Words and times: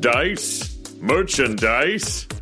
Dice? 0.00 0.78
Merchandise? 1.02 2.26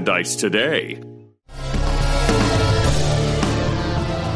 today. 0.00 1.00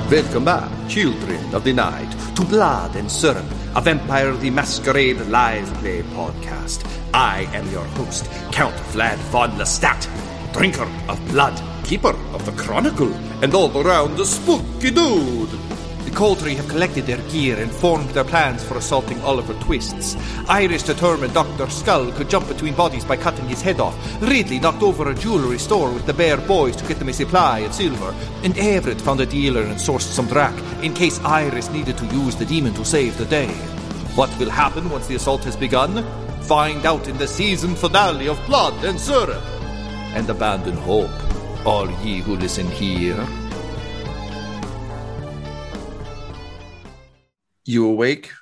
Welcome 0.08 0.44
back, 0.44 0.70
children 0.88 1.52
of 1.52 1.64
the 1.64 1.72
night, 1.72 2.10
to 2.36 2.44
Blood 2.44 2.94
and 2.94 3.10
Syrup, 3.10 3.44
a 3.74 3.80
Vampire 3.80 4.32
the 4.36 4.50
Masquerade 4.50 5.20
live 5.26 5.66
play 5.74 6.02
podcast. 6.14 6.88
I 7.12 7.48
am 7.52 7.68
your 7.72 7.84
host, 7.98 8.30
Count 8.52 8.76
Vlad 8.92 9.18
von 9.32 9.50
Lestat, 9.58 10.06
drinker 10.52 10.88
of 11.08 11.18
blood, 11.32 11.60
keeper 11.84 12.16
of 12.32 12.46
the 12.46 12.52
chronicle, 12.52 13.12
and 13.42 13.52
all 13.52 13.76
around 13.76 14.20
a 14.20 14.24
spooky 14.24 14.92
dude. 14.92 15.67
Coterie 16.18 16.56
have 16.56 16.68
collected 16.68 17.06
their 17.06 17.22
gear 17.30 17.56
and 17.60 17.70
formed 17.70 18.10
their 18.10 18.24
plans 18.24 18.64
for 18.64 18.76
assaulting 18.76 19.20
Oliver 19.20 19.54
Twists. 19.62 20.16
Iris 20.48 20.82
determined 20.82 21.32
Dr. 21.32 21.70
Skull 21.70 22.10
could 22.10 22.28
jump 22.28 22.48
between 22.48 22.74
bodies 22.74 23.04
by 23.04 23.16
cutting 23.16 23.46
his 23.48 23.62
head 23.62 23.78
off. 23.78 23.96
Ridley 24.20 24.58
knocked 24.58 24.82
over 24.82 25.08
a 25.08 25.14
jewelry 25.14 25.60
store 25.60 25.92
with 25.92 26.06
the 26.06 26.12
Bear 26.12 26.36
Boys 26.36 26.74
to 26.74 26.88
get 26.88 26.98
them 26.98 27.08
a 27.08 27.12
supply 27.12 27.60
of 27.60 27.72
silver. 27.72 28.12
And 28.42 28.58
Everett 28.58 29.00
found 29.00 29.20
a 29.20 29.26
dealer 29.26 29.62
and 29.62 29.76
sourced 29.76 30.10
some 30.12 30.26
drac 30.26 30.58
in 30.82 30.92
case 30.92 31.20
Iris 31.20 31.70
needed 31.70 31.96
to 31.98 32.06
use 32.06 32.34
the 32.34 32.46
demon 32.46 32.74
to 32.74 32.84
save 32.84 33.16
the 33.16 33.24
day. 33.24 33.54
What 34.16 34.36
will 34.40 34.50
happen 34.50 34.90
once 34.90 35.06
the 35.06 35.14
assault 35.14 35.44
has 35.44 35.54
begun? 35.54 36.04
Find 36.40 36.84
out 36.84 37.06
in 37.06 37.16
the 37.16 37.28
season 37.28 37.76
finale 37.76 38.26
of 38.26 38.44
Blood 38.44 38.84
and 38.84 38.98
Syrup. 38.98 39.44
And 40.16 40.28
abandon 40.28 40.78
hope, 40.78 41.12
all 41.64 41.88
ye 42.02 42.22
who 42.22 42.34
listen 42.34 42.66
here. 42.66 43.24
You 47.68 47.86
awake 47.86 48.32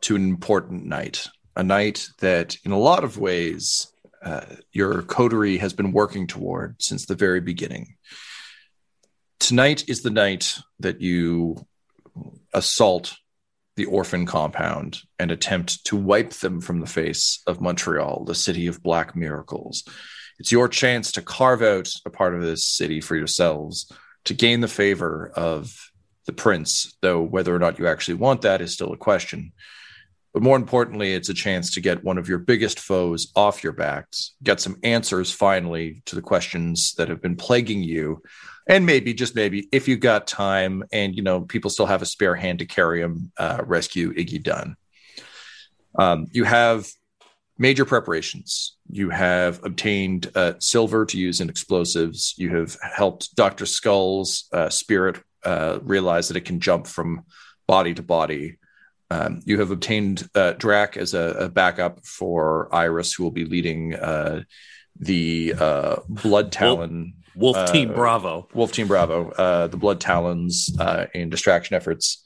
to 0.00 0.16
an 0.16 0.28
important 0.28 0.84
night, 0.84 1.28
a 1.54 1.62
night 1.62 2.08
that, 2.18 2.56
in 2.64 2.72
a 2.72 2.78
lot 2.78 3.04
of 3.04 3.16
ways, 3.16 3.86
uh, 4.22 4.44
your 4.72 5.02
coterie 5.02 5.58
has 5.58 5.72
been 5.72 5.92
working 5.92 6.26
toward 6.26 6.74
since 6.82 7.06
the 7.06 7.14
very 7.14 7.40
beginning. 7.40 7.94
Tonight 9.38 9.88
is 9.88 10.02
the 10.02 10.10
night 10.10 10.58
that 10.80 11.00
you 11.00 11.64
assault 12.52 13.14
the 13.76 13.84
orphan 13.84 14.26
compound 14.26 14.98
and 15.18 15.30
attempt 15.30 15.84
to 15.84 15.96
wipe 15.96 16.30
them 16.30 16.60
from 16.60 16.80
the 16.80 16.86
face 16.86 17.42
of 17.46 17.60
Montreal, 17.60 18.24
the 18.24 18.34
city 18.34 18.66
of 18.66 18.82
black 18.82 19.14
miracles. 19.14 19.84
It's 20.40 20.50
your 20.50 20.68
chance 20.68 21.12
to 21.12 21.22
carve 21.22 21.62
out 21.62 21.88
a 22.04 22.10
part 22.10 22.34
of 22.34 22.42
this 22.42 22.64
city 22.64 23.00
for 23.00 23.14
yourselves, 23.14 23.92
to 24.24 24.34
gain 24.34 24.60
the 24.60 24.68
favor 24.68 25.30
of 25.36 25.85
the 26.26 26.32
prince, 26.32 26.96
though 27.00 27.22
whether 27.22 27.54
or 27.54 27.58
not 27.58 27.78
you 27.78 27.86
actually 27.86 28.14
want 28.14 28.42
that 28.42 28.60
is 28.60 28.72
still 28.72 28.92
a 28.92 28.96
question. 28.96 29.52
But 30.34 30.42
more 30.42 30.56
importantly, 30.56 31.14
it's 31.14 31.30
a 31.30 31.34
chance 31.34 31.72
to 31.72 31.80
get 31.80 32.04
one 32.04 32.18
of 32.18 32.28
your 32.28 32.38
biggest 32.38 32.78
foes 32.78 33.32
off 33.34 33.64
your 33.64 33.72
backs, 33.72 34.34
get 34.42 34.60
some 34.60 34.76
answers 34.82 35.32
finally 35.32 36.02
to 36.04 36.14
the 36.14 36.20
questions 36.20 36.92
that 36.98 37.08
have 37.08 37.22
been 37.22 37.36
plaguing 37.36 37.82
you. 37.82 38.22
And 38.68 38.84
maybe, 38.84 39.14
just 39.14 39.34
maybe, 39.34 39.68
if 39.72 39.88
you 39.88 39.96
got 39.96 40.26
time 40.26 40.84
and 40.92 41.14
you 41.16 41.22
know 41.22 41.40
people 41.40 41.70
still 41.70 41.86
have 41.86 42.02
a 42.02 42.06
spare 42.06 42.34
hand 42.34 42.58
to 42.58 42.66
carry 42.66 43.00
them, 43.00 43.32
uh, 43.38 43.62
rescue 43.64 44.12
Iggy 44.12 44.42
Dunn. 44.42 44.76
Um, 45.98 46.26
you 46.32 46.44
have 46.44 46.86
major 47.58 47.84
preparations. 47.84 48.76
You 48.90 49.10
have 49.10 49.64
obtained 49.64 50.30
uh, 50.34 50.54
silver 50.58 51.06
to 51.06 51.18
use 51.18 51.40
in 51.40 51.48
explosives. 51.48 52.34
You 52.36 52.54
have 52.56 52.76
helped 52.82 53.34
Dr. 53.36 53.64
Skull's 53.64 54.48
uh, 54.52 54.68
spirit 54.68 55.22
uh, 55.44 55.78
realize 55.82 56.28
that 56.28 56.36
it 56.36 56.44
can 56.44 56.60
jump 56.60 56.86
from 56.86 57.24
body 57.66 57.94
to 57.94 58.02
body. 58.02 58.58
Um, 59.10 59.40
you 59.44 59.60
have 59.60 59.70
obtained 59.70 60.28
uh, 60.34 60.52
Drac 60.52 60.96
as 60.96 61.14
a, 61.14 61.44
a, 61.44 61.48
backup 61.48 62.04
for 62.04 62.68
Iris, 62.72 63.12
who 63.12 63.22
will 63.22 63.30
be 63.30 63.44
leading 63.44 63.94
uh, 63.94 64.42
the 64.98 65.54
uh, 65.58 65.96
Blood 66.08 66.50
Talon. 66.50 67.14
Wolf, 67.36 67.56
Wolf 67.56 67.72
Team 67.72 67.92
Bravo. 67.92 68.48
Wolf 68.52 68.72
Team 68.72 68.88
Bravo, 68.88 69.68
the 69.68 69.76
Blood 69.76 70.00
Talons 70.00 70.74
in 71.14 71.30
distraction 71.30 71.76
efforts. 71.76 72.24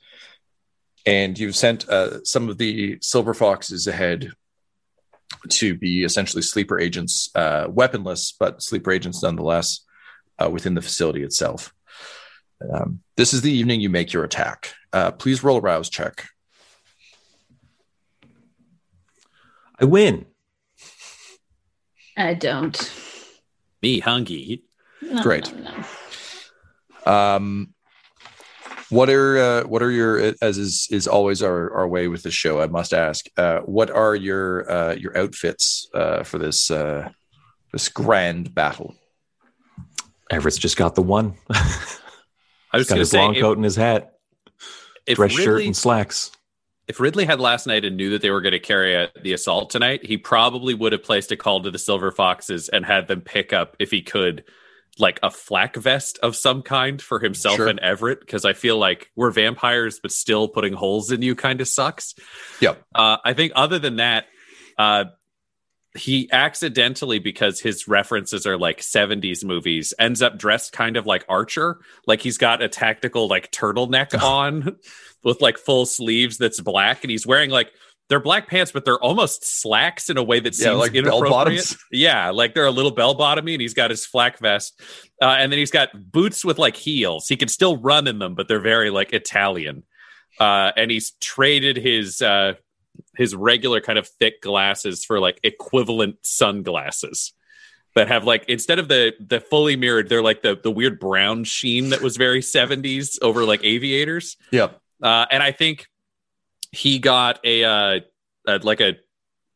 And 1.05 1.39
you've 1.39 1.56
sent 1.56 1.85
some 2.25 2.49
of 2.49 2.56
the 2.59 2.99
Silver 3.03 3.35
Foxes 3.35 3.87
ahead 3.87 4.33
to 5.49 5.75
be 5.75 6.05
essentially 6.05 6.43
sleeper 6.43 6.79
agents, 6.79 7.31
uh, 7.35 7.67
weaponless, 7.69 8.33
but 8.39 8.63
sleeper 8.63 8.91
agents 8.91 9.23
nonetheless 9.23 9.81
uh, 10.39 10.51
within 10.51 10.75
the 10.75 10.83
facility 10.83 11.23
itself. 11.23 11.73
Um, 12.73 13.01
this 13.17 13.33
is 13.33 13.43
the 13.43 13.53
evening 13.53 13.81
you 13.81 13.89
make 13.91 14.12
your 14.12 14.25
attack. 14.25 14.75
Uh, 14.93 15.11
please 15.12 15.43
roll 15.43 15.59
a 15.59 15.61
rouse 15.61 15.89
check. 15.89 16.27
I 19.79 19.85
win. 19.85 20.27
I 22.17 22.35
don't. 22.35 22.93
Me, 23.83 24.01
hungry. 24.01 24.62
No, 25.01 25.23
Great. 25.23 25.53
no, 25.55 25.85
no. 27.07 27.12
Um, 27.12 27.75
what 28.91 29.09
are 29.09 29.39
uh, 29.39 29.63
what 29.65 29.83
are 29.83 29.91
your 29.91 30.35
as 30.43 30.59
is 30.59 30.89
is 30.91 31.06
always 31.06 31.43
our, 31.43 31.73
our 31.73 31.89
way 31.89 32.09
with 32.09 32.25
the 32.25 32.31
show? 32.31 32.61
I 32.61 32.67
must 32.67 32.93
ask. 32.93 33.27
Uh, 33.37 33.61
what 33.61 33.89
are 33.91 34.15
your 34.15 34.71
uh, 34.71 34.95
your 34.95 35.17
outfits 35.17 35.89
uh, 35.95 36.25
for 36.25 36.39
this 36.39 36.71
uh, 36.71 37.09
this 37.73 37.89
grand 37.89 38.55
battle? 38.55 38.95
Everett's 40.31 40.59
just 40.59 40.77
got 40.77 40.95
the 40.95 41.03
one. 41.03 41.35
I 42.72 42.76
was 42.78 42.87
got 42.88 42.94
going 42.94 42.99
to 42.99 43.00
his 43.00 43.11
say, 43.11 43.19
long 43.19 43.34
if, 43.34 43.40
coat 43.43 43.56
and 43.58 43.64
his 43.64 43.76
hat, 43.76 44.14
dress 45.06 45.32
shirt 45.32 45.62
and 45.64 45.76
slacks. 45.76 46.31
if 46.88 47.00
Ridley 47.00 47.25
had 47.25 47.40
last 47.40 47.67
night 47.67 47.84
and 47.84 47.96
knew 47.96 48.11
that 48.11 48.22
they 48.22 48.31
were 48.31 48.40
going 48.40 48.52
to 48.52 48.58
carry 48.61 48.94
a, 48.94 49.11
the 49.22 49.32
assault 49.32 49.70
tonight, 49.70 50.05
he 50.05 50.17
probably 50.17 50.75
would 50.75 50.93
have 50.93 51.02
placed 51.02 51.32
a 51.32 51.37
call 51.37 51.62
to 51.62 51.70
the 51.70 51.78
Silver 51.78 52.11
Foxes 52.11 52.69
and 52.69 52.84
had 52.84 53.08
them 53.08 53.20
pick 53.20 53.52
up, 53.52 53.76
if 53.78 53.90
he 53.90 54.02
could, 54.02 54.44
like 54.99 55.19
a 55.22 55.31
flak 55.31 55.76
vest 55.76 56.19
of 56.22 56.37
some 56.37 56.62
kind 56.62 57.00
for 57.00 57.20
himself 57.20 57.56
Sure. 57.56 57.69
and 57.69 57.78
Everett. 57.81 58.20
Because 58.20 58.44
I 58.44 58.52
feel 58.52 58.76
like 58.76 59.11
we're 59.17 59.31
vampires, 59.31 60.00
but 60.02 60.12
still 60.12 60.49
putting 60.49 60.72
holes 60.72 61.11
in 61.11 61.22
you 61.22 61.34
kind 61.34 61.61
of 61.61 61.69
sucks. 61.69 62.14
Yep. 62.61 62.82
Uh, 62.94 63.17
I 63.25 63.32
think 63.34 63.52
other 63.55 63.78
than 63.78 63.96
that, 63.96 64.26
uh, 64.78 65.05
he 65.97 66.31
accidentally, 66.31 67.19
because 67.19 67.61
his 67.61 67.89
references 67.89 68.47
are 68.47 68.57
like 68.57 68.81
70s 68.81 69.45
movies, 69.45 69.93
ends 69.99 70.23
up 70.23 70.39
dressed 70.39 70.73
kind 70.73 70.97
of 70.97 71.07
like 71.07 71.25
Archer. 71.29 71.81
Like 72.07 72.21
he's 72.21 72.39
got 72.39 72.63
a 72.63 72.69
tactical 72.69 73.29
like 73.29 73.51
turtleneck 73.51 74.21
on 74.23 74.77
with 75.25 75.41
like 75.41 75.59
full 75.59 75.87
sleeves 75.87 76.39
that's 76.39 76.61
black, 76.61 77.03
and 77.03 77.11
he's 77.11 77.27
wearing 77.27 77.51
like 77.51 77.73
they're 78.09 78.21
black 78.21 78.49
pants, 78.49 78.73
but 78.73 78.85
they're 78.85 78.99
almost 78.99 79.45
slacks 79.45 80.11
in 80.11 80.17
a 80.17 80.23
way 80.23 80.41
that 80.41 80.59
Yeah, 80.59 80.65
seems 80.65 80.79
like 80.79 80.95
inappropriate. 80.95 81.77
Yeah, 81.93 82.31
like 82.31 82.55
they're 82.55 82.67
a 82.67 82.71
little 82.73 82.91
bell 82.91 83.17
bottomy, 83.17 83.53
and 83.53 83.61
he's 83.61 83.75
got 83.75 83.91
his 83.91 84.05
flak 84.05 84.39
vest, 84.39 84.81
uh, 85.23 85.37
and 85.39 85.51
then 85.51 85.59
he's 85.59 85.71
got 85.71 85.91
boots 86.13 86.45
with 86.45 86.59
like 86.59 86.77
heels. 86.77 87.29
He 87.29 87.37
can 87.37 87.49
still 87.49 87.77
run 87.77 88.07
in 88.07 88.19
them, 88.19 88.35
but 88.35 88.49
they're 88.49 88.61
very 88.61 88.91
like 88.91 89.13
Italian. 89.13 89.85
Uh, 90.39 90.73
and 90.77 90.91
he's 90.91 91.13
traded 91.21 91.77
his 91.77 92.23
uh, 92.23 92.55
his 93.20 93.37
regular 93.37 93.82
kind 93.82 93.99
of 93.99 94.08
thick 94.08 94.40
glasses 94.40 95.05
for 95.05 95.20
like 95.20 95.38
equivalent 95.43 96.17
sunglasses 96.22 97.34
that 97.94 98.08
have 98.08 98.25
like 98.25 98.46
instead 98.49 98.78
of 98.78 98.88
the 98.88 99.12
the 99.20 99.40
fully 99.40 99.76
mirrored, 99.76 100.08
they're 100.08 100.22
like 100.22 100.40
the 100.40 100.58
the 100.61 100.70
weird 100.70 100.99
brown 100.99 101.44
sheen 101.44 101.90
that 101.90 102.00
was 102.00 102.17
very 102.17 102.40
seventies 102.40 103.19
over 103.20 103.44
like 103.44 103.62
aviators. 103.62 104.38
Yep. 104.52 104.81
Uh, 105.02 105.26
and 105.31 105.43
I 105.43 105.52
think 105.52 105.87
he 106.72 106.99
got 106.99 107.40
a, 107.44 107.64
uh, 107.64 108.00
a 108.46 108.58
like 108.62 108.81
a 108.81 108.96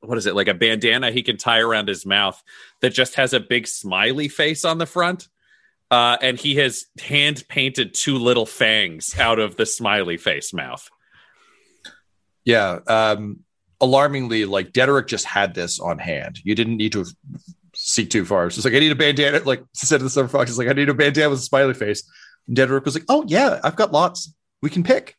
what 0.01 0.19
is 0.19 0.27
it 0.27 0.35
like 0.35 0.49
a 0.49 0.55
bandana 0.55 1.11
he 1.11 1.23
can 1.23 1.39
tie 1.39 1.61
around 1.61 1.89
his 1.89 2.05
mouth 2.05 2.43
that 2.83 2.91
just 2.91 3.15
has 3.15 3.33
a 3.33 3.41
big 3.41 3.67
smiley 3.67 4.29
face 4.29 4.67
on 4.67 4.77
the 4.77 4.85
front. 4.87 5.29
Uh, 5.91 6.19
and 6.21 6.39
he 6.39 6.57
has 6.57 6.85
hand 7.01 7.45
painted 7.49 7.95
two 7.95 8.19
little 8.19 8.45
fangs 8.45 9.19
out 9.19 9.39
of 9.39 9.57
the 9.57 9.65
smiley 9.65 10.19
face 10.19 10.53
mouth. 10.53 10.91
Yeah. 12.45 12.81
Um, 12.87 13.44
alarmingly, 13.81 14.45
like 14.45 14.73
Dederick 14.73 15.07
just 15.09 15.25
had 15.25 15.55
this 15.55 15.81
on 15.81 15.99
hand. 15.99 16.39
You 16.45 16.55
didn't 16.55 16.77
need 16.77 16.93
to 16.93 17.05
seek 17.75 18.11
too 18.11 18.25
far. 18.25 18.47
It's 18.47 18.55
just 18.57 18.65
like, 18.65 18.75
I 18.75 18.79
need 18.79 18.93
a 18.93 18.97
bandana. 18.97 19.41
Like 19.45 19.63
said 19.73 19.99
to 19.99 20.05
the 20.05 20.11
Silver 20.11 20.29
Fox, 20.29 20.51
he's 20.51 20.59
like, 20.59 20.69
I 20.69 20.73
need 20.73 20.89
a 20.89 20.95
bandana 20.95 21.31
with 21.31 21.41
a 21.41 21.43
smiley 21.43 21.75
face. 21.75 22.03
And 22.47 22.57
Dederick 22.57 22.85
was 22.85 22.95
like, 22.95 23.05
Oh 23.09 23.25
yeah, 23.27 23.61
I've 23.63 23.77
got 23.77 23.93
lots. 23.93 24.33
We 24.63 24.71
can 24.71 24.83
pick. 24.83 25.17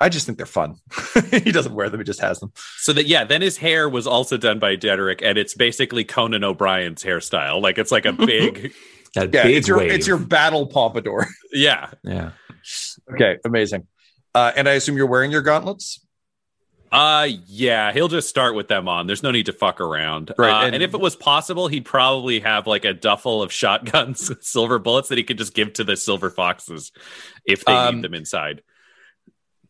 I 0.00 0.08
just 0.08 0.26
think 0.26 0.38
they're 0.38 0.46
fun. 0.46 0.76
he 1.30 1.50
doesn't 1.50 1.74
wear 1.74 1.90
them, 1.90 1.98
he 2.00 2.04
just 2.04 2.20
has 2.20 2.38
them. 2.38 2.52
So 2.78 2.92
that 2.92 3.06
yeah, 3.06 3.24
then 3.24 3.42
his 3.42 3.56
hair 3.56 3.88
was 3.88 4.06
also 4.06 4.36
done 4.36 4.58
by 4.60 4.76
Dederick, 4.76 5.22
and 5.22 5.36
it's 5.36 5.54
basically 5.54 6.04
Conan 6.04 6.44
O'Brien's 6.44 7.02
hairstyle. 7.02 7.60
Like 7.60 7.78
it's 7.78 7.90
like 7.90 8.06
a 8.06 8.12
big 8.12 8.72
That 9.14 9.32
Yeah, 9.32 9.44
big 9.44 9.56
it's 9.56 9.68
your 9.68 9.78
wave. 9.78 9.92
it's 9.92 10.06
your 10.06 10.18
battle 10.18 10.66
pompadour. 10.66 11.26
yeah. 11.52 11.90
yeah. 12.04 12.32
okay, 13.12 13.38
amazing. 13.44 13.86
Uh, 14.34 14.52
and 14.54 14.68
I 14.68 14.72
assume 14.72 14.96
you're 14.96 15.06
wearing 15.06 15.30
your 15.30 15.42
gauntlets? 15.42 16.04
Uh 16.92 17.28
yeah, 17.46 17.92
he'll 17.92 18.08
just 18.08 18.28
start 18.28 18.54
with 18.54 18.68
them 18.68 18.88
on. 18.88 19.06
There's 19.06 19.22
no 19.22 19.30
need 19.30 19.46
to 19.46 19.52
fuck 19.52 19.80
around. 19.80 20.32
Right, 20.38 20.50
Uh, 20.50 20.66
and- 20.66 20.74
and, 20.74 20.82
if 20.84 20.94
it 20.94 21.00
was 21.00 21.16
possible, 21.16 21.68
he'd 21.68 21.84
probably 21.84 22.40
have 22.40 22.66
like 22.66 22.84
a 22.84 22.94
duffel 22.94 23.42
of 23.42 23.52
shotguns 23.52 24.30
silver 24.46 24.78
bullets 24.78 25.08
that 25.08 25.18
he 25.18 25.24
could 25.24 25.38
just 25.38 25.54
give 25.54 25.72
to 25.74 25.84
the 25.84 25.96
silver 25.96 26.30
foxes 26.30 26.92
if 27.44 27.64
they 27.64 27.72
Um, 27.72 27.96
need 27.96 28.04
them 28.04 28.14
inside. 28.14 28.62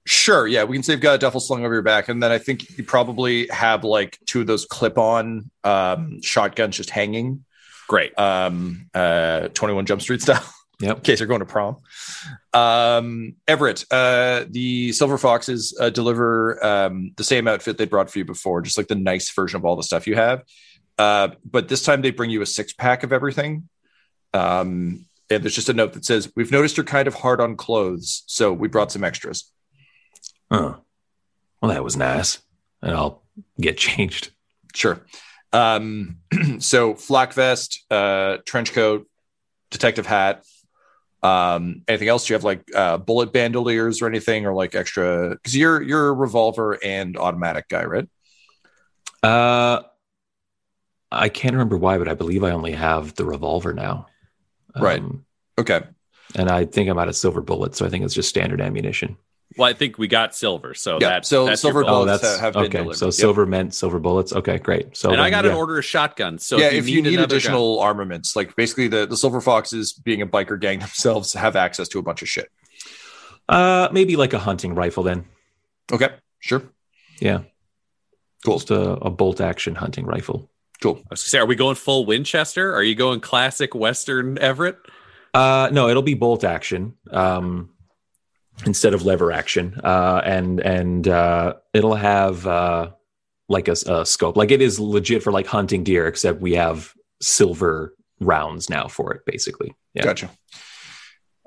Sure, 0.07 0.47
yeah, 0.47 0.65
we 0.65 0.75
can 0.77 0.83
say 0.83 0.93
you've 0.95 1.03
got 1.03 1.17
a 1.17 1.19
duffel 1.19 1.39
slung 1.41 1.65
over 1.67 1.75
your 1.75 1.83
back, 1.83 2.09
and 2.09 2.23
then 2.23 2.33
I 2.33 2.39
think 2.39 2.79
you 2.79 2.85
probably 2.85 3.47
have 3.49 3.85
like 3.85 4.19
two 4.25 4.41
of 4.41 4.47
those 4.47 4.65
clip-on 4.65 5.51
um, 5.65 6.23
shotguns 6.23 6.79
just 6.79 6.89
hanging, 6.89 7.45
Great. 7.89 8.19
um, 8.19 8.89
uh, 8.95 9.49
Twenty 9.49 9.75
One 9.75 9.85
Jump 9.85 10.01
Street 10.01 10.23
style, 10.23 10.43
in 10.81 10.87
Yep. 10.89 11.03
case 11.03 11.21
you're 11.21 11.27
going 11.27 11.41
to 11.41 11.47
prom. 11.47 11.77
Um, 12.55 13.35
Everett, 13.47 13.85
uh, 13.91 14.45
the 14.49 14.93
Silver 14.93 15.19
Foxes 15.19 15.77
uh, 15.81 15.91
deliver 15.91 16.65
um, 16.65 17.13
the 17.17 17.25
same 17.25 17.49
outfit 17.49 17.79
they 17.79 17.87
brought 17.87 18.11
for 18.11 18.19
you 18.19 18.25
before, 18.25 18.61
just 18.63 18.79
like 18.79 18.89
the 18.89 18.95
nice 18.95 19.31
version 19.33 19.57
of 19.59 19.65
all 19.65 19.77
the 19.77 19.83
stuff 19.83 20.07
you 20.07 20.15
have, 20.15 20.45
uh, 20.99 21.29
but 21.45 21.69
this 21.69 21.83
time 21.83 22.03
they 22.03 22.11
bring 22.11 22.31
you 22.31 22.43
a 22.43 22.47
six 22.47 22.73
pack 22.73 23.03
of 23.03 23.13
everything. 23.13 23.69
Um, 24.35 25.05
and 25.31 25.43
there's 25.43 25.55
just 25.55 25.69
a 25.69 25.75
note 25.75 25.93
that 25.95 26.05
says, 26.05 26.31
"We've 26.37 26.51
noticed 26.53 26.77
you're 26.77 26.85
kind 26.85 27.07
of 27.09 27.15
hard 27.15 27.41
on 27.41 27.57
clothes, 27.57 28.23
so 28.27 28.53
we 28.53 28.69
brought 28.69 28.91
some 28.93 29.05
extras." 29.05 29.51
Oh. 30.51 30.79
Well, 31.61 31.73
that 31.73 31.85
was 31.85 31.97
nice. 31.97 32.39
And 32.83 32.93
I'll 32.95 33.23
get 33.61 33.77
changed. 33.77 34.31
Sure. 34.75 35.01
Um, 35.53 36.19
so 36.61 36.95
flak 36.95 37.33
vest, 37.33 37.85
uh, 37.91 38.39
trench 38.47 38.73
coat, 38.73 39.07
detective 39.71 40.07
hat. 40.07 40.45
Um, 41.23 41.83
anything 41.89 42.09
else? 42.09 42.27
Do 42.27 42.33
you 42.33 42.37
have 42.37 42.45
like 42.45 42.63
uh, 42.75 42.99
bullet 42.99 43.33
bandoliers 43.33 44.01
or 44.01 44.07
anything, 44.07 44.47
or 44.47 44.55
like 44.55 44.75
extra? 44.75 45.31
Because 45.31 45.57
you're 45.57 45.83
you're 45.83 46.09
a 46.09 46.13
revolver 46.13 46.79
and 46.85 47.17
automatic 47.17 47.69
guy, 47.69 47.85
right? 47.85 48.09
Uh, 49.23 49.83
I 51.11 51.29
can't 51.29 51.55
remember 51.55 51.77
why, 51.77 51.99
but 51.99 52.09
I 52.09 52.15
believe 52.15 52.45
I 52.45 52.51
only 52.51 52.73
have 52.73 53.15
the 53.15 53.25
revolver 53.25 53.73
now. 53.73 54.07
Right. 54.77 55.01
Um, 55.01 55.25
Okay. 55.59 55.81
and 56.37 56.49
I 56.49 56.67
think 56.67 56.89
I'm 56.89 56.99
out 56.99 57.09
of 57.09 57.17
silver 57.17 57.41
bullets, 57.41 57.79
so 57.79 57.87
I 57.87 57.89
think 57.89 58.05
it's 58.05 58.15
just 58.15 58.29
standard 58.29 58.61
ammunition. 58.61 59.17
Well, 59.57 59.69
I 59.69 59.73
think 59.73 59.99
we 59.99 60.09
got 60.09 60.37
silver, 60.37 60.75
so 60.75 60.99
Yeah, 61.01 61.09
that, 61.09 61.27
so 61.27 61.47
that's 61.47 61.63
silver 61.63 61.81
your 61.81 61.89
Oh, 61.89 62.05
bullets 62.05 62.21
that's 62.23 62.39
have 62.39 62.53
been 62.53 62.65
okay. 62.65 62.79
delivered. 62.79 62.97
So 62.99 63.07
Yep. 63.07 63.15
silver 63.15 63.47
meant 63.47 63.75
silver 63.75 63.99
bullets. 63.99 64.33
Okay, 64.33 64.59
great. 64.59 64.97
So 64.97 65.11
and 65.11 65.21
I 65.21 65.31
got 65.31 65.45
yeah. 65.45 65.53
an 65.53 65.57
order 65.57 65.79
of 65.79 65.85
shotguns. 65.85 66.45
So 66.45 66.59
yeah, 66.59 66.67
if 66.71 66.87
you 66.89 66.97
need, 67.03 67.11
need 67.11 67.15
another 67.19 67.37
additional 67.37 67.81
armaments, 67.81 68.37
like 68.37 68.55
basically 68.57 68.89
the 68.89 69.07
the 69.07 69.17
Silver 69.17 69.41
Foxes, 69.41 69.93
being 69.95 70.21
a 70.23 70.27
biker 70.27 70.61
gang 70.61 70.79
themselves, 70.87 71.33
have 71.33 71.57
access 71.57 71.89
to 71.89 71.99
a 71.99 72.03
bunch 72.03 72.21
of 72.23 72.29
shit. 72.29 72.51
Uh, 73.49 73.89
maybe 73.91 74.17
like 74.17 74.35
a 74.35 74.39
hunting 74.39 74.75
rifle 74.75 75.03
then. 75.03 75.25
Okay, 75.91 76.11
sure, 76.41 76.63
Yeah, 77.19 77.41
cool, 78.45 78.57
just 78.59 78.71
a, 78.71 78.93
a 79.01 79.09
bolt 79.11 79.41
action 79.41 79.75
hunting 79.75 80.05
rifle. 80.05 80.51
cool. 80.83 80.97
I 80.97 81.07
was 81.13 81.23
gonna 81.23 81.31
say, 81.31 81.39
are 81.39 81.47
we 81.47 81.57
going 81.57 81.75
full 81.77 82.05
Winchester? 82.05 82.75
Are 82.75 82.83
you 82.83 82.95
going 82.95 83.21
classic 83.21 83.75
Western 83.75 84.37
Everett? 84.39 84.77
Uh, 85.33 85.71
no, 85.73 85.89
it'll 85.89 86.03
be 86.03 86.13
bolt 86.13 86.45
action. 86.45 86.93
Um, 87.11 87.71
instead 88.67 88.95
of 88.95 89.05
lever 89.05 89.33
action, 89.33 89.81
uh, 89.83 90.23
and 90.25 90.61
and 90.61 91.09
uh, 91.09 91.55
it'll 91.73 91.95
have 91.95 92.47
uh, 92.47 92.91
like 93.49 93.69
a, 93.69 93.77
a 93.87 94.05
scope. 94.05 94.37
Like 94.37 94.51
it 94.51 94.63
is 94.63 94.79
legit 94.79 95.23
for 95.23 95.33
like 95.33 95.47
hunting 95.47 95.85
deer, 95.85 96.07
except 96.07 96.41
we 96.41 96.55
have 96.55 96.93
silver 97.21 97.95
rounds 98.21 98.69
now 98.69 98.89
for 98.89 99.13
it, 99.15 99.23
basically. 99.25 99.75
Yeah. 99.95 100.05
Gotcha. 100.05 100.31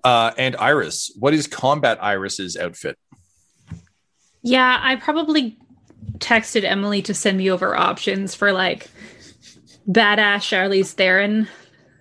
Uh, 0.03 0.31
and 0.37 0.55
Iris, 0.55 1.11
what 1.19 1.33
is 1.33 1.47
Combat 1.47 2.03
Iris's 2.03 2.57
outfit? 2.57 2.97
Yeah, 4.41 4.79
I 4.81 4.95
probably 4.95 5.57
texted 6.17 6.63
Emily 6.63 7.01
to 7.03 7.13
send 7.13 7.37
me 7.37 7.51
over 7.51 7.75
options 7.75 8.33
for 8.33 8.51
like 8.51 8.89
badass 9.87 10.37
Charlize 10.37 10.93
Theron, 10.93 11.47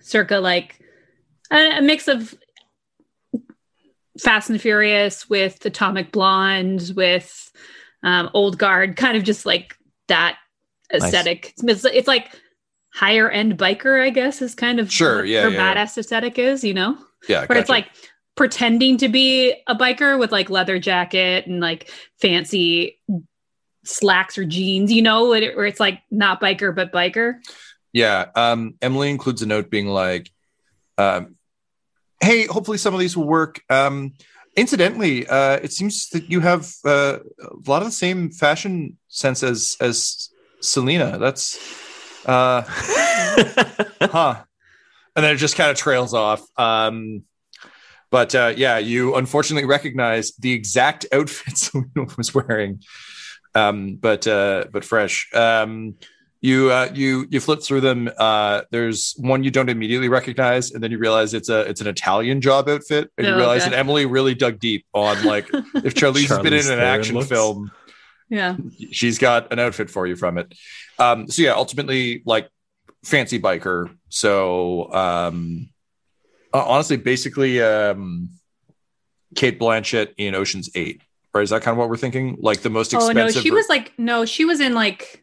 circa 0.00 0.38
like 0.38 0.81
a, 1.50 1.79
a 1.79 1.83
mix 1.83 2.09
of 2.09 2.35
Fast 4.21 4.50
and 4.50 4.61
Furious 4.61 5.29
with 5.29 5.65
Atomic 5.65 6.12
Blonde, 6.12 6.93
with 6.95 7.50
um, 8.03 8.31
Old 8.35 8.59
Guard, 8.59 8.97
kind 8.97 9.17
of 9.17 9.25
just 9.25 9.47
like 9.47 9.77
that 10.09 10.39
aesthetic. 10.93 11.55
It's, 11.62 11.85
it's 11.85 12.09
like 12.09 12.31
higher 12.93 13.31
end 13.31 13.57
biker, 13.57 14.03
I 14.03 14.11
guess, 14.11 14.43
is 14.43 14.55
kind 14.55 14.81
of 14.81 14.91
Sure, 14.93 15.25
yeah, 15.25 15.43
her 15.43 15.50
yeah. 15.50 15.75
badass 15.75 15.97
aesthetic 15.97 16.39
is, 16.39 16.65
you 16.65 16.75
know? 16.75 16.99
Yeah, 17.29 17.47
But 17.47 17.59
it's 17.59 17.69
like 17.69 17.89
pretending 18.37 18.97
to 18.99 19.09
be 19.09 19.55
a 19.67 19.75
biker 19.75 20.19
with 20.19 20.33
like 20.33 20.49
leather 20.49 20.79
jacket 20.79 21.47
and 21.47 21.61
like 21.61 21.91
fancy 22.21 22.99
slacks 23.85 24.39
or 24.39 24.45
jeans, 24.45 24.93
you 24.93 25.03
know, 25.03 25.29
where 25.29 25.55
where 25.55 25.67
it's 25.67 25.81
like 25.81 26.00
not 26.11 26.41
biker 26.41 26.75
but 26.75 26.93
biker. 26.93 27.35
Yeah. 27.93 28.27
Um, 28.35 28.75
Emily 28.81 29.11
includes 29.11 29.43
a 29.43 29.47
note 29.47 29.71
being 29.71 29.89
like, 29.89 30.31
um, 30.97 31.37
hey, 32.21 32.47
hopefully 32.47 32.79
some 32.79 32.95
of 32.95 33.00
these 33.00 33.17
will 33.17 33.27
work. 33.27 33.61
Um, 33.71 34.15
incidentally, 34.57 35.27
uh, 35.27 35.57
it 35.62 35.73
seems 35.73 36.09
that 36.11 36.31
you 36.31 36.41
have 36.41 36.73
uh, 36.85 37.19
a 37.43 37.69
lot 37.71 37.83
of 37.83 37.89
the 37.89 37.93
same 37.93 38.31
fashion 38.31 38.99
sense 39.09 39.43
as 39.43 39.77
as 39.81 40.31
Selena. 40.61 41.19
That's 41.19 41.59
uh 42.27 42.62
huh. 44.00 44.43
And 45.17 45.25
then 45.25 45.35
it 45.35 45.39
just 45.39 45.57
kind 45.57 45.71
of 45.71 45.77
trails 45.77 46.15
off. 46.15 46.43
Um 46.59 47.25
but 48.11 48.35
uh 48.35 48.53
yeah, 48.57 48.79
you 48.79 49.17
unfortunately 49.17 49.69
recognize 49.69 50.33
the 50.37 50.53
exact 50.53 51.07
outfit 51.12 51.57
Selena 51.59 52.07
was 52.17 52.35
wearing. 52.35 52.83
Um, 53.55 53.97
but 53.97 54.27
uh 54.27 54.67
but 54.73 54.85
fresh. 54.85 55.29
Um 55.35 55.97
you 56.42 56.70
uh 56.70 56.88
you 56.94 57.26
you 57.30 57.38
flip 57.40 57.62
through 57.62 57.80
them 57.82 58.09
uh 58.16 58.62
there's 58.70 59.14
one 59.18 59.44
you 59.44 59.50
don't 59.50 59.68
immediately 59.68 60.09
recognize 60.09 60.70
and 60.73 60.82
then 60.82 60.90
you 60.90 60.97
realize 60.99 61.35
it's 61.35 61.50
a 61.50 61.61
it's 61.68 61.80
an 61.82 61.87
italian 61.87 62.40
job 62.40 62.66
outfit 62.68 63.11
and 63.18 63.26
you 63.26 63.32
Oh, 63.35 63.37
realize 63.37 63.62
okay. 63.62 63.70
that 63.70 63.76
emily 63.78 64.06
really 64.06 64.35
dug 64.35 64.59
deep 64.59 64.87
on 64.94 65.23
like 65.25 65.47
if 65.52 65.94
charlize 65.94 66.28
has 66.28 66.38
been 66.38 66.54
in 66.54 66.61
an 66.61 66.64
Theron 66.64 66.80
action 66.80 67.14
looks- 67.16 67.28
film 67.28 67.70
Yeah. 68.30 68.56
she's 68.90 69.18
got 69.18 69.52
an 69.52 69.59
outfit 69.59 69.90
for 69.90 70.06
you 70.06 70.16
from 70.16 70.38
it 70.38 70.54
um 70.99 71.28
so 71.28 71.42
yeah 71.42 71.52
ultimately 71.52 72.23
like 72.25 72.49
fancy 73.04 73.38
biker 73.38 73.94
so 74.09 74.90
um 74.94 75.68
honestly 76.54 76.97
basically 76.97 77.61
um 77.62 78.30
cate 79.37 79.61
blanchett 79.61 80.14
in 80.16 80.35
oceans 80.35 80.70
8 80.75 81.02
right 81.35 81.42
is 81.42 81.50
that 81.50 81.62
kind 81.62 81.73
of 81.75 81.78
what 81.78 81.88
we're 81.88 81.97
thinking 81.97 82.37
like 82.40 82.61
the 82.62 82.70
most 82.70 82.92
expensive. 82.94 83.16
Oh 83.16 83.26
no, 83.26 83.30
she 83.30 83.50
ver- 83.50 83.56
was 83.56 83.68
like 83.68 83.92
no, 83.99 84.25
she 84.25 84.44
was 84.44 84.59
in 84.61 84.75
like 84.75 85.20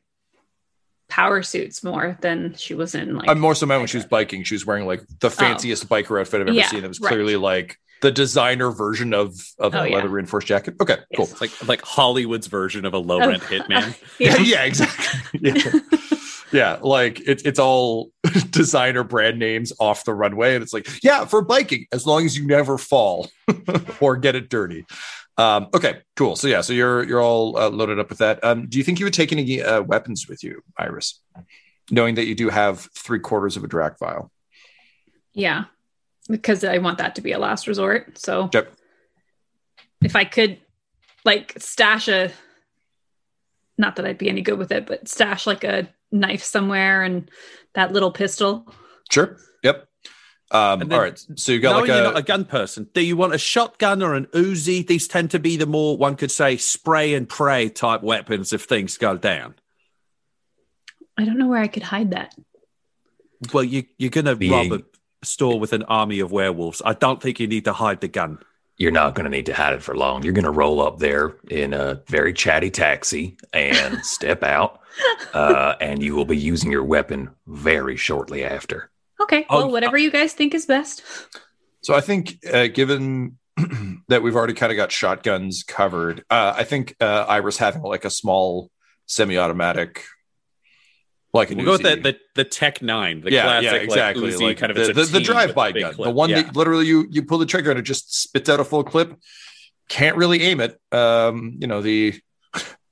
power 1.10 1.42
suits 1.44 1.84
more 1.84 2.18
than 2.22 2.54
she 2.56 2.74
was 2.74 2.94
in 2.96 3.16
like 3.16 3.30
I'm 3.30 3.40
more 3.40 3.56
so 3.56 3.66
meant 3.66 3.82
when 3.82 3.88
she 3.88 3.98
was 3.98 4.06
biking. 4.06 4.44
She 4.44 4.56
was 4.56 4.66
wearing 4.66 4.86
like 4.86 5.02
the 5.20 5.28
oh. 5.28 5.30
fanciest 5.30 5.88
biker 5.90 6.20
outfit 6.20 6.42
I've 6.42 6.48
ever 6.48 6.52
Oh. 6.52 6.54
Yeah, 6.54 6.68
seen. 6.68 6.84
It 6.84 6.88
was 6.88 7.00
right. 7.00 7.10
clearly 7.10 7.36
like 7.38 7.78
the 8.02 8.12
designer 8.12 8.72
version 8.72 9.14
of 9.14 9.34
of 9.58 9.74
Oh, 9.74 9.80
a 9.80 9.88
yeah. 9.90 9.96
leather 9.96 10.10
reinforced 10.10 10.48
jacket. 10.48 10.76
Okay, 10.82 10.98
cool. 11.16 11.28
Yes. 11.28 11.42
Like 11.42 11.68
like 11.68 11.82
Hollywood's 11.82 12.48
version 12.48 12.86
of 12.86 12.94
a 12.94 13.00
low 13.00 13.22
Oh. 13.22 13.28
rent 13.28 13.44
hitman. 13.44 13.96
Yeah, 14.20 14.36
yeah. 14.38 14.42
yeah, 14.44 14.64
exactly. 14.64 15.52
Yeah. 15.54 15.80
yeah, 16.52 16.78
like 16.82 17.20
it's 17.22 17.44
it's 17.44 17.60
all 17.60 18.12
designer 18.52 19.04
brand 19.04 19.38
names 19.40 19.74
off 19.80 20.06
the 20.06 20.14
runway, 20.14 20.56
and 20.56 20.64
it's 20.64 20.74
like, 20.74 20.88
yeah, 21.04 21.26
for 21.26 21.42
biking, 21.42 21.86
as 21.92 22.06
long 22.06 22.26
as 22.26 22.38
you 22.38 22.48
never 22.48 22.78
fall 22.78 23.30
or 24.00 24.16
get 24.18 24.36
it 24.36 24.50
dirty. 24.50 24.86
Um, 25.38 25.68
okay, 25.74 26.00
cool. 26.16 26.36
So 26.36 26.48
yeah, 26.48 26.62
so 26.62 26.74
you're 26.74 27.04
you're 27.04 27.22
all 27.22 27.58
uh, 27.58 27.70
loaded 27.70 28.00
up 28.00 28.10
with 28.10 28.18
that. 28.18 28.44
Um, 28.44 28.68
do 28.68 28.78
you 28.78 28.84
think 28.84 29.00
you 29.00 29.06
would 29.06 29.14
take 29.14 29.32
any 29.32 29.62
uh, 29.62 29.82
weapons 29.84 30.28
with 30.28 30.44
you, 30.44 30.62
Iris, 30.78 31.22
knowing 31.92 32.16
that 32.16 32.26
you 32.26 32.34
do 32.36 32.50
have 32.50 32.90
three 32.98 33.20
quarters 33.20 33.56
of 33.56 33.64
a 33.64 33.68
drac 33.68 34.00
vial? 34.00 34.32
Yeah. 35.34 35.66
Because 36.30 36.64
I 36.64 36.80
want 36.80 36.98
that 36.98 37.16
to 37.16 37.22
be 37.22 37.32
a 37.32 37.40
last 37.40 37.68
resort. 37.68 38.18
So 38.18 38.50
Yep. 38.54 38.74
if 40.04 40.16
I 40.16 40.26
could 40.26 40.58
like 41.24 41.54
stash 41.58 42.08
a 42.08 42.32
not 43.78 43.96
that 43.98 44.06
I'd 44.06 44.18
be 44.18 44.30
any 44.30 44.42
good 44.42 44.58
with 44.58 44.72
it, 44.72 44.88
but 44.88 45.08
stash 45.08 45.46
like 45.46 45.64
a 45.64 45.88
knife 46.12 46.44
somewhere 46.44 47.04
and 47.04 47.30
that 47.76 47.94
little 47.94 48.12
pistol. 48.12 48.66
Sure. 49.12 49.38
Yep. 49.64 49.88
Um, 50.50 50.82
And 50.82 50.92
then- 50.92 50.98
all 50.98 51.04
right. 51.04 51.26
So 51.36 51.52
you 51.52 51.60
got 51.60 51.72
no, 51.74 51.80
like 51.80 51.88
you're 51.90 51.98
a, 52.00 52.04
not 52.04 52.18
a 52.18 52.22
gun 52.22 52.46
person. 52.46 52.88
Do 52.94 53.02
you 53.02 53.18
want 53.18 53.34
a 53.34 53.38
shotgun 53.38 54.02
or 54.02 54.14
an 54.16 54.28
Uzi? 54.28 54.86
These 54.86 55.08
tend 55.08 55.32
to 55.32 55.40
be 55.40 55.58
the 55.58 55.66
more 55.66 55.98
one 55.98 56.16
could 56.16 56.32
say 56.32 56.56
spray 56.58 57.14
and 57.14 57.28
pray 57.28 57.70
type 57.70 58.02
weapons 58.02 58.54
if 58.54 58.64
things 58.64 58.98
go 58.98 59.18
down. 59.18 59.56
I 61.18 61.26
don't 61.26 61.38
know 61.38 61.48
where 61.48 61.62
I 61.62 61.68
could 61.68 61.84
hide 61.84 62.12
that. 62.12 62.34
Well, 63.54 63.64
you, 63.64 63.84
you're 63.98 64.10
going 64.12 64.26
to 64.26 64.36
Being- 64.36 64.72
rob 64.72 64.82
a 64.82 65.26
store 65.26 65.60
with 65.60 65.74
an 65.74 65.84
army 65.84 66.20
of 66.20 66.32
werewolves. 66.32 66.82
I 66.86 66.94
don't 66.94 67.22
think 67.22 67.40
you 67.40 67.48
need 67.48 67.66
to 67.66 67.74
hide 67.74 68.02
the 68.02 68.08
gun. 68.08 68.40
You're 68.78 68.92
not 68.92 69.16
going 69.16 69.24
to 69.24 69.30
need 69.32 69.48
to 69.48 69.54
hide 69.56 69.74
it 69.74 69.82
for 69.82 69.96
long. 69.98 70.22
You're 70.24 70.34
going 70.34 70.46
to 70.46 70.52
roll 70.52 70.80
up 70.82 71.00
there 71.00 71.36
in 71.50 71.74
a 71.74 72.04
very 72.08 72.32
chatty 72.32 72.70
taxi 72.70 73.36
and 73.52 73.98
step 74.06 74.44
out, 74.44 74.82
uh, 75.34 75.74
and 75.82 76.04
you 76.04 76.16
will 76.16 76.26
be 76.26 76.38
using 76.38 76.72
your 76.72 76.84
weapon 76.84 77.32
very 77.48 77.98
shortly 77.98 78.44
after. 78.46 78.92
Okay. 79.28 79.46
Oh, 79.50 79.58
Well, 79.58 79.72
whatever 79.72 79.98
you 79.98 80.10
guys 80.12 80.34
think 80.34 80.54
is 80.56 80.66
best. 80.66 81.04
so 81.82 81.94
I 81.94 82.02
think 82.02 82.38
uh, 82.52 82.68
given 82.68 83.38
that 84.08 84.22
we've 84.24 84.36
already 84.36 84.54
kind 84.54 84.72
of 84.72 84.78
got 84.78 84.92
shotguns 84.92 85.64
covered, 85.68 86.24
uh, 86.30 86.54
I 86.56 86.64
think 86.64 86.96
uh, 87.02 87.26
Iris 87.28 87.58
having 87.58 87.82
like 87.82 88.06
a 88.06 88.10
small 88.10 88.72
semi-automatic, 89.06 90.04
like 91.34 91.52
an 91.52 91.58
We'll 91.58 91.66
go 91.66 91.72
with 91.74 91.82
the, 91.84 91.96
the, 91.98 92.18
the 92.36 92.44
Tec-9, 92.46 93.24
the 93.24 93.32
yeah, 93.32 93.44
classic 93.44 93.64
yeah, 93.72 93.78
exactly. 93.78 94.24
like, 94.32 94.34
Uzi, 94.34 94.42
like 94.42 94.58
kind 94.58 94.70
of 94.72 94.78
the, 94.78 94.90
it's 94.90 95.12
the, 95.12 95.20
the 95.20 95.26
drive-by 95.26 95.68
with 95.72 95.76
a 95.78 95.80
gun, 95.82 95.96
the 95.98 96.12
one 96.12 96.30
Yeah. 96.30 96.44
that 96.44 96.56
literally 96.56 96.88
you 96.88 97.06
you 97.10 97.24
pull 97.24 97.38
the 97.38 97.46
trigger 97.46 97.70
and 97.70 97.80
it 97.80 97.84
just 97.84 98.14
spits 98.22 98.50
out 98.50 98.60
a 98.60 98.64
full 98.64 98.84
clip. 98.84 99.14
Can't 99.90 100.16
really 100.18 100.42
aim 100.44 100.62
it. 100.62 100.80
Um, 100.92 101.58
you 101.60 101.68
know 101.68 101.82
the 101.82 102.20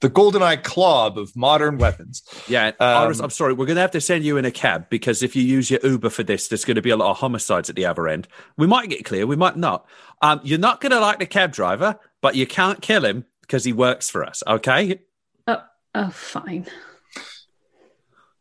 the 0.05 0.11
GoldenEye 0.11 0.61
Klobb 0.61 1.17
of 1.17 1.35
modern 1.35 1.79
weapons. 1.79 2.21
Yeah, 2.47 2.67
Um, 2.67 2.73
Iris, 2.79 3.19
I'm 3.19 3.31
sorry. 3.31 3.53
We're 3.53 3.65
going 3.65 3.77
to 3.77 3.81
have 3.81 3.89
to 3.91 4.01
send 4.01 4.23
you 4.23 4.37
in 4.37 4.45
a 4.45 4.51
cab 4.51 4.87
because 4.87 5.23
if 5.23 5.35
you 5.35 5.41
use 5.41 5.71
your 5.71 5.79
Uber 5.83 6.11
for 6.11 6.21
this, 6.21 6.47
there's 6.47 6.63
going 6.63 6.75
to 6.75 6.83
be 6.83 6.91
a 6.91 6.95
lot 6.95 7.09
of 7.09 7.17
homicides 7.17 7.71
at 7.71 7.75
the 7.75 7.87
other 7.87 8.07
end. 8.07 8.27
We 8.55 8.67
might 8.67 8.87
get 8.87 9.03
clear, 9.03 9.25
we 9.25 9.35
might 9.35 9.57
not. 9.57 9.87
Um, 10.21 10.41
you're 10.43 10.59
not 10.59 10.79
going 10.79 10.91
to 10.91 10.99
like 10.99 11.17
the 11.17 11.25
cab 11.25 11.53
driver, 11.53 11.97
but 12.21 12.35
you 12.35 12.45
can't 12.45 12.83
kill 12.83 13.03
him 13.03 13.25
because 13.41 13.63
he 13.63 13.73
works 13.73 14.07
for 14.07 14.23
us. 14.23 14.43
Okay. 14.45 14.99
Oh, 15.47 15.63
oh 15.95 16.09
fine. 16.11 16.67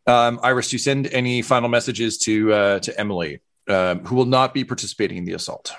Um, 0.06 0.40
Iris, 0.42 0.68
do 0.68 0.74
you 0.74 0.80
send 0.80 1.06
any 1.06 1.40
final 1.40 1.70
messages 1.70 2.18
to 2.18 2.52
uh, 2.52 2.78
to 2.80 3.00
Emily, 3.00 3.40
um, 3.68 4.04
who 4.04 4.16
will 4.16 4.26
not 4.26 4.52
be 4.52 4.64
participating 4.64 5.16
in 5.16 5.24
the 5.24 5.32
assault? 5.32 5.72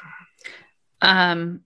Um 1.03 1.61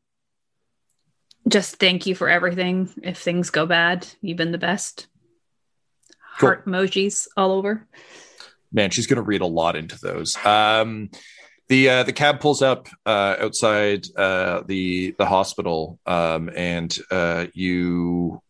just 1.50 1.77
thank 1.77 2.06
you 2.06 2.15
for 2.15 2.29
everything. 2.29 2.89
If 3.03 3.18
things 3.18 3.50
go 3.50 3.65
bad, 3.65 4.08
you've 4.22 4.38
been 4.38 4.51
the 4.51 4.58
best. 4.58 5.08
Cool. 6.39 6.50
Heart 6.50 6.65
emojis 6.65 7.27
all 7.36 7.51
over. 7.51 7.88
Man, 8.72 8.91
she's 8.91 9.08
going 9.08 9.18
to 9.18 9.24
read 9.24 9.41
a 9.41 9.48
lot 9.48 9.75
into 9.75 9.98
those. 10.00 10.38
Um, 10.46 11.10
the 11.68 11.89
uh, 11.89 12.03
the 12.03 12.13
cab 12.13 12.39
pulls 12.39 12.62
up 12.62 12.88
uh, 13.06 13.36
outside 13.39 14.06
uh, 14.15 14.63
the 14.65 15.15
the 15.18 15.25
hospital, 15.25 16.00
um, 16.06 16.50
and 16.56 16.96
uh, 17.12 17.46
you 17.53 18.41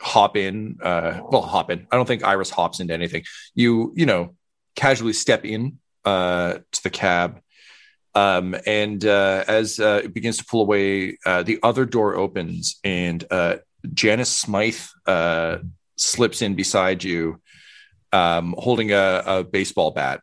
hop 0.00 0.36
in. 0.36 0.78
Uh, 0.82 1.20
well, 1.30 1.42
hop 1.42 1.70
in. 1.70 1.86
I 1.90 1.96
don't 1.96 2.06
think 2.06 2.24
Iris 2.24 2.50
hops 2.50 2.80
into 2.80 2.92
anything. 2.92 3.24
You 3.54 3.92
you 3.94 4.06
know 4.06 4.34
casually 4.74 5.12
step 5.12 5.44
in 5.44 5.78
uh, 6.04 6.58
to 6.72 6.82
the 6.82 6.90
cab. 6.90 7.40
Um, 8.16 8.56
and 8.64 9.04
uh, 9.04 9.44
as 9.46 9.78
uh, 9.78 10.00
it 10.04 10.14
begins 10.14 10.38
to 10.38 10.44
pull 10.46 10.62
away, 10.62 11.18
uh, 11.26 11.42
the 11.42 11.58
other 11.62 11.84
door 11.84 12.16
opens, 12.16 12.80
and 12.82 13.22
uh, 13.30 13.56
Janice 13.92 14.30
Smythe 14.30 14.80
uh, 15.04 15.58
slips 15.96 16.40
in 16.40 16.54
beside 16.54 17.04
you, 17.04 17.42
um, 18.12 18.54
holding 18.56 18.90
a, 18.90 19.22
a 19.26 19.44
baseball 19.44 19.90
bat. 19.90 20.22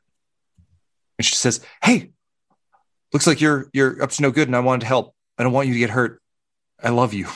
And 1.20 1.26
she 1.26 1.36
says, 1.36 1.64
"Hey, 1.84 2.10
looks 3.14 3.28
like 3.28 3.40
you're 3.40 3.70
you're 3.74 4.02
up 4.02 4.10
to 4.10 4.24
no 4.24 4.32
good, 4.32 4.48
and 4.48 4.56
I 4.56 4.62
wanted 4.62 4.82
to 4.82 4.88
help. 4.88 5.14
I 5.38 5.44
don't 5.44 5.54
want 5.54 5.68
you 5.68 5.74
to 5.74 5.80
get 5.80 5.92
hurt. 5.92 6.20
I 6.82 6.90
love 6.90 7.14
you." 7.14 7.28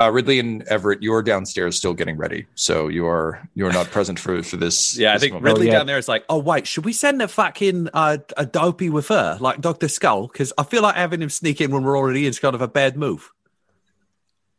Uh, 0.00 0.10
Ridley 0.10 0.38
and 0.38 0.62
Everett, 0.62 1.02
you're 1.02 1.22
downstairs 1.22 1.76
still 1.76 1.92
getting 1.92 2.16
ready, 2.16 2.46
so 2.54 2.88
you 2.88 3.06
are 3.06 3.46
you 3.54 3.66
are 3.66 3.72
not 3.72 3.86
present 3.90 4.18
for 4.18 4.42
for 4.42 4.56
this. 4.56 4.96
Yeah, 4.98 5.12
I 5.14 5.18
think 5.18 5.34
moment. 5.34 5.44
Ridley 5.52 5.68
Oh, 5.68 5.72
yeah. 5.72 5.78
down 5.78 5.86
there 5.86 5.98
is 5.98 6.08
like, 6.08 6.24
Oh 6.30 6.38
wait, 6.38 6.66
should 6.66 6.86
we 6.86 6.92
send 6.94 7.20
a 7.20 7.28
fucking 7.28 7.90
uh, 7.92 8.16
a 8.38 8.46
dopey 8.46 8.88
with 8.88 9.08
her, 9.08 9.36
like 9.40 9.60
Doctor 9.60 9.88
Skull? 9.88 10.26
Because 10.28 10.54
I 10.56 10.62
feel 10.62 10.82
like 10.82 10.94
having 10.96 11.20
him 11.20 11.28
sneak 11.28 11.60
in 11.60 11.70
when 11.70 11.82
we're 11.82 11.98
already 11.98 12.24
in 12.24 12.30
is 12.30 12.38
kind 12.38 12.54
of 12.54 12.62
a 12.62 12.68
bad 12.68 12.96
move. 12.96 13.30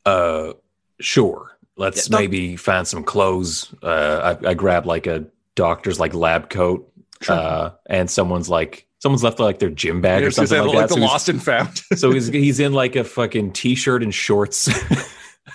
Uh, 0.06 0.54
sure. 1.00 1.58
Let's 1.76 2.08
Yeah, 2.08 2.12
doc- 2.12 2.20
maybe 2.22 2.56
find 2.58 2.88
some 2.88 3.04
clothes. 3.04 3.74
Uh, 3.82 4.36
I, 4.44 4.50
I 4.50 4.54
grab 4.54 4.86
like 4.86 5.08
a 5.08 5.26
doctor's 5.56 6.00
like 6.00 6.14
lab 6.14 6.50
coat, 6.52 6.92
uh, 7.28 7.72
and 7.90 8.10
someone's 8.12 8.50
like 8.50 8.88
someone's 9.00 9.24
left 9.24 9.40
like 9.40 9.58
their 9.58 9.70
gym 9.72 10.02
bag 10.02 10.22
Yeah, 10.22 10.28
or 10.28 10.32
something 10.32 10.60
like, 10.60 10.68
like 10.76 10.78
that. 10.90 10.96
the 10.96 11.02
So 11.02 11.08
lost 11.08 11.30
and 11.30 11.42
found. 11.42 11.78
so 11.96 12.12
he's 12.12 12.28
he's 12.46 12.60
in 12.60 12.74
like 12.74 12.96
a 12.96 13.04
fucking 13.04 13.54
t-shirt 13.54 14.04
and 14.04 14.14
shorts 14.14 14.70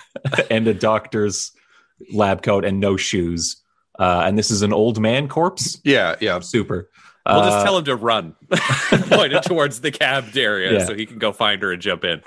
and 0.51 0.67
a 0.67 0.73
doctor's 0.73 1.51
lab 2.13 2.41
coat 2.43 2.65
and 2.65 2.79
no 2.79 2.97
shoes. 2.97 3.57
Uh, 3.99 4.23
and 4.25 4.37
this 4.37 4.51
is 4.51 4.61
an 4.61 4.73
old 4.73 4.99
man 4.99 5.27
corpse. 5.27 5.79
yeah, 5.83 6.15
yeah. 6.21 6.39
Super. 6.39 6.89
we'll 7.25 7.39
Uh, 7.39 7.49
just 7.49 7.65
tell 7.65 7.77
him 7.77 7.85
to 7.85 7.95
run, 7.95 8.35
point 8.51 9.09
pointed 9.09 9.43
towards 9.43 9.81
the 9.81 9.91
cabbed 9.91 10.37
area 10.37 10.73
Yeah. 10.79 10.85
so 10.85 10.93
he 10.93 11.05
can 11.07 11.17
go 11.17 11.31
find 11.33 11.61
her 11.63 11.71
and 11.71 11.81
jump 11.81 12.03
in. 12.03 12.21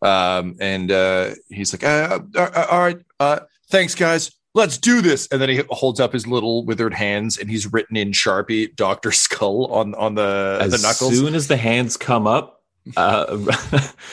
Um, 0.00 0.56
and 0.60 0.90
uh, 0.90 1.30
he's 1.48 1.72
like, 1.74 1.84
uh, 1.84 2.20
uh, 2.34 2.40
uh, 2.54 2.66
"All 2.70 2.78
right, 2.80 2.98
uh, 3.20 3.40
thanks, 3.70 3.94
guys. 3.94 4.30
Let's 4.54 4.78
do 4.78 5.00
this." 5.02 5.26
And 5.30 5.42
then 5.42 5.48
he 5.48 5.62
holds 5.70 5.98
up 6.00 6.12
his 6.12 6.26
little 6.26 6.64
withered 6.64 6.94
hands, 6.94 7.36
and 7.36 7.50
he's 7.50 7.70
written 7.72 7.96
in 7.96 8.12
Sharpie 8.12 8.74
"Doctor 8.76 9.10
Skull" 9.24 9.66
on 9.66 9.94
on 9.96 10.14
the 10.14 10.58
as 10.60 10.70
the 10.70 10.78
knuckles. 10.86 11.12
As 11.12 11.18
soon 11.18 11.34
as 11.34 11.48
the 11.48 11.56
hands 11.56 11.96
come 11.96 12.26
up, 12.28 12.57
uh, 12.96 13.36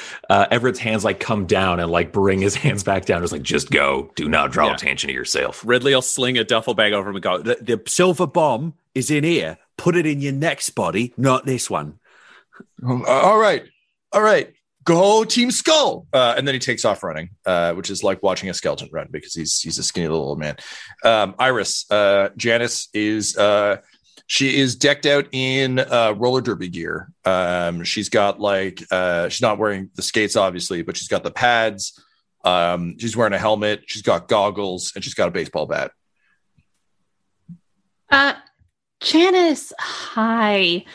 uh, 0.30 0.46
Everett's 0.52 0.80
hands 0.80 1.04
like 1.04 1.20
come 1.20 1.46
down 1.46 1.80
and 1.80 1.90
like 1.92 2.12
bring 2.12 2.42
his 2.42 2.56
hands 2.56 2.84
back 2.84 3.06
down. 3.06 3.24
It's 3.24 3.32
like, 3.32 3.44
just 3.44 3.72
go. 3.72 4.12
Do 4.16 4.28
not 4.28 4.52
draw 4.52 4.68
Yeah. 4.68 4.76
attention 4.76 5.08
to 5.10 5.14
yourself. 5.14 5.64
Ridley 5.66 5.94
will 5.94 6.02
sling 6.02 6.38
a 6.38 6.44
duffel 6.44 6.74
bag 6.74 6.94
over 6.94 7.10
him 7.10 7.16
and 7.16 7.24
go, 7.24 7.38
The, 7.40 7.56
the 7.62 7.82
silver 7.88 8.28
bomb 8.28 8.74
is 8.94 9.10
in 9.12 9.24
here. 9.24 9.58
Put 9.78 9.96
it 9.96 10.06
in 10.06 10.22
your 10.22 10.34
next 10.34 10.70
body, 10.72 11.14
not 11.18 11.46
this 11.46 11.70
one. 11.70 12.00
Uh, 12.86 13.04
all 13.06 13.38
right, 13.38 13.64
all 14.14 14.22
right, 14.22 14.54
go 14.86 15.26
Team 15.26 15.52
Skull. 15.52 16.08
Uh, 16.14 16.36
and 16.38 16.48
then 16.48 16.56
he 16.56 16.60
takes 16.60 16.86
off 16.86 17.04
running, 17.04 17.30
uh, 17.46 17.74
which 17.74 17.90
is 17.90 18.04
like 18.04 18.24
watching 18.24 18.50
a 18.50 18.54
skeleton 18.54 18.88
run 18.94 19.08
because 19.12 19.34
he's 19.34 19.60
he's 19.60 19.78
a 19.78 19.84
skinny 19.84 20.08
little 20.08 20.24
old 20.24 20.40
man. 20.40 20.56
Um, 21.04 21.36
Iris, 21.38 21.90
uh, 21.92 22.30
Janice 22.38 22.88
is 22.94 23.36
uh, 23.38 23.78
she 24.28 24.58
is 24.58 24.76
decked 24.76 25.06
out 25.06 25.28
in 25.32 25.80
uh, 25.80 26.14
roller 26.18 26.42
derby 26.42 26.68
gear. 26.68 27.12
Um, 27.26 27.84
she's 27.84 28.10
got 28.10 28.40
like 28.40 28.84
uh, 28.92 29.30
she's 29.30 29.42
not 29.42 29.58
wearing 29.58 29.90
the 29.96 30.02
skates 30.02 30.36
obviously, 30.36 30.82
but 30.82 30.98
she's 30.98 31.08
got 31.08 31.24
the 31.24 31.32
pads. 31.32 32.02
Um, 32.44 32.98
she's 33.00 33.16
wearing 33.16 33.34
a 33.34 33.40
helmet. 33.40 33.84
She's 33.88 34.02
got 34.02 34.28
goggles, 34.28 34.92
and 34.96 35.04
she's 35.04 35.14
got 35.14 35.28
a 35.28 35.32
baseball 35.32 35.66
bat. 35.66 35.92
Uh, 38.10 38.34
Janice, 39.02 39.74
hi. 39.80 40.86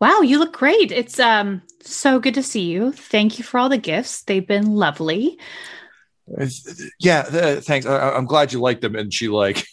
Wow, 0.00 0.20
you 0.20 0.38
look 0.38 0.52
great. 0.52 0.92
It's 0.92 1.18
um 1.18 1.62
so 1.80 2.18
good 2.18 2.34
to 2.34 2.42
see 2.42 2.62
you. 2.62 2.92
Thank 2.92 3.38
you 3.38 3.44
for 3.44 3.58
all 3.58 3.68
the 3.68 3.78
gifts. 3.78 4.22
They've 4.22 4.46
been 4.46 4.74
lovely. 4.74 5.38
Yeah, 6.98 7.20
uh, 7.20 7.60
thanks. 7.60 7.86
I, 7.86 8.10
I'm 8.10 8.26
glad 8.26 8.52
you 8.52 8.60
like 8.60 8.80
them. 8.80 8.96
And 8.96 9.12
she 9.14 9.28
like 9.28 9.64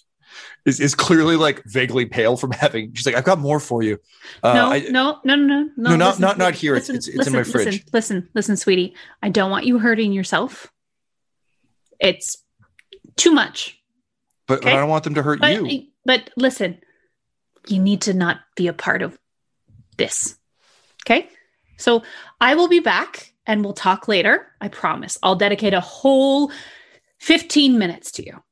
is, 0.65 0.79
is 0.79 0.95
clearly 0.95 1.35
like 1.35 1.61
vaguely 1.65 2.05
pale 2.05 2.37
from 2.37 2.51
having. 2.63 2.93
She's 2.93 3.05
like, 3.05 3.15
I've 3.15 3.23
got 3.23 3.39
more 3.39 3.59
for 3.59 3.83
you. 3.83 3.97
Uh, 4.41 4.53
no, 4.53 4.71
I- 4.71 4.79
no, 4.89 5.19
no, 5.23 5.35
no, 5.35 5.45
no, 5.45 5.69
No, 5.75 5.95
not- 5.95 6.19
not- 6.19 6.37
not 6.37 6.53
here. 6.55 6.75
It's- 6.75 6.89
listen, 6.89 6.95
it's- 7.13 7.19
it's 7.19 7.27
in 7.27 7.33
my 7.33 7.43
fridge. 7.43 7.65
Listen, 7.65 7.83
listen, 7.93 8.29
listen, 8.33 8.57
sweetie. 8.57 8.95
I 9.21 9.29
don't 9.29 9.51
want 9.51 9.65
you 9.65 9.79
hurting 9.79 10.13
yourself. 10.13 10.71
It's 11.99 12.37
too 13.15 13.31
much. 13.31 13.79
but, 14.47 14.61
but. 14.61 14.73
I 14.73 14.75
don't 14.75 14.89
want 14.89 15.03
them 15.03 15.15
to 15.15 15.23
hurt 15.23 15.39
But 15.39 15.63
you. 15.63 15.87
but 16.05 16.29
listen, 16.35 16.79
you 17.67 17.79
need 17.81 18.01
to 18.01 18.13
not 18.13 18.39
be 18.55 18.67
a 18.67 18.73
part 18.73 19.01
of 19.01 19.17
this. 19.97 20.37
Okay? 21.05 21.29
So 21.77 22.03
I 22.41 22.55
will 22.55 22.67
be 22.67 22.79
back 22.79 23.33
and 23.45 23.63
we'll 23.63 23.73
talk 23.73 24.07
later. 24.07 24.47
I 24.59 24.67
promise. 24.69 25.17
I'll 25.23 25.35
dedicate 25.35 25.73
a 25.73 25.79
whole 25.79 26.51
15 27.19 27.77
minutes 27.77 28.11
to 28.13 28.25
you. 28.25 28.43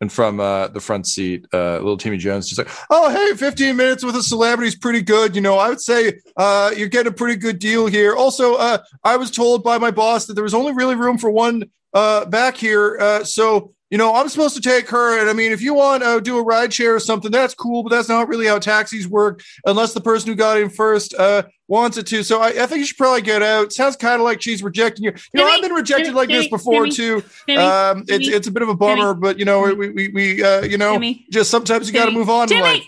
And 0.00 0.12
from 0.12 0.38
uh, 0.38 0.68
the 0.68 0.80
front 0.80 1.06
seat, 1.06 1.46
uh, 1.52 1.74
little 1.76 1.96
Timmy 1.96 2.18
Jones 2.18 2.48
just 2.48 2.58
like, 2.58 2.68
oh, 2.90 3.10
hey, 3.10 3.36
15 3.36 3.76
minutes 3.76 4.04
with 4.04 4.14
a 4.14 4.22
celebrity 4.22 4.68
is 4.68 4.76
pretty 4.76 5.02
good. 5.02 5.34
You 5.34 5.40
know, 5.40 5.58
I 5.58 5.68
would 5.68 5.80
say 5.80 6.20
uh, 6.36 6.72
you're 6.76 6.88
getting 6.88 7.10
a 7.10 7.14
pretty 7.14 7.36
good 7.36 7.58
deal 7.58 7.86
here. 7.86 8.14
Also, 8.14 8.54
uh, 8.54 8.78
I 9.02 9.16
was 9.16 9.30
told 9.30 9.64
by 9.64 9.78
my 9.78 9.90
boss 9.90 10.26
that 10.26 10.34
there 10.34 10.44
was 10.44 10.54
only 10.54 10.72
really 10.72 10.94
room 10.94 11.18
for 11.18 11.30
one 11.30 11.64
uh, 11.98 12.24
back 12.26 12.56
here. 12.56 12.96
Uh, 13.00 13.24
so, 13.24 13.72
you 13.90 13.98
know, 13.98 14.14
I'm 14.14 14.28
supposed 14.28 14.54
to 14.54 14.60
take 14.60 14.88
her. 14.90 15.18
And 15.18 15.30
I 15.30 15.32
mean, 15.32 15.50
if 15.50 15.62
you 15.62 15.72
want 15.74 16.02
to 16.02 16.20
do 16.20 16.38
a 16.38 16.42
ride 16.42 16.72
share 16.72 16.94
or 16.94 17.00
something, 17.00 17.30
that's 17.30 17.54
cool, 17.54 17.82
but 17.82 17.90
that's 17.90 18.08
not 18.08 18.28
really 18.28 18.46
how 18.46 18.58
taxis 18.58 19.08
work 19.08 19.42
unless 19.64 19.94
the 19.94 20.00
person 20.00 20.28
who 20.28 20.34
got 20.34 20.58
in 20.58 20.68
first 20.68 21.14
uh, 21.14 21.42
wants 21.68 21.96
it 21.96 22.06
to. 22.08 22.22
So 22.22 22.40
I, 22.40 22.48
I 22.48 22.66
think 22.66 22.80
you 22.80 22.86
should 22.86 22.98
probably 22.98 23.22
get 23.22 23.42
out. 23.42 23.72
Sounds 23.72 23.96
kind 23.96 24.20
of 24.20 24.24
like 24.28 24.42
she's 24.42 24.62
rejecting 24.62 25.04
you. 25.06 25.12
You 25.32 25.40
know, 25.40 25.48
I've 25.48 25.62
been 25.62 25.72
rejected 25.72 26.06
Timmy, 26.06 26.16
like 26.16 26.28
this 26.28 26.48
before 26.48 26.84
Timmy, 26.84 26.96
too. 26.96 27.24
Timmy, 27.46 27.62
Um, 27.62 28.00
it's 28.00 28.10
Timmy, 28.10 28.36
it's 28.36 28.46
a 28.46 28.52
bit 28.52 28.62
of 28.62 28.68
a 28.68 28.76
bummer, 28.76 29.14
but 29.14 29.38
you 29.38 29.46
know, 29.46 29.62
we 29.74 29.88
we, 29.90 30.08
we 30.08 30.44
uh, 30.44 30.62
you 30.62 30.78
know, 30.78 30.92
Timmy, 30.92 31.24
just 31.32 31.50
sometimes 31.50 31.88
you 31.88 31.94
got 31.94 32.06
to 32.06 32.12
move 32.12 32.28
on. 32.28 32.48
Timmy! 32.48 32.86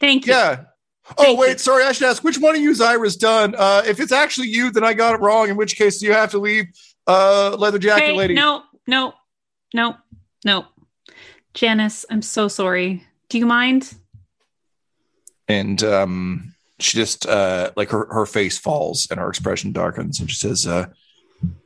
Thank 0.00 0.26
you. 0.26 0.32
Yeah. 0.32 0.64
Oh 1.18 1.24
Thank 1.24 1.40
wait, 1.40 1.52
you. 1.52 1.58
sorry. 1.58 1.84
I 1.84 1.92
should 1.92 2.08
ask 2.08 2.24
which 2.24 2.38
one 2.38 2.54
of 2.56 2.60
you 2.60 2.70
is 2.70 2.80
Iris 2.80 3.16
Dunn. 3.16 3.54
Uh, 3.56 3.82
if 3.86 4.00
it's 4.00 4.12
actually 4.12 4.48
you, 4.48 4.70
then 4.70 4.84
I 4.84 4.94
got 4.94 5.14
it 5.14 5.20
wrong. 5.20 5.48
In 5.48 5.56
which 5.56 5.76
case, 5.76 6.02
you 6.02 6.12
have 6.12 6.30
to 6.32 6.38
leave. 6.38 6.66
Uh, 7.06 7.56
leather 7.58 7.78
jacket 7.78 8.04
Hey, 8.04 8.12
lady. 8.16 8.34
no, 8.34 8.62
no, 8.86 9.14
no, 9.74 9.96
no. 10.44 10.66
Janice, 11.54 12.04
I'm 12.10 12.22
so 12.22 12.48
sorry. 12.48 13.04
Do 13.28 13.38
you 13.38 13.46
mind? 13.46 13.94
And 15.48 15.82
um, 15.82 16.54
she 16.78 16.96
just 16.96 17.26
uh, 17.26 17.72
like 17.76 17.90
her 17.90 18.06
her 18.12 18.26
face 18.26 18.58
falls 18.58 19.08
and 19.10 19.18
her 19.20 19.28
expression 19.28 19.72
darkens, 19.72 20.20
and 20.20 20.30
she 20.30 20.36
says, 20.36 20.66
uh, 20.66 20.86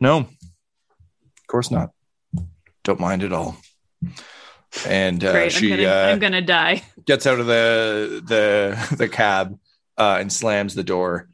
"No, 0.00 0.18
of 0.20 1.46
course 1.46 1.70
not. 1.70 1.90
Don't 2.82 2.98
mind 3.00 3.22
at 3.22 3.32
all." 3.32 3.56
And 4.86 5.22
uh, 5.24 5.32
Great. 5.32 5.52
she 5.52 5.72
I'm 5.72 5.78
gonna, 5.78 5.88
uh, 5.90 6.06
I'm 6.12 6.18
gonna 6.18 6.42
die. 6.42 6.82
gets 7.04 7.26
out 7.26 7.38
of 7.38 7.46
the 7.46 8.22
the 8.26 8.96
the 8.96 9.08
cab 9.08 9.56
uh, 9.98 10.16
and 10.20 10.32
slams 10.32 10.74
the 10.74 10.82
door. 10.84 11.28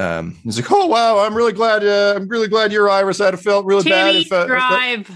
Um, 0.00 0.38
he's 0.44 0.56
like, 0.60 0.70
"Oh 0.72 0.86
wow, 0.86 1.18
I'm 1.18 1.34
really 1.34 1.52
glad. 1.52 1.84
Uh, 1.84 2.14
I'm 2.16 2.28
really 2.28 2.48
glad 2.48 2.72
you're 2.72 2.88
Iris. 2.88 3.20
I'd 3.20 3.34
have 3.34 3.42
felt 3.42 3.66
really 3.66 3.88
bad 3.88 4.16
if, 4.16 4.32
uh, 4.32 4.36
if 4.42 4.48
that- 4.48 4.48
drive. 4.48 5.10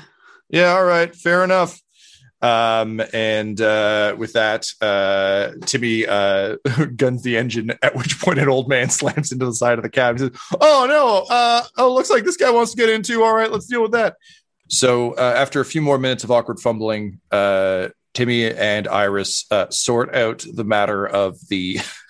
yeah, 0.50 0.72
all 0.74 0.84
right, 0.84 1.14
fair 1.14 1.44
enough." 1.44 1.80
Um, 2.42 3.00
and 3.14 3.58
uh, 3.58 4.14
with 4.18 4.34
that, 4.34 4.66
uh, 4.82 5.52
Timmy 5.64 6.06
uh, 6.06 6.56
guns 6.96 7.22
the 7.22 7.38
engine. 7.38 7.72
At 7.82 7.96
which 7.96 8.20
point, 8.20 8.38
an 8.38 8.48
old 8.50 8.68
man 8.68 8.90
slams 8.90 9.32
into 9.32 9.46
the 9.46 9.54
side 9.54 9.78
of 9.78 9.82
the 9.82 9.88
cab. 9.90 10.16
He 10.16 10.26
says, 10.26 10.30
"Oh 10.60 10.86
no! 10.88 11.24
Uh, 11.34 11.62
oh, 11.78 11.94
looks 11.94 12.10
like 12.10 12.24
this 12.24 12.36
guy 12.36 12.50
wants 12.50 12.72
to 12.72 12.76
get 12.76 12.90
in 12.90 13.02
too. 13.02 13.24
All 13.24 13.34
right, 13.34 13.50
let's 13.50 13.66
deal 13.66 13.82
with 13.82 13.92
that." 13.92 14.16
So 14.68 15.12
uh, 15.12 15.34
after 15.36 15.60
a 15.60 15.64
few 15.64 15.80
more 15.82 15.98
minutes 15.98 16.24
of 16.24 16.30
awkward 16.30 16.58
fumbling, 16.60 17.20
uh, 17.30 17.88
Timmy 18.12 18.50
and 18.50 18.88
Iris 18.88 19.46
uh, 19.50 19.70
sort 19.70 20.14
out 20.14 20.44
the 20.52 20.64
matter 20.64 21.06
of 21.06 21.38
the 21.48 21.78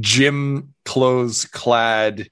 gym 0.00 0.74
clothes 0.84 1.44
clad 1.44 2.28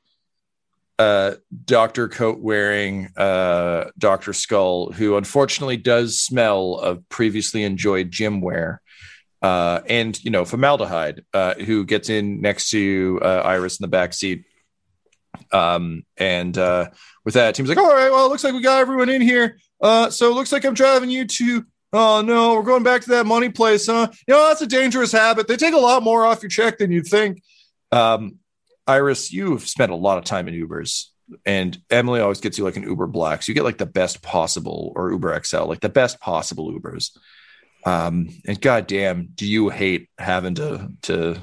uh, 0.99 1.37
doctor 1.65 2.09
coat 2.09 2.41
wearing 2.41 3.09
uh, 3.17 3.91
Dr. 3.97 4.35
Skull, 4.35 4.93
who 4.93 5.17
unfortunately 5.17 5.79
does 5.79 6.21
smell 6.21 6.75
of 6.75 7.09
previously 7.09 7.63
enjoyed 7.63 8.11
gym 8.11 8.43
wear. 8.43 8.83
Uh, 9.41 9.81
and 9.89 10.23
you 10.23 10.31
know 10.31 10.45
formaldehyde, 10.45 11.25
uh, 11.33 11.55
who 11.55 11.87
gets 11.87 12.11
in 12.11 12.43
next 12.43 12.69
to 12.71 13.19
uh, 13.23 13.41
Iris 13.43 13.81
in 13.81 13.85
the 13.85 13.89
back 13.89 14.13
seat, 14.13 14.45
um, 15.51 16.05
and 16.19 16.59
uh, 16.59 16.91
with 17.25 17.33
that, 17.33 17.55
team's 17.55 17.71
like, 17.71 17.79
"All 17.79 17.89
right, 17.89 18.11
well, 18.11 18.27
it 18.27 18.29
looks 18.29 18.45
like 18.45 18.53
we 18.53 18.61
got 18.61 18.81
everyone 18.81 19.09
in 19.09 19.23
here. 19.23 19.57
Uh, 19.81 20.11
so 20.11 20.31
it 20.31 20.35
looks 20.35 20.53
like 20.53 20.67
I'm 20.67 20.75
driving 20.75 21.09
you 21.09 21.27
to. 21.27 21.65
Oh 21.93 22.23
no, 22.23 22.55
we're 22.55 22.63
going 22.63 22.85
back 22.85 23.03
to 23.03 23.11
that 23.11 23.27
money 23.27 23.49
place, 23.49 23.87
huh? 23.87 24.09
You 24.27 24.35
know 24.35 24.49
that's 24.49 24.63
a 24.63 24.67
dangerous 24.67 25.13
habit. 25.13 25.49
They 25.49 25.57
take 25.57 25.75
a 25.75 25.79
lot 25.79 26.03
more 26.03 26.25
off 26.25 26.43
your 26.43 26.51
check 26.51 26.79
than 26.79 26.93
you'd 26.93 27.07
think." 27.07 27.43
Um, 27.91 28.39
Iris, 28.87 29.33
you've 29.33 29.69
spent 29.69 29.91
a 29.91 29.97
lot 29.97 30.19
of 30.19 30.25
time 30.25 30.47
in 30.49 30.55
Ubers, 30.55 31.07
and 31.45 31.77
Emily 31.91 32.21
always 32.21 32.41
gets 32.41 32.59
you 32.59 32.65
like 32.65 32.77
an 32.77 32.85
Uber 32.85 33.09
Black, 33.09 33.43
so 33.43 33.51
you 33.51 33.55
get 33.55 33.65
like 33.65 33.79
the 33.79 33.87
best 33.87 34.23
possible 34.23 34.93
or 34.95 35.11
Uber 35.11 35.41
XL, 35.43 35.65
like 35.65 35.81
the 35.81 35.89
best 35.89 36.21
possible 36.21 36.73
Ubers. 36.73 37.11
Um, 37.85 38.29
and 38.47 38.61
goddamn, 38.61 39.31
do 39.35 39.47
you 39.47 39.69
hate 39.69 40.09
having 40.19 40.55
to 40.57 40.91
to 41.03 41.37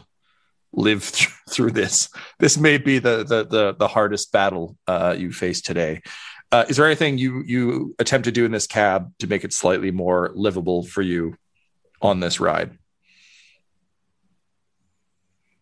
live 0.71 1.09
th- 1.11 1.29
through 1.49 1.71
this? 1.71 2.09
This 2.39 2.57
may 2.57 2.77
be 2.77 2.99
the 2.99 3.23
the 3.23 3.45
the, 3.45 3.75
the 3.77 3.87
hardest 3.87 4.31
battle 4.31 4.77
uh, 4.87 5.15
you 5.17 5.31
face 5.31 5.61
today. 5.61 6.01
Uh, 6.51 6.65
is 6.69 6.77
there 6.77 6.85
anything 6.85 7.17
you 7.17 7.43
you 7.45 7.95
attempt 7.99 8.25
to 8.25 8.31
do 8.31 8.45
in 8.45 8.51
this 8.51 8.67
cab 8.67 9.11
to 9.19 9.27
make 9.27 9.43
it 9.43 9.51
slightly 9.53 9.91
more 9.91 10.31
livable 10.33 10.83
for 10.83 11.01
you 11.01 11.35
on 12.01 12.19
this 12.19 12.39
ride? 12.39 12.77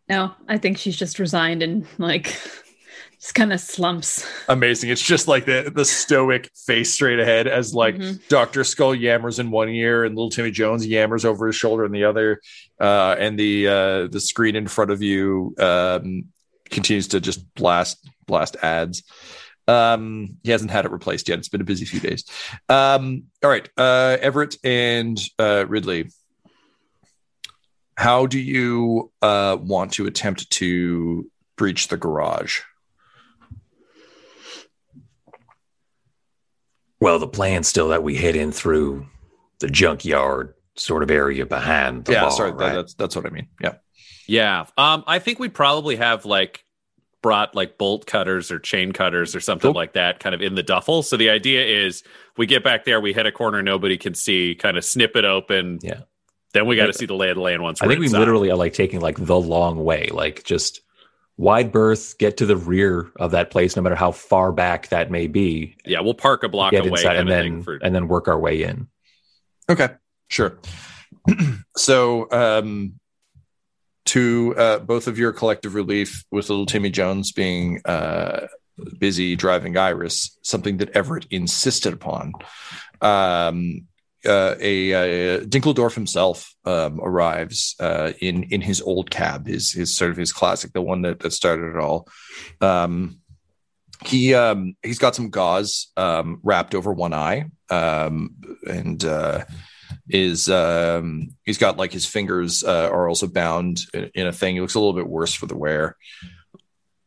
No, 0.08 0.34
I 0.48 0.58
think 0.58 0.78
she's 0.78 0.95
just 0.98 1.17
resigned 1.19 1.63
and 1.63 1.88
like 1.98 2.38
Just 3.19 3.34
kind 3.34 3.54
of 3.54 3.60
slumps. 3.62 4.28
Amazing. 4.50 4.89
It's 4.91 5.02
just 5.02 5.28
like 5.28 5.45
the 5.45 5.71
the 5.74 5.86
stoic 5.86 6.50
face 6.67 6.93
straight 6.93 7.19
ahead 7.19 7.48
as 7.48 7.74
like 7.74 7.95
Mhm. 7.95 8.28
Dr. 8.28 8.63
Skull 8.63 8.93
yammers 8.93 9.39
in 9.39 9.50
one 9.50 9.69
ear 9.69 10.04
and 10.04 10.15
little 10.15 10.30
Timmy 10.30 10.52
Jones 10.52 10.86
yammers 10.86 11.26
over 11.26 11.48
his 11.48 11.56
shoulder 11.56 11.86
in 11.86 11.91
the 11.91 12.04
other. 12.04 12.41
Uh, 12.80 13.15
and 13.17 13.39
the 13.39 13.67
uh, 13.67 14.08
the 14.08 14.19
screen 14.19 14.56
in 14.56 14.67
front 14.67 14.91
of 14.91 15.02
you 15.02 15.56
um, 15.58 16.26
continues 16.69 17.08
to 17.10 17.19
just 17.21 17.52
blast 17.56 18.08
blast 18.28 18.58
ads. 18.62 19.02
Um, 19.67 20.38
he 20.43 20.51
hasn't 20.51 20.71
had 20.71 20.86
it 20.86 20.91
replaced 20.91 21.28
yet. 21.28 21.39
It's 21.39 21.49
been 21.49 21.62
a 21.62 21.65
busy 21.65 21.86
few 21.86 21.99
days. 21.99 22.25
Um, 22.69 23.23
all 23.43 23.49
right, 23.49 23.67
uh, 23.78 24.17
Everett 24.21 24.58
and 24.63 25.19
uh, 25.39 25.65
Ridley. 25.67 26.10
How 27.97 28.25
do 28.25 28.39
you 28.39 29.12
uh, 29.21 29.58
want 29.60 29.93
to 29.93 30.06
attempt 30.06 30.49
to 30.51 31.30
breach 31.56 31.88
the 31.88 31.97
garage? 31.97 32.60
Well, 36.99 37.19
the 37.19 37.28
plan's 37.28 37.67
still 37.67 37.89
that 37.89 38.04
we 38.04 38.15
head 38.15 38.36
in 38.36 38.51
through 38.51 39.06
the 39.60 39.67
junkyard 39.67 40.54
sort 40.75 41.04
of 41.04 41.12
area 41.12 41.45
behind 41.45 42.06
the 42.06 42.13
yeah, 42.13 42.21
bar, 42.21 42.32
sorry, 42.32 42.51
that- 42.51 42.73
that's 42.73 42.93
that's 42.95 43.15
what 43.15 43.25
I 43.25 43.30
mean. 43.30 43.47
Yeah. 43.62 43.75
Yeah. 44.28 44.65
Um, 44.78 45.04
I 45.08 45.19
think 45.19 45.39
we 45.39 45.49
probably 45.49 45.97
have 45.97 46.25
like 46.25 46.64
brought 47.25 47.55
like 47.55 47.79
bolt 47.79 48.05
cutters 48.05 48.51
or 48.51 48.59
chain 48.59 48.91
cutters 48.91 49.33
or 49.33 49.39
something 49.39 49.69
Cool. 49.69 49.75
like 49.75 49.93
that 49.93 50.19
kind 50.19 50.35
of 50.35 50.43
in 50.43 50.53
the 50.53 50.61
duffel. 50.61 51.01
So 51.01 51.17
the 51.17 51.31
idea 51.31 51.65
is 51.65 52.03
we 52.38 52.45
get 52.45 52.63
back 52.63 52.85
there, 52.85 53.01
we 53.01 53.13
hit 53.13 53.25
a 53.25 53.31
corner 53.31 53.63
nobody 53.63 53.97
can 53.97 54.13
see, 54.13 54.53
kind 54.53 54.77
of 54.77 54.85
snip 54.85 55.15
it 55.15 55.25
open. 55.25 55.79
Yeah. 55.81 56.01
Then 56.53 56.67
we 56.67 56.75
got 56.75 56.85
to 56.85 56.93
see 56.93 57.07
the 57.07 57.15
lay 57.15 57.31
of 57.31 57.38
the 57.38 57.41
land 57.41 57.63
once 57.63 57.81
I 57.81 57.88
we're 57.88 57.93
think 57.93 58.01
we 58.01 58.05
inside. 58.05 58.19
literally 58.19 58.51
are 58.51 58.55
like 58.55 58.73
taking 58.73 58.99
like 59.01 59.17
the 59.17 59.39
long 59.39 59.83
way, 59.83 60.09
like 60.13 60.43
just 60.43 60.81
wide 61.35 61.71
berth, 61.71 62.15
get 62.19 62.38
to 62.38 62.45
the 62.45 62.57
rear 62.57 63.11
of 63.15 63.31
that 63.31 63.49
place, 63.49 63.75
no 63.75 63.81
matter 63.81 63.95
how 63.95 64.11
far 64.11 64.51
back 64.51 64.89
that 64.89 65.09
may 65.09 65.25
be. 65.25 65.77
Yeah, 65.83 66.01
we'll 66.01 66.13
park 66.13 66.43
a 66.43 66.47
block 66.47 66.73
get 66.73 66.85
away 66.85 66.99
inside 66.99 67.15
and 67.15 67.27
then 67.27 67.63
for 67.63 67.77
and 67.77 67.95
then 67.95 68.07
work 68.07 68.27
our 68.27 68.38
way 68.39 68.61
in. 68.61 68.88
Okay, 69.67 69.89
sure. 70.27 70.59
so, 71.75 72.27
um, 72.29 72.99
to 74.05 74.55
uh, 74.57 74.79
both 74.79 75.07
of 75.07 75.17
your 75.17 75.31
collective 75.31 75.75
relief, 75.75 76.23
with 76.31 76.49
little 76.49 76.65
Timmy 76.65 76.89
Jones 76.89 77.31
being 77.31 77.81
uh, 77.85 78.47
busy 78.99 79.35
driving 79.35 79.77
Iris, 79.77 80.37
something 80.41 80.77
that 80.77 80.95
Everett 80.95 81.25
insisted 81.31 81.93
upon. 81.93 82.33
Um, 83.01 83.87
uh, 84.25 84.55
a, 84.59 84.93
uh 84.93 85.39
Dinkeldorf 85.41 85.93
himself 85.93 86.55
um, 86.65 86.99
arrives 86.99 87.75
uh, 87.79 88.13
in 88.19 88.43
in 88.43 88.61
his 88.61 88.81
old 88.81 89.11
cab, 89.11 89.45
his 89.45 89.71
his 89.71 89.95
sort 89.95 90.11
of 90.11 90.17
his 90.17 90.33
classic, 90.33 90.73
the 90.73 90.81
one 90.81 91.03
that, 91.03 91.19
that 91.19 91.31
started 91.31 91.75
it 91.75 91.77
all. 91.77 92.07
Um, 92.59 93.19
he 94.03 94.33
um, 94.33 94.75
he's 94.81 94.99
got 94.99 95.15
some 95.15 95.29
gauze 95.29 95.91
um, 95.95 96.39
wrapped 96.43 96.75
over 96.75 96.91
one 96.91 97.13
eye, 97.13 97.45
um, 97.69 98.35
and 98.67 99.03
uh, 99.05 99.45
is 100.09 100.49
um, 100.49 101.35
he's 101.43 101.57
got 101.57 101.77
like 101.77 101.91
his 101.91 102.05
fingers 102.05 102.63
uh, 102.63 102.89
are 102.91 103.07
also 103.07 103.27
bound 103.27 103.81
in, 103.93 104.11
in 104.13 104.27
a 104.27 104.31
thing. 104.31 104.55
He 104.55 104.61
looks 104.61 104.75
a 104.75 104.79
little 104.79 104.93
bit 104.93 105.07
worse 105.07 105.33
for 105.33 105.47
the 105.47 105.57
wear. 105.57 105.95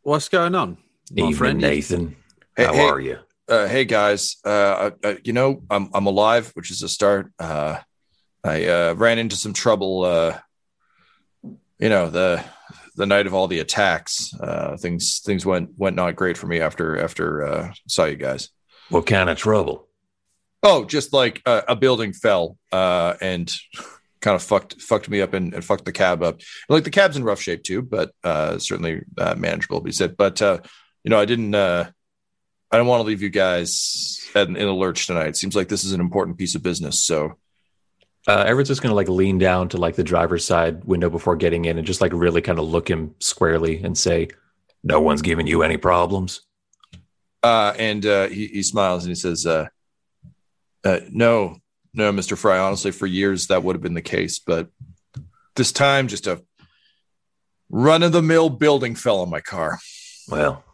What's 0.03 0.29
going 0.29 0.55
on, 0.55 0.79
my 1.11 1.23
Evening, 1.23 1.35
friend? 1.35 1.61
Nathan. 1.61 2.17
Hey, 2.57 2.65
how 2.65 2.73
hey. 2.73 2.89
are 2.89 3.01
you? 3.01 3.19
uh, 3.49 3.67
hey 3.67 3.85
guys, 3.85 4.37
uh, 4.45 4.91
uh, 5.03 5.15
you 5.25 5.33
know, 5.33 5.63
I'm 5.71 5.91
I'm 5.95 6.07
alive, 6.07 6.51
which 6.55 6.71
is 6.71 6.83
a 6.83 6.89
start. 6.89 7.33
Uh, 7.39 7.79
I 8.45 8.67
uh, 8.67 8.95
ran 8.95 9.19
into 9.19 9.37
some 9.37 9.53
trouble. 9.53 10.05
Uh, 10.05 10.39
you 11.79 11.89
know 11.89 12.11
the 12.11 12.45
the 12.97 13.07
night 13.07 13.27
of 13.27 13.35
all 13.35 13.49
the 13.49 13.61
attacks. 13.61 14.35
Uh, 14.39 14.77
things 14.77 15.21
things 15.21 15.47
went 15.47 15.71
went 15.79 15.97
not 15.97 16.17
great 16.17 16.37
for 16.37 16.47
me 16.47 16.61
after 16.61 17.03
after 17.03 17.45
uh, 17.45 17.73
saw 17.87 18.05
you 18.05 18.17
guys. 18.17 18.51
What 18.91 19.07
kind 19.07 19.31
of 19.31 19.39
trouble? 19.39 19.88
Oh, 20.63 20.85
just 20.85 21.13
like 21.13 21.41
uh, 21.47 21.63
a 21.69 21.77
building 21.77 22.13
fell 22.13 22.57
uh, 22.73 23.15
and 23.21 23.55
kind 24.21 24.35
of 24.35 24.43
fucked 24.43 24.81
fucked 24.83 25.09
me 25.09 25.21
up 25.21 25.33
and, 25.35 25.55
and 25.55 25.65
fucked 25.65 25.85
the 25.85 25.93
cab 25.93 26.23
up. 26.23 26.41
Like 26.69 26.85
the 26.85 26.91
cab's 26.91 27.17
in 27.17 27.25
rough 27.25 27.41
shape 27.41 27.63
too, 27.63 27.83
but 27.83 28.11
uh, 28.25 28.59
certainly 28.59 29.03
uh, 29.17 29.35
manageable. 29.37 29.85
He 29.85 29.93
said, 29.93 30.17
but 30.17 30.43
uh, 30.43 30.59
you 31.05 31.11
know, 31.11 31.21
I 31.21 31.25
didn't. 31.25 31.55
Uh, 31.55 31.91
I 32.71 32.77
don't 32.77 32.87
want 32.87 33.01
to 33.01 33.07
leave 33.07 33.23
you 33.23 33.31
guys 33.31 34.29
in, 34.35 34.55
in 34.57 34.69
a 34.69 34.75
lurch 34.75 35.07
tonight. 35.07 35.29
It 35.29 35.37
Seems 35.37 35.57
like 35.57 35.69
this 35.69 35.85
is 35.85 35.93
an 35.93 36.01
important 36.01 36.37
piece 36.37 36.55
of 36.55 36.63
business. 36.63 37.03
So 37.03 37.39
Uh, 38.27 38.45
Everett's 38.47 38.69
just 38.69 38.83
gonna 38.83 38.95
like 38.95 39.09
lean 39.09 39.39
down 39.39 39.69
to 39.71 39.79
like 39.79 39.95
the 39.97 40.05
driver's 40.05 40.45
side 40.45 40.85
window 40.85 41.09
before 41.09 41.37
getting 41.37 41.65
in 41.65 41.79
and 41.79 41.87
just 41.87 42.01
like 42.03 42.13
really 42.13 42.43
kind 42.43 42.59
of 42.59 42.67
look 42.67 42.91
him 42.91 43.15
squarely 43.21 43.83
and 43.83 43.97
say, 43.97 44.29
"No 44.83 45.01
one's 45.01 45.23
giving 45.23 45.47
you 45.47 45.63
any 45.63 45.79
problems." 45.79 46.43
Uh, 47.43 47.73
and 47.79 48.05
uh, 48.05 48.27
he, 48.27 48.49
he 48.49 48.63
smiles 48.63 49.05
and 49.05 49.11
he 49.11 49.15
says, 49.15 49.47
uh, 49.47 49.69
uh, 50.85 51.01
"No, 51.11 51.59
no, 51.95 52.13
Mister 52.13 52.37
Fry. 52.37 52.59
Honestly, 52.59 52.91
for 52.91 53.07
years 53.07 53.47
that 53.49 53.63
would 53.63 53.75
have 53.77 53.83
been 53.83 53.95
the 53.95 54.03
case, 54.03 54.39
but 54.39 54.69
this 55.57 55.73
time, 55.73 56.09
just 56.09 56.27
a 56.27 56.43
run 57.71 58.03
of 58.03 58.13
the 58.13 58.23
mill 58.23 58.49
building 58.51 58.95
fell 58.95 59.21
on 59.21 59.31
my 59.31 59.41
car. 59.41 59.79
Well, 60.29 60.65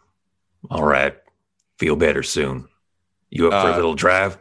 all 0.69 0.83
right. 0.83 1.15
Feel 1.79 1.95
better 1.95 2.23
soon. 2.23 2.67
You 3.29 3.47
up 3.51 3.61
for 3.63 3.69
Uh, 3.69 3.73
a 3.73 3.75
little 3.75 3.95
drive? 3.95 4.37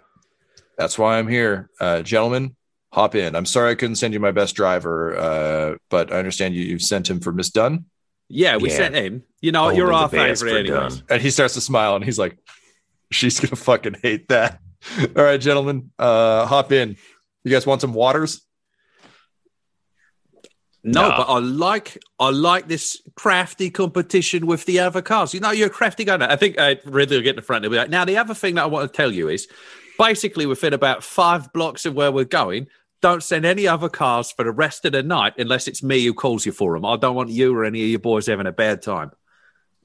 That's 0.79 0.98
why 0.98 1.18
I'm 1.18 1.29
here, 1.29 1.70
uh, 1.81 2.03
gentlemen. 2.03 2.55
Hop 2.92 3.14
in. 3.16 3.35
I'm 3.35 3.46
sorry 3.46 3.72
I 3.72 3.74
couldn't 3.74 3.96
send 3.96 4.14
you 4.14 4.20
my 4.20 4.31
best 4.31 4.55
driver, 4.55 5.16
uh, 5.18 5.74
but 5.90 6.12
I 6.12 6.16
understand 6.16 6.55
you 6.55 6.62
you've 6.62 6.83
sent 6.83 7.11
him 7.11 7.18
for 7.20 7.33
Miss 7.33 7.50
Dunn. 7.50 7.87
Yeah, 8.29 8.57
we 8.57 8.70
Yeah. 8.70 8.77
sent 8.77 8.94
him. 8.94 9.24
You 9.40 9.50
know, 9.53 9.64
Only 9.64 9.77
you're 9.79 9.88
the 9.88 9.94
our 9.94 10.09
best 10.09 10.42
favorite 10.42 10.61
anyways. 10.61 11.03
And 11.11 11.20
he 11.20 11.31
starts 11.31 11.55
to 11.55 11.61
smile 11.61 11.96
and 11.96 12.05
he's 12.05 12.18
like, 12.20 12.38
"She's 13.11 13.40
gonna 13.40 13.57
fucking 13.57 13.96
hate 14.03 14.29
that." 14.29 14.61
All 15.16 15.24
right, 15.24 15.40
gentlemen, 15.40 15.90
uh, 15.98 16.46
hop 16.46 16.72
in. 16.72 16.96
You 17.44 17.50
guys 17.50 17.66
want 17.66 17.80
some 17.80 17.92
waters? 17.94 18.42
No, 20.82 21.08
Nah. 21.08 21.16
but 21.16 21.32
I 21.32 21.38
like 21.38 21.98
I 22.20 22.28
like 22.30 22.68
this 22.68 23.00
crafty 23.16 23.70
competition 23.70 24.46
with 24.46 24.66
the 24.66 24.80
other 24.80 25.00
cars. 25.00 25.32
You 25.32 25.40
know, 25.40 25.50
you're 25.50 25.68
a 25.68 25.70
crafty 25.70 26.04
guy. 26.04 26.16
I 26.30 26.36
think 26.36 26.58
uh, 26.58 26.74
Ridley 26.84 27.16
will 27.16 27.22
get 27.22 27.30
in 27.30 27.36
the 27.36 27.42
front. 27.42 27.64
and 27.64 27.72
He'll 27.72 27.78
be 27.78 27.82
like, 27.82 27.90
now, 27.90 28.04
the 28.04 28.18
other 28.18 28.34
thing 28.34 28.56
that 28.56 28.64
I 28.64 28.66
want 28.66 28.90
to 28.92 28.94
tell 28.94 29.10
you 29.10 29.28
is 29.28 29.48
basically 29.98 30.44
within 30.44 30.74
about 30.74 31.02
five 31.02 31.52
blocks 31.54 31.86
of 31.86 31.94
where 31.94 32.12
we're 32.12 32.24
going, 32.24 32.66
don't 33.00 33.22
send 33.22 33.46
any 33.46 33.66
other 33.66 33.88
cars 33.88 34.30
for 34.30 34.44
the 34.44 34.50
rest 34.52 34.84
of 34.84 34.92
the 34.92 35.02
night 35.02 35.34
unless 35.38 35.68
it's 35.68 35.82
me 35.82 36.04
who 36.04 36.12
calls 36.12 36.44
you 36.44 36.52
for 36.52 36.74
them. 36.74 36.84
I 36.84 36.96
don't 36.96 37.14
want 37.14 37.30
you 37.30 37.56
or 37.56 37.64
any 37.64 37.82
of 37.82 37.88
your 37.88 37.98
boys 37.98 38.26
having 38.26 38.46
a 38.46 38.52
bad 38.52 38.82
time. 38.82 39.10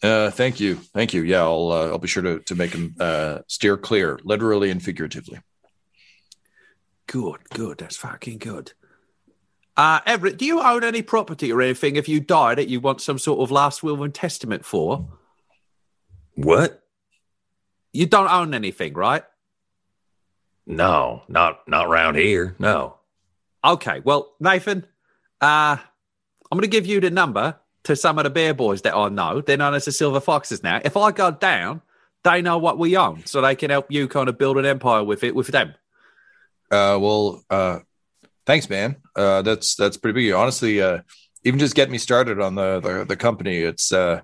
Uh, 0.01 0.31
thank 0.31 0.59
you, 0.59 0.75
thank 0.75 1.13
you. 1.13 1.23
Yeah, 1.23 1.41
I'll 1.41 1.71
uh, 1.71 1.87
I'll 1.87 1.97
be 1.97 2.07
sure 2.07 2.23
to 2.23 2.39
to 2.39 2.55
make 2.55 2.71
him 2.71 2.95
uh, 2.99 3.39
steer 3.47 3.75
clear, 3.77 4.19
literally 4.23 4.69
and 4.69 4.81
figuratively. 4.81 5.39
Good, 7.07 7.49
good. 7.49 7.79
That's 7.79 7.97
fucking 7.97 8.37
good. 8.37 8.73
Uh, 9.75 9.99
Everett, 10.05 10.37
do 10.37 10.45
you 10.45 10.61
own 10.61 10.83
any 10.83 11.01
property 11.01 11.51
or 11.51 11.61
anything 11.61 11.95
if 11.95 12.07
you 12.07 12.19
die 12.19 12.53
that 12.55 12.67
you 12.67 12.79
want 12.79 13.01
some 13.01 13.17
sort 13.17 13.39
of 13.39 13.49
last 13.49 13.81
will 13.81 14.03
and 14.03 14.13
testament 14.13 14.65
for? 14.65 15.07
What? 16.35 16.83
You 17.91 18.05
don't 18.05 18.29
own 18.29 18.53
anything, 18.53 18.93
right? 18.93 19.23
No, 20.65 21.23
not 21.27 21.67
not 21.67 21.87
around 21.87 22.15
here. 22.15 22.55
No. 22.59 22.97
Okay, 23.65 24.01
well, 24.03 24.35
Nathan, 24.39 24.85
uh, 25.41 25.77
I'm 25.79 26.57
going 26.57 26.61
to 26.61 26.67
give 26.67 26.85
you 26.85 27.01
the 27.01 27.09
number 27.09 27.55
to 27.83 27.95
some 27.95 28.17
of 28.17 28.23
the 28.25 28.29
bear 28.29 28.53
boys 28.53 28.81
that 28.83 28.95
I 28.95 29.09
know. 29.09 29.41
They're 29.41 29.57
known 29.57 29.73
as 29.73 29.85
the 29.85 29.91
Silver 29.91 30.19
Foxes 30.19 30.63
now. 30.63 30.81
If 30.83 30.97
I 30.97 31.11
go 31.11 31.31
down, 31.31 31.81
they 32.23 32.41
know 32.41 32.57
what 32.57 32.77
we 32.77 32.97
own, 32.97 33.25
so 33.25 33.41
they 33.41 33.55
can 33.55 33.69
help 33.69 33.91
you 33.91 34.07
kind 34.07 34.27
of 34.29 34.37
build 34.37 34.57
an 34.57 34.65
empire 34.65 35.03
with 35.03 35.23
it 35.23 35.33
with 35.35 35.47
them. 35.47 35.73
Uh, 36.71 36.97
well, 37.01 37.43
uh, 37.49 37.79
thanks, 38.45 38.69
man. 38.69 38.97
Uh, 39.15 39.41
that's 39.41 39.75
that's 39.75 39.97
pretty 39.97 40.21
big. 40.25 40.33
Honestly, 40.33 40.81
uh, 40.81 40.99
even 41.43 41.59
just 41.59 41.75
getting 41.75 41.91
me 41.93 41.97
started 41.97 42.39
on 42.41 42.55
the 42.55 42.79
the, 42.81 43.05
the 43.05 43.15
company, 43.15 43.59
it's 43.59 43.91
uh, 43.93 44.21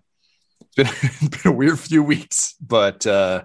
it's 0.62 0.76
been 0.76 1.30
been 1.30 1.52
a 1.54 1.56
weird 1.56 1.80
few 1.80 2.04
weeks, 2.04 2.56
but 2.60 3.08
uh, 3.08 3.44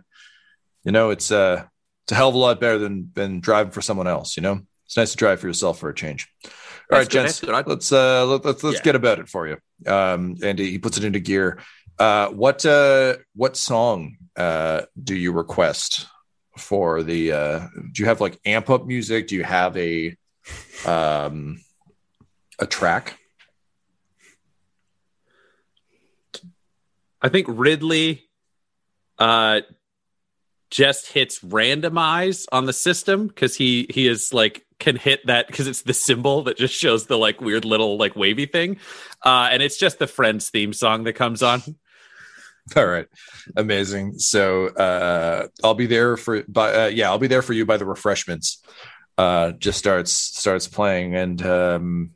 you 0.85 0.92
know, 0.92 1.11
it's 1.11 1.31
uh, 1.31 1.64
it's 2.05 2.12
a 2.12 2.14
hell 2.16 2.29
of 2.31 2.35
a 2.35 2.38
lot 2.38 2.61
better 2.61 2.79
than 2.79 3.11
than 3.14 3.40
driving 3.40 3.70
for 3.70 3.81
someone 3.81 4.09
else. 4.09 4.37
You 4.37 4.42
know, 4.42 4.61
it's 4.87 4.96
nice 4.96 5.12
to 5.12 5.16
drive 5.16 5.40
for 5.40 5.46
yourself 5.46 5.79
for 5.79 5.88
a 5.88 5.94
change. 5.94 6.29
All 6.92 6.99
right, 6.99 7.09
gents, 7.09 7.38
that's 7.38 7.40
good. 7.40 7.55
I- 7.55 7.62
let's 7.70 7.92
uh, 7.92 8.27
let, 8.27 8.44
let's 8.44 8.64
let's 8.64 8.79
Yeah. 8.79 8.83
get 8.83 8.96
about 8.96 9.20
it 9.20 9.29
for 9.29 9.46
you. 9.46 9.59
Um, 9.86 10.36
and 10.42 10.58
he 10.58 10.78
puts 10.78 10.98
it 10.98 11.04
into 11.04 11.20
gear. 11.20 11.58
Uh, 11.98 12.28
what 12.28 12.64
uh, 12.64 13.16
what 13.34 13.56
song 13.56 14.16
uh, 14.36 14.82
do 15.02 15.14
you 15.14 15.32
request 15.32 16.06
for 16.56 17.02
the? 17.02 17.32
Uh, 17.32 17.58
do 17.92 18.02
you 18.02 18.06
have 18.06 18.20
like 18.20 18.40
amp 18.44 18.70
up 18.70 18.86
music? 18.86 19.28
Do 19.28 19.36
you 19.36 19.44
have 19.44 19.76
a 19.76 20.16
um, 20.86 21.60
a 22.58 22.66
track? 22.66 23.18
I 27.22 27.28
think 27.28 27.46
Ridley 27.50 28.24
uh, 29.18 29.60
just 30.70 31.08
hits 31.08 31.40
randomize 31.40 32.46
on 32.50 32.64
the 32.64 32.72
system 32.72 33.26
because 33.26 33.56
he 33.56 33.86
he 33.90 34.08
is 34.08 34.32
like 34.32 34.64
can 34.80 34.96
hit 34.96 35.26
that 35.26 35.46
because 35.46 35.66
it's 35.66 35.82
the 35.82 35.94
symbol 35.94 36.42
that 36.44 36.56
just 36.56 36.74
shows 36.74 37.06
the 37.06 37.18
like 37.18 37.40
weird 37.40 37.64
little 37.64 37.96
like 37.96 38.16
wavy 38.16 38.46
thing, 38.46 38.78
uh, 39.24 39.48
and 39.52 39.62
it's 39.62 39.78
just 39.78 39.98
the 39.98 40.06
Friends 40.06 40.50
theme 40.50 40.72
song 40.72 41.04
that 41.04 41.12
comes 41.12 41.42
on. 41.42 41.62
All 42.76 42.86
right, 42.86 43.06
amazing. 43.56 44.18
So 44.18 44.68
uh, 44.68 45.48
I'll 45.64 45.74
be 45.74 45.86
there 45.86 46.16
for, 46.16 46.42
by, 46.46 46.84
uh, 46.84 46.86
yeah, 46.86 47.08
I'll 47.10 47.18
be 47.18 47.26
there 47.26 47.42
for 47.42 47.52
you 47.52 47.66
by 47.66 47.76
the 47.76 47.84
refreshments. 47.84 48.62
Uh, 49.18 49.52
just 49.52 49.78
starts 49.78 50.12
starts 50.12 50.66
playing, 50.66 51.14
and 51.14 51.42
um, 51.42 52.10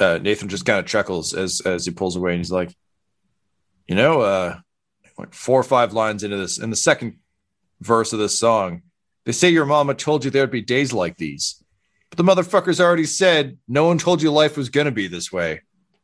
uh, 0.00 0.18
Nathan 0.20 0.48
just 0.48 0.66
kind 0.66 0.78
of 0.78 0.86
chuckles 0.86 1.34
as 1.34 1.60
as 1.60 1.84
he 1.84 1.92
pulls 1.92 2.16
away, 2.16 2.32
and 2.32 2.40
he's 2.40 2.52
like, 2.52 2.74
you 3.86 3.94
know, 3.94 4.20
uh, 4.20 4.58
like 5.18 5.34
four 5.34 5.60
or 5.60 5.64
five 5.64 5.92
lines 5.92 6.24
into 6.24 6.36
this, 6.36 6.58
in 6.58 6.70
the 6.70 6.76
second 6.76 7.16
verse 7.80 8.12
of 8.12 8.18
this 8.18 8.38
song, 8.38 8.82
they 9.24 9.32
say 9.32 9.50
your 9.50 9.66
mama 9.66 9.94
told 9.94 10.24
you 10.24 10.30
there'd 10.30 10.50
be 10.50 10.62
days 10.62 10.92
like 10.92 11.16
these, 11.16 11.59
but 12.10 12.16
the 12.16 12.24
motherfuckers 12.24 12.80
already 12.80 13.06
said 13.06 13.58
no 13.68 13.86
one 13.86 13.98
told 13.98 14.20
you 14.20 14.30
life 14.30 14.56
was 14.56 14.68
gonna 14.68 14.90
be 14.90 15.06
this 15.06 15.32
way. 15.32 15.62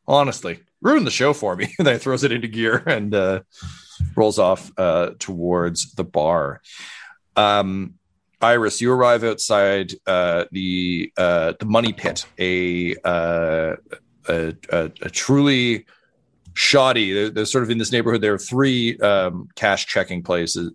Honestly, 0.09 0.61
ruined 0.81 1.07
the 1.07 1.11
show 1.11 1.33
for 1.33 1.57
me. 1.57 1.75
and 1.79 1.87
then 1.87 1.99
throws 1.99 2.25
it 2.25 2.33
into 2.33 2.49
gear 2.49 2.83
and 2.87 3.14
uh, 3.14 3.40
rolls 4.14 4.38
off 4.38 4.71
uh, 4.79 5.11
towards 5.19 5.92
the 5.95 6.05
bar. 6.05 6.62
Um, 7.35 7.95
Iris, 8.40 8.81
you 8.81 8.92
arrive 8.92 9.25
outside 9.25 9.92
uh, 10.07 10.45
the 10.53 11.12
uh, 11.16 11.55
the 11.59 11.64
money 11.64 11.92
pit, 11.92 12.27
a, 12.38 12.95
uh, 12.97 13.77
a, 14.29 14.55
a, 14.71 14.85
a 15.03 15.11
truly 15.11 15.87
shoddy. 16.53 17.12
They're, 17.12 17.31
they're, 17.31 17.45
sort 17.47 17.64
of 17.64 17.71
in 17.71 17.79
this 17.79 17.92
neighborhood. 17.92 18.21
There 18.21 18.35
are 18.35 18.38
three 18.38 18.99
um, 18.99 19.49
cash 19.57 19.87
checking 19.87 20.23
places, 20.23 20.73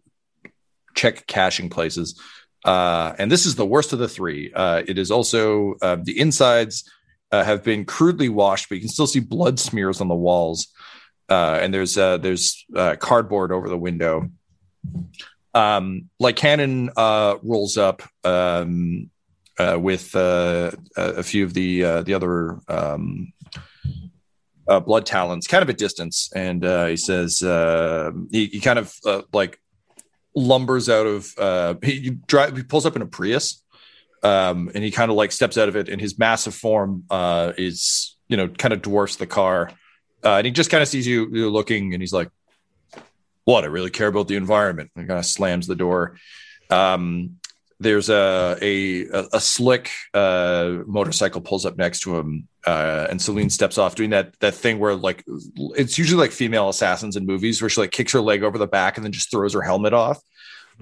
check 0.96 1.28
cashing 1.28 1.70
places, 1.70 2.20
uh, 2.66 3.14
and 3.18 3.32
this 3.32 3.46
is 3.46 3.56
the 3.56 3.66
worst 3.66 3.94
of 3.94 4.00
the 4.00 4.08
three. 4.08 4.52
Uh, 4.54 4.84
it 4.88 4.98
is 4.98 5.12
also 5.12 5.76
uh, 5.82 5.98
the 6.02 6.20
insides 6.20 6.90
uh, 7.32 7.44
have 7.44 7.64
been 7.64 7.86
crudely 7.86 8.30
washed, 8.30 8.70
but 8.70 8.76
you 8.76 8.82
can 8.82 8.90
still 8.90 9.08
see 9.08 9.20
blood 9.20 9.60
smears 9.60 10.02
on 10.02 10.08
the 10.08 10.16
walls. 10.16 10.68
Uh, 11.30 11.60
and 11.62 11.74
there's 11.74 11.98
uh, 11.98 12.18
there's 12.18 12.66
cardboard 13.00 13.52
over 13.52 13.70
the 13.70 13.78
window. 13.78 14.30
Um, 15.54 16.10
Lycanon 16.22 16.90
uh, 16.96 17.38
rolls 17.42 17.78
up 17.78 18.04
um, 18.24 19.10
uh, 19.58 19.78
with 19.80 20.14
a 20.16 21.24
few 21.24 21.46
of 21.46 21.54
the 21.54 22.02
the 22.04 22.14
other 22.14 22.60
um, 22.68 23.32
uh, 24.68 24.80
blood 24.80 25.06
talons, 25.06 25.48
kind 25.48 25.62
of 25.62 25.70
a 25.70 25.74
distance, 25.74 26.32
and 26.36 26.64
uh, 26.66 26.86
he 26.86 26.98
says 26.98 27.42
uh, 27.42 28.12
he, 28.32 28.48
he 28.48 28.60
kind 28.60 28.80
of 28.80 28.94
like 29.34 29.61
lumbers 30.36 30.90
out 30.90 31.06
of 31.06 31.38
uh, 31.38 31.76
he, 31.84 32.10
drive, 32.10 32.56
he 32.56 32.64
pulls 32.64 32.86
up 32.86 32.96
in 32.96 33.02
a 33.02 33.06
Prius 33.06 33.62
um, 34.24 34.70
and 34.74 34.84
he 34.84 34.92
kind 34.92 35.10
of 35.10 35.18
like 35.18 35.32
steps 35.32 35.58
out 35.58 35.70
of 35.70 35.76
it, 35.76 35.90
and 35.90 36.00
his 36.00 36.18
massive 36.18 36.54
form 36.54 37.04
uh, 37.10 37.54
is 37.58 38.16
you 38.28 38.38
know 38.38 38.48
kind 38.48 38.74
of 38.74 38.82
dwarfs 38.82 39.16
the 39.16 39.28
car, 39.28 39.72
uh, 40.24 40.36
and 40.36 40.46
he 40.46 40.52
just 40.52 40.70
kind 40.70 40.82
of 40.82 40.88
sees 40.88 41.08
you 41.08 41.30
you're 41.32 41.50
looking, 41.50 41.94
and 41.94 42.02
he's 42.02 42.14
like, 42.14 42.30
"What? 43.46 43.64
I 43.64 43.68
really 43.68 43.90
care 43.90 44.08
about 44.08 44.28
the 44.28 44.36
environment." 44.36 44.92
And 44.96 45.08
kind 45.08 45.20
of 45.20 45.26
slams 45.26 45.68
the 45.68 45.76
door. 45.76 46.18
Um, 46.70 47.38
there's 47.82 48.10
a 48.10 48.58
a, 48.62 49.08
a 49.34 49.40
slick 49.40 49.92
uh, 50.14 50.78
motorcycle 50.86 51.42
pulls 51.42 51.66
up 51.66 51.78
next 51.78 52.02
to 52.02 52.18
him, 52.18 52.48
uh, 52.66 53.08
and 53.10 53.22
Celine 53.22 53.50
steps 53.50 53.78
off, 53.78 53.96
doing 53.96 54.12
that 54.12 54.40
that 54.40 54.54
thing 54.54 54.80
where 54.80 54.96
like 54.96 55.24
it's 55.76 55.98
usually 55.98 56.20
like 56.20 56.32
female 56.32 56.70
assassins 56.70 57.16
in 57.16 57.26
movies 57.26 57.62
where 57.62 57.70
she 57.70 57.82
like 57.82 57.92
kicks 57.92 58.14
her 58.14 58.22
leg 58.22 58.44
over 58.44 58.58
the 58.58 58.68
back 58.68 58.98
and 58.98 59.06
then 59.06 59.12
just 59.12 59.32
throws 59.32 59.54
her 59.54 59.62
helmet 59.62 59.94
off 59.94 60.22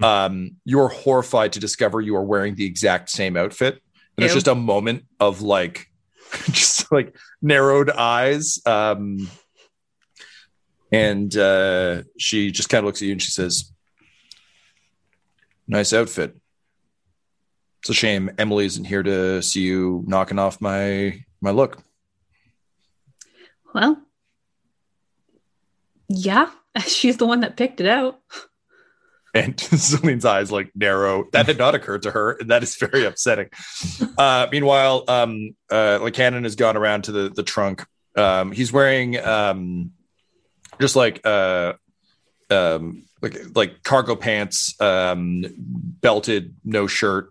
um, 0.02 0.56
you're 0.64 0.88
horrified 0.88 1.52
to 1.52 1.60
discover 1.60 2.00
you 2.00 2.16
are 2.16 2.24
wearing 2.24 2.54
the 2.54 2.64
exact 2.64 3.10
same 3.10 3.36
outfit. 3.36 3.74
And 3.74 4.22
there's 4.22 4.34
just 4.34 4.48
a 4.48 4.54
moment 4.54 5.04
of 5.18 5.42
like, 5.42 5.86
just 6.50 6.90
like 6.90 7.14
narrowed 7.42 7.90
eyes. 7.90 8.60
Um, 8.66 9.30
and 10.92 11.34
uh, 11.36 12.02
she 12.18 12.50
just 12.50 12.68
kind 12.68 12.80
of 12.80 12.86
looks 12.86 13.02
at 13.02 13.06
you 13.06 13.12
and 13.12 13.22
she 13.22 13.30
says, 13.30 13.72
Nice 15.68 15.92
outfit. 15.92 16.36
It's 17.80 17.90
a 17.90 17.94
shame 17.94 18.30
Emily 18.38 18.66
isn't 18.66 18.84
here 18.84 19.02
to 19.02 19.40
see 19.42 19.62
you 19.62 20.04
knocking 20.06 20.38
off 20.38 20.60
my 20.60 21.24
my 21.40 21.50
look. 21.50 21.82
Well, 23.74 23.98
yeah, 26.08 26.50
she's 26.86 27.16
the 27.16 27.26
one 27.26 27.40
that 27.40 27.56
picked 27.56 27.80
it 27.80 27.86
out. 27.86 28.20
and 29.34 29.58
Celine's 29.60 30.24
eyes 30.24 30.52
like 30.52 30.72
narrow. 30.74 31.24
That 31.32 31.46
had 31.46 31.56
not 31.56 31.74
occurred 31.74 32.02
to 32.02 32.10
her, 32.10 32.32
and 32.32 32.50
that 32.50 32.62
is 32.62 32.76
very 32.76 33.06
upsetting. 33.06 33.48
Uh, 34.18 34.48
meanwhile, 34.52 35.04
um, 35.08 35.54
uh, 35.70 35.98
Lycanon 36.00 36.42
has 36.44 36.56
gone 36.56 36.76
around 36.76 37.04
to 37.04 37.12
the 37.12 37.30
the 37.30 37.42
trunk. 37.42 37.86
Um, 38.16 38.52
he's 38.52 38.72
wearing 38.72 39.18
um, 39.18 39.92
just 40.80 40.96
like 40.96 41.24
uh, 41.24 41.74
um, 42.50 43.04
like 43.22 43.38
like 43.54 43.82
cargo 43.82 44.16
pants, 44.16 44.78
um, 44.82 45.44
belted, 46.00 46.54
no 46.64 46.86
shirt. 46.86 47.30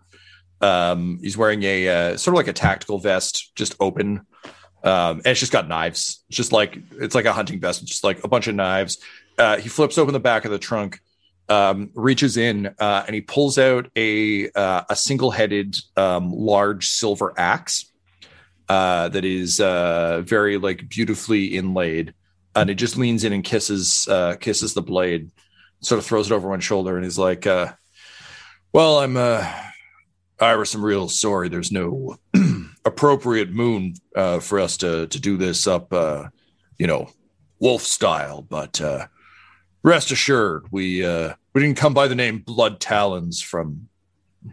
Um, 0.60 1.18
he's 1.22 1.36
wearing 1.36 1.62
a 1.62 1.88
uh, 1.88 2.16
sort 2.16 2.34
of 2.34 2.38
like 2.38 2.48
a 2.48 2.52
tactical 2.52 2.98
vest, 2.98 3.52
just 3.54 3.74
open. 3.80 4.26
Um, 4.82 5.18
and 5.18 5.26
it's 5.26 5.40
just 5.40 5.52
got 5.52 5.68
knives. 5.68 6.24
It's 6.28 6.36
just 6.36 6.52
like 6.52 6.78
it's 6.92 7.14
like 7.14 7.26
a 7.26 7.32
hunting 7.32 7.60
vest, 7.60 7.84
just 7.84 8.04
like 8.04 8.24
a 8.24 8.28
bunch 8.28 8.46
of 8.46 8.54
knives. 8.54 8.98
Uh, 9.38 9.56
he 9.58 9.68
flips 9.68 9.98
open 9.98 10.12
the 10.12 10.20
back 10.20 10.44
of 10.44 10.50
the 10.50 10.58
trunk 10.58 11.00
um, 11.50 11.90
reaches 11.94 12.36
in 12.36 12.74
uh, 12.78 13.04
and 13.06 13.14
he 13.14 13.20
pulls 13.20 13.58
out 13.58 13.90
a 13.96 14.50
uh, 14.52 14.84
a 14.88 14.96
single 14.96 15.30
headed 15.30 15.76
um, 15.96 16.30
large 16.30 16.88
silver 16.88 17.34
axe 17.36 17.90
uh, 18.68 19.08
that 19.08 19.24
is 19.24 19.60
uh, 19.60 20.22
very 20.24 20.56
like 20.56 20.88
beautifully 20.88 21.46
inlaid, 21.46 22.14
and 22.54 22.68
he 22.68 22.74
just 22.74 22.96
leans 22.96 23.24
in 23.24 23.32
and 23.32 23.42
kisses 23.44 24.08
kisses 24.40 24.74
the 24.74 24.82
blade, 24.82 25.30
sort 25.80 25.98
of 25.98 26.06
throws 26.06 26.30
it 26.30 26.34
over 26.34 26.48
one 26.48 26.60
shoulder, 26.60 26.96
and 26.96 27.04
he's 27.04 27.18
like, 27.18 27.46
"Well, 27.46 28.98
I'm 29.00 29.16
Iris. 30.40 30.74
I'm 30.74 30.84
real 30.84 31.08
sorry. 31.08 31.48
There's 31.48 31.72
no 31.72 32.16
appropriate 32.84 33.50
moon 33.50 33.94
for 34.40 34.58
us 34.58 34.76
to 34.78 35.06
to 35.06 35.20
do 35.20 35.36
this 35.36 35.66
up, 35.66 35.92
you 36.78 36.86
know, 36.86 37.10
wolf 37.58 37.82
style, 37.82 38.42
but." 38.42 38.80
rest 39.82 40.10
assured, 40.10 40.66
we 40.70 41.04
uh, 41.04 41.34
we 41.54 41.62
didn't 41.62 41.76
come 41.76 41.94
by 41.94 42.08
the 42.08 42.14
name 42.14 42.38
Blood 42.38 42.80
Talons 42.80 43.42
from 43.42 43.88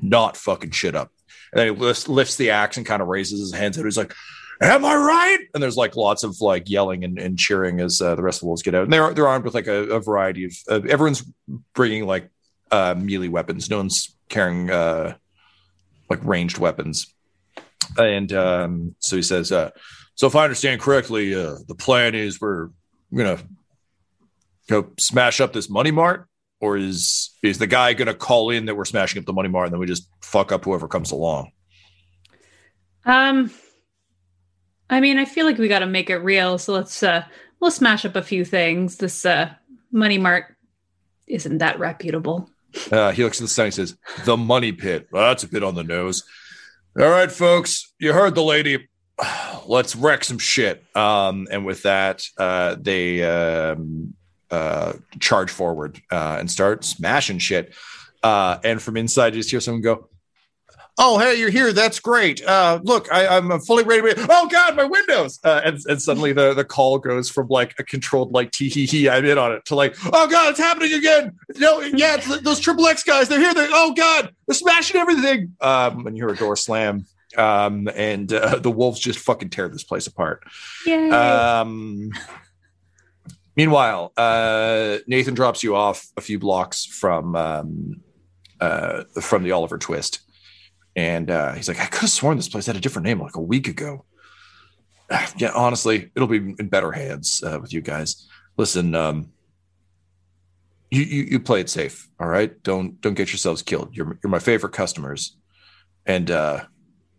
not 0.02 0.38
fucking 0.38 0.72
shit 0.72 0.96
up. 0.96 1.12
And 1.52 1.60
then 1.60 1.74
he 1.74 1.80
lifts, 1.80 2.08
lifts 2.08 2.36
the 2.36 2.50
axe 2.50 2.78
and 2.78 2.86
kind 2.86 3.02
of 3.02 3.08
raises 3.08 3.40
his 3.40 3.54
hands 3.54 3.78
out. 3.78 3.86
He's 3.86 3.98
like, 3.98 4.14
"Am 4.62 4.84
I 4.84 4.96
right?" 4.96 5.40
And 5.54 5.64
there's 5.64 5.78
like 5.78 5.96
lots 5.96 6.24
of 6.24 6.40
like 6.42 6.70
yelling 6.70 7.04
and, 7.04 7.18
and 7.20 7.38
cheering 7.38 7.80
as 7.80 8.02
uh, 8.02 8.16
the 8.16 8.24
rest 8.24 8.38
of 8.38 8.42
the 8.42 8.48
wolves 8.48 8.64
get 8.64 8.76
out. 8.76 8.84
And 8.84 8.94
they're 8.94 9.14
they're 9.14 9.28
armed 9.28 9.46
with 9.46 9.54
like 9.54 9.68
a, 9.68 9.84
a 9.90 10.00
variety 10.00 10.46
of 10.46 10.54
uh, 10.70 10.82
everyone's 10.88 11.24
bringing 11.74 12.06
like 12.06 12.30
uh, 12.72 12.96
melee 12.98 13.30
weapons. 13.30 13.70
No 13.70 13.78
one's 13.78 14.16
carrying 14.30 14.70
uh, 14.70 15.16
like 16.10 16.24
ranged 16.24 16.58
weapons. 16.58 17.14
And 17.98 18.32
um, 18.34 18.96
so 19.00 19.16
he 19.16 19.22
says, 19.22 19.52
uh, 19.52 19.72
"So 20.16 20.28
if 20.28 20.36
I 20.36 20.44
understand 20.44 20.82
correctly, 20.82 21.34
uh, 21.34 21.56
the 21.68 21.76
plan 21.76 22.16
is 22.16 22.40
we're 22.40 22.70
gonna 23.16 23.40
go 24.68 24.92
smash 25.00 25.40
up 25.40 25.54
this 25.54 25.70
money 25.70 25.92
mart 25.92 26.28
or 26.60 26.78
is 26.78 27.32
is 27.44 27.58
the 27.58 27.68
guy 27.68 27.94
to 27.94 28.14
call 28.14 28.50
in 28.50 28.66
that 28.66 28.76
we're 28.76 28.86
smashing 28.86 29.20
up 29.20 29.26
the 29.26 29.34
money 29.34 29.50
mart 29.50 29.68
and 29.68 29.74
then 29.74 29.80
we 29.80 29.86
just 29.86 30.10
fuck 30.22 30.52
up 30.52 30.66
whoever 30.66 30.88
comes 30.88 31.12
along? 31.12 31.52
Um 33.06 33.52
i 34.90 35.02
mean 35.02 35.18
i 35.18 35.26
feel 35.26 35.46
like 35.46 35.58
we 35.58 35.68
got 35.68 35.80
to 35.80 35.86
make 35.86 36.10
it 36.10 36.18
real. 36.18 36.58
So 36.58 36.74
let's 36.74 37.02
uh 37.04 37.24
we'll 37.60 37.72
smash 37.72 38.06
up 38.06 38.16
a 38.16 38.22
few 38.22 38.44
things. 38.44 38.98
This 38.98 39.26
uh 39.26 39.54
money 39.92 40.18
mart 40.18 40.56
isn't 41.28 41.60
that 41.60 41.80
reputable 41.80 42.50
uh 42.92 43.12
he 43.12 43.24
looks 43.24 43.40
at 43.40 43.44
the 43.44 43.48
sign 43.48 43.66
and 43.66 43.74
says 43.74 43.98
the 44.26 44.38
money 44.38 44.72
pit. 44.72 45.08
Well, 45.12 45.30
that's 45.30 45.44
a 45.44 45.48
bit 45.48 45.64
on 45.64 45.76
the 45.76 45.84
nose. 45.84 46.24
All 47.00 47.10
right 47.10 47.32
folks 47.32 47.94
you 48.00 48.14
heard 48.14 48.36
the 48.36 48.44
lady. 48.44 48.88
Let's 49.68 49.96
wreck 49.96 50.24
some 50.24 50.40
shit. 50.40 50.84
Um 50.96 51.48
and 51.52 51.66
with 51.66 51.84
that 51.84 52.24
uh 52.38 52.76
they 52.80 53.24
um 53.24 54.14
uh, 54.50 54.94
charge 55.20 55.52
forward 55.52 56.02
uh, 56.12 56.38
and 56.40 56.50
start 56.50 56.84
smashing 56.84 57.40
shit. 57.40 57.74
Uh, 58.24 58.58
and 58.64 58.82
from 58.82 58.98
inside, 58.98 59.34
you 59.34 59.40
just 59.40 59.52
hear 59.52 59.60
someone 59.60 59.82
go, 59.82 60.10
"Oh, 60.98 61.18
hey, 61.18 61.36
you're 61.36 61.50
here. 61.50 61.74
That's 61.74 62.00
great. 62.00 62.44
Uh, 62.46 62.80
look, 62.84 63.12
I, 63.12 63.38
am 63.38 63.60
fully 63.62 63.84
ready. 63.84 64.14
Oh 64.30 64.48
God, 64.48 64.76
my 64.76 64.84
windows!" 64.84 65.40
Uh, 65.44 65.62
and, 65.64 65.80
and 65.88 66.02
suddenly 66.02 66.34
the 66.34 66.54
the 66.54 66.66
call 66.66 67.00
goes 67.00 67.30
from 67.30 67.48
like 67.48 67.76
a 67.80 67.84
controlled 67.84 68.32
like 68.32 68.52
tee 68.52 68.70
hee 68.70 68.86
hee, 68.86 69.10
I'm 69.10 69.26
in 69.26 69.38
on 69.38 69.52
it 69.52 69.66
to 69.66 69.76
like, 69.76 69.96
"Oh 70.06 70.28
God, 70.28 70.50
it's 70.50 70.60
happening 70.60 70.94
again." 70.94 71.34
No, 71.58 71.82
yeah, 71.82 72.18
those 72.18 72.60
triple 72.60 72.88
X 72.88 73.04
guys. 73.04 73.30
They're 73.30 73.40
here. 73.40 73.54
they're 73.54 73.70
oh 73.72 73.94
God, 73.94 74.32
they're 74.48 74.56
smashing 74.56 75.00
everything. 75.00 75.56
Um, 75.62 76.06
and 76.08 76.18
you 76.18 76.26
hear 76.26 76.34
a 76.34 76.38
door 76.38 76.56
slam. 76.56 77.06
Um, 77.38 77.90
and 77.94 78.32
uh, 78.32 78.58
the 78.60 78.72
wolves 78.72 79.00
just 79.00 79.20
fucking 79.20 79.50
tear 79.50 79.68
this 79.68 79.84
place 79.84 80.08
apart. 80.08 80.44
Yay. 80.86 81.10
Um, 81.12 82.10
Meanwhile, 83.58 84.14
uh, 84.16 84.98
Nathan 85.08 85.34
drops 85.34 85.64
you 85.64 85.76
off 85.76 86.06
a 86.16 86.22
few 86.22 86.38
blocks 86.38 86.86
from 86.86 87.36
um, 87.36 88.02
uh, 88.62 89.04
from 89.20 89.42
the 89.42 89.52
Oliver 89.52 89.80
Twist, 89.80 90.20
and 90.98 91.30
uh, 91.30 91.54
he's 91.54 91.70
like, 91.70 91.80
"I 91.80 91.86
could 91.86 92.02
have 92.02 92.10
sworn 92.10 92.36
this 92.36 92.50
place 92.50 92.66
had 92.66 92.76
a 92.76 92.82
different 92.82 93.06
name 93.06 93.22
like 93.22 93.38
a 93.38 93.42
week 93.42 93.70
ago." 93.70 94.04
yeah, 95.38 95.52
honestly, 95.56 96.12
it'll 96.16 96.28
be 96.28 96.56
in 96.60 96.68
better 96.68 96.92
hands 96.92 97.42
uh, 97.46 97.60
with 97.62 97.72
you 97.72 97.80
guys. 97.80 98.28
Listen, 98.58 98.96
um, 98.96 99.32
you, 100.90 101.04
you 101.04 101.24
you 101.24 101.40
play 101.40 101.62
it 101.62 101.70
safe. 101.70 102.10
All 102.20 102.28
right. 102.28 102.62
Don't 102.64 103.00
don't 103.00 103.14
get 103.14 103.30
yourselves 103.30 103.62
killed. 103.62 103.96
You're 103.96 104.18
you're 104.22 104.32
my 104.32 104.40
favorite 104.40 104.74
customers, 104.74 105.38
and 106.06 106.32
uh, 106.32 106.66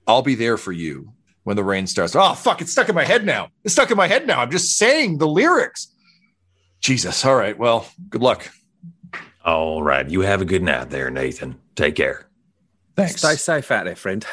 I'll 0.06 0.22
be 0.22 0.34
there 0.34 0.56
for 0.56 0.72
you 0.72 1.12
when 1.44 1.56
the 1.56 1.64
rain 1.64 1.86
starts. 1.86 2.16
Oh 2.16 2.34
fuck! 2.34 2.60
It's 2.60 2.72
stuck 2.72 2.88
in 2.88 2.96
my 2.96 3.04
head 3.04 3.24
now. 3.24 3.48
It's 3.64 3.74
stuck 3.74 3.90
in 3.90 3.96
my 3.96 4.08
head 4.08 4.26
now. 4.26 4.40
I'm 4.40 4.50
just 4.50 4.76
saying 4.76 5.18
the 5.18 5.28
lyrics. 5.28 5.94
Jesus. 6.80 7.24
All 7.24 7.36
right. 7.36 7.56
Well, 7.56 7.86
good 8.08 8.22
luck. 8.22 8.50
All 9.44 9.82
right. 9.82 10.08
You 10.08 10.20
have 10.22 10.42
a 10.42 10.44
good 10.44 10.62
night 10.62 10.90
there, 10.90 11.10
Nathan. 11.10 11.58
Take 11.74 11.94
care. 11.94 12.27
Thanks. 12.98 13.20
Stay 13.20 13.36
safe 13.36 13.70
out 13.70 13.84
there, 13.84 13.96
friend. 13.96 14.26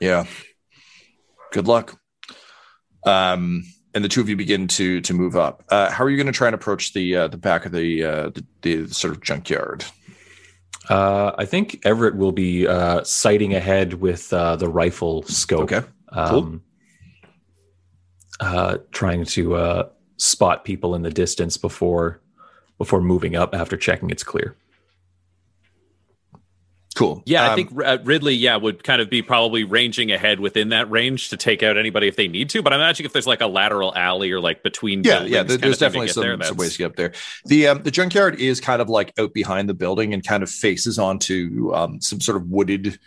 Yeah. 0.00 0.24
Good 1.50 1.66
luck. 1.66 1.98
Um, 3.04 3.64
and 3.94 4.04
the 4.04 4.08
two 4.08 4.20
of 4.20 4.28
you 4.28 4.36
begin 4.36 4.68
to 4.68 5.00
to 5.02 5.12
move 5.12 5.36
up. 5.36 5.64
Uh, 5.68 5.90
how 5.90 6.04
are 6.04 6.10
you 6.10 6.16
going 6.16 6.26
to 6.26 6.32
try 6.32 6.48
and 6.48 6.54
approach 6.54 6.92
the 6.92 7.16
uh, 7.16 7.28
the 7.28 7.36
back 7.36 7.66
of 7.66 7.72
the, 7.72 8.04
uh, 8.04 8.30
the 8.30 8.44
the 8.62 8.88
sort 8.88 9.14
of 9.14 9.22
junkyard? 9.22 9.84
Uh, 10.88 11.32
I 11.36 11.44
think 11.44 11.80
Everett 11.84 12.16
will 12.16 12.32
be 12.32 12.66
uh, 12.66 13.04
sighting 13.04 13.54
ahead 13.54 13.94
with 13.94 14.32
uh, 14.32 14.56
the 14.56 14.68
rifle 14.68 15.22
scope. 15.24 15.72
Okay, 15.72 15.86
cool. 16.12 16.38
Um, 16.38 16.62
uh, 18.40 18.78
trying 18.92 19.24
to 19.24 19.54
uh, 19.56 19.88
spot 20.16 20.64
people 20.64 20.94
in 20.94 21.02
the 21.02 21.10
distance 21.10 21.56
before 21.56 22.20
before 22.78 23.00
moving 23.00 23.36
up 23.36 23.54
after 23.54 23.76
checking 23.76 24.10
it's 24.10 24.24
clear. 24.24 24.56
Cool. 27.02 27.22
Yeah, 27.26 27.42
I 27.42 27.48
Um, 27.48 27.56
think 27.56 27.70
uh, 27.84 27.98
Ridley, 28.04 28.34
yeah, 28.34 28.54
would 28.54 28.84
kind 28.84 29.02
of 29.02 29.10
be 29.10 29.22
probably 29.22 29.64
ranging 29.64 30.12
ahead 30.12 30.38
within 30.38 30.68
that 30.68 30.88
range 30.88 31.30
to 31.30 31.36
take 31.36 31.62
out 31.64 31.76
anybody 31.76 32.06
if 32.06 32.14
they 32.14 32.28
need 32.28 32.48
to. 32.50 32.62
But 32.62 32.72
I'm 32.72 32.78
imagining 32.78 33.06
if 33.06 33.12
there's 33.12 33.26
like 33.26 33.40
a 33.40 33.48
lateral 33.48 33.92
alley 33.96 34.30
or 34.30 34.38
like 34.40 34.62
between, 34.62 35.02
Yeah, 35.02 35.22
yeah. 35.24 35.42
There, 35.42 35.56
there's 35.56 35.82
of 35.82 35.92
thing 35.92 36.02
to 36.02 36.06
definitely 36.06 36.08
some, 36.08 36.22
there, 36.22 36.42
some 36.46 36.56
ways 36.56 36.72
to 36.72 36.78
get 36.78 36.84
up 36.86 36.96
there. 36.96 37.12
The 37.46 37.66
um, 37.66 37.82
the 37.82 37.90
junkyard 37.90 38.36
is 38.36 38.60
kind 38.60 38.80
of 38.80 38.88
like 38.88 39.12
out 39.18 39.34
behind 39.34 39.68
the 39.68 39.74
building 39.74 40.14
and 40.14 40.24
kind 40.24 40.44
of 40.44 40.50
faces 40.50 40.96
onto 40.98 41.72
um, 41.74 42.00
some 42.00 42.20
sort 42.20 42.36
of 42.36 42.48
wooded 42.48 43.00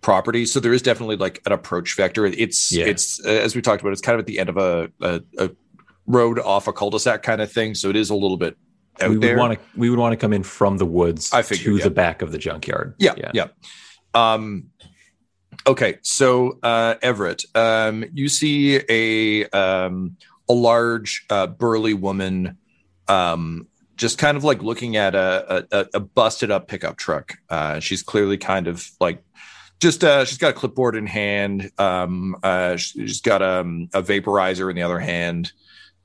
property. 0.00 0.46
So 0.46 0.58
there 0.58 0.72
is 0.72 0.80
definitely 0.80 1.16
like 1.16 1.42
an 1.44 1.52
approach 1.52 1.94
vector. 1.94 2.24
It's 2.24 2.72
Yeah. 2.72 2.86
it's 2.86 3.22
uh, 3.24 3.28
as 3.28 3.54
we 3.54 3.60
talked 3.60 3.82
about. 3.82 3.92
It's 3.92 4.00
kind 4.00 4.14
of 4.14 4.20
at 4.20 4.26
the 4.26 4.38
end 4.38 4.48
of 4.48 4.56
a 4.56 4.90
a, 5.02 5.20
a 5.38 5.50
road 6.06 6.38
off 6.38 6.68
a 6.68 6.72
cul-de-sac 6.72 7.22
kind 7.22 7.42
of 7.42 7.52
thing. 7.52 7.74
So 7.74 7.90
it 7.90 7.96
is 7.96 8.08
a 8.08 8.14
little 8.14 8.38
bit 8.38 8.56
we 9.00 9.18
would 9.18 9.36
want 9.36 9.54
to 9.54 9.58
we 9.76 9.90
would 9.90 9.98
want 9.98 10.12
to 10.12 10.16
come 10.16 10.32
in 10.32 10.42
from 10.42 10.78
the 10.78 10.86
woods 10.86 11.32
I 11.32 11.42
figured, 11.42 11.64
to 11.64 11.76
yeah. 11.78 11.84
the 11.84 11.90
back 11.90 12.22
of 12.22 12.32
the 12.32 12.38
junkyard. 12.38 12.94
Yeah, 12.98 13.14
yeah. 13.32 13.48
Um, 14.14 14.70
okay, 15.66 15.98
so 16.02 16.58
uh, 16.62 16.96
Everett, 17.02 17.44
um, 17.54 18.04
you 18.12 18.28
see 18.28 18.80
a 18.88 19.48
um, 19.50 20.16
a 20.48 20.52
large, 20.52 21.24
uh, 21.30 21.46
burly 21.46 21.94
woman, 21.94 22.58
um, 23.08 23.68
just 23.96 24.18
kind 24.18 24.36
of 24.36 24.44
like 24.44 24.62
looking 24.62 24.96
at 24.96 25.14
a 25.14 25.66
a, 25.72 25.86
a 25.94 26.00
busted 26.00 26.50
up 26.50 26.68
pickup 26.68 26.96
truck. 26.96 27.34
Uh, 27.48 27.80
she's 27.80 28.02
clearly 28.02 28.36
kind 28.38 28.68
of 28.68 28.88
like. 29.00 29.22
Just 29.80 30.04
uh, 30.04 30.24
she's 30.24 30.38
got 30.38 30.50
a 30.50 30.52
clipboard 30.52 30.94
in 30.94 31.08
hand. 31.08 31.72
Um, 31.76 32.36
uh, 32.44 32.76
she's 32.76 33.20
got 33.20 33.42
um, 33.42 33.88
a 33.92 34.00
vaporizer 34.00 34.70
in 34.70 34.76
the 34.76 34.82
other 34.82 35.00
hand, 35.00 35.50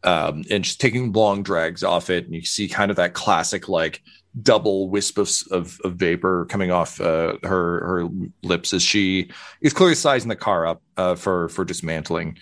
um, 0.03 0.43
and 0.49 0.65
she's 0.65 0.75
taking 0.75 1.11
long 1.11 1.43
drags 1.43 1.83
off 1.83 2.09
it. 2.09 2.25
And 2.25 2.33
you 2.33 2.43
see 2.43 2.67
kind 2.67 2.91
of 2.91 2.97
that 2.97 3.13
classic 3.13 3.67
like 3.67 4.01
double 4.41 4.89
wisp 4.89 5.17
of, 5.17 5.31
of, 5.51 5.79
of 5.83 5.95
vapor 5.95 6.45
coming 6.45 6.71
off 6.71 7.01
uh, 7.01 7.37
her 7.43 7.85
her 7.85 8.09
lips 8.43 8.73
as 8.73 8.83
she 8.83 9.31
is 9.61 9.73
clearly 9.73 9.95
sizing 9.95 10.29
the 10.29 10.35
car 10.35 10.65
up 10.67 10.81
uh, 10.97 11.15
for 11.15 11.49
for 11.49 11.65
dismantling. 11.65 12.37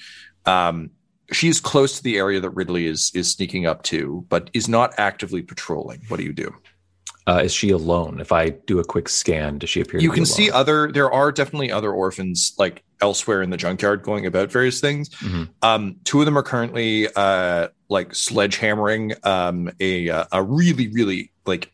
Um, 0.45 0.91
she's 1.31 1.59
close 1.59 1.97
to 1.97 2.03
the 2.03 2.17
area 2.17 2.39
that 2.39 2.51
Ridley 2.51 2.87
is 2.87 3.11
is 3.15 3.31
sneaking 3.31 3.65
up 3.65 3.83
to, 3.83 4.25
but 4.29 4.49
is 4.53 4.67
not 4.67 4.93
actively 4.97 5.41
patrolling. 5.41 6.01
What 6.07 6.17
do 6.17 6.23
you 6.23 6.33
do? 6.33 6.53
Uh, 7.27 7.41
is 7.43 7.53
she 7.53 7.71
alone? 7.71 8.19
If 8.19 8.31
I 8.31 8.49
do 8.49 8.79
a 8.79 8.83
quick 8.83 9.09
scan, 9.09 9.57
does 9.57 9.69
she 9.71 9.81
appear? 9.81 9.99
You 9.99 10.09
to 10.09 10.13
be 10.13 10.17
can 10.17 10.25
see 10.25 10.51
other. 10.51 10.91
There 10.91 11.11
are 11.11 11.31
definitely 11.31 11.71
other 11.71 11.91
orphans 11.91 12.53
like 12.59 12.83
elsewhere 13.01 13.41
in 13.41 13.49
the 13.49 13.57
junkyard 13.57 14.03
going 14.03 14.25
about 14.25 14.51
various 14.51 14.79
things. 14.79 15.09
Mhm. 15.09 15.49
Um, 15.61 15.95
two 16.03 16.19
of 16.19 16.25
them 16.25 16.37
are 16.37 16.43
currently 16.43 17.07
uh, 17.15 17.69
like 17.89 18.09
sledgehammering 18.09 19.25
um, 19.25 19.71
a 19.79 20.09
uh, 20.09 20.25
a 20.31 20.43
really 20.43 20.87
really 20.89 21.31
like 21.45 21.71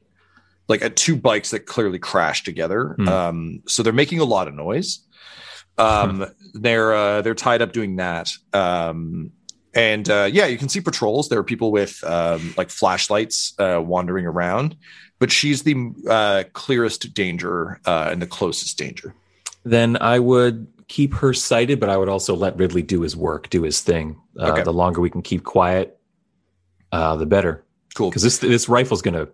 like 0.67 0.81
a 0.81 0.89
two 0.89 1.15
bikes 1.15 1.51
that 1.51 1.65
clearly 1.65 1.99
crashed 1.99 2.45
together. 2.45 2.95
Hmm. 2.97 3.07
Um, 3.07 3.63
so 3.67 3.83
they're 3.83 3.93
making 3.93 4.19
a 4.19 4.25
lot 4.25 4.47
of 4.47 4.53
noise. 4.53 4.99
Um, 5.77 6.25
they're 6.53 6.93
uh, 6.93 7.21
they're 7.21 7.35
tied 7.35 7.61
up 7.61 7.73
doing 7.73 7.97
that. 7.97 8.31
Um, 8.53 9.31
and 9.73 10.09
uh, 10.09 10.29
yeah, 10.31 10.47
you 10.47 10.57
can 10.57 10.69
see 10.69 10.81
patrols. 10.81 11.29
There 11.29 11.39
are 11.39 11.43
people 11.43 11.71
with 11.71 12.03
um, 12.03 12.53
like 12.57 12.69
flashlights 12.69 13.53
uh, 13.57 13.81
wandering 13.81 14.25
around, 14.25 14.75
but 15.19 15.31
she's 15.31 15.63
the 15.63 15.93
uh, 16.09 16.43
clearest 16.53 17.13
danger 17.13 17.79
uh, 17.85 18.09
and 18.11 18.21
the 18.21 18.27
closest 18.27 18.77
danger. 18.77 19.13
Then 19.63 19.97
I 20.01 20.19
would 20.19 20.67
keep 20.91 21.13
her 21.13 21.33
sighted, 21.33 21.79
but 21.79 21.89
I 21.89 21.95
would 21.95 22.09
also 22.09 22.35
let 22.35 22.57
Ridley 22.57 22.81
do 22.81 22.99
his 22.99 23.15
work, 23.15 23.49
do 23.49 23.63
his 23.63 23.79
thing. 23.79 24.17
Uh, 24.37 24.51
Okay. 24.51 24.63
The 24.63 24.73
longer 24.73 24.99
we 24.99 25.09
can 25.09 25.21
keep 25.21 25.45
quiet, 25.45 25.97
uh, 26.91 27.15
the 27.15 27.25
better. 27.25 27.63
Cool. 27.95 28.09
Because 28.09 28.23
this 28.23 28.39
this 28.39 28.67
rifle's 28.67 29.01
going 29.01 29.13
to 29.13 29.29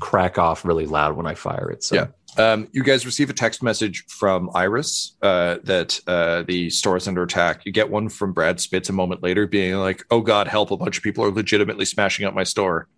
crack 0.00 0.38
off 0.38 0.64
really 0.64 0.86
loud 0.86 1.14
when 1.14 1.26
I 1.26 1.34
fire 1.34 1.70
it. 1.70 1.84
So 1.84 1.96
Yeah. 1.96 2.06
Um, 2.38 2.66
you 2.72 2.82
guys 2.82 3.04
receive 3.04 3.28
a 3.28 3.34
text 3.34 3.62
message 3.62 4.06
from 4.08 4.48
Iris 4.54 5.18
uh, 5.20 5.58
that 5.64 6.00
uh, 6.06 6.44
the 6.44 6.70
store 6.70 6.96
is 6.96 7.06
under 7.06 7.22
attack. 7.22 7.66
You 7.66 7.72
get 7.72 7.90
one 7.90 8.08
from 8.08 8.32
Brad 8.32 8.58
Spitz 8.58 8.88
a 8.88 8.94
moment 8.94 9.22
later, 9.22 9.46
being 9.46 9.74
like, 9.74 10.02
"Oh 10.10 10.22
God, 10.22 10.48
help! 10.48 10.70
A 10.70 10.78
bunch 10.78 10.96
of 10.96 11.02
people 11.04 11.26
are 11.26 11.30
legitimately 11.30 11.84
smashing 11.84 12.24
up 12.24 12.32
my 12.32 12.44
store." 12.44 12.88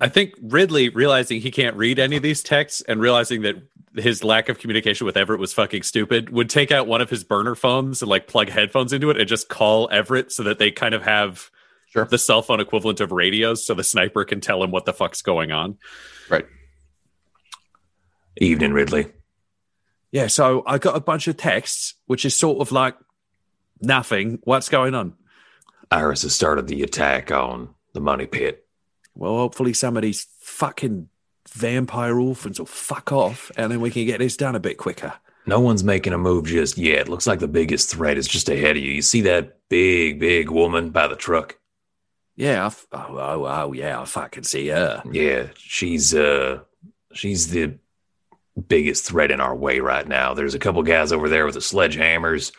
I 0.00 0.08
think 0.08 0.32
Ridley 0.40 0.88
realizing 0.88 1.42
he 1.42 1.50
can't 1.50 1.76
read 1.76 1.98
any 1.98 2.16
of 2.16 2.22
these 2.22 2.42
texts 2.42 2.80
and 2.88 3.02
realizing 3.02 3.42
that 3.42 3.56
his 3.96 4.24
lack 4.24 4.48
of 4.48 4.58
communication 4.58 5.04
with 5.06 5.16
Everett 5.16 5.38
was 5.40 5.52
fucking 5.52 5.82
stupid 5.82 6.30
would 6.30 6.50
take 6.50 6.72
out 6.72 6.86
one 6.86 7.00
of 7.00 7.10
his 7.10 7.22
burner 7.24 7.54
phones 7.54 8.02
and 8.02 8.08
like 8.08 8.26
plug 8.26 8.48
headphones 8.48 8.92
into 8.92 9.10
it 9.10 9.18
and 9.18 9.28
just 9.28 9.48
call 9.48 9.88
Everett 9.92 10.32
so 10.32 10.42
that 10.44 10.58
they 10.58 10.70
kind 10.70 10.94
of 10.94 11.02
have 11.02 11.50
Sure. 11.90 12.04
the 12.06 12.18
cell 12.18 12.42
phone 12.42 12.58
equivalent 12.60 13.00
of 13.00 13.12
radios 13.12 13.64
so 13.64 13.72
the 13.74 13.84
sniper 13.84 14.24
can 14.24 14.40
tell 14.40 14.60
him 14.62 14.72
what 14.72 14.84
the 14.84 14.92
fuck's 14.92 15.22
going 15.22 15.52
on. 15.52 15.78
Right. 16.28 16.46
evening, 18.36 18.72
Ridley. 18.72 19.06
Yeah, 20.10 20.26
so 20.28 20.62
I 20.66 20.78
got 20.78 20.96
a 20.96 21.00
bunch 21.00 21.28
of 21.28 21.36
texts, 21.36 21.94
which 22.06 22.24
is 22.24 22.34
sort 22.36 22.60
of 22.60 22.72
like 22.72 22.96
nothing. 23.80 24.38
What's 24.44 24.68
going 24.68 24.94
on? 24.94 25.14
Iris 25.90 26.22
has 26.22 26.34
started 26.34 26.66
the 26.66 26.82
attack 26.82 27.30
on 27.30 27.74
the 27.92 28.00
money 28.00 28.26
pit. 28.26 28.66
Well, 29.14 29.36
hopefully 29.36 29.72
somebody's 29.72 30.26
fucking 30.40 31.08
vampire 31.48 32.18
orphans 32.18 32.58
will 32.58 32.66
fuck 32.66 33.12
off, 33.12 33.50
and 33.56 33.70
then 33.70 33.80
we 33.80 33.90
can 33.90 34.06
get 34.06 34.18
this 34.18 34.36
done 34.36 34.54
a 34.54 34.60
bit 34.60 34.78
quicker. 34.78 35.14
No 35.46 35.60
one's 35.60 35.84
making 35.84 36.14
a 36.14 36.18
move 36.18 36.46
just 36.46 36.78
yet. 36.78 37.08
Looks 37.08 37.26
like 37.26 37.38
the 37.38 37.48
biggest 37.48 37.90
threat 37.90 38.16
is 38.16 38.26
just 38.26 38.48
ahead 38.48 38.76
of 38.76 38.82
you. 38.82 38.92
You 38.92 39.02
see 39.02 39.20
that 39.22 39.58
big, 39.68 40.18
big 40.18 40.50
woman 40.50 40.90
by 40.90 41.06
the 41.06 41.16
truck? 41.16 41.58
Yeah. 42.34 42.62
I 42.62 42.66
f- 42.66 42.86
oh, 42.92 43.18
oh, 43.18 43.44
oh, 43.46 43.72
yeah. 43.72 44.00
I 44.00 44.04
fucking 44.06 44.44
see 44.44 44.68
her. 44.68 45.02
Yeah, 45.10 45.48
she's 45.56 46.14
uh 46.14 46.60
she's 47.12 47.50
the 47.50 47.78
biggest 48.68 49.04
threat 49.04 49.30
in 49.30 49.40
our 49.40 49.54
way 49.54 49.80
right 49.80 50.06
now. 50.08 50.32
There's 50.32 50.54
a 50.54 50.58
couple 50.58 50.82
guys 50.82 51.12
over 51.12 51.28
there 51.28 51.44
with 51.44 51.54
the 51.54 51.60
sledgehammers, 51.60 52.52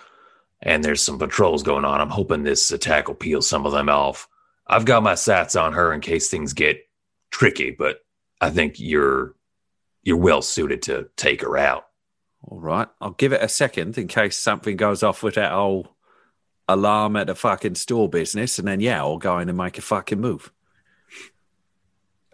and 0.61 0.83
there's 0.83 1.01
some 1.01 1.17
patrols 1.17 1.63
going 1.63 1.85
on. 1.85 2.01
I'm 2.01 2.09
hoping 2.09 2.43
this 2.43 2.71
attack 2.71 3.07
will 3.07 3.15
peel 3.15 3.41
some 3.41 3.65
of 3.65 3.71
them 3.71 3.89
off. 3.89 4.27
I've 4.67 4.85
got 4.85 5.03
my 5.03 5.15
sights 5.15 5.55
on 5.55 5.73
her 5.73 5.91
in 5.91 6.01
case 6.01 6.29
things 6.29 6.53
get 6.53 6.87
tricky, 7.31 7.71
but 7.71 8.04
I 8.45 8.51
think 8.51 8.75
you're 8.79 9.35
you're 10.03 10.17
well 10.17 10.43
suited 10.43 10.83
to 10.83 11.09
take 11.15 11.41
her 11.41 11.57
out. 11.57 11.87
All 12.43 12.59
right. 12.59 12.87
I'll 13.01 13.11
give 13.11 13.33
it 13.33 13.41
a 13.41 13.49
second 13.49 13.97
in 13.97 14.07
case 14.07 14.37
something 14.37 14.77
goes 14.77 15.01
off 15.01 15.23
with 15.23 15.33
that 15.35 15.51
old 15.51 15.87
alarm 16.67 17.15
at 17.15 17.25
the 17.25 17.33
fucking 17.33 17.73
store 17.73 18.07
business, 18.07 18.59
and 18.59 18.67
then 18.67 18.79
yeah, 18.79 18.99
I'll 18.99 19.17
go 19.17 19.39
in 19.39 19.49
and 19.49 19.57
make 19.57 19.79
a 19.79 19.81
fucking 19.81 20.21
move. 20.21 20.51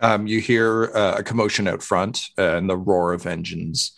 Um, 0.02 0.28
you 0.28 0.42
hear 0.42 0.92
uh, 0.94 1.16
a 1.20 1.24
commotion 1.24 1.68
out 1.68 1.82
front 1.82 2.30
uh, 2.38 2.58
and 2.58 2.70
the 2.70 2.76
roar 2.76 3.14
of 3.14 3.26
engines. 3.26 3.94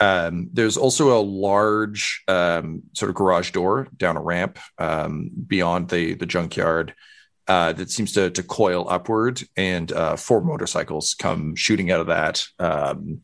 Um, 0.00 0.48
there's 0.52 0.76
also 0.76 1.16
a 1.16 1.22
large 1.22 2.24
um, 2.26 2.82
sort 2.92 3.10
of 3.10 3.14
garage 3.14 3.52
door 3.52 3.86
down 3.96 4.16
a 4.16 4.22
ramp 4.22 4.58
um, 4.78 5.30
beyond 5.46 5.90
the 5.90 6.14
the 6.14 6.26
junkyard 6.26 6.94
uh, 7.48 7.72
that 7.72 7.90
seems 7.90 8.12
to 8.12 8.30
to 8.30 8.42
coil 8.42 8.86
upward, 8.88 9.42
and 9.56 9.90
uh, 9.92 10.16
four 10.16 10.40
motorcycles 10.40 11.14
come 11.14 11.54
shooting 11.56 11.90
out 11.90 12.00
of 12.00 12.06
that, 12.06 12.44
um, 12.58 13.22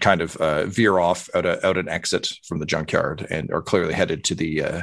kind 0.00 0.20
of 0.20 0.36
uh, 0.36 0.66
veer 0.66 0.98
off 0.98 1.28
out 1.34 1.46
a, 1.46 1.64
out 1.66 1.78
an 1.78 1.88
exit 1.88 2.32
from 2.44 2.58
the 2.58 2.66
junkyard, 2.66 3.26
and 3.30 3.52
are 3.52 3.62
clearly 3.62 3.94
headed 3.94 4.24
to 4.24 4.34
the 4.34 4.62
uh, 4.62 4.82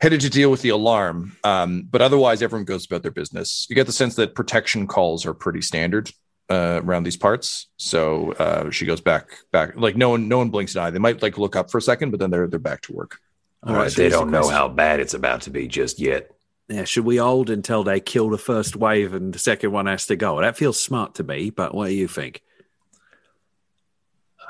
headed 0.00 0.20
to 0.20 0.30
deal 0.30 0.50
with 0.50 0.62
the 0.62 0.68
alarm. 0.68 1.36
Um, 1.42 1.88
but 1.90 2.02
otherwise, 2.02 2.42
everyone 2.42 2.64
goes 2.64 2.86
about 2.86 3.02
their 3.02 3.10
business. 3.10 3.66
You 3.68 3.74
get 3.74 3.86
the 3.86 3.92
sense 3.92 4.14
that 4.16 4.34
protection 4.34 4.86
calls 4.86 5.26
are 5.26 5.34
pretty 5.34 5.62
standard 5.62 6.10
uh, 6.50 6.80
around 6.84 7.04
these 7.04 7.16
parts. 7.16 7.68
So 7.76 8.32
uh, 8.32 8.70
she 8.70 8.86
goes 8.86 9.00
back, 9.00 9.30
back. 9.50 9.76
Like 9.76 9.96
no 9.96 10.10
one, 10.10 10.28
no 10.28 10.38
one 10.38 10.50
blinks 10.50 10.74
an 10.74 10.82
eye. 10.82 10.90
They 10.90 10.98
might 10.98 11.22
like 11.22 11.38
look 11.38 11.56
up 11.56 11.70
for 11.70 11.78
a 11.78 11.82
second, 11.82 12.10
but 12.10 12.20
then 12.20 12.30
they're 12.30 12.46
they're 12.46 12.58
back 12.58 12.82
to 12.82 12.92
work. 12.92 13.18
All 13.62 13.74
right, 13.74 13.90
so 13.90 14.02
they 14.02 14.10
don't 14.10 14.30
know 14.30 14.48
how 14.48 14.68
bad 14.68 15.00
it's 15.00 15.14
about 15.14 15.42
to 15.42 15.50
be 15.50 15.66
just 15.66 15.98
yet. 15.98 16.30
Yeah, 16.68 16.84
should 16.84 17.04
we 17.04 17.16
hold 17.16 17.50
until 17.50 17.84
they 17.84 18.00
kill 18.00 18.30
the 18.30 18.38
first 18.38 18.76
wave 18.76 19.12
and 19.12 19.32
the 19.32 19.38
second 19.38 19.72
one 19.72 19.86
has 19.86 20.06
to 20.06 20.16
go? 20.16 20.40
That 20.40 20.56
feels 20.56 20.80
smart 20.80 21.14
to 21.16 21.24
me, 21.24 21.50
but 21.50 21.74
what 21.74 21.88
do 21.88 21.94
you 21.94 22.08
think? 22.08 22.42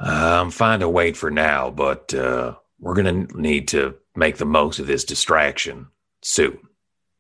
Uh, 0.01 0.41
I'm 0.43 0.51
fine 0.51 0.81
to 0.81 0.89
wait 0.89 1.17
for 1.17 1.31
now, 1.31 1.71
but 1.71 2.13
uh, 2.15 2.55
we're 2.79 2.95
going 2.95 3.27
to 3.27 3.41
need 3.41 3.69
to 3.69 3.97
make 4.17 4.37
the 4.37 4.45
most 4.45 4.79
of 4.79 4.87
this 4.87 5.05
distraction 5.05 5.89
soon. 6.23 6.59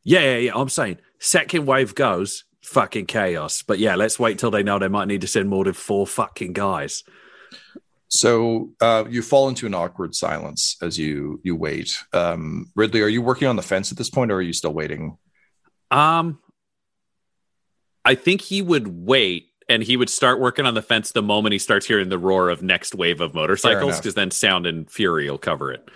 Yeah, 0.02 0.20
yeah, 0.20 0.36
yeah. 0.36 0.52
I'm 0.54 0.68
saying 0.68 0.98
second 1.18 1.66
wave 1.66 1.94
goes, 1.94 2.44
fucking 2.62 3.06
chaos. 3.06 3.62
But 3.62 3.78
yeah, 3.78 3.96
let's 3.96 4.18
wait 4.18 4.38
till 4.38 4.50
they 4.50 4.62
know 4.62 4.78
they 4.78 4.88
might 4.88 5.08
need 5.08 5.22
to 5.22 5.26
send 5.26 5.48
more 5.48 5.64
than 5.64 5.74
four 5.74 6.06
fucking 6.06 6.52
guys. 6.52 7.04
So 8.08 8.70
uh, 8.80 9.04
you 9.08 9.22
fall 9.22 9.48
into 9.48 9.66
an 9.66 9.74
awkward 9.74 10.14
silence 10.14 10.76
as 10.82 10.98
you 10.98 11.40
you 11.42 11.56
wait. 11.56 12.02
Um, 12.12 12.70
Ridley, 12.76 13.02
are 13.02 13.08
you 13.08 13.22
working 13.22 13.48
on 13.48 13.56
the 13.56 13.62
fence 13.62 13.90
at 13.90 13.98
this 13.98 14.10
point, 14.10 14.30
or 14.30 14.36
are 14.36 14.42
you 14.42 14.52
still 14.52 14.72
waiting? 14.72 15.18
Um, 15.90 16.38
I 18.04 18.14
think 18.14 18.40
he 18.40 18.62
would 18.62 18.88
wait 18.88 19.48
and 19.68 19.82
he 19.82 19.96
would 19.96 20.10
start 20.10 20.40
working 20.40 20.66
on 20.66 20.74
the 20.74 20.82
fence 20.82 21.12
the 21.12 21.22
moment 21.22 21.52
he 21.52 21.58
starts 21.58 21.86
hearing 21.86 22.08
the 22.08 22.18
roar 22.18 22.50
of 22.50 22.62
next 22.62 22.94
wave 22.94 23.20
of 23.20 23.34
motorcycles 23.34 23.96
because 23.98 24.14
then 24.14 24.30
sound 24.30 24.66
and 24.66 24.90
fury 24.90 25.30
will 25.30 25.38
cover 25.38 25.72
it. 25.72 25.88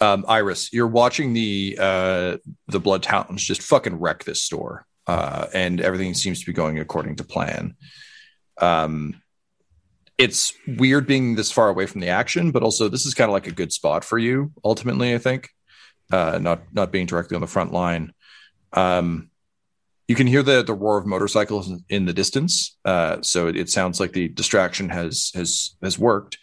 Um, 0.00 0.24
Iris, 0.28 0.72
you're 0.72 0.86
watching 0.86 1.32
the 1.32 1.76
uh, 1.80 2.36
the 2.68 2.78
Bloodhounds 2.78 3.42
just 3.42 3.62
fucking 3.62 3.98
wreck 3.98 4.24
this 4.24 4.42
store, 4.42 4.86
uh, 5.06 5.46
and 5.52 5.80
everything 5.80 6.14
seems 6.14 6.40
to 6.40 6.46
be 6.46 6.52
going 6.52 6.78
according 6.78 7.16
to 7.16 7.24
plan. 7.24 7.74
Um, 8.60 9.20
it's 10.18 10.52
weird 10.66 11.06
being 11.06 11.36
this 11.36 11.52
far 11.52 11.68
away 11.68 11.86
from 11.86 12.00
the 12.00 12.08
action, 12.08 12.50
but 12.50 12.64
also 12.64 12.88
this 12.88 13.06
is 13.06 13.14
kind 13.14 13.30
of 13.30 13.32
like 13.32 13.46
a 13.46 13.52
good 13.52 13.72
spot 13.72 14.04
for 14.04 14.18
you. 14.18 14.52
Ultimately, 14.64 15.14
I 15.14 15.18
think, 15.18 15.48
uh, 16.12 16.38
not 16.42 16.62
not 16.72 16.90
being 16.90 17.06
directly 17.06 17.36
on 17.36 17.40
the 17.40 17.46
front 17.46 17.72
line. 17.72 18.12
Um, 18.72 19.30
you 20.08 20.16
can 20.16 20.26
hear 20.26 20.42
the 20.42 20.62
the 20.62 20.74
roar 20.74 20.98
of 20.98 21.06
motorcycles 21.06 21.70
in- 21.88 22.06
the 22.06 22.12
distance, 22.12 22.76
uh, 22.84 23.18
so 23.22 23.46
it, 23.46 23.56
it 23.56 23.70
sounds 23.70 24.00
like 24.00 24.12
the 24.12 24.28
distraction 24.28 24.88
has 24.88 25.30
has 25.34 25.76
has 25.82 25.98
worked. 25.98 26.38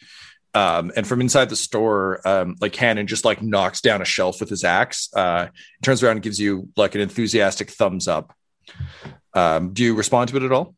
Um, 0.53 0.93
and 0.95 1.05
from 1.05 1.19
inside 1.19 1.49
the 1.49 1.57
store, 1.57 2.26
um, 2.26 2.55
like 2.61 2.71
Cannon 2.71 3.07
just 3.07 3.26
like 3.26 3.41
knocks 3.41 3.82
down 3.82 4.01
a 4.01 4.05
shelf 4.05 4.39
with 4.39 4.49
his 4.49 4.63
axe, 4.63 5.09
uh, 5.13 5.47
turns 5.84 6.01
around 6.01 6.13
and 6.13 6.21
gives 6.23 6.39
you 6.39 6.69
like 6.78 6.95
an 6.95 7.01
enthusiastic 7.01 7.69
thumbs 7.71 8.07
up. 8.07 8.34
Um, 9.34 9.73
do 9.73 9.84
you 9.84 9.95
respond 9.95 10.30
to 10.30 10.38
it 10.38 10.43
at 10.43 10.53
all? 10.53 10.73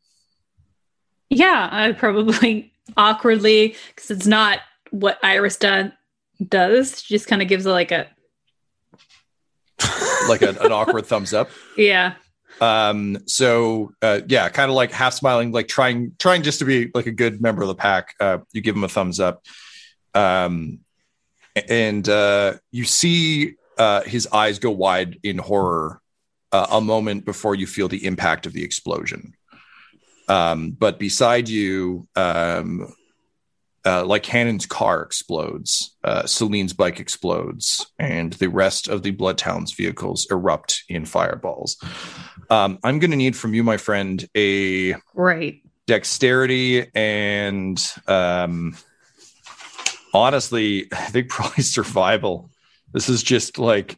Yeah, 1.29 1.69
I 1.71 1.91
probably 1.91 2.73
awkwardly 2.95 3.75
because 3.95 4.11
it's 4.11 4.27
not 4.27 4.59
what 4.91 5.19
Iris 5.23 5.57
done 5.57 5.93
does. 6.47 7.01
She 7.01 7.15
just 7.15 7.27
kind 7.27 7.41
of 7.41 7.47
gives 7.47 7.65
a, 7.65 7.71
like 7.71 7.91
a 7.91 8.07
Like 10.29 10.41
a, 10.41 10.49
an 10.61 10.71
awkward 10.71 11.05
thumbs 11.05 11.33
up. 11.33 11.49
yeah. 11.77 12.15
Um, 12.59 13.19
so 13.27 13.91
uh, 14.01 14.21
yeah, 14.27 14.49
kind 14.49 14.71
of 14.71 14.75
like 14.75 14.91
half 14.91 15.13
smiling, 15.13 15.51
like 15.51 15.67
trying 15.67 16.13
trying 16.17 16.41
just 16.41 16.59
to 16.59 16.65
be 16.65 16.89
like 16.93 17.05
a 17.05 17.11
good 17.11 17.39
member 17.39 17.61
of 17.61 17.67
the 17.67 17.75
pack. 17.75 18.15
Uh, 18.19 18.39
you 18.51 18.61
give 18.61 18.75
him 18.75 18.83
a 18.83 18.89
thumbs 18.89 19.19
up. 19.19 19.45
Um, 20.15 20.79
and 21.69 22.07
uh, 22.09 22.55
you 22.71 22.83
see 22.83 23.55
uh, 23.77 24.01
his 24.01 24.27
eyes 24.33 24.57
go 24.57 24.71
wide 24.71 25.19
in 25.23 25.37
horror 25.37 26.01
uh, 26.51 26.67
a 26.71 26.81
moment 26.81 27.25
before 27.25 27.53
you 27.53 27.67
feel 27.67 27.87
the 27.87 28.05
impact 28.05 28.47
of 28.47 28.53
the 28.53 28.63
explosion. 28.63 29.33
Um, 30.27 30.71
but 30.71 30.99
beside 30.99 31.47
you, 31.49 32.07
um, 32.15 32.93
uh, 33.85 34.03
like 34.05 34.25
Hannon's 34.25 34.65
car 34.65 35.01
explodes, 35.01 35.95
uh, 36.03 36.25
Celine's 36.25 36.73
bike 36.73 36.99
explodes, 36.99 37.87
and 37.97 38.33
the 38.33 38.49
rest 38.49 38.89
of 38.89 39.01
the 39.03 39.11
Bloodhounds 39.11 39.71
vehicles 39.73 40.27
erupt 40.29 40.83
in 40.89 41.05
fireballs. 41.05 41.77
Um, 42.49 42.79
I'm 42.83 42.99
going 42.99 43.11
to 43.11 43.17
need 43.17 43.35
from 43.37 43.53
you, 43.53 43.63
my 43.63 43.77
friend, 43.77 44.27
a 44.35 44.95
Right. 45.13 45.61
dexterity 45.85 46.87
and 46.95 47.81
um, 48.07 48.75
honestly, 50.13 50.87
I 50.91 51.05
think 51.05 51.29
probably 51.29 51.63
survival. 51.63 52.49
This 52.93 53.07
is 53.09 53.23
just 53.23 53.57
like 53.57 53.97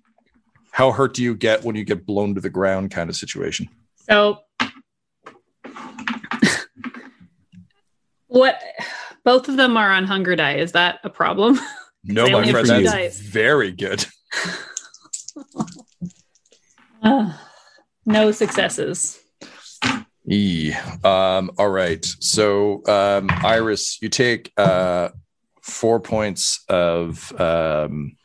how 0.72 0.92
hurt 0.92 1.16
do 1.16 1.24
you 1.24 1.36
get 1.36 1.64
when 1.64 1.76
you 1.76 1.84
get 1.84 2.06
blown 2.06 2.36
to 2.36 2.42
the 2.42 2.50
ground 2.50 2.92
kind 2.92 3.10
of 3.10 3.16
situation. 3.16 3.70
So 4.10 4.40
what 8.30 8.62
both 9.26 9.50
of 9.50 9.58
them 9.58 9.76
are 9.76 9.92
on 9.92 10.06
hunger 10.06 10.36
die. 10.36 10.56
Is 10.56 10.72
that 10.72 11.00
a 11.04 11.10
problem? 11.10 11.60
No, 12.04 12.30
my 12.30 12.50
friend, 12.50 12.68
that's 12.68 12.92
dice. 12.92 13.20
very 13.20 13.72
good. 13.72 14.06
Uh, 17.02 17.32
no 18.06 18.30
successes. 18.32 19.20
E. 20.30 20.74
Um, 21.04 21.50
all 21.58 21.70
right. 21.70 22.06
So, 22.20 22.86
um, 22.88 23.30
Iris, 23.32 24.02
you 24.02 24.10
take 24.10 24.52
uh, 24.58 25.10
four 25.62 26.02
points 26.02 26.64
of 26.68 27.32
um, 27.40 28.18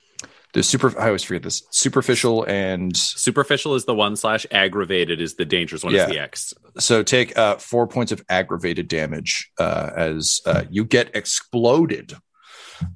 the 0.55 0.63
super. 0.63 0.99
I 0.99 1.07
always 1.07 1.25
forget 1.25 1.43
this 1.43 1.65
superficial 1.71 2.45
and 2.45 2.97
Superficial 2.97 3.75
is 3.75 3.85
the 3.85 3.95
one 3.95 4.17
slash 4.17 4.47
aggravated 4.51 5.21
is 5.21 5.35
the 5.35 5.45
dangerous 5.45 5.85
one. 5.85 5.93
Yeah. 5.93 6.05
Is 6.05 6.11
the 6.11 6.19
X. 6.19 6.55
so 6.79 7.03
take 7.03 7.37
uh, 7.37 7.57
four 7.57 7.87
points 7.87 8.13
of 8.13 8.25
aggravated 8.29 8.89
damage 8.89 9.51
uh, 9.59 9.91
as 9.97 10.41
uh, 10.47 10.63
you 10.71 10.85
get 10.85 11.15
exploded. 11.15 12.15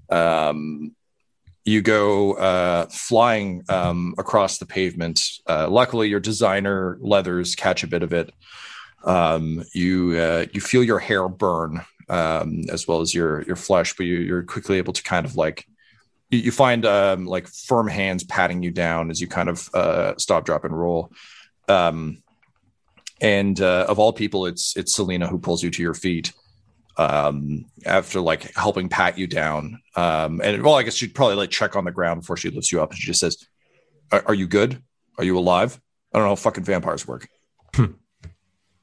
Um, 0.09 0.95
you 1.65 1.83
go 1.83 2.35
uh, 2.35 2.87
flying 2.87 3.65
um, 3.69 4.15
across 4.19 4.59
the 4.59 4.67
pavement. 4.67 5.21
Uh, 5.47 5.69
luckily, 5.69 6.09
your 6.09 6.21
designer 6.21 6.97
leathers 7.01 7.57
catch 7.57 7.83
a 7.83 7.89
bit 7.89 8.03
of 8.05 8.13
it. 8.13 8.33
Um, 9.05 9.65
you 9.75 10.17
uh, 10.17 10.47
you 10.53 10.61
feel 10.61 10.85
your 10.85 11.01
hair 11.01 11.29
burn 11.29 11.85
um, 12.09 12.63
as 12.71 12.87
well 12.87 13.01
as 13.01 13.13
your 13.13 13.43
your 13.43 13.57
flesh, 13.57 13.97
but 13.97 14.07
you, 14.07 14.19
you're 14.19 14.45
quickly 14.45 14.79
able 14.79 14.93
to 14.93 15.03
kind 15.03 15.27
of 15.27 15.37
like 15.37 15.67
you, 16.31 16.39
you 16.39 16.53
find 16.53 16.85
um, 16.87 17.27
like 17.27 17.49
firm 17.49 17.89
hands 17.89 18.25
patting 18.25 18.63
you 18.63 18.71
down 18.71 19.11
as 19.11 19.21
you 19.21 19.29
kind 19.29 19.49
of 19.49 19.69
uh, 19.75 20.15
stop, 20.17 20.45
drop, 20.45 20.65
and 20.65 20.79
roll. 20.79 21.13
Um, 21.69 22.23
and 23.21 23.61
uh, 23.61 23.87
of 23.89 23.99
all 23.99 24.13
people, 24.13 24.47
it's 24.47 24.77
it's 24.77 24.95
Selena 24.95 25.27
who 25.27 25.39
pulls 25.39 25.63
you 25.63 25.71
to 25.71 25.83
your 25.83 25.95
feet 25.95 26.33
um, 26.97 27.65
after 27.85 28.21
like 28.21 28.55
helping 28.55 28.89
pat 28.89 29.19
you 29.19 29.27
down. 29.27 29.81
Um, 29.97 30.41
and 30.43 30.63
well, 30.63 30.75
I 30.75 30.83
guess 30.83 30.95
she'd 30.95 31.15
probably 31.15 31.37
like 31.37 31.51
check 31.51 31.77
on 31.77 31.85
the 31.85 31.91
ground 31.91 32.21
before 32.21 32.37
she 32.37 32.51
lifts 32.51 32.71
you 32.71 32.83
up, 32.83 32.91
and 32.91 32.99
she 32.99 33.07
just 33.07 33.21
says, 33.21 33.47
"Are, 34.13 34.23
are 34.27 34.35
you 34.35 34.47
good? 34.47 34.83
Are 35.17 35.25
you 35.25 35.37
alive? 35.39 35.81
I 36.13 36.19
don't 36.19 36.27
know 36.27 36.31
how 36.31 36.37
fucking 36.37 36.65
vampires 36.65 37.07
work." 37.07 37.29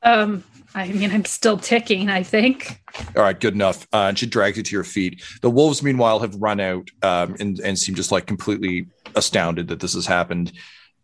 Um, 0.04 0.44
I 0.76 0.90
mean, 0.90 1.10
I'm 1.12 1.26
still 1.26 1.58
ticking. 1.58 2.10
I 2.10 2.22
think. 2.22 2.82
All 3.16 3.24
right, 3.24 3.40
good 3.40 3.54
enough. 3.54 3.88
Uh, 3.94 4.08
and 4.10 4.20
she 4.20 4.26
drags 4.26 4.58
you 4.58 4.64
to 4.64 4.76
your 4.76 4.84
feet. 4.84 5.24
The 5.42 5.50
wolves, 5.50 5.82
meanwhile, 5.82 6.20
have 6.20 6.36
run 6.36 6.60
out 6.60 6.90
um, 7.02 7.36
and 7.40 7.60
and 7.62 7.80
seem 7.80 7.96
just 7.96 8.12
like 8.12 8.28
completely 8.28 8.88
astounded 9.16 9.70
that 9.70 9.80
this 9.80 9.94
has 9.94 10.06
happened. 10.06 10.52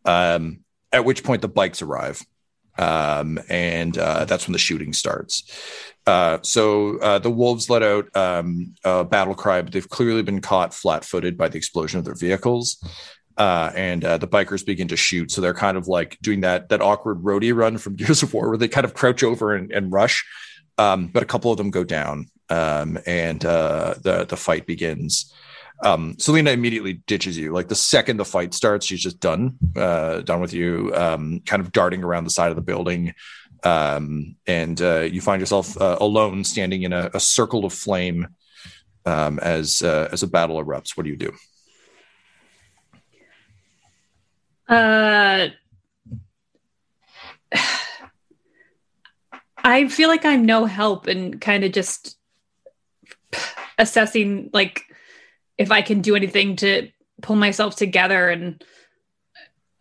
Um, 0.06 0.60
at 0.92 1.06
which 1.06 1.24
point 1.24 1.42
the 1.42 1.48
bikes 1.48 1.82
arrive, 1.82 2.22
um, 2.78 3.40
and 3.50 3.98
uh, 3.98 4.26
that's 4.26 4.46
when 4.46 4.54
the 4.54 4.60
shooting 4.60 4.92
starts. 4.92 5.50
Uh, 6.06 6.40
so 6.42 6.98
uh, 6.98 7.20
the 7.20 7.30
wolves 7.30 7.70
let 7.70 7.84
out 7.84 8.14
um, 8.16 8.74
a 8.84 9.06
battle 9.06 9.36
cry, 9.36 9.62
but 9.62 9.72
they've 9.72 9.88
clearly 9.88 10.24
been 10.24 10.42
caught 10.42 10.74
flat-footed 10.74 11.38
by 11.38 11.48
the 11.48 11.58
explosion 11.58 12.00
of 12.00 12.06
their 12.06 12.16
vehicles. 12.16 12.84
Uh, 13.42 13.72
and 13.76 14.06
uh, 14.06 14.20
the 14.20 14.28
bikers 14.28 14.64
begin 14.64 14.88
to 14.88 14.96
shoot. 14.96 15.32
So 15.32 15.42
they're 15.42 15.56
kind 15.56 15.76
of 15.76 15.88
like 15.88 16.20
doing 16.22 16.42
that 16.42 16.70
that 16.70 16.80
awkward 16.80 17.24
roadie 17.24 17.56
run 17.56 17.80
from 17.80 17.96
Gears 17.96 18.22
of 18.22 18.36
War, 18.36 18.50
where 18.50 18.58
they 18.58 18.68
kind 18.68 18.86
of 18.86 18.94
crouch 18.94 19.24
over 19.24 19.56
and, 19.56 19.72
and 19.72 19.92
rush. 19.92 20.24
Um, 20.78 21.08
but 21.08 21.24
a 21.24 21.26
couple 21.26 21.52
of 21.52 21.58
them 21.58 21.72
go 21.72 21.84
down, 21.84 22.28
um, 22.52 23.00
and 23.08 23.44
uh, 23.44 23.96
the 24.00 24.26
the 24.26 24.38
fight 24.38 24.68
begins. 24.68 25.34
Um, 25.84 26.18
Selena 26.20 26.52
immediately 26.52 27.02
ditches 27.08 27.36
you. 27.36 27.52
Like 27.52 27.68
the 27.68 27.74
second 27.74 28.18
the 28.18 28.26
fight 28.26 28.54
starts, 28.54 28.86
she's 28.86 29.02
just 29.02 29.20
done, 29.20 29.58
uh, 29.76 30.22
done 30.22 30.40
with 30.40 30.54
you. 30.54 30.94
Um, 30.94 31.40
kind 31.44 31.64
of 31.64 31.72
darting 31.72 32.04
around 32.04 32.26
the 32.26 32.30
side 32.30 32.52
of 32.52 32.56
the 32.56 32.62
building, 32.62 33.16
um, 33.64 34.36
and 34.46 34.80
uh, 34.80 35.00
you 35.00 35.20
find 35.20 35.40
yourself 35.40 35.82
uh, 35.82 35.98
alone, 36.00 36.44
standing 36.44 36.84
in 36.84 36.94
a, 36.94 37.10
a 37.16 37.20
circle 37.20 37.66
of 37.66 37.74
flame 37.74 38.28
um, 39.08 39.40
as 39.40 39.82
as 39.82 40.22
a 40.22 40.28
battle 40.28 40.64
erupts. 40.64 40.96
What 40.96 41.06
do 41.06 41.10
you 41.10 41.18
do? 41.18 41.34
Uh, 44.72 45.50
I 49.64 49.88
feel 49.90 50.10
like 50.10 50.26
I'm 50.26 50.46
no 50.46 50.66
help 50.66 51.06
and 51.06 51.40
kind 51.40 51.64
of 51.64 51.72
just 51.72 52.18
assessing 53.78 54.50
like 54.54 54.86
if 55.58 55.72
I 55.72 55.84
can 55.84 56.02
do 56.02 56.16
anything 56.16 56.56
to 56.58 56.90
pull 57.22 57.36
myself 57.36 57.76
together 57.76 58.30
and 58.30 58.64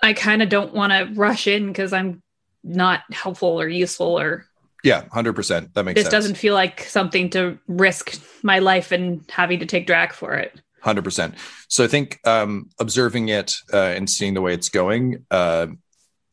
I 0.02 0.12
kind 0.12 0.42
of 0.42 0.48
don't 0.48 0.74
want 0.74 0.92
to 0.92 1.08
rush 1.14 1.46
in 1.46 1.68
because 1.68 1.92
I'm 1.92 2.22
not 2.62 3.00
helpful 3.12 3.60
or 3.60 3.68
useful 3.68 4.18
or 4.18 4.44
Yeah, 4.82 5.04
hundred 5.10 5.34
percent. 5.34 5.72
That 5.74 5.84
makes 5.84 5.96
this 5.96 6.04
sense. 6.04 6.12
doesn't 6.12 6.36
feel 6.36 6.54
like 6.54 6.82
something 6.82 7.30
to 7.30 7.58
risk 7.68 8.20
my 8.42 8.58
life 8.58 8.92
and 8.92 9.24
having 9.30 9.60
to 9.60 9.66
take 9.66 9.86
drac 9.86 10.12
for 10.12 10.34
it. 10.34 10.60
Hundred 10.82 11.04
percent. 11.04 11.34
So 11.68 11.84
I 11.84 11.86
think 11.88 12.20
um, 12.26 12.70
observing 12.78 13.28
it 13.28 13.54
uh, 13.72 13.76
and 13.76 14.08
seeing 14.08 14.34
the 14.34 14.40
way 14.40 14.54
it's 14.54 14.70
going, 14.70 15.26
uh, 15.30 15.68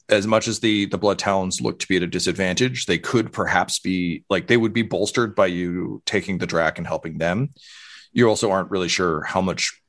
as 0.09 0.25
much 0.25 0.47
as 0.47 0.59
the 0.59 0.85
the 0.85 0.97
blood 0.97 1.19
talons 1.19 1.59
look 1.61 1.79
to 1.79 1.87
be 1.87 1.97
at 1.97 2.03
a 2.03 2.07
disadvantage, 2.07 2.85
they 2.85 2.97
could 2.97 3.33
perhaps 3.33 3.79
be 3.79 4.23
like 4.29 4.47
they 4.47 4.57
would 4.57 4.73
be 4.73 4.83
bolstered 4.83 5.35
by 5.35 5.47
you 5.47 6.01
taking 6.05 6.37
the 6.37 6.47
drac 6.47 6.77
and 6.77 6.87
helping 6.87 7.17
them. 7.17 7.49
You 8.13 8.29
also 8.29 8.51
aren't 8.51 8.71
really 8.71 8.87
sure 8.87 9.23
how 9.23 9.41
much 9.41 9.81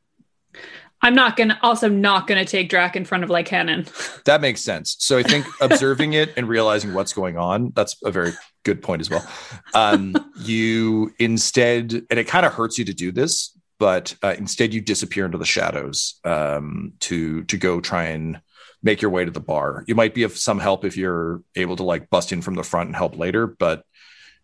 I'm 1.00 1.14
not 1.14 1.36
gonna 1.36 1.58
also 1.62 1.88
not 1.88 2.26
gonna 2.26 2.44
take 2.44 2.68
Drac 2.68 2.96
in 2.96 3.04
front 3.04 3.24
of 3.24 3.30
like 3.30 3.46
Cannon. 3.46 3.86
that 4.24 4.40
makes 4.40 4.60
sense. 4.60 4.96
So 4.98 5.16
I 5.16 5.22
think 5.22 5.46
observing 5.60 6.14
it 6.14 6.32
and 6.36 6.48
realizing 6.48 6.92
what's 6.92 7.12
going 7.12 7.36
on, 7.38 7.72
that's 7.74 7.96
a 8.04 8.10
very 8.10 8.32
good 8.64 8.82
point 8.82 9.00
as 9.00 9.08
well. 9.08 9.26
Um, 9.74 10.16
you 10.40 11.12
instead, 11.18 11.92
and 12.10 12.18
it 12.18 12.24
kind 12.24 12.44
of 12.44 12.52
hurts 12.52 12.78
you 12.78 12.84
to 12.86 12.94
do 12.94 13.12
this, 13.12 13.56
but 13.78 14.14
uh, 14.22 14.34
instead 14.38 14.74
you 14.74 14.80
disappear 14.80 15.24
into 15.24 15.38
the 15.38 15.44
shadows 15.44 16.20
um, 16.24 16.92
to 17.00 17.44
to 17.44 17.56
go 17.56 17.80
try 17.80 18.04
and 18.04 18.40
make 18.82 19.02
your 19.02 19.10
way 19.10 19.24
to 19.24 19.30
the 19.30 19.40
bar. 19.40 19.84
You 19.88 19.94
might 19.94 20.14
be 20.14 20.22
of 20.22 20.36
some 20.36 20.58
help 20.58 20.84
if 20.84 20.96
you're 20.96 21.42
able 21.56 21.76
to 21.76 21.82
like 21.82 22.10
bust 22.10 22.32
in 22.32 22.42
from 22.42 22.54
the 22.54 22.62
front 22.62 22.88
and 22.88 22.96
help 22.96 23.16
later, 23.16 23.46
but 23.46 23.84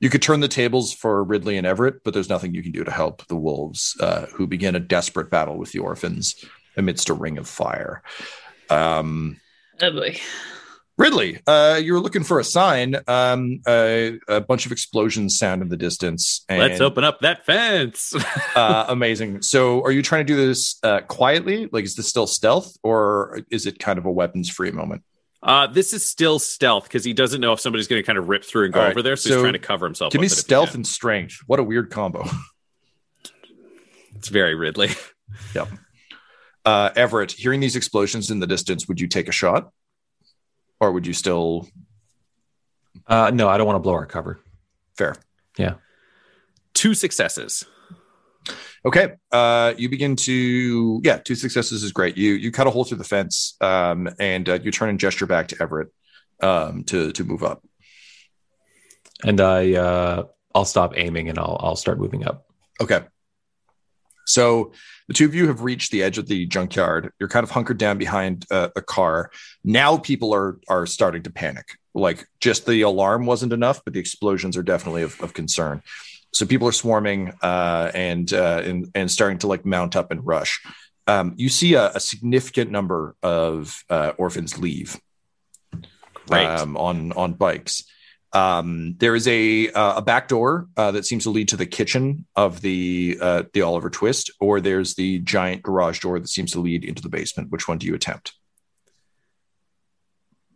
you 0.01 0.11
could 0.11 0.23
turn 0.23 0.41
the 0.41 0.49
tables 0.49 0.93
for 0.93 1.23
Ridley 1.23 1.57
and 1.57 1.67
Everett, 1.67 2.03
but 2.05 2.13
there's 2.13 2.29
nothing 2.29 2.53
you 2.53 2.63
can 2.63 2.73
do 2.73 2.85
to 2.85 2.91
help 2.91 3.27
the 3.29 3.37
wolves, 3.37 3.97
uh, 4.01 4.27
who 4.27 4.47
begin 4.47 4.75
a 4.75 4.81
desperate 4.81 5.31
battle 5.31 5.57
with 5.57 5.71
the 5.73 5.79
orphans 5.79 6.45
amidst 6.77 7.09
a 7.09 7.15
ring 7.15 7.39
of 7.39 7.49
fire. 7.49 8.03
Um, 8.71 9.41
oh 9.81 9.93
boy. 9.93 10.17
Ridley, 10.97 11.41
uh, 11.47 11.81
you 11.83 11.93
were 11.93 12.01
looking 12.01 12.23
for 12.23 12.39
a 12.39 12.45
sign. 12.45 12.97
Um, 13.09 13.61
a 13.67 14.19
bunch 14.47 14.65
of 14.65 14.73
explosions 14.73 15.37
sound 15.37 15.61
in 15.61 15.69
the 15.69 15.77
distance. 15.77 16.45
And, 16.49 16.61
Let's 16.61 16.81
open 16.81 17.03
up 17.03 17.21
that 17.21 17.45
fence. 17.45 18.15
uh, 18.57 18.87
amazing. 18.89 19.43
So, 19.43 19.83
are 19.83 19.91
you 19.91 20.03
trying 20.03 20.25
to 20.25 20.33
do 20.33 20.47
this 20.47 20.79
uh, 20.85 21.01
quietly? 21.01 21.69
Like, 21.73 21.85
is 21.85 21.97
this 21.97 22.09
still 22.09 22.29
stealth, 22.29 22.77
or 22.85 23.41
is 23.51 23.67
it 23.67 23.79
kind 23.81 23.99
of 23.99 24.07
a 24.07 24.13
weapons-free 24.13 24.71
moment? 24.71 25.03
Uh, 25.43 25.67
this 25.67 25.93
is 25.93 26.07
still 26.07 26.39
stealth 26.39 26.85
because 26.85 27.05
he 27.05 27.13
doesn't 27.13 27.41
know 27.41 27.53
if 27.53 27.61
somebody's 27.61 27.87
going 27.87 28.01
to 28.01 28.07
kind 28.07 28.17
of 28.17 28.29
rip 28.29 28.45
through 28.45 28.67
and 28.67 28.73
go 28.73 28.81
right, 28.81 28.91
over 28.91 29.03
there, 29.03 29.17
so, 29.17 29.29
so 29.29 29.35
he's 29.35 29.43
trying 29.43 29.53
to 29.53 29.59
cover 29.59 29.85
himself. 29.85 30.13
Give 30.13 30.21
me 30.21 30.27
with 30.27 30.33
it 30.33 30.39
if 30.39 30.39
he 30.39 30.43
stealth 30.43 30.75
and 30.75 30.87
strength. 30.87 31.39
What 31.47 31.59
a 31.59 31.65
weird 31.65 31.91
combo. 31.91 32.25
It's 34.17 34.29
very 34.29 34.55
Ridley. 34.55 34.89
yep. 35.55 35.69
Uh, 36.65 36.91
Everett, 36.97 37.33
hearing 37.33 37.61
these 37.61 37.77
explosions 37.77 38.31
in 38.31 38.41
the 38.41 38.47
distance, 38.47 38.89
would 38.89 38.99
you 38.99 39.07
take 39.07 39.29
a 39.29 39.33
shot, 39.33 39.71
or 40.81 40.93
would 40.93 41.07
you 41.07 41.13
still? 41.13 41.69
Uh, 43.07 43.31
no, 43.33 43.49
I 43.49 43.57
don't 43.59 43.67
want 43.67 43.77
to 43.77 43.81
blow 43.81 43.95
our 43.95 44.07
cover. 44.07 44.41
Fair. 44.97 45.17
Yeah. 45.59 45.75
Two 46.75 46.95
successes. 46.95 47.65
Okay. 48.85 49.15
Uh, 49.33 49.75
you 49.77 49.89
begin 49.89 50.17
to 50.17 51.01
yeah, 51.05 51.17
two 51.17 51.35
successes 51.35 51.83
is 51.83 51.93
great. 51.93 52.17
You 52.17 52.33
you 52.33 52.51
cut 52.51 52.67
a 52.67 52.71
hole 52.71 52.85
through 52.85 52.99
the 52.99 53.05
fence, 53.05 53.57
um, 53.61 54.09
and 54.21 54.49
uh, 54.49 54.59
you 54.63 54.71
turn 54.71 54.91
and 54.91 55.01
gesture 55.01 55.27
back 55.27 55.49
to 55.49 55.63
Everett 55.63 55.89
um, 56.41 56.85
to 56.85 57.13
to 57.13 57.25
move 57.25 57.43
up. 57.43 57.65
And 59.25 59.41
I 59.41 59.75
uh, 59.75 60.25
I'll 60.55 60.65
stop 60.67 60.93
aiming 60.97 61.29
and 61.29 61.39
I'll 61.39 61.57
I'll 61.61 61.77
start 61.77 61.99
moving 61.99 62.27
up. 62.27 62.47
Okay. 62.81 63.03
So 64.27 64.73
the 65.09 65.15
two 65.15 65.27
of 65.27 65.35
you 65.35 65.49
have 65.49 65.63
reached 65.63 65.91
the 65.91 66.03
edge 66.03 66.19
of 66.19 66.27
the 66.27 66.47
junkyard. 66.47 67.13
You're 67.19 67.29
kind 67.29 67.45
of 67.45 67.51
hunkered 67.51 67.79
down 67.79 67.99
behind 67.99 68.47
uh, 68.51 68.69
a 68.77 68.83
car. 68.83 69.31
Now 69.63 69.99
people 69.99 70.35
are 70.35 70.59
are 70.69 70.87
starting 70.87 71.23
to 71.25 71.31
panic. 71.31 71.77
Like 71.95 72.27
just 72.41 72.67
the 72.67 72.83
alarm 72.83 73.27
wasn't 73.27 73.53
enough, 73.53 73.83
but 73.85 73.95
the 73.95 74.01
explosions 74.01 74.57
are 74.57 74.63
definitely 74.63 75.03
of, 75.03 75.21
of 75.21 75.35
concern. 75.35 75.83
So 76.33 76.47
people 76.47 76.67
are 76.67 76.73
swarming 76.73 77.33
uh, 77.43 77.93
and, 77.95 78.33
uh, 78.33 78.63
and 78.65 78.91
and 78.95 79.11
starting 79.11 79.39
to 79.39 79.47
like 79.47 79.65
mount 79.65 79.95
up 79.95 80.11
and 80.11 80.27
rush. 80.27 80.61
Um, 81.07 81.35
you 81.37 81.49
see 81.49 81.75
a, 81.75 81.91
a 81.93 82.01
significant 82.01 82.71
number 82.71 83.15
of 83.23 83.85
uh, 83.91 84.13
orphans 84.17 84.59
leave 84.59 84.99
right. 86.29 86.59
um, 86.59 86.77
on 86.77 87.13
on 87.13 87.35
bikes. 87.35 87.85
Um, 88.35 88.97
there 88.99 89.15
is 89.15 89.29
a 89.29 89.71
uh, 89.71 89.99
a 89.99 90.03
back 90.03 90.27
door 90.29 90.67
uh, 90.77 90.91
that 90.91 91.07
seems 91.07 91.23
to 91.23 91.31
lead 91.31 91.49
to 91.49 91.57
the 91.57 91.67
kitchen 91.67 92.27
of 92.35 92.61
the 92.61 93.17
uh, 93.21 93.43
the 93.53 93.63
Oliver 93.63 93.91
Twist, 93.91 94.31
or 94.41 94.61
there's 94.61 94.95
the 94.95 95.21
giant 95.21 95.63
garage 95.63 96.01
door 96.01 96.19
that 96.19 96.29
seems 96.29 96.51
to 96.53 96.61
lead 96.61 96.85
into 96.85 97.01
the 97.01 97.09
basement. 97.09 97.51
Which 97.51 97.69
one 97.69 97.79
do 97.79 97.87
you 97.87 97.95
attempt? 97.95 98.33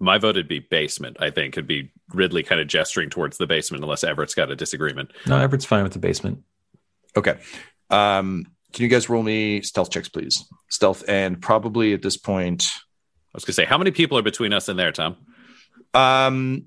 My 0.00 0.18
vote 0.18 0.36
would 0.36 0.48
be 0.48 0.58
basement. 0.60 1.16
I 1.20 1.30
think 1.30 1.54
it'd 1.54 1.66
be 1.66 1.92
Ridley 2.12 2.42
kind 2.42 2.60
of 2.60 2.66
gesturing 2.66 3.10
towards 3.10 3.36
the 3.36 3.46
basement, 3.46 3.82
unless 3.82 4.04
Everett's 4.04 4.34
got 4.34 4.50
a 4.50 4.56
disagreement. 4.56 5.12
No, 5.26 5.38
Everett's 5.38 5.64
fine 5.64 5.82
with 5.82 5.92
the 5.92 5.98
basement. 5.98 6.42
Okay. 7.16 7.38
Um, 7.90 8.46
can 8.72 8.82
you 8.82 8.88
guys 8.88 9.08
roll 9.08 9.22
me 9.22 9.62
stealth 9.62 9.90
checks, 9.90 10.08
please? 10.08 10.44
Stealth, 10.68 11.02
and 11.08 11.40
probably 11.40 11.94
at 11.94 12.02
this 12.02 12.16
point, 12.16 12.70
I 12.74 13.34
was 13.34 13.44
gonna 13.44 13.54
say, 13.54 13.64
how 13.64 13.78
many 13.78 13.90
people 13.92 14.18
are 14.18 14.22
between 14.22 14.52
us 14.52 14.68
and 14.68 14.78
there, 14.78 14.92
Tom? 14.92 15.16
um, 15.94 16.66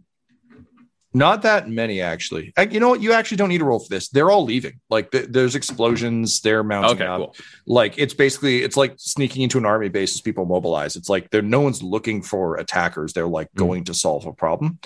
not 1.14 1.42
that 1.42 1.68
many 1.70 2.00
actually. 2.00 2.54
You 2.72 2.80
know 2.80 2.90
what? 2.90 3.02
You 3.02 3.12
actually 3.14 3.38
don't 3.38 3.50
need 3.50 3.58
to 3.58 3.66
roll 3.66 3.80
for 3.80 3.90
this. 3.90 4.08
They're 4.10 4.32
all 4.32 4.46
leaving. 4.46 4.80
Like 4.90 5.12
th- 5.12 5.28
there's 5.30 5.56
explosions. 5.56 6.40
They're 6.42 6.64
mounting 6.64 6.92
Okay, 6.92 7.06
up. 7.06 7.18
cool. 7.20 7.36
like 7.68 7.98
it's 7.98 8.14
basically 8.14 8.64
it's 8.64 8.78
like 8.78 8.94
sneaking 8.98 9.42
into 9.44 9.58
an 9.58 9.66
army 9.66 9.90
base 9.90 10.16
as 10.16 10.22
people 10.22 10.46
mobilize 10.46 10.96
it's 10.96 11.10
like 11.10 11.30
there 11.32 11.42
no 11.42 11.60
one's 11.62 11.84
looking 11.84 12.22
for 12.22 12.56
attackers 12.58 13.14
they're 13.14 13.28
like 13.28 13.50
going 13.56 13.84
to 13.86 13.94
solve 13.94 14.26
a 14.26 14.34
problem 14.34 14.80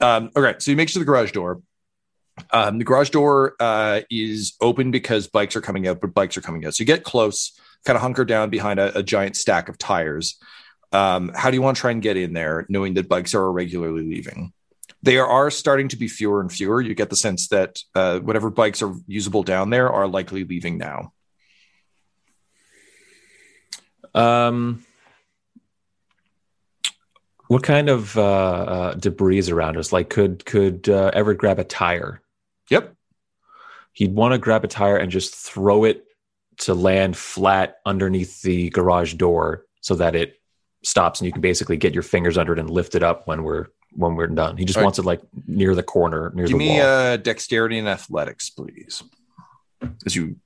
um 0.00 0.30
okay 0.36 0.54
so 0.58 0.70
you 0.70 0.76
make 0.76 0.88
to 0.88 0.98
the 0.98 1.04
garage 1.04 1.32
door 1.32 1.60
um 2.50 2.78
the 2.78 2.84
garage 2.84 3.10
door 3.10 3.54
uh 3.60 4.00
is 4.10 4.54
open 4.60 4.90
because 4.90 5.26
bikes 5.28 5.56
are 5.56 5.60
coming 5.60 5.86
out 5.88 6.00
but 6.00 6.12
bikes 6.14 6.36
are 6.36 6.40
coming 6.42 6.64
out 6.66 6.74
so 6.74 6.82
you 6.82 6.86
get 6.86 7.02
close 7.04 7.52
kind 7.84 7.96
of 7.96 8.02
hunker 8.02 8.24
down 8.24 8.50
behind 8.50 8.78
a, 8.78 8.96
a 8.98 9.02
giant 9.02 9.36
stack 9.36 9.68
of 9.68 9.76
tires 9.78 10.38
um 10.92 11.30
how 11.34 11.50
do 11.50 11.56
you 11.56 11.62
want 11.62 11.76
to 11.76 11.80
try 11.80 11.90
and 11.90 12.02
get 12.02 12.16
in 12.16 12.32
there 12.32 12.66
knowing 12.68 12.94
that 12.94 13.08
bikes 13.08 13.34
are 13.34 13.44
irregularly 13.46 14.02
leaving 14.04 14.52
there 15.02 15.26
are 15.26 15.50
starting 15.50 15.88
to 15.88 15.96
be 15.96 16.08
fewer 16.08 16.40
and 16.40 16.52
fewer 16.52 16.80
you 16.80 16.94
get 16.94 17.10
the 17.10 17.16
sense 17.16 17.48
that 17.48 17.80
uh, 17.94 18.18
whatever 18.20 18.50
bikes 18.50 18.82
are 18.82 18.94
usable 19.06 19.42
down 19.42 19.70
there 19.70 19.90
are 19.90 20.06
likely 20.06 20.44
leaving 20.44 20.78
now 20.78 21.12
Um, 24.14 24.84
what 27.48 27.62
kind 27.62 27.88
of 27.88 28.16
uh, 28.16 28.22
uh, 28.22 28.94
debris 28.94 29.38
is 29.38 29.50
around 29.50 29.76
us? 29.76 29.92
Like, 29.92 30.10
could 30.10 30.44
could 30.44 30.88
uh, 30.88 31.10
Everett 31.14 31.38
grab 31.38 31.58
a 31.58 31.64
tire? 31.64 32.20
yep 32.70 32.94
He'd 33.94 34.14
want 34.14 34.32
to 34.32 34.38
grab 34.38 34.64
a 34.64 34.68
tire 34.68 34.96
and 34.96 35.10
just 35.10 35.34
throw 35.34 35.84
it 35.84 36.04
to 36.58 36.74
land 36.74 37.16
flat 37.16 37.76
underneath 37.84 38.42
the 38.42 38.70
garage 38.70 39.14
door, 39.14 39.64
so 39.80 39.94
that 39.96 40.14
it 40.14 40.34
stops 40.84 41.20
and 41.20 41.26
you 41.26 41.32
can 41.32 41.42
basically 41.42 41.76
get 41.76 41.94
your 41.94 42.02
fingers 42.02 42.36
under 42.36 42.52
it 42.52 42.58
and 42.58 42.70
lift 42.70 42.94
it 42.94 43.02
up 43.02 43.26
when 43.26 43.44
we're 43.44 43.66
when 43.94 44.14
we're 44.16 44.26
done. 44.28 44.56
He 44.56 44.64
just 44.64 44.76
All 44.76 44.82
right. 44.82 44.84
wants 44.86 44.98
it 44.98 45.04
like 45.04 45.20
near 45.46 45.74
the 45.74 45.82
corner, 45.82 46.32
near 46.34 46.46
the 46.46 46.52
corner. 46.52 46.58
Give 46.64 46.68
the 46.68 46.74
me 46.74 46.78
wall. 46.80 46.86
uh, 46.88 47.16
dexterity 47.18 47.78
and 47.78 47.88
athletics, 47.88 48.50
please, 48.50 49.02
as 50.06 50.14
you 50.16 50.36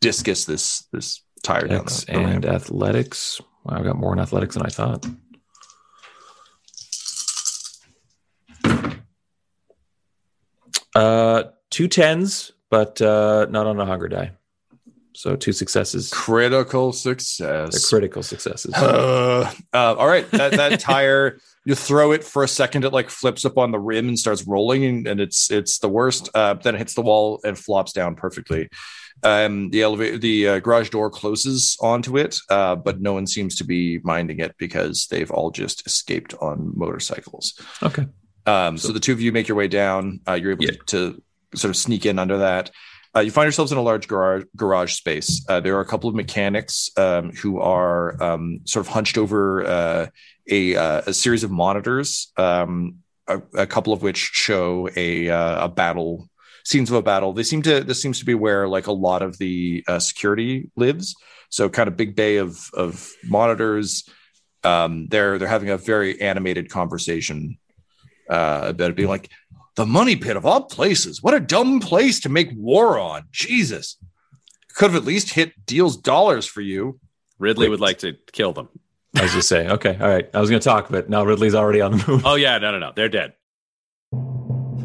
discus 0.00 0.44
this 0.44 0.86
this 0.92 1.22
tire 1.42 1.66
down 1.66 1.84
the, 1.84 2.04
the 2.06 2.12
and 2.12 2.44
ramp. 2.44 2.44
athletics. 2.44 3.40
Wow, 3.64 3.78
I 3.78 3.82
got 3.82 3.96
more 3.96 4.12
in 4.12 4.18
athletics 4.18 4.54
than 4.54 4.64
I 4.66 4.68
thought. 4.70 5.06
Uh, 10.94 11.44
two 11.70 11.88
tens, 11.88 12.52
but 12.70 13.00
uh, 13.00 13.46
not 13.50 13.66
on 13.66 13.80
a 13.80 13.86
hunger 13.86 14.08
die. 14.08 14.32
So 15.14 15.36
two 15.36 15.52
successes. 15.52 16.10
critical 16.10 16.86
They're 16.92 17.18
success. 17.18 17.88
critical 17.88 18.22
successes. 18.22 18.74
Uh, 18.74 19.50
uh, 19.72 19.94
all 19.98 20.08
right, 20.08 20.28
that, 20.32 20.52
that 20.52 20.80
tire. 20.80 21.38
You 21.64 21.74
throw 21.76 22.10
it 22.12 22.24
for 22.24 22.42
a 22.42 22.48
second, 22.48 22.84
it 22.84 22.92
like 22.92 23.08
flips 23.08 23.44
up 23.44 23.56
on 23.56 23.70
the 23.70 23.78
rim 23.78 24.08
and 24.08 24.18
starts 24.18 24.44
rolling, 24.46 24.84
and, 24.84 25.06
and 25.06 25.20
it's 25.20 25.50
it's 25.50 25.78
the 25.78 25.88
worst. 25.88 26.28
Uh, 26.34 26.54
then 26.54 26.74
it 26.74 26.78
hits 26.78 26.94
the 26.94 27.02
wall 27.02 27.40
and 27.44 27.56
flops 27.56 27.92
down 27.92 28.16
perfectly. 28.16 28.68
Um, 29.22 29.70
the 29.70 29.82
elevator, 29.82 30.18
the 30.18 30.48
uh, 30.48 30.58
garage 30.58 30.90
door 30.90 31.08
closes 31.08 31.76
onto 31.80 32.18
it, 32.18 32.38
uh, 32.50 32.74
but 32.74 33.00
no 33.00 33.12
one 33.12 33.28
seems 33.28 33.54
to 33.56 33.64
be 33.64 34.00
minding 34.02 34.40
it 34.40 34.56
because 34.58 35.06
they've 35.08 35.30
all 35.30 35.52
just 35.52 35.86
escaped 35.86 36.34
on 36.40 36.72
motorcycles. 36.76 37.54
Okay. 37.80 38.06
Um, 38.44 38.76
so, 38.76 38.90
the 38.92 38.98
two 38.98 39.12
of 39.12 39.20
you 39.20 39.30
make 39.30 39.46
your 39.46 39.56
way 39.56 39.68
down. 39.68 40.18
Uh, 40.26 40.32
you're 40.32 40.50
able 40.52 40.64
Yeah. 40.64 40.72
to, 40.86 41.12
to 41.12 41.22
sort 41.54 41.70
of 41.70 41.76
sneak 41.76 42.06
in 42.06 42.18
under 42.18 42.38
that. 42.38 42.72
Uh, 43.14 43.20
you 43.20 43.30
find 43.30 43.44
yourselves 43.44 43.72
in 43.72 43.78
a 43.78 43.82
large 43.82 44.08
garage 44.08 44.44
garage 44.56 44.94
space. 44.94 45.44
Uh, 45.48 45.60
there 45.60 45.76
are 45.76 45.80
a 45.80 45.86
couple 45.86 46.08
of 46.08 46.16
mechanics 46.16 46.90
um, 46.96 47.30
who 47.32 47.60
are 47.60 48.20
um, 48.22 48.60
sort 48.64 48.86
of 48.86 48.92
hunched 48.92 49.18
over 49.18 49.66
uh, 49.66 50.06
a, 50.50 50.76
uh, 50.76 51.02
a 51.06 51.12
series 51.12 51.44
of 51.44 51.50
monitors, 51.50 52.32
um, 52.38 52.96
a, 53.28 53.40
a 53.54 53.66
couple 53.66 53.92
of 53.92 54.02
which 54.02 54.16
show 54.16 54.88
a 54.96 55.28
uh, 55.28 55.66
a 55.66 55.68
battle 55.68 56.28
scenes 56.64 56.90
of 56.90 56.96
a 56.96 57.02
battle. 57.02 57.32
They 57.32 57.42
seem 57.42 57.62
to 57.62 57.84
this 57.84 58.00
seems 58.00 58.18
to 58.20 58.24
be 58.24 58.34
where 58.34 58.66
like 58.66 58.86
a 58.86 58.92
lot 58.92 59.22
of 59.22 59.36
the 59.38 59.84
uh, 59.86 59.98
security 59.98 60.70
lives. 60.76 61.14
So 61.50 61.68
kind 61.68 61.88
of 61.88 61.96
big 61.96 62.16
bay 62.16 62.38
of 62.38 62.70
of 62.72 63.10
monitors. 63.24 64.08
Um, 64.64 65.08
they're 65.08 65.38
they're 65.38 65.48
having 65.48 65.70
a 65.70 65.76
very 65.76 66.20
animated 66.20 66.70
conversation 66.70 67.58
uh, 68.30 68.62
about 68.68 68.90
it 68.90 68.96
being 68.96 69.08
like 69.08 69.28
the 69.74 69.86
money 69.86 70.16
pit 70.16 70.36
of 70.36 70.44
all 70.44 70.64
places. 70.64 71.22
What 71.22 71.34
a 71.34 71.40
dumb 71.40 71.80
place 71.80 72.20
to 72.20 72.28
make 72.28 72.50
war 72.54 72.98
on. 72.98 73.24
Jesus. 73.30 73.96
Could 74.74 74.90
have 74.90 75.02
at 75.02 75.06
least 75.06 75.30
hit 75.30 75.52
deals 75.66 75.96
dollars 75.96 76.46
for 76.46 76.60
you. 76.60 76.98
Ridley 77.38 77.66
Wait. 77.66 77.70
would 77.70 77.80
like 77.80 77.98
to 77.98 78.14
kill 78.32 78.52
them. 78.52 78.68
I 79.16 79.22
was 79.22 79.32
just 79.32 79.48
saying. 79.48 79.70
Okay, 79.72 79.96
all 80.00 80.08
right. 80.08 80.28
I 80.32 80.40
was 80.40 80.48
going 80.48 80.60
to 80.60 80.64
talk, 80.64 80.88
but 80.88 81.10
now 81.10 81.24
Ridley's 81.24 81.54
already 81.54 81.80
on 81.80 81.98
the 81.98 82.04
move. 82.06 82.22
Oh 82.24 82.34
yeah, 82.36 82.58
no, 82.58 82.70
no, 82.70 82.78
no, 82.78 82.92
they're 82.94 83.10
dead. 83.10 83.34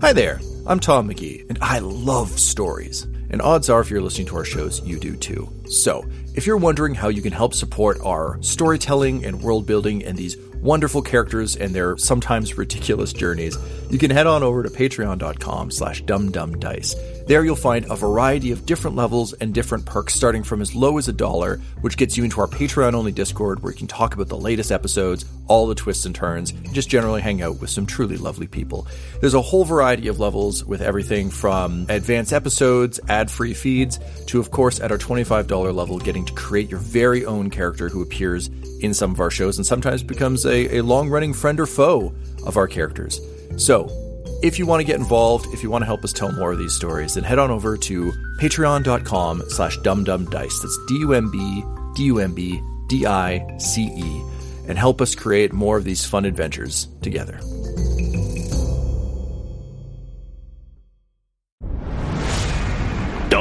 Hi 0.02 0.14
there, 0.14 0.40
I'm 0.68 0.80
Tom 0.80 1.10
McGee, 1.10 1.50
and 1.50 1.58
I 1.62 1.80
love 1.80 2.40
stories. 2.40 3.04
And 3.30 3.42
odds 3.42 3.70
are, 3.70 3.82
if 3.82 3.90
you're 3.90 4.02
listening 4.02 4.28
to 4.28 4.36
our 4.36 4.46
shows, 4.46 4.82
you 4.86 5.00
do 5.00 5.16
too. 5.16 5.50
So, 5.70 6.06
if 6.36 6.46
you're 6.46 6.58
wondering 6.58 6.94
how 6.94 7.10
you 7.10 7.22
can 7.22 7.34
help 7.34 7.54
support 7.54 7.98
our 8.04 8.38
storytelling 8.42 9.26
and 9.26 9.42
world 9.42 9.66
building 9.66 10.04
and 10.04 10.18
these 10.18 10.38
wonderful 10.68 11.02
characters 11.02 11.56
and 11.56 11.74
their 11.74 11.98
sometimes 11.98 12.58
ridiculous 12.58 13.14
journeys, 13.14 13.58
you 13.90 13.98
can 13.98 14.12
head 14.12 14.28
on 14.28 14.44
over 14.44 14.64
to 14.64 14.70
patreon.com 14.70 15.72
slash 15.72 16.04
dumbdumbdice. 16.04 17.26
There 17.28 17.44
you'll 17.44 17.56
find 17.56 17.86
a 17.90 17.96
variety 17.96 18.52
of 18.52 18.66
different 18.66 18.96
levels 18.96 19.34
and 19.34 19.54
different 19.54 19.86
perks 19.86 20.14
starting 20.14 20.44
from 20.44 20.62
as 20.62 20.76
low 20.76 20.98
as 20.98 21.08
a 21.08 21.14
dollar, 21.14 21.60
which 21.82 21.98
gets 21.98 22.18
you 22.18 22.24
into 22.24 22.40
our 22.40 22.48
Patreon 22.48 22.94
only 22.94 23.12
Discord 23.12 23.62
where 23.62 23.72
you 23.72 23.78
can 23.78 23.88
talk 23.88 24.14
about 24.14 24.28
the 24.28 24.38
latest 24.38 24.72
episodes, 24.72 25.26
all 25.48 25.68
the 25.68 25.76
twists 25.76 26.06
and 26.06 26.16
turns, 26.16 26.52
and 26.52 26.74
just 26.74 26.90
generally 26.90 27.22
hang 27.22 27.42
out 27.42 27.60
with 27.60 27.70
some 27.70 27.86
truly 27.86 28.18
lovely 28.18 28.48
people. 28.48 28.88
There's 29.20 29.34
a 29.34 29.42
whole 29.42 29.66
variety 29.66 30.08
of 30.08 30.20
levels 30.20 30.64
with 30.64 30.82
everything 30.82 31.30
from 31.30 31.86
advanced 31.90 32.32
episodes, 32.32 33.00
ad 33.10 33.30
free 33.30 33.54
feeds, 33.54 34.00
to, 34.28 34.40
of 34.40 34.52
course, 34.52 34.80
at 34.80 34.92
our 34.92 34.98
$25 34.98 35.74
level, 35.74 36.00
getting 36.00 36.26
to 36.26 36.34
create 36.34 36.70
your 36.70 36.80
very 36.80 37.26
own 37.26 37.50
character 37.50 37.90
who 37.90 38.02
appears 38.02 38.50
in 38.80 38.94
some 38.94 39.12
of 39.12 39.20
our 39.20 39.32
shows 39.32 39.58
and 39.58 39.66
sometimes 39.66 40.02
becomes 40.04 40.46
a, 40.46 40.57
a 40.66 40.82
long 40.82 41.10
running 41.10 41.34
friend 41.34 41.60
or 41.60 41.66
foe 41.66 42.14
of 42.46 42.58
our 42.58 42.68
characters. 42.68 43.22
So, 43.58 43.90
if 44.44 44.60
you 44.60 44.66
want 44.66 44.82
to 44.82 44.84
get 44.84 44.98
involved, 44.98 45.48
if 45.54 45.64
you 45.64 45.70
want 45.70 45.82
to 45.82 45.86
help 45.88 46.04
us 46.04 46.14
tell 46.14 46.32
more 46.32 46.52
of 46.52 46.60
these 46.60 46.74
stories, 46.74 47.16
then 47.16 47.24
head 47.24 47.40
on 47.40 47.50
over 47.50 47.78
to 47.78 48.12
patreon.com 48.40 49.44
slash 49.50 49.78
dumbdumbdice. 49.80 50.62
That's 50.62 50.80
D-U-M-B, 50.88 51.64
D-U-M-B, 51.96 52.62
D-I-C-E, 52.88 54.22
and 54.68 54.78
help 54.78 55.02
us 55.02 55.16
create 55.16 55.54
more 55.54 55.78
of 55.78 55.84
these 55.84 56.06
fun 56.06 56.26
adventures 56.26 56.88
together. 57.02 57.40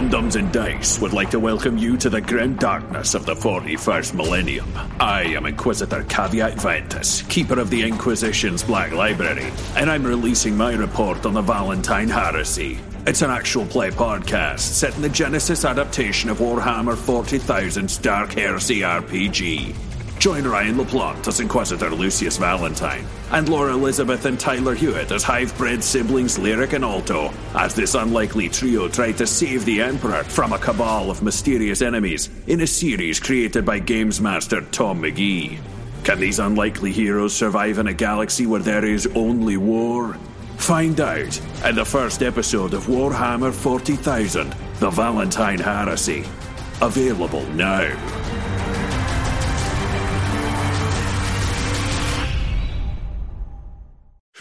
Dumb 0.06 0.22
Dumbs 0.22 0.36
and 0.36 0.52
Dice 0.52 1.00
would 1.00 1.12
like 1.12 1.30
to 1.30 1.40
welcome 1.40 1.78
you 1.78 1.96
to 1.96 2.08
the 2.08 2.20
grim 2.20 2.54
darkness 2.54 3.14
of 3.14 3.26
the 3.26 3.34
41st 3.34 4.14
millennium. 4.14 4.72
I 5.00 5.22
am 5.22 5.46
Inquisitor 5.46 6.04
Caveat 6.04 6.54
Ventus, 6.60 7.22
keeper 7.22 7.58
of 7.58 7.70
the 7.70 7.82
Inquisition's 7.82 8.62
Black 8.62 8.92
Library, 8.92 9.50
and 9.74 9.90
I'm 9.90 10.04
releasing 10.04 10.56
my 10.56 10.74
report 10.74 11.26
on 11.26 11.34
the 11.34 11.42
Valentine 11.42 12.08
Heresy. 12.08 12.78
It's 13.04 13.22
an 13.22 13.30
actual 13.30 13.66
play 13.66 13.90
podcast 13.90 14.60
set 14.60 14.94
in 14.94 15.02
the 15.02 15.08
Genesys 15.08 15.68
adaptation 15.68 16.30
of 16.30 16.38
Warhammer 16.38 16.94
40,000's 16.94 17.98
Dark 17.98 18.34
Heresy 18.34 18.82
RPG. 18.82 19.74
Join 20.18 20.46
Ryan 20.46 20.76
LaPlante 20.76 21.28
as 21.28 21.40
Inquisitor 21.40 21.90
Lucius 21.90 22.38
Valentine, 22.38 23.06
and 23.30 23.48
Laura 23.48 23.74
Elizabeth 23.74 24.24
and 24.24 24.40
Tyler 24.40 24.74
Hewitt 24.74 25.12
as 25.12 25.22
hive-bred 25.22 25.84
siblings 25.84 26.38
Lyric 26.38 26.72
and 26.72 26.84
Alto, 26.84 27.32
as 27.54 27.74
this 27.74 27.94
unlikely 27.94 28.48
trio 28.48 28.88
try 28.88 29.12
to 29.12 29.26
save 29.26 29.64
the 29.64 29.82
Emperor 29.82 30.24
from 30.24 30.52
a 30.52 30.58
cabal 30.58 31.10
of 31.10 31.22
mysterious 31.22 31.82
enemies 31.82 32.30
in 32.46 32.62
a 32.62 32.66
series 32.66 33.20
created 33.20 33.64
by 33.64 33.78
games 33.78 34.20
master 34.20 34.62
Tom 34.72 35.02
McGee. 35.02 35.58
Can 36.02 36.18
these 36.18 36.38
unlikely 36.38 36.92
heroes 36.92 37.34
survive 37.34 37.78
in 37.78 37.88
a 37.88 37.92
galaxy 37.92 38.46
where 38.46 38.60
there 38.60 38.84
is 38.84 39.06
only 39.14 39.56
war? 39.56 40.14
Find 40.56 40.98
out 41.00 41.40
in 41.64 41.74
the 41.74 41.84
first 41.84 42.22
episode 42.22 42.74
of 42.74 42.86
Warhammer 42.86 43.52
40,000 43.52 44.54
The 44.80 44.90
Valentine 44.90 45.58
Heresy. 45.58 46.24
Available 46.80 47.46
now. 47.48 48.45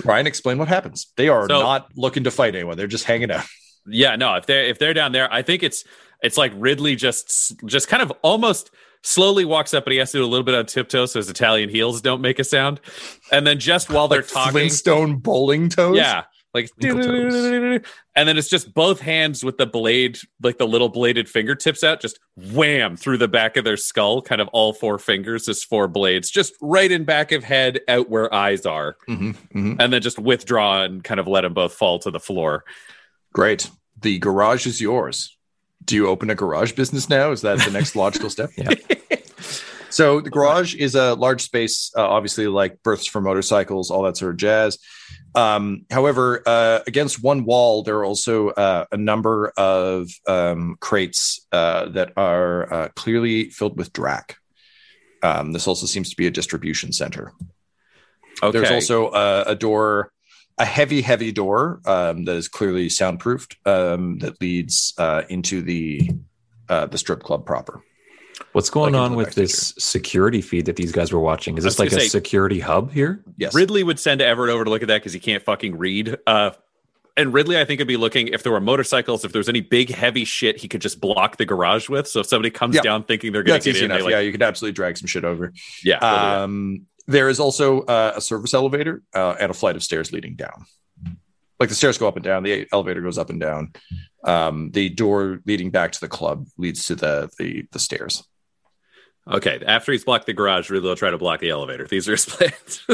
Ryan, 0.06 0.28
explain 0.28 0.58
what 0.58 0.68
happens. 0.68 1.08
They 1.18 1.28
are 1.30 1.47
So- 1.49 1.60
not 1.62 1.89
looking 1.95 2.24
to 2.26 2.32
fight 2.32 2.56
anyone. 2.56 2.78
They're 2.78 2.88
just 2.88 3.06
hanging 3.06 3.32
out. 3.32 3.45
Yeah, 3.88 4.16
no, 4.16 4.36
if 4.36 4.45
they're 4.47 4.64
if 4.66 4.80
they're 4.80 4.93
down 4.95 5.12
there, 5.12 5.32
I 5.32 5.41
think 5.43 5.62
it's 5.62 5.84
it's 6.24 6.38
like 6.38 6.51
Ridley 6.56 6.95
just 6.95 7.53
just 7.66 7.88
kind 7.88 8.01
of 8.01 8.12
almost 8.24 8.72
slowly 9.03 9.45
walks 9.45 9.74
up, 9.76 9.84
but 9.84 9.91
he 9.93 9.99
has 9.99 10.12
to 10.14 10.18
do 10.18 10.24
a 10.24 10.26
little 10.26 10.43
bit 10.43 10.56
on 10.56 10.66
tiptoe 10.66 11.06
so 11.06 11.20
his 11.20 11.30
Italian 11.30 11.70
heels 11.70 12.01
don't 12.01 12.22
make 12.22 12.39
a 12.39 12.43
sound. 12.43 12.80
And 13.32 13.45
then 13.45 13.60
just 13.60 13.91
while 13.91 14.08
they're 14.08 14.22
Like 14.22 14.30
talking, 14.32 14.51
Flintstone 14.53 15.18
bowling 15.18 15.70
toes. 15.70 15.97
yeah, 15.97 16.24
like 16.56 16.72
and 16.82 17.84
then 18.16 18.38
it's 18.38 18.47
just 18.47 18.74
both 18.74 19.01
hands 19.01 19.43
with 19.43 19.58
the 19.58 19.66
blade, 19.66 20.18
like 20.41 20.58
the 20.58 20.66
little 20.66 20.89
bladed 20.89 21.28
fingertips 21.28 21.84
out, 21.84 21.99
just 21.99 22.18
wham 22.38 22.95
through 22.95 23.18
the 23.18 23.28
back 23.28 23.58
of 23.58 23.66
their 23.66 23.76
skull, 23.76 24.22
kind 24.22 24.39
of 24.39 24.47
all 24.47 24.72
four 24.72 24.97
fingers, 24.97 25.45
just 25.45 25.68
four 25.68 25.89
blades, 25.89 26.32
just 26.32 26.53
right 26.62 26.89
in 26.89 27.03
back 27.03 27.34
of 27.34 27.43
head, 27.43 27.82
out 27.89 28.10
where 28.10 28.34
eyes 28.34 28.66
are, 28.66 28.95
hmm 29.06 29.32
hmm 29.51 29.76
and 29.80 29.91
then 29.91 30.01
just 30.01 30.18
withdraw 30.18 30.84
and 30.84 31.03
kind 31.03 31.20
of 31.20 31.28
let 31.28 31.41
them 31.41 31.53
both 31.53 31.74
fall 31.74 31.99
to 31.99 32.10
the 32.10 32.20
floor. 32.20 32.64
Great. 33.34 33.70
The 33.99 34.18
garage 34.20 34.66
is 34.66 34.80
yours. 34.80 35.38
Do 35.84 35.95
you 35.95 36.08
open 36.08 36.30
a 36.30 36.36
garage 36.36 36.72
business 36.72 37.10
now? 37.10 37.32
Is 37.32 37.41
that 37.41 37.60
the 37.60 37.72
next 37.72 37.95
logical 37.97 38.30
step? 38.30 38.49
Yeah. 38.58 38.74
So 39.95 40.20
the 40.20 40.30
garage 40.30 40.76
is 40.76 40.93
a 40.95 41.14
large 41.14 41.41
space, 41.41 41.89
uh, 41.95 42.06
obviously 42.06 42.47
like 42.47 42.84
berths 42.84 43.08
for 43.08 43.22
motorcycles, 43.22 43.89
all 43.89 44.03
that 44.03 44.18
sort 44.18 44.32
of 44.32 44.38
jazz. 44.38 44.78
Um, 45.36 45.86
however, 45.91 46.41
uh, 46.45 46.79
against 46.88 47.21
one 47.21 47.43
wall, 47.43 47.83
there 47.83 47.97
are 47.97 48.05
also 48.05 48.49
uh, 48.49 48.86
a 48.91 48.97
number 48.97 49.51
of 49.57 50.09
um, 50.27 50.77
crates 50.79 51.45
uh, 51.51 51.89
that 51.89 52.13
are 52.15 52.73
uh, 52.73 52.89
clearly 52.95 53.49
filled 53.49 53.77
with 53.77 53.91
drac. 53.91 54.38
Um, 55.21 55.51
this 55.51 55.67
also 55.67 55.86
seems 55.88 56.09
to 56.11 56.15
be 56.15 56.27
a 56.27 56.31
distribution 56.31 56.93
center. 56.93 57.33
Okay. 58.41 58.57
There's 58.57 58.71
also 58.71 59.11
a, 59.11 59.43
a 59.47 59.55
door, 59.55 60.11
a 60.57 60.65
heavy, 60.65 61.01
heavy 61.01 61.31
door 61.31 61.81
um, 61.86 62.25
that 62.25 62.36
is 62.36 62.47
clearly 62.47 62.89
soundproofed 62.89 63.57
um, 63.65 64.19
that 64.19 64.39
leads 64.41 64.93
uh, 64.97 65.23
into 65.29 65.61
the 65.61 66.11
uh, 66.67 66.86
the 66.88 66.97
strip 66.97 67.21
club 67.21 67.45
proper. 67.45 67.83
What's 68.51 68.69
going 68.69 68.93
Like 68.93 69.01
on 69.01 69.15
with 69.15 69.27
backstage 69.27 69.45
this 69.47 69.73
security 69.77 70.41
feed 70.41 70.65
that 70.65 70.75
these 70.75 70.91
guys 70.91 71.11
were 71.11 71.19
watching? 71.19 71.57
Is 71.57 71.63
this 71.63 71.79
like 71.79 71.91
a 71.91 71.99
say- 72.01 72.07
security 72.07 72.59
hub 72.59 72.91
here? 72.91 73.23
Yes. 73.38 73.53
Ridley 73.53 73.83
would 73.83 73.99
send 73.99 74.21
Everett 74.21 74.49
over 74.51 74.63
to 74.63 74.69
look 74.69 74.81
at 74.81 74.88
that 74.89 74.97
because 75.01 75.13
he 75.13 75.19
can't 75.19 75.43
fucking 75.43 75.77
read. 75.77 76.17
Uh, 76.27 76.51
and 77.17 77.33
Ridley, 77.33 77.57
I 77.57 77.63
think, 77.63 77.79
would 77.79 77.88
be 77.88 77.95
looking 77.97 78.27
if 78.29 78.43
there 78.43 78.51
were 78.51 78.59
motorcycles, 78.59 79.23
if 79.23 79.31
there 79.31 79.39
was 79.39 79.47
any 79.47 79.61
big 79.61 79.89
heavy 79.89 80.25
shit 80.25 80.59
he 80.59 80.67
could 80.67 80.81
just 80.81 80.99
block 80.99 81.38
the 81.38 81.45
garage 81.45 81.88
with. 81.88 82.07
So 82.09 82.19
if 82.19 82.25
somebody 82.27 82.49
comes 82.49 82.75
Yeah. 82.75 82.81
down 82.81 83.03
thinking 83.03 83.31
they're 83.31 83.43
going 83.43 83.53
That's 83.55 83.63
to 83.65 83.69
get 83.71 83.77
easy 83.77 83.86
in, 83.86 83.91
enough. 83.91 83.99
they 83.99 84.03
like, 84.05 84.11
yeah, 84.11 84.19
you 84.19 84.31
could 84.33 84.41
absolutely 84.41 84.73
drag 84.73 84.97
some 84.97 85.07
shit 85.07 85.23
over. 85.23 85.53
yeah, 85.83 85.99
they'll 85.99 86.09
do 86.09 86.15
that. 86.15 86.41
Um, 86.41 86.86
there 87.07 87.29
is 87.29 87.39
also 87.39 87.81
uh, 87.83 88.13
a 88.17 88.21
service 88.21 88.53
elevator 88.53 89.01
uh, 89.13 89.36
and 89.39 89.49
a 89.49 89.53
flight 89.53 89.75
of 89.75 89.83
stairs 89.83 90.11
leading 90.11 90.36
down. 90.36 90.65
Like 91.57 91.69
the 91.69 91.75
stairs 91.75 91.97
go 91.97 92.05
up 92.07 92.15
and 92.17 92.23
down, 92.25 92.43
the 92.43 92.67
elevator 92.73 92.99
goes 93.01 93.17
up 93.17 93.29
and 93.29 93.39
down. 93.39 93.71
Um, 94.26 94.71
the 94.71 94.89
door 94.89 95.39
leading 95.45 95.69
back 95.69 95.91
to 95.93 95.99
the 96.01 96.07
club 96.07 96.47
leads 96.57 96.86
to 96.86 96.95
the 96.95 97.30
the, 97.38 97.67
the 97.71 97.80
stairs. 97.80 98.23
Okay, 99.28 99.61
after 99.65 99.91
he's 99.91 100.03
blocked 100.03 100.26
the 100.26 100.34
garage, 100.34 100.69
Ridley 100.69 100.89
will 100.89 100.95
try 100.95 101.09
to 101.11 101.17
block 101.17 101.39
the 101.39 101.49
elevator. 101.49 101.88
These 101.88 102.07
are 102.09 102.11
his 102.13 102.26
plans. 102.30 102.86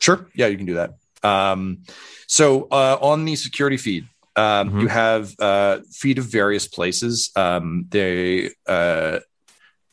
Sure. 0.00 0.26
Yeah, 0.34 0.46
you 0.46 0.56
can 0.56 0.66
do 0.66 0.74
that. 0.74 0.94
Um, 1.22 1.82
so 2.26 2.64
uh, 2.70 2.96
on 3.00 3.24
the 3.24 3.36
security 3.36 3.76
feed, 3.76 4.08
um, 4.36 4.70
Mhm. 4.70 4.80
you 4.82 4.86
have 4.88 5.34
uh, 5.38 5.80
feed 5.90 6.18
of 6.18 6.24
various 6.24 6.66
places. 6.66 7.30
Um, 7.36 7.84
they 7.90 8.50
uh, 8.66 9.18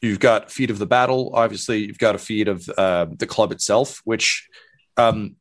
you've 0.01 0.19
got 0.19 0.51
feed 0.51 0.69
of 0.69 0.79
the 0.79 0.85
battle. 0.85 1.31
Obviously, 1.33 1.85
you've 1.85 1.97
got 1.97 2.15
a 2.15 2.19
feed 2.19 2.47
of 2.47 2.67
uh, 2.77 3.07
the 3.17 3.27
club 3.27 3.51
itself, 3.51 4.01
which 4.05 4.47
um, 4.95 5.35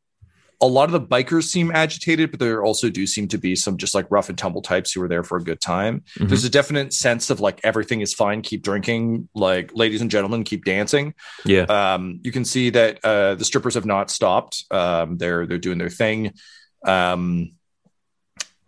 a 0.63 0.67
lot 0.67 0.85
of 0.85 0.93
the 0.93 1.01
bikers 1.01 1.45
seem 1.45 1.71
agitated, 1.71 2.31
but 2.31 2.41
there 2.41 2.65
also 2.65 2.89
do 2.89 3.07
seem 3.07 3.29
to 3.29 3.37
be 3.37 3.55
some 3.55 3.77
just 3.77 3.95
like 3.95 4.07
rough 4.11 4.31
and 4.31 4.39
tumble 4.39 4.63
types 4.63 4.91
who 4.93 5.03
are 5.03 5.09
there 5.09 5.23
for 5.23 5.37
a 5.37 5.43
good 5.45 5.61
time. 5.61 6.03
Mhm. 6.19 6.29
There's 6.29 6.45
a 6.45 6.51
definite 6.51 6.95
sense 6.95 7.29
of 7.29 7.41
like 7.41 7.61
everything 7.63 8.01
is 8.01 8.15
fine, 8.15 8.41
keep 8.41 8.63
drinking, 8.63 9.29
like 9.35 9.71
ladies 9.75 10.01
and 10.01 10.11
gentlemen, 10.11 10.45
keep 10.45 10.65
dancing 10.65 11.13
Yeah. 11.45 11.65
um, 11.65 12.21
you 12.25 12.33
can 12.33 12.45
see 12.47 12.71
that 12.71 13.05
uh, 13.05 13.35
the 13.35 13.45
strippers 13.45 13.75
have 13.75 13.85
not 13.85 14.11
stopped. 14.11 14.65
Um, 14.71 15.19
they're 15.19 15.47
they're 15.47 15.59
doing 15.59 15.77
their 15.79 15.91
thing. 15.91 16.33
Um, 16.87 17.53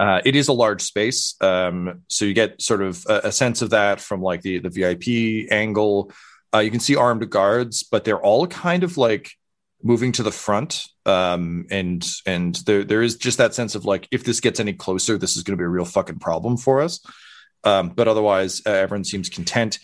uh, 0.00 0.20
it 0.24 0.36
is 0.36 0.48
a 0.48 0.52
large 0.52 0.80
space, 0.82 1.34
um, 1.40 2.02
so 2.08 2.24
you 2.24 2.32
get 2.34 2.60
sort 2.62 2.82
of 2.82 3.02
a, 3.08 3.20
a 3.24 3.32
sense 3.32 3.62
of 3.62 3.70
that 3.70 4.00
from 4.00 4.22
like 4.22 4.42
the 4.42 4.58
the 4.60 4.70
VIP 4.70 5.48
angle. 5.50 6.12
Uh, 6.54 6.58
you 6.60 6.70
can 6.70 6.80
see 6.80 6.94
armed 6.96 7.28
guards, 7.30 7.82
but 7.82 8.04
they're 8.04 8.20
all 8.20 8.46
kind 8.46 8.84
of 8.84 8.96
like 8.96 9.32
moving 9.82 10.12
to 10.12 10.22
the 10.22 10.32
front, 10.32 10.84
um, 11.06 11.66
and 11.70 12.06
and 12.26 12.56
there 12.66 12.84
there 12.84 13.02
is 13.02 13.16
just 13.16 13.38
that 13.38 13.54
sense 13.54 13.74
of 13.74 13.84
like 13.84 14.08
if 14.10 14.24
this 14.24 14.40
gets 14.40 14.60
any 14.60 14.72
closer, 14.72 15.18
this 15.18 15.36
is 15.36 15.42
going 15.42 15.56
to 15.56 15.60
be 15.60 15.66
a 15.66 15.68
real 15.68 15.84
fucking 15.84 16.18
problem 16.18 16.56
for 16.56 16.80
us. 16.80 17.00
Um, 17.64 17.90
but 17.90 18.08
otherwise, 18.08 18.62
uh, 18.66 18.70
everyone 18.70 19.04
seems 19.04 19.28
content. 19.28 19.78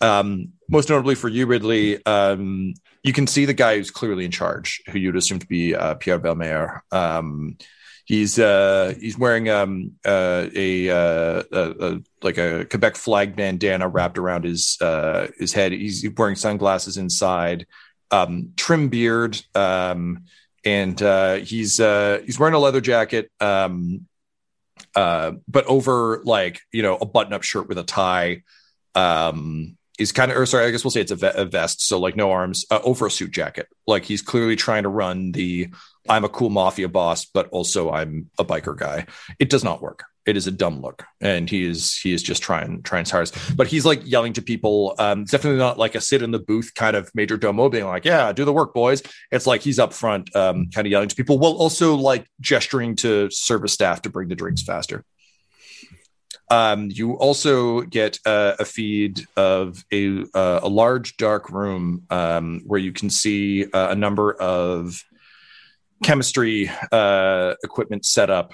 Um, 0.00 0.52
most 0.68 0.90
notably 0.90 1.14
for 1.14 1.28
you, 1.28 1.46
Ridley, 1.46 2.04
um, 2.04 2.74
you 3.02 3.12
can 3.12 3.26
see 3.26 3.44
the 3.44 3.54
guy 3.54 3.76
who's 3.76 3.90
clearly 3.90 4.24
in 4.24 4.30
charge, 4.30 4.82
who 4.88 4.98
you'd 4.98 5.16
assume 5.16 5.38
to 5.38 5.46
be 5.46 5.74
uh, 5.74 5.94
Pierre 5.94 6.18
Belmer. 6.18 6.80
Um, 6.90 7.56
he's 8.04 8.38
uh, 8.38 8.94
he's 9.00 9.18
wearing 9.18 9.48
um, 9.48 9.92
uh, 10.04 10.46
a, 10.54 10.90
uh, 10.90 11.42
a, 11.52 11.70
a 11.80 12.00
like 12.22 12.38
a 12.38 12.64
Quebec 12.66 12.96
flag 12.96 13.36
bandana 13.36 13.88
wrapped 13.88 14.18
around 14.18 14.44
his 14.44 14.78
uh, 14.80 15.28
his 15.38 15.52
head. 15.52 15.72
He's 15.72 16.06
wearing 16.16 16.36
sunglasses 16.36 16.96
inside. 16.96 17.66
Um, 18.10 18.52
trim 18.56 18.88
beard, 18.88 19.40
um, 19.54 20.24
and 20.64 21.00
uh, 21.02 21.36
he's 21.36 21.80
uh, 21.80 22.22
he's 22.24 22.38
wearing 22.38 22.54
a 22.54 22.58
leather 22.58 22.80
jacket, 22.80 23.30
um, 23.40 24.06
uh, 24.94 25.32
but 25.48 25.64
over 25.66 26.22
like 26.24 26.60
you 26.72 26.82
know 26.82 26.96
a 26.96 27.06
button-up 27.06 27.42
shirt 27.42 27.68
with 27.68 27.78
a 27.78 27.84
tie. 27.84 28.42
Um, 28.94 29.76
he's 29.98 30.12
kind 30.12 30.30
of, 30.30 30.36
or 30.36 30.46
sorry, 30.46 30.66
I 30.66 30.70
guess 30.70 30.84
we'll 30.84 30.90
say 30.90 31.00
it's 31.00 31.10
a, 31.10 31.16
ve- 31.16 31.32
a 31.34 31.44
vest, 31.44 31.82
so 31.82 31.98
like 31.98 32.16
no 32.16 32.30
arms, 32.30 32.64
uh, 32.70 32.80
over 32.84 33.06
a 33.06 33.10
suit 33.10 33.32
jacket. 33.32 33.68
Like 33.86 34.04
he's 34.04 34.22
clearly 34.22 34.56
trying 34.56 34.84
to 34.84 34.88
run 34.88 35.32
the 35.32 35.68
I'm 36.08 36.24
a 36.24 36.28
cool 36.28 36.50
mafia 36.50 36.88
boss, 36.88 37.24
but 37.24 37.48
also 37.48 37.90
I'm 37.90 38.30
a 38.38 38.44
biker 38.44 38.76
guy. 38.76 39.06
It 39.38 39.50
does 39.50 39.64
not 39.64 39.82
work. 39.82 40.04
It 40.26 40.36
is 40.36 40.46
a 40.46 40.50
dumb 40.50 40.80
look, 40.80 41.04
and 41.20 41.50
he 41.50 41.64
is 41.64 41.96
he 41.96 42.12
is 42.12 42.22
just 42.22 42.42
trying 42.42 42.82
trying 42.82 43.04
his 43.04 43.10
hardest. 43.10 43.56
But 43.56 43.66
he's 43.66 43.84
like 43.84 44.00
yelling 44.04 44.32
to 44.34 44.42
people. 44.42 44.94
Um, 44.98 45.22
it's 45.22 45.30
definitely 45.30 45.58
not 45.58 45.78
like 45.78 45.94
a 45.94 46.00
sit 46.00 46.22
in 46.22 46.30
the 46.30 46.38
booth 46.38 46.72
kind 46.74 46.96
of 46.96 47.10
major 47.14 47.36
domo 47.36 47.68
being 47.68 47.84
like, 47.84 48.04
"Yeah, 48.04 48.32
do 48.32 48.44
the 48.44 48.52
work, 48.52 48.72
boys." 48.72 49.02
It's 49.30 49.46
like 49.46 49.60
he's 49.60 49.78
up 49.78 49.92
front, 49.92 50.34
um, 50.34 50.70
kind 50.70 50.86
of 50.86 50.90
yelling 50.90 51.08
to 51.08 51.16
people, 51.16 51.38
while 51.38 51.52
also 51.52 51.94
like 51.94 52.26
gesturing 52.40 52.96
to 52.96 53.30
service 53.30 53.72
staff 53.72 54.02
to 54.02 54.10
bring 54.10 54.28
the 54.28 54.34
drinks 54.34 54.62
faster. 54.62 55.04
Um, 56.50 56.90
you 56.90 57.14
also 57.14 57.82
get 57.82 58.18
uh, 58.26 58.54
a 58.58 58.64
feed 58.64 59.26
of 59.36 59.84
a 59.92 60.24
uh, 60.34 60.60
a 60.62 60.68
large 60.68 61.16
dark 61.16 61.50
room 61.50 62.04
um, 62.10 62.62
where 62.66 62.80
you 62.80 62.92
can 62.92 63.10
see 63.10 63.64
uh, 63.64 63.88
a 63.90 63.94
number 63.94 64.32
of 64.34 65.02
chemistry 66.02 66.70
uh, 66.92 67.54
equipment 67.64 68.04
set 68.04 68.30
up. 68.30 68.52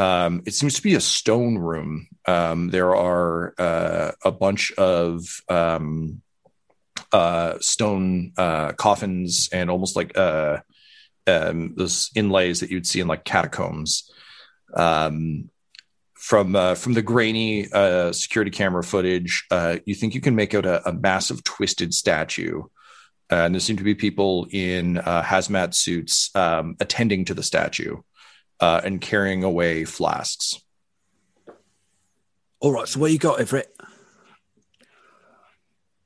Um, 0.00 0.42
it 0.46 0.54
seems 0.54 0.76
to 0.76 0.82
be 0.82 0.94
a 0.94 1.00
stone 1.00 1.58
room. 1.58 2.08
Um, 2.26 2.70
there 2.70 2.96
are 2.96 3.52
uh, 3.58 4.12
a 4.24 4.32
bunch 4.32 4.72
of 4.72 5.42
um, 5.50 6.22
uh, 7.12 7.58
stone 7.60 8.32
uh, 8.38 8.72
coffins 8.72 9.50
and 9.52 9.68
almost 9.68 9.96
like 9.96 10.16
uh, 10.16 10.60
um, 11.26 11.74
those 11.76 12.10
inlays 12.14 12.60
that 12.60 12.70
you'd 12.70 12.86
see 12.86 13.00
in 13.00 13.08
like 13.08 13.24
catacombs. 13.24 14.10
Um, 14.74 15.50
from 16.14 16.56
uh, 16.56 16.76
from 16.76 16.94
the 16.94 17.02
grainy 17.02 17.70
uh, 17.70 18.12
security 18.12 18.50
camera 18.50 18.82
footage, 18.82 19.46
you 19.84 19.94
think 19.94 20.14
you 20.14 20.22
can 20.22 20.34
make 20.34 20.54
out 20.54 20.64
a, 20.64 20.88
a 20.88 20.94
massive 20.94 21.44
twisted 21.44 21.92
statue. 21.92 22.62
And 23.28 23.54
there 23.54 23.60
seem 23.60 23.76
to 23.76 23.84
be 23.84 23.94
people 23.94 24.46
in 24.50 24.94
hazmat 24.94 25.74
suits 25.74 26.34
um, 26.34 26.76
attending 26.80 27.26
to 27.26 27.34
the 27.34 27.42
statue 27.42 27.98
uh, 28.60 28.80
and 28.84 29.00
carrying 29.00 29.44
away 29.44 29.84
flasks. 29.84 30.60
All 32.60 32.72
right, 32.72 32.86
so 32.86 33.00
what 33.00 33.10
you 33.10 33.18
got, 33.18 33.40
Everett? 33.40 33.74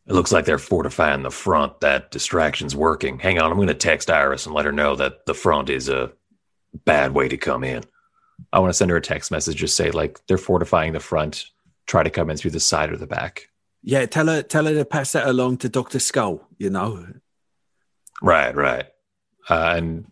It 0.07 0.13
looks 0.13 0.33
like 0.33 0.45
they're 0.45 0.59
fortifying 0.59 1.23
the 1.23 1.31
front. 1.31 1.81
That 1.81 2.11
distraction's 2.11 2.77
working. 2.77 3.19
Hang 3.19 3.41
on, 3.41 3.51
I'm 3.51 3.57
going 3.57 3.69
to 3.69 3.75
text 3.75 4.11
Iris 4.11 4.47
and 4.47 4.55
let 4.55 4.67
her 4.67 4.73
know 4.73 4.95
that 4.97 5.27
the 5.27 5.35
front 5.35 5.71
is 5.71 5.89
a 5.89 6.13
bad 6.85 7.13
way 7.13 7.29
to 7.29 7.37
come 7.37 7.65
in. 7.65 7.83
I 8.53 8.59
want 8.59 8.71
to 8.71 8.75
send 8.75 8.91
her 8.91 8.97
a 8.97 9.03
text 9.03 9.31
message, 9.31 9.57
just 9.57 9.77
say 9.77 9.91
like 9.91 10.21
they're 10.27 10.39
fortifying 10.39 10.93
the 10.93 11.01
front. 11.01 11.47
Try 11.87 12.03
to 12.03 12.11
come 12.11 12.31
in 12.31 12.37
through 12.37 12.53
the 12.53 12.61
side 12.61 12.93
or 12.93 12.97
the 12.97 13.07
back. 13.07 13.49
Yeah, 13.83 14.07
tell 14.07 14.27
her 14.27 14.43
tell 14.43 14.65
her 14.65 14.75
to 14.75 14.85
pass 14.85 15.13
that 15.13 15.27
along 15.27 15.59
to 15.59 15.69
Doctor 15.69 15.99
Skull. 15.99 16.47
You 16.59 16.71
know, 16.71 17.07
Right, 18.23 18.55
right. 18.55 18.87
Uh, 19.49 19.75
and 19.77 20.11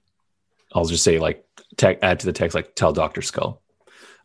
I'll 0.74 0.84
just 0.84 1.05
say 1.05 1.18
like 1.18 1.45
te- 1.76 1.98
add 2.02 2.20
to 2.20 2.26
the 2.26 2.32
text 2.32 2.54
like 2.54 2.74
tell 2.74 2.92
Doctor 2.92 3.22
Skull. 3.22 3.62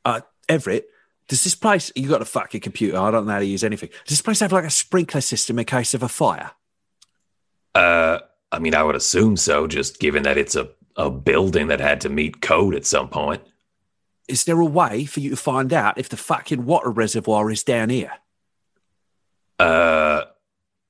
uh, 0.06 0.22
Everett. 0.50 0.88
Does 1.28 1.44
this 1.44 1.56
place? 1.56 1.92
You 1.94 2.08
got 2.08 2.22
a 2.22 2.26
fucking 2.26 2.62
computer. 2.62 2.98
I 2.98 3.12
don't 3.12 3.26
know 3.26 3.34
how 3.34 3.40
to 3.40 3.46
use 3.46 3.64
anything. 3.64 3.90
Does 4.06 4.18
this 4.18 4.22
place 4.22 4.40
have 4.40 4.54
like 4.54 4.64
a 4.64 4.70
sprinkler 4.70 5.20
system 5.20 5.60
in 5.60 5.66
case 5.66 5.94
of 5.94 6.02
a 6.02 6.08
fire? 6.08 6.52
Uh, 7.76 8.20
I 8.50 8.60
mean, 8.60 8.74
I 8.74 8.84
would 8.84 8.96
assume 8.96 9.36
so, 9.36 9.68
just 9.68 10.00
given 10.00 10.24
that 10.24 10.38
it's 10.38 10.56
a 10.56 10.70
a 10.98 11.12
building 11.12 11.68
that 11.68 11.80
had 11.80 12.02
to 12.02 12.10
meet 12.10 12.42
code 12.42 12.76
at 12.76 12.86
some 12.86 13.08
point. 13.08 13.42
Is 14.28 14.44
there 14.44 14.60
a 14.60 14.66
way 14.66 15.06
for 15.06 15.20
you 15.20 15.30
to 15.30 15.36
find 15.36 15.72
out 15.72 15.98
if 15.98 16.10
the 16.10 16.18
fucking 16.18 16.66
water 16.66 16.90
reservoir 16.90 17.52
is 17.52 17.64
down 17.64 17.90
here? 17.90 18.12
Uh, 19.60 20.24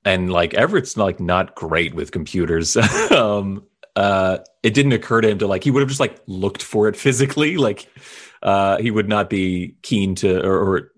and 0.03 0.32
like 0.32 0.53
Everett's 0.53 0.97
like 0.97 1.20
not 1.20 1.55
great 1.55 1.93
with 1.93 2.12
computers. 2.12 2.78
um, 3.12 3.66
uh, 3.98 4.38
it 4.62 4.76
didn't 4.76 4.91
occur 4.93 5.22
to 5.22 5.28
him 5.28 5.39
to 5.39 5.48
like 5.48 5.64
he 5.64 5.72
would 5.72 5.82
have 5.82 5.89
just 5.89 6.00
like 6.00 6.22
looked 6.28 6.62
for 6.62 6.88
it 6.88 6.95
physically. 6.95 7.58
Like, 7.68 7.89
uh, 8.43 8.78
he 8.78 8.91
would 8.91 9.10
not 9.10 9.30
be 9.30 9.76
keen 9.82 10.14
to 10.16 10.45
or, 10.45 10.60
or 10.60 10.91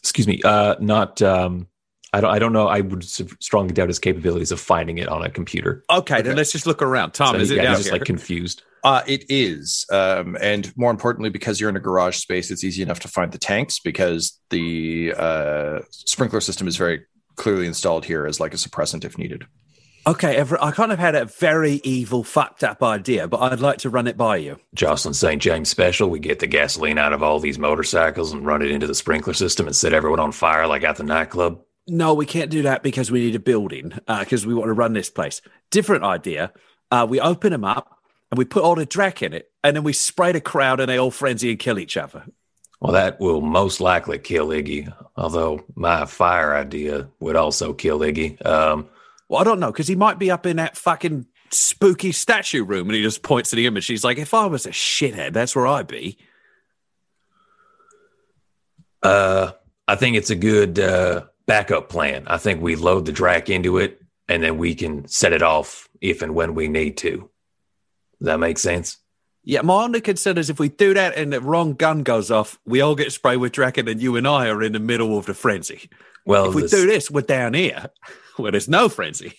excuse 0.00 0.26
me, 0.26 0.40
uh, 0.44 0.74
not. 0.80 1.22
Um, 1.22 1.68
I 2.12 2.20
don't. 2.20 2.30
I 2.30 2.38
don't 2.40 2.52
know. 2.52 2.66
I 2.66 2.80
would 2.80 3.04
strongly 3.04 3.72
doubt 3.72 3.88
his 3.88 4.00
capabilities 4.00 4.50
of 4.50 4.58
finding 4.58 4.98
it 4.98 5.08
on 5.08 5.24
a 5.24 5.30
computer. 5.30 5.84
Okay, 5.88 6.20
then 6.20 6.36
let's 6.36 6.50
just 6.50 6.66
look 6.66 6.82
around. 6.82 7.12
Tom, 7.12 7.36
So, 7.36 7.40
is 7.40 7.50
it 7.52 7.56
yeah, 7.56 7.62
down 7.62 7.70
he's 7.72 7.78
just 7.78 7.90
here? 7.90 7.98
like 7.98 8.04
confused. 8.06 8.62
Uh, 8.82 9.02
it 9.06 9.24
is, 9.28 9.86
um, 9.92 10.36
and 10.40 10.76
more 10.76 10.90
importantly, 10.90 11.30
because 11.30 11.60
you're 11.60 11.70
in 11.70 11.76
a 11.76 11.80
garage 11.80 12.16
space, 12.16 12.50
it's 12.50 12.64
easy 12.64 12.82
enough 12.82 13.00
to 13.00 13.08
find 13.08 13.30
the 13.32 13.38
tanks 13.38 13.78
because 13.78 14.40
the 14.50 15.14
uh, 15.16 15.80
sprinkler 15.90 16.40
system 16.40 16.66
is 16.66 16.76
very 16.76 17.04
clearly 17.36 17.66
installed 17.66 18.04
here 18.04 18.26
as 18.26 18.40
like 18.40 18.54
a 18.54 18.56
suppressant 18.56 19.04
if 19.04 19.16
needed. 19.18 19.46
Okay, 20.06 20.40
I 20.40 20.70
kind 20.70 20.92
of 20.92 20.98
had 20.98 21.14
a 21.14 21.26
very 21.26 21.80
evil, 21.84 22.24
fucked 22.24 22.64
up 22.64 22.82
idea, 22.82 23.28
but 23.28 23.40
I'd 23.40 23.60
like 23.60 23.78
to 23.78 23.90
run 23.90 24.06
it 24.06 24.16
by 24.16 24.36
you. 24.36 24.58
Jocelyn 24.74 25.12
St. 25.12 25.42
James 25.42 25.68
special. 25.68 26.08
We 26.08 26.18
get 26.18 26.38
the 26.38 26.46
gasoline 26.46 26.96
out 26.96 27.12
of 27.12 27.22
all 27.22 27.40
these 27.40 27.58
motorcycles 27.58 28.32
and 28.32 28.46
run 28.46 28.62
it 28.62 28.70
into 28.70 28.86
the 28.86 28.94
sprinkler 28.94 29.34
system 29.34 29.66
and 29.66 29.76
set 29.76 29.92
everyone 29.92 30.20
on 30.20 30.32
fire 30.32 30.66
like 30.66 30.82
at 30.82 30.96
the 30.96 31.04
nightclub. 31.04 31.60
No, 31.86 32.14
we 32.14 32.26
can't 32.26 32.50
do 32.50 32.62
that 32.62 32.82
because 32.82 33.10
we 33.10 33.20
need 33.20 33.34
a 33.34 33.40
building 33.40 33.92
because 34.06 34.46
we 34.46 34.54
want 34.54 34.68
to 34.68 34.74
run 34.74 34.92
this 34.92 35.10
place. 35.10 35.40
Different 35.70 36.04
idea. 36.04 36.52
Uh, 36.90 37.06
we 37.08 37.20
open 37.20 37.52
them 37.52 37.64
up 37.64 37.98
and 38.30 38.38
we 38.38 38.44
put 38.44 38.62
all 38.62 38.74
the 38.74 38.86
drac 38.86 39.22
in 39.22 39.32
it, 39.32 39.50
and 39.64 39.74
then 39.74 39.84
we 39.84 39.92
spray 39.94 40.32
the 40.32 40.40
crowd 40.40 40.80
and 40.80 40.88
they 40.88 40.98
all 40.98 41.10
frenzy 41.10 41.50
and 41.50 41.58
kill 41.58 41.78
each 41.78 41.96
other. 41.96 42.24
Well, 42.80 42.92
that 42.92 43.18
will 43.18 43.40
most 43.40 43.80
likely 43.80 44.18
kill 44.18 44.48
Iggy, 44.48 44.92
although 45.16 45.64
my 45.74 46.04
fire 46.06 46.54
idea 46.54 47.08
would 47.20 47.36
also 47.36 47.72
kill 47.72 48.00
Iggy. 48.00 48.44
Um, 48.46 48.88
Well, 49.28 49.40
I 49.40 49.44
don't 49.44 49.60
know 49.60 49.70
because 49.72 49.88
he 49.88 49.96
might 49.96 50.18
be 50.18 50.30
up 50.30 50.46
in 50.46 50.56
that 50.56 50.76
fucking 50.76 51.26
spooky 51.50 52.12
statue 52.12 52.64
room 52.64 52.88
and 52.88 52.96
he 52.96 53.02
just 53.02 53.22
points 53.22 53.50
to 53.50 53.56
the 53.56 53.66
image. 53.66 53.86
He's 53.86 54.04
like, 54.04 54.18
if 54.18 54.34
I 54.34 54.46
was 54.46 54.66
a 54.66 54.70
shithead, 54.70 55.32
that's 55.32 55.54
where 55.56 55.66
I'd 55.66 55.86
be. 55.86 56.18
uh, 59.02 59.52
I 59.86 59.94
think 59.96 60.16
it's 60.16 60.30
a 60.30 60.34
good 60.36 60.78
uh, 60.78 61.24
backup 61.46 61.88
plan. 61.88 62.24
I 62.26 62.36
think 62.36 62.60
we 62.60 62.76
load 62.76 63.06
the 63.06 63.12
drac 63.12 63.48
into 63.48 63.78
it 63.78 64.02
and 64.28 64.42
then 64.42 64.58
we 64.58 64.74
can 64.74 65.06
set 65.08 65.32
it 65.32 65.42
off 65.42 65.88
if 66.00 66.20
and 66.22 66.34
when 66.34 66.54
we 66.54 66.68
need 66.68 66.96
to. 66.98 67.30
Does 68.18 68.26
that 68.26 68.40
make 68.40 68.58
sense? 68.58 68.98
Yeah, 69.44 69.62
my 69.62 69.84
only 69.84 70.00
concern 70.02 70.36
is 70.36 70.50
if 70.50 70.58
we 70.58 70.68
do 70.68 70.92
that 70.94 71.16
and 71.16 71.32
the 71.32 71.40
wrong 71.40 71.72
gun 71.74 72.02
goes 72.02 72.30
off, 72.30 72.58
we 72.66 72.80
all 72.82 72.94
get 72.94 73.12
sprayed 73.12 73.38
with 73.38 73.52
drac 73.52 73.78
and 73.78 73.88
then 73.88 73.98
you 74.00 74.16
and 74.16 74.28
I 74.28 74.48
are 74.48 74.62
in 74.62 74.72
the 74.72 74.80
middle 74.80 75.16
of 75.16 75.24
the 75.26 75.32
frenzy. 75.34 75.88
Well, 76.26 76.48
if 76.50 76.54
we 76.54 76.62
this- 76.62 76.70
do 76.72 76.86
this, 76.86 77.10
we're 77.10 77.22
down 77.22 77.54
here 77.54 77.86
where 78.42 78.52
there's 78.52 78.68
no 78.68 78.88
frenzy. 78.88 79.34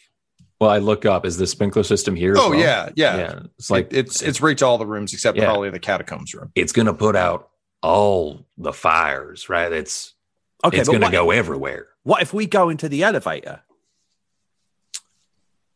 Well, 0.60 0.70
I 0.70 0.80
look 0.80 1.06
up. 1.06 1.26
Is 1.26 1.38
the 1.38 1.47
sprinkler 1.47 1.84
system 1.84 2.16
here? 2.16 2.34
as 2.34 2.39
Oh 2.39 2.50
well? 2.50 2.60
yeah, 2.60 2.89
yeah. 2.95 3.18
yeah. 3.18 3.39
It's 3.58 3.70
like 3.72 3.88
It- 3.93 3.97
it's 4.08 4.22
it's 4.22 4.41
rigged 4.41 4.60
to 4.60 4.66
all 4.66 4.78
the 4.78 4.86
rooms 4.86 5.14
except 5.14 5.38
Yeah. 5.38 5.45
probably 5.45 5.70
the 5.70 5.80
catacombs 5.80 6.34
room. 6.34 6.52
it's 6.56 6.74
going 6.74 6.88
to 6.88 6.93
put 6.93 7.16
out 7.16 7.50
all 7.82 8.45
the 8.58 8.74
fires, 8.74 9.47
right? 9.47 9.72
It's 9.72 10.14
Okay, 10.66 10.80
it's 10.80 10.89
going 10.89 11.00
to 11.00 11.06
what- 11.06 11.12
go 11.14 11.32
everywhere. 11.32 11.88
What 12.04 12.22
if 12.22 12.34
we 12.34 12.45
go 12.45 12.68
into 12.70 12.89
the 12.89 13.04
elevator? 13.04 13.62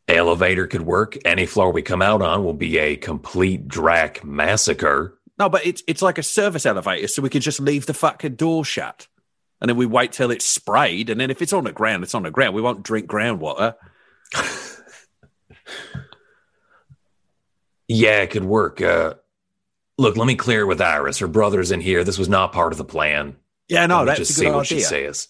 Elevator 0.10 0.68
could 0.68 0.82
work. 0.82 1.16
Any 1.24 1.46
floor 1.46 1.72
we 1.72 1.82
come 1.82 2.02
out 2.02 2.22
on 2.22 2.44
will 2.44 2.54
be 2.54 2.78
a 2.78 2.98
complete 2.98 3.68
drac 3.70 4.24
massacre. 4.24 5.18
No, 5.40 5.48
but 5.48 5.66
it's 5.66 5.82
it's 5.88 6.02
like 6.02 6.18
a 6.18 6.24
service 6.24 6.66
elevator, 6.66 7.08
so 7.08 7.22
we 7.22 7.30
could 7.30 7.42
just 7.42 7.60
leave 7.62 7.86
the 7.86 7.94
fucking 7.94 8.36
door 8.36 8.66
shut. 8.66 9.08
And 9.64 9.70
then 9.70 9.78
we 9.78 9.86
wait 9.86 10.12
till 10.12 10.30
it's 10.30 10.46
sprayed, 10.46 11.10
and 11.10 11.20
then 11.20 11.32
if 11.32 11.42
it's 11.42 11.54
on 11.54 11.64
the 11.64 11.72
ground, 11.72 12.04
it's 12.04 12.14
on 12.14 12.24
the 12.24 12.30
ground. 12.30 12.54
We 12.54 12.62
won't 12.62 12.84
drink 12.84 13.08
groundwater. 13.08 13.74
Yeah, 17.88 18.22
it 18.22 18.32
could 18.32 18.46
work. 18.46 18.82
Uh, 18.82 19.16
look, 19.98 20.18
let 20.18 20.26
me 20.26 20.36
clear 20.36 20.62
it 20.62 20.68
with 20.68 20.82
Iris. 20.82 21.20
Her 21.20 21.28
brother's 21.28 21.72
in 21.72 21.82
here. 21.82 22.04
This 22.04 22.18
was 22.18 22.30
not 22.30 22.54
part 22.54 22.72
of 22.72 22.78
the 22.78 22.86
plan. 22.86 23.36
Yeah, 23.68 23.86
no, 23.86 24.06
that's 24.06 24.20
just 24.20 24.32
a 24.32 24.34
see 24.34 24.46
good 24.46 24.56
what 24.56 24.68
she 24.68 24.76
idea. 24.76 24.88
says. 24.88 25.28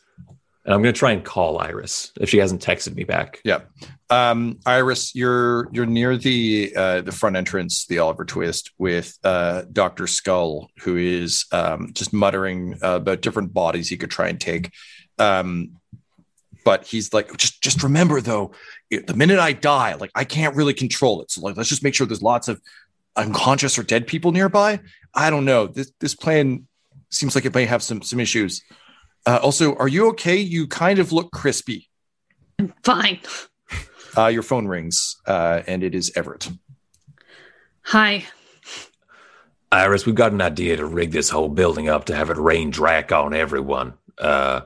And 0.66 0.74
I'm 0.74 0.82
going 0.82 0.94
to 0.94 0.98
try 0.98 1.12
and 1.12 1.26
call 1.26 1.60
Iris 1.60 2.12
if 2.22 2.30
she 2.30 2.38
hasn't 2.38 2.62
texted 2.64 2.96
me 2.96 3.04
back. 3.04 3.42
Yeah. 3.44 3.62
Um, 4.14 4.60
Iris, 4.68 5.16
you're 5.16 5.70
you're 5.72 5.88
near 5.88 6.18
the 6.18 6.72
uh, 6.76 7.02
the 7.02 7.12
front 7.12 7.36
entrance, 7.36 7.88
the 7.88 7.98
Oliver 7.98 8.26
Twist, 8.26 8.70
with 8.78 9.18
uh, 9.24 9.64
Doctor 9.72 10.06
Skull, 10.06 10.70
who 10.84 10.98
is 10.98 11.46
um, 11.52 11.94
just 11.94 12.14
muttering 12.14 12.78
uh, 12.84 12.98
about 12.98 13.22
different 13.22 13.54
bodies 13.54 13.90
he 13.90 13.98
could 13.98 14.12
try 14.12 14.28
and 14.28 14.40
take. 14.40 14.72
Um, 15.18 15.78
but 16.64 16.86
he's 16.86 17.12
like, 17.12 17.36
just 17.38 17.64
just 17.64 17.82
remember 17.82 18.22
though, 18.22 18.52
the 18.92 19.16
minute 19.16 19.40
I 19.40 19.54
die, 19.54 19.96
like 19.96 20.12
I 20.14 20.26
can't 20.26 20.56
really 20.56 20.76
control 20.76 21.24
it. 21.24 21.32
So 21.32 21.42
like, 21.42 21.58
let's 21.58 21.70
just 21.70 21.84
make 21.84 21.96
sure 21.96 22.06
there's 22.06 22.22
lots 22.22 22.48
of 22.48 22.62
unconscious 23.16 23.80
or 23.80 23.84
dead 23.84 24.06
people 24.06 24.32
nearby. 24.32 24.80
I 25.16 25.32
don't 25.32 25.46
know. 25.46 25.66
This 25.66 25.92
this 26.00 26.14
plan 26.14 26.68
seems 27.10 27.34
like 27.34 27.46
it 27.46 27.56
may 27.56 27.66
have 27.66 27.82
some 27.82 28.04
some 28.04 28.20
issues. 28.20 28.62
Uh, 29.26 29.40
also, 29.42 29.76
are 29.78 29.88
you 29.88 30.10
okay? 30.10 30.38
You 30.38 30.68
kind 30.68 31.00
of 31.00 31.12
look 31.12 31.32
crispy. 31.32 31.90
I'm 32.60 32.76
Fine. 32.84 33.20
Uh, 34.18 34.28
your 34.28 34.44
phone 34.44 34.68
rings, 34.68 35.18
uh, 35.26 35.62
and 35.68 35.84
it 35.84 35.96
is 35.96 36.12
Everett. 36.16 36.50
Hi. 37.86 38.26
Iris, 39.72 40.06
we've 40.06 40.14
got 40.16 40.32
an 40.32 40.42
idea 40.42 40.78
to 40.78 40.86
rig 40.86 41.12
this 41.12 41.30
whole 41.30 41.50
building 41.50 41.90
up 41.90 42.06
to 42.06 42.16
have 42.16 42.30
it 42.30 42.38
rain 42.38 42.70
drac 42.70 43.12
on 43.12 43.34
everyone. 43.34 43.94
Uh, 44.20 44.62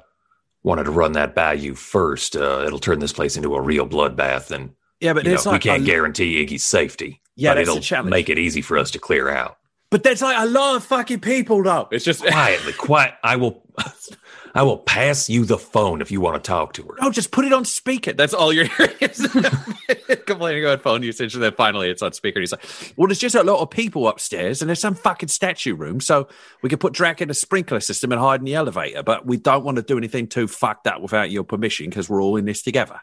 wanted 0.63 0.83
to 0.83 0.91
run 0.91 1.13
that 1.13 1.33
by 1.33 1.53
you 1.53 1.75
first. 1.75 2.35
Uh, 2.35 2.63
it'll 2.67 2.79
turn 2.79 2.99
this 2.99 3.13
place 3.13 3.37
into 3.37 3.55
a 3.55 3.61
real 3.61 3.87
bloodbath, 3.87 4.51
and 4.51 4.71
Yeah, 4.99 5.13
but 5.13 5.25
it's 5.25 5.45
know, 5.45 5.51
like 5.51 5.63
we 5.63 5.69
can't 5.69 5.83
a- 5.83 5.85
guarantee 5.85 6.45
Iggy's 6.45 6.65
safety. 6.65 7.21
Yeah, 7.37 7.51
but 7.51 7.55
that's 7.55 7.69
it'll 7.69 7.81
challenge. 7.81 8.09
make 8.09 8.29
it 8.29 8.37
easy 8.37 8.61
for 8.61 8.77
us 8.77 8.91
to 8.91 8.99
clear 8.99 9.29
out. 9.29 9.57
But 9.91 10.03
there's 10.03 10.21
like 10.21 10.37
a 10.37 10.45
lot 10.45 10.75
of 10.75 10.83
fucking 10.83 11.21
people 11.21 11.63
though. 11.63 11.87
It's 11.91 12.03
just 12.03 12.21
Quietly, 12.25 12.73
quiet. 12.73 13.13
I 13.23 13.37
will, 13.37 13.63
I 14.57 14.63
will 14.63 14.79
pass 14.79 15.29
you 15.29 15.45
the 15.45 15.59
phone 15.59 16.01
if 16.01 16.09
you 16.09 16.19
want 16.19 16.43
to 16.43 16.47
talk 16.47 16.73
to 16.73 16.81
her. 16.81 16.95
No, 16.99 17.11
just 17.11 17.29
put 17.29 17.45
it 17.45 17.53
on 17.53 17.63
speaker. 17.63 18.11
That's 18.11 18.33
all 18.33 18.51
you're 18.51 18.65
hearing 18.77 18.95
is 19.01 19.19
complaining 20.25 20.65
about 20.65 20.81
phone 20.81 21.03
usage, 21.03 21.35
and 21.35 21.43
then 21.43 21.53
finally 21.53 21.91
it's 21.91 22.01
on 22.01 22.13
speaker. 22.13 22.39
And 22.39 22.41
he's 22.41 22.51
like, 22.51 22.93
Well, 22.97 23.07
there's 23.07 23.19
just 23.19 23.35
a 23.35 23.43
lot 23.43 23.59
of 23.59 23.69
people 23.69 24.07
upstairs, 24.07 24.63
and 24.63 24.67
there's 24.67 24.79
some 24.79 24.95
fucking 24.95 25.29
statue 25.29 25.75
room, 25.75 26.01
so 26.01 26.27
we 26.63 26.69
could 26.69 26.79
put 26.79 26.93
Drac 26.93 27.21
in 27.21 27.29
a 27.29 27.35
sprinkler 27.35 27.79
system 27.79 28.11
and 28.11 28.19
hide 28.19 28.39
in 28.39 28.45
the 28.45 28.55
elevator. 28.55 29.03
But 29.03 29.27
we 29.27 29.37
don't 29.37 29.63
want 29.63 29.75
to 29.75 29.83
do 29.83 29.95
anything 29.95 30.25
too 30.25 30.47
fucked 30.47 30.87
up 30.87 31.01
without 31.01 31.29
your 31.29 31.43
permission 31.43 31.87
because 31.87 32.09
we're 32.09 32.23
all 32.23 32.35
in 32.35 32.45
this 32.45 32.63
together. 32.63 32.99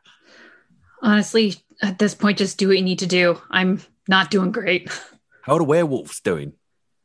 Honestly, 1.03 1.55
at 1.81 2.01
this 2.01 2.17
point, 2.17 2.39
just 2.39 2.59
do 2.59 2.67
what 2.67 2.79
you 2.79 2.83
need 2.83 2.99
to 2.99 3.07
do. 3.07 3.41
I'm 3.49 3.81
not 4.09 4.29
doing 4.29 4.51
great. 4.51 4.91
How 5.43 5.55
are 5.55 5.59
the 5.59 5.65
werewolves 5.65 6.19
doing? 6.19 6.55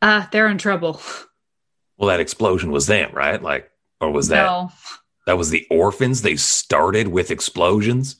Uh, 0.02 0.26
they're 0.32 0.47
in 0.47 0.58
trouble. 0.58 1.00
Well, 1.97 2.08
that 2.08 2.20
explosion 2.20 2.72
was 2.72 2.88
them, 2.88 3.12
right? 3.14 3.39
Like, 3.39 3.70
or 4.02 4.12
was 4.12 4.28
that 4.30 4.43
No, 4.43 4.72
that 5.26 5.38
was 5.38 5.50
the 5.50 5.66
orphans? 5.70 6.22
They 6.22 6.36
started 6.36 7.08
with 7.10 7.32
explosions. 7.32 8.16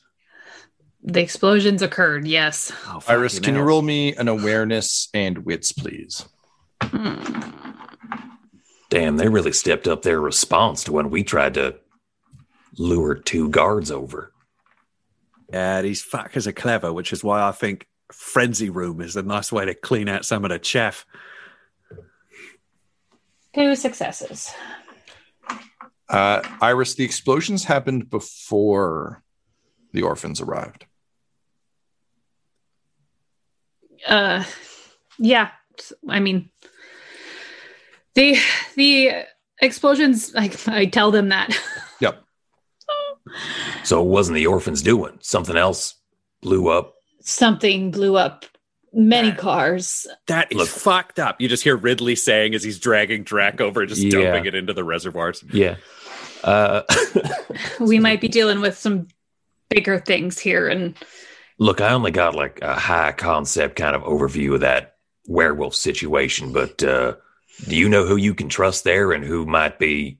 the 1.02 1.20
explosions 1.20 1.82
occurred. 1.82 2.26
Yes. 2.26 2.72
Oh, 2.86 3.02
Iris, 3.08 3.34
fucking 3.34 3.44
can 3.44 3.54
you 3.56 3.62
roll 3.62 3.82
me 3.82 4.14
an 4.14 4.28
awareness 4.28 5.08
and 5.14 5.38
wits, 5.46 5.72
please? 5.72 6.26
Hmm. 6.82 7.16
Damn, 8.90 9.16
they 9.16 9.28
really 9.28 9.52
stepped 9.52 9.86
up 9.86 10.02
their 10.02 10.20
response 10.20 10.84
to 10.84 10.92
when 10.92 11.10
we 11.10 11.22
tried 11.22 11.54
to 11.54 11.76
lure 12.76 13.14
two 13.14 13.48
guards 13.48 13.90
over. 13.90 14.32
Yeah, 15.52 15.82
these 15.82 16.04
fuckers 16.04 16.46
are 16.46 16.52
clever, 16.52 16.92
which 16.92 17.12
is 17.12 17.22
why 17.24 17.42
I 17.46 17.52
think 17.52 17.86
frenzy 18.12 18.68
room 18.70 19.00
is 19.00 19.14
a 19.16 19.22
nice 19.22 19.52
way 19.52 19.64
to 19.64 19.74
clean 19.74 20.08
out 20.08 20.24
some 20.24 20.44
of 20.44 20.50
the 20.50 20.58
chaff. 20.58 21.06
Two 23.54 23.74
successes. 23.74 24.52
Uh, 26.10 26.42
Iris, 26.60 26.94
the 26.94 27.04
explosions 27.04 27.64
happened 27.64 28.10
before 28.10 29.22
the 29.92 30.02
orphans 30.02 30.40
arrived. 30.40 30.86
Uh, 34.06 34.44
yeah. 35.18 35.50
I 36.08 36.20
mean, 36.20 36.50
the 38.14 38.36
the 38.76 39.10
explosions. 39.60 40.34
Like 40.34 40.66
I 40.68 40.86
tell 40.86 41.10
them 41.10 41.28
that. 41.30 41.56
Yep. 42.00 42.22
So 43.84 44.00
it 44.00 44.06
wasn't 44.06 44.36
the 44.36 44.46
orphans 44.46 44.80
doing 44.80 45.18
something 45.20 45.54
else 45.54 45.96
blew 46.40 46.68
up. 46.68 46.94
Something 47.20 47.90
blew 47.90 48.16
up 48.16 48.46
many 48.94 49.32
cars. 49.32 50.06
That 50.28 50.50
is 50.50 50.56
Look. 50.56 50.68
fucked 50.70 51.18
up. 51.18 51.42
you 51.42 51.46
just 51.48 51.62
hear 51.62 51.76
Ridley 51.76 52.16
saying 52.16 52.54
as 52.54 52.64
he's 52.64 52.78
dragging 52.80 53.22
Drac 53.22 53.60
over, 53.60 53.84
just 53.84 54.00
Yeah. 54.00 54.32
dumping 54.32 54.46
it 54.46 54.54
into 54.54 54.72
the 54.72 54.82
reservoirs. 54.82 55.44
Yeah. 55.52 55.76
Uh, 56.44 56.82
We 57.80 57.98
might 57.98 58.20
be 58.20 58.28
dealing 58.28 58.60
with 58.60 58.76
some 58.76 59.08
bigger 59.68 59.98
things 59.98 60.38
here, 60.38 60.68
and 60.68 60.94
look, 61.58 61.80
I 61.80 61.92
only 61.92 62.10
got 62.10 62.34
like 62.34 62.60
a 62.62 62.74
high 62.74 63.12
concept 63.12 63.76
kind 63.76 63.96
of 63.96 64.02
overview 64.02 64.54
of 64.54 64.60
that 64.60 64.96
werewolf 65.26 65.74
situation, 65.74 66.52
but 66.52 66.82
uh, 66.82 67.14
do 67.68 67.76
you 67.76 67.88
know 67.88 68.06
who 68.06 68.16
you 68.16 68.34
can 68.34 68.48
trust 68.48 68.84
there 68.84 69.12
and 69.12 69.24
who 69.24 69.46
might 69.46 69.78
be 69.78 70.18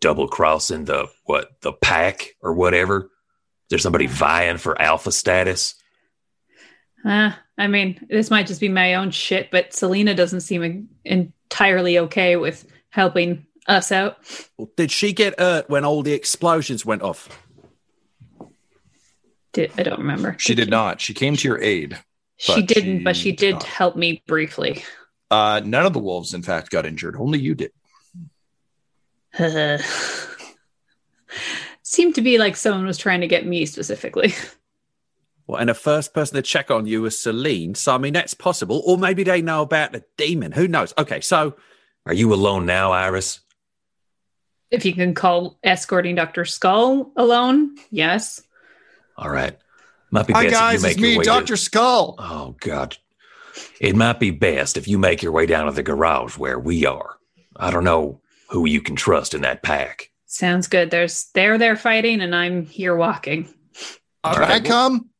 double 0.00 0.28
crossing 0.28 0.84
the 0.84 1.06
what 1.24 1.50
the 1.60 1.72
pack 1.72 2.30
or 2.42 2.54
whatever? 2.54 3.02
Is 3.02 3.70
there 3.70 3.78
somebody 3.78 4.06
vying 4.06 4.58
for 4.58 4.80
alpha 4.80 5.12
status? 5.12 5.74
uh, 7.04 7.32
I 7.56 7.66
mean, 7.66 8.06
this 8.10 8.30
might 8.30 8.46
just 8.46 8.60
be 8.60 8.68
my 8.68 8.94
own 8.94 9.10
shit. 9.10 9.50
But 9.50 9.72
Selena 9.72 10.14
doesn't 10.14 10.42
seem 10.42 10.88
entirely 11.04 11.98
okay 11.98 12.36
with 12.36 12.66
helping 12.90 13.46
us 13.66 13.92
out. 13.92 14.18
Did 14.76 14.90
she 14.90 15.12
get 15.12 15.38
hurt 15.38 15.68
when 15.68 15.84
all 15.84 16.02
the 16.02 16.12
explosions 16.12 16.84
went 16.84 17.02
off? 17.02 17.28
Did, 19.52 19.72
I 19.76 19.82
don't 19.82 19.98
remember. 19.98 20.36
She 20.38 20.54
did 20.54 20.70
not. 20.70 21.00
She 21.00 21.14
came 21.14 21.36
to 21.36 21.48
your 21.48 21.60
aid. 21.60 21.98
She 22.36 22.62
didn't, 22.62 23.04
but 23.04 23.16
she 23.16 23.32
did 23.32 23.54
not. 23.54 23.64
help 23.64 23.96
me 23.96 24.22
briefly. 24.26 24.84
Uh, 25.30 25.60
none 25.64 25.84
of 25.84 25.92
the 25.92 25.98
wolves, 25.98 26.32
in 26.34 26.42
fact, 26.42 26.70
got 26.70 26.86
injured. 26.86 27.16
Only 27.16 27.38
you 27.38 27.54
did. 27.54 27.72
Seemed 31.82 32.14
to 32.14 32.20
be 32.22 32.38
like 32.38 32.56
someone 32.56 32.86
was 32.86 32.98
trying 32.98 33.20
to 33.20 33.28
get 33.28 33.46
me 33.46 33.66
specifically. 33.66 34.32
Well, 35.46 35.58
and 35.58 35.68
the 35.68 35.74
first 35.74 36.14
person 36.14 36.36
to 36.36 36.42
check 36.42 36.70
on 36.70 36.86
you 36.86 37.02
was 37.02 37.18
Celine. 37.18 37.74
So, 37.74 37.92
I 37.92 37.98
mean, 37.98 38.12
that's 38.12 38.34
possible. 38.34 38.82
Or 38.86 38.96
maybe 38.96 39.24
they 39.24 39.42
know 39.42 39.62
about 39.62 39.90
the 39.90 40.04
demon. 40.16 40.52
Who 40.52 40.68
knows? 40.68 40.94
Okay, 40.96 41.20
so 41.20 41.56
Are 42.06 42.14
you 42.14 42.32
alone 42.32 42.66
now, 42.66 42.92
Iris? 42.92 43.40
If 44.70 44.84
you 44.84 44.94
can 44.94 45.14
call 45.14 45.58
escorting 45.64 46.14
Dr. 46.14 46.44
Skull 46.44 47.12
alone, 47.16 47.76
yes. 47.90 48.42
All 49.16 49.30
right. 49.30 49.56
Might 50.12 50.26
be 50.26 50.32
Hi, 50.32 50.44
best 50.44 50.54
if 50.54 50.58
guys. 50.60 50.74
you 50.74 50.82
make 50.82 50.92
It's 50.92 51.00
me, 51.02 51.18
way 51.18 51.24
to- 51.24 51.30
Dr. 51.30 51.56
Skull. 51.56 52.14
Oh 52.18 52.54
God. 52.60 52.96
It 53.80 53.96
might 53.96 54.20
be 54.20 54.30
best 54.30 54.76
if 54.76 54.86
you 54.88 54.98
make 54.98 55.22
your 55.22 55.32
way 55.32 55.46
down 55.46 55.66
to 55.66 55.72
the 55.72 55.82
garage 55.82 56.38
where 56.38 56.58
we 56.58 56.86
are. 56.86 57.16
I 57.56 57.70
don't 57.70 57.84
know 57.84 58.20
who 58.48 58.66
you 58.66 58.80
can 58.80 58.96
trust 58.96 59.34
in 59.34 59.42
that 59.42 59.62
pack. 59.62 60.10
Sounds 60.26 60.68
good. 60.68 60.90
There's 60.90 61.30
they're 61.34 61.58
there 61.58 61.76
fighting 61.76 62.20
and 62.20 62.34
I'm 62.34 62.64
here 62.66 62.94
walking. 62.96 63.52
All 64.22 64.34
right. 64.34 64.48
right, 64.48 64.64
come. 64.64 65.10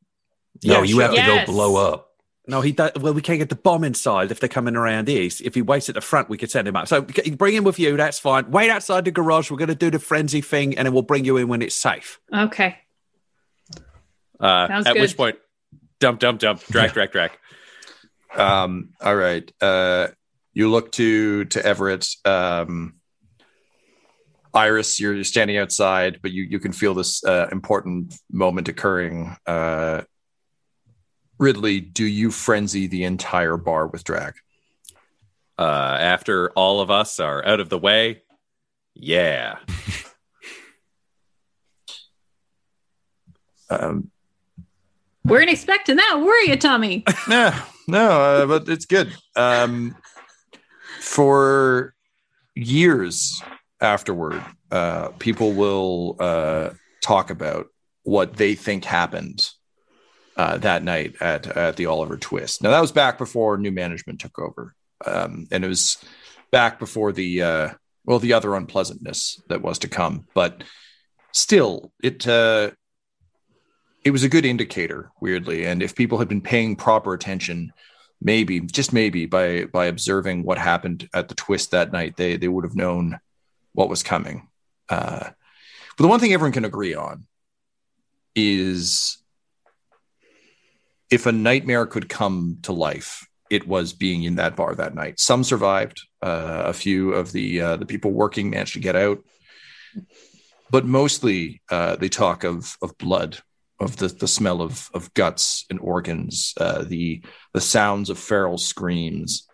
No, 0.64 0.76
Yeah, 0.76 0.82
you 0.82 0.92
sure. 0.94 1.02
have 1.02 1.10
to 1.12 1.16
Yes. 1.16 1.46
go 1.46 1.52
blow 1.52 1.76
up. 1.76 2.09
No, 2.50 2.60
he 2.60 2.72
does. 2.72 2.90
Well, 2.96 3.14
we 3.14 3.22
can't 3.22 3.38
get 3.38 3.48
the 3.48 3.54
bomb 3.54 3.84
inside 3.84 4.32
if 4.32 4.40
they're 4.40 4.48
coming 4.48 4.74
around 4.74 5.08
east. 5.08 5.40
If 5.40 5.54
he 5.54 5.62
waits 5.62 5.88
at 5.88 5.94
the 5.94 6.00
front, 6.00 6.28
we 6.28 6.36
could 6.36 6.50
send 6.50 6.66
him 6.66 6.74
up. 6.74 6.88
So 6.88 7.02
bring 7.02 7.54
him 7.54 7.62
with 7.62 7.78
you. 7.78 7.96
That's 7.96 8.18
fine. 8.18 8.50
Wait 8.50 8.70
outside 8.70 9.04
the 9.04 9.12
garage. 9.12 9.50
We're 9.50 9.56
going 9.56 9.68
to 9.68 9.74
do 9.76 9.90
the 9.90 10.00
frenzy 10.00 10.40
thing, 10.40 10.76
and 10.76 10.86
then 10.86 10.92
we'll 10.92 11.02
bring 11.02 11.24
you 11.24 11.36
in 11.36 11.46
when 11.46 11.62
it's 11.62 11.76
safe. 11.76 12.20
Okay. 12.34 12.76
Uh, 14.40 14.66
Sounds 14.66 14.86
at 14.86 14.94
good. 14.94 15.02
which 15.02 15.16
point, 15.16 15.36
dump, 16.00 16.18
dump, 16.18 16.40
dump, 16.40 16.64
drag, 16.66 16.92
drag, 16.92 17.12
drag. 17.12 17.30
Um, 18.32 18.90
all 19.00 19.16
right. 19.16 19.52
Uh, 19.60 20.06
you 20.52 20.70
look 20.70 20.92
to 20.92 21.46
to 21.46 21.66
Everett. 21.66 22.06
Um, 22.24 22.94
Iris, 24.54 25.00
you're 25.00 25.24
standing 25.24 25.58
outside, 25.58 26.20
but 26.22 26.30
you 26.30 26.44
you 26.44 26.60
can 26.60 26.70
feel 26.70 26.94
this 26.94 27.24
uh, 27.24 27.48
important 27.50 28.14
moment 28.30 28.68
occurring. 28.68 29.36
Uh, 29.46 30.02
Ridley, 31.40 31.80
do 31.80 32.04
you 32.04 32.30
frenzy 32.30 32.86
the 32.86 33.04
entire 33.04 33.56
bar 33.56 33.86
with 33.86 34.04
drac? 34.04 34.36
Uh, 35.58 35.96
after 35.98 36.50
all 36.50 36.80
of 36.80 36.90
us 36.90 37.18
are 37.18 37.44
out 37.46 37.60
of 37.60 37.70
the 37.70 37.78
way, 37.78 38.22
yeah. 38.94 39.56
Um, 43.72 44.10
Weren't 45.24 45.48
expecting 45.48 45.94
that, 45.94 46.16
were 46.20 46.40
you, 46.40 46.56
Tommy? 46.56 47.04
no, 47.28 47.54
no, 47.86 48.20
uh, 48.20 48.46
but 48.46 48.68
it's 48.68 48.84
good. 48.84 49.14
Um, 49.36 49.94
for 50.98 51.94
years 52.56 53.40
afterward, 53.80 54.42
uh, 54.72 55.10
people 55.20 55.52
will 55.52 56.16
uh, 56.18 56.70
talk 57.00 57.30
about 57.30 57.68
what 58.02 58.34
they 58.38 58.56
think 58.56 58.84
happened 58.84 59.48
uh, 60.40 60.56
that 60.56 60.82
night 60.82 61.16
at 61.20 61.46
at 61.46 61.76
the 61.76 61.84
Oliver 61.84 62.16
Twist. 62.16 62.62
Now 62.62 62.70
that 62.70 62.80
was 62.80 62.92
back 62.92 63.18
before 63.18 63.58
new 63.58 63.70
management 63.70 64.20
took 64.20 64.38
over, 64.38 64.74
um, 65.04 65.46
and 65.50 65.62
it 65.62 65.68
was 65.68 66.02
back 66.50 66.78
before 66.78 67.12
the 67.12 67.42
uh, 67.42 67.68
well 68.06 68.18
the 68.18 68.32
other 68.32 68.54
unpleasantness 68.54 69.42
that 69.48 69.60
was 69.60 69.80
to 69.80 69.88
come. 69.88 70.26
But 70.32 70.64
still, 71.32 71.92
it 72.02 72.26
uh, 72.26 72.70
it 74.02 74.12
was 74.12 74.24
a 74.24 74.30
good 74.30 74.46
indicator, 74.46 75.10
weirdly. 75.20 75.66
And 75.66 75.82
if 75.82 75.94
people 75.94 76.16
had 76.16 76.28
been 76.28 76.40
paying 76.40 76.74
proper 76.74 77.12
attention, 77.12 77.74
maybe 78.22 78.60
just 78.60 78.94
maybe 78.94 79.26
by 79.26 79.66
by 79.66 79.86
observing 79.86 80.44
what 80.44 80.56
happened 80.56 81.06
at 81.12 81.28
the 81.28 81.34
twist 81.34 81.72
that 81.72 81.92
night, 81.92 82.16
they 82.16 82.38
they 82.38 82.48
would 82.48 82.64
have 82.64 82.76
known 82.76 83.20
what 83.74 83.90
was 83.90 84.02
coming. 84.02 84.48
Uh, 84.88 85.28
but 85.98 86.02
the 86.02 86.08
one 86.08 86.18
thing 86.18 86.32
everyone 86.32 86.54
can 86.54 86.64
agree 86.64 86.94
on 86.94 87.26
is 88.34 89.19
if 91.10 91.26
a 91.26 91.32
nightmare 91.32 91.86
could 91.86 92.08
come 92.08 92.58
to 92.62 92.72
life, 92.72 93.26
it 93.50 93.66
was 93.66 93.92
being 93.92 94.22
in 94.22 94.36
that 94.36 94.56
bar 94.56 94.74
that 94.74 94.94
night. 94.94 95.18
Some 95.18 95.44
survived. 95.44 96.02
Uh, 96.22 96.64
a 96.66 96.72
few 96.72 97.14
of 97.14 97.32
the 97.32 97.60
uh, 97.60 97.76
the 97.76 97.86
people 97.86 98.12
working 98.12 98.50
managed 98.50 98.74
to 98.74 98.80
get 98.80 98.94
out, 98.94 99.24
but 100.70 100.84
mostly 100.84 101.62
uh, 101.70 101.96
they 101.96 102.10
talk 102.10 102.44
of 102.44 102.76
of 102.82 102.96
blood 102.98 103.38
of 103.80 103.96
the, 103.96 104.08
the 104.08 104.28
smell 104.28 104.60
of, 104.60 104.90
of 104.92 105.12
guts 105.14 105.64
and 105.70 105.80
organs, 105.80 106.52
uh, 106.58 106.84
the 106.84 107.22
the 107.54 107.60
sounds 107.60 108.10
of 108.10 108.18
feral 108.18 108.58
screams. 108.58 109.48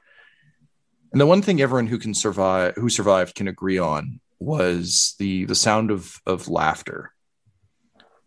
And 1.13 1.21
the 1.21 1.27
one 1.27 1.41
thing 1.41 1.61
everyone 1.61 1.87
who 1.87 1.99
can 1.99 2.13
survive 2.13 2.75
who 2.75 2.89
survived 2.89 3.37
can 3.37 3.49
agree 3.49 3.79
on 3.79 4.21
was 4.41 5.15
the 5.19 5.45
the 5.45 5.55
sound 5.55 5.91
of 5.91 6.21
of 6.27 6.49
laughter. 6.49 7.13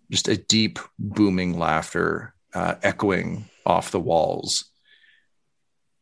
Just 0.09 0.29
a 0.29 0.37
deep 0.37 0.79
booming 0.97 1.59
laughter 1.59 2.33
uh, 2.53 2.75
echoing 2.83 3.45
off 3.65 3.91
the 3.91 3.99
walls. 3.99 4.65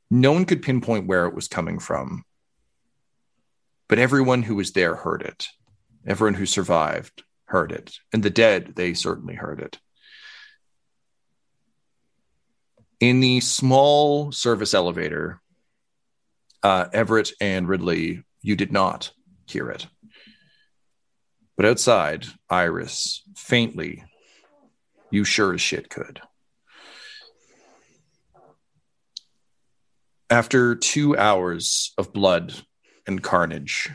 No 0.09 0.31
one 0.31 0.45
could 0.45 0.61
pinpoint 0.61 1.07
where 1.07 1.25
it 1.25 1.35
was 1.35 1.47
coming 1.47 1.79
from, 1.79 2.23
but 3.89 3.99
everyone 3.99 4.43
who 4.43 4.55
was 4.55 4.71
there 4.71 4.95
heard 4.95 5.21
it. 5.21 5.47
Everyone 6.05 6.35
who 6.35 6.45
survived 6.45 7.23
heard 7.45 7.71
it. 7.71 7.97
And 8.13 8.23
the 8.23 8.29
dead, 8.29 8.73
they 8.75 8.93
certainly 8.93 9.35
heard 9.35 9.59
it. 9.59 9.77
In 12.99 13.19
the 13.19 13.41
small 13.41 14.31
service 14.31 14.73
elevator, 14.73 15.41
uh, 16.63 16.87
Everett 16.93 17.31
and 17.39 17.67
Ridley, 17.67 18.23
you 18.41 18.55
did 18.55 18.71
not 18.71 19.11
hear 19.45 19.69
it. 19.69 19.87
But 21.55 21.65
outside, 21.65 22.27
Iris, 22.49 23.23
faintly, 23.35 24.03
you 25.11 25.23
sure 25.23 25.53
as 25.53 25.61
shit 25.61 25.89
could. 25.89 26.21
After 30.29 30.75
two 30.75 31.17
hours 31.17 31.93
of 31.97 32.11
blood 32.11 32.53
and 33.05 33.23
carnage, 33.23 33.89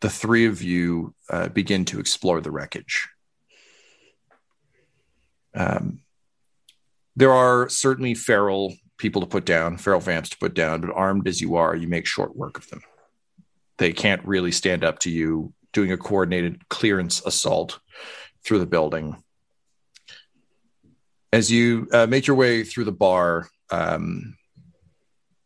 the 0.00 0.08
three 0.08 0.46
of 0.46 0.62
you 0.62 1.14
uh, 1.28 1.48
begin 1.48 1.84
to 1.86 2.00
explore 2.00 2.40
the 2.40 2.50
wreckage. 2.50 3.08
Um, 5.54 6.00
there 7.14 7.32
are 7.32 7.68
certainly 7.68 8.14
feral 8.14 8.74
people 8.96 9.20
to 9.20 9.26
put 9.26 9.44
down, 9.44 9.76
feral 9.76 10.00
vamps 10.00 10.30
to 10.30 10.38
put 10.38 10.54
down, 10.54 10.80
but 10.80 10.94
armed 10.94 11.28
as 11.28 11.40
you 11.40 11.56
are, 11.56 11.76
you 11.76 11.88
make 11.88 12.06
short 12.06 12.34
work 12.34 12.56
of 12.56 12.68
them. 12.70 12.80
They 13.76 13.92
can't 13.92 14.24
really 14.24 14.52
stand 14.52 14.82
up 14.82 15.00
to 15.00 15.10
you 15.10 15.52
doing 15.72 15.92
a 15.92 15.98
coordinated 15.98 16.68
clearance 16.68 17.24
assault 17.26 17.80
through 18.44 18.60
the 18.60 18.66
building. 18.66 19.22
As 21.32 21.50
you 21.50 21.88
uh, 21.92 22.06
make 22.06 22.26
your 22.26 22.36
way 22.36 22.64
through 22.64 22.84
the 22.84 22.92
bar, 22.92 23.48
um, 23.70 24.36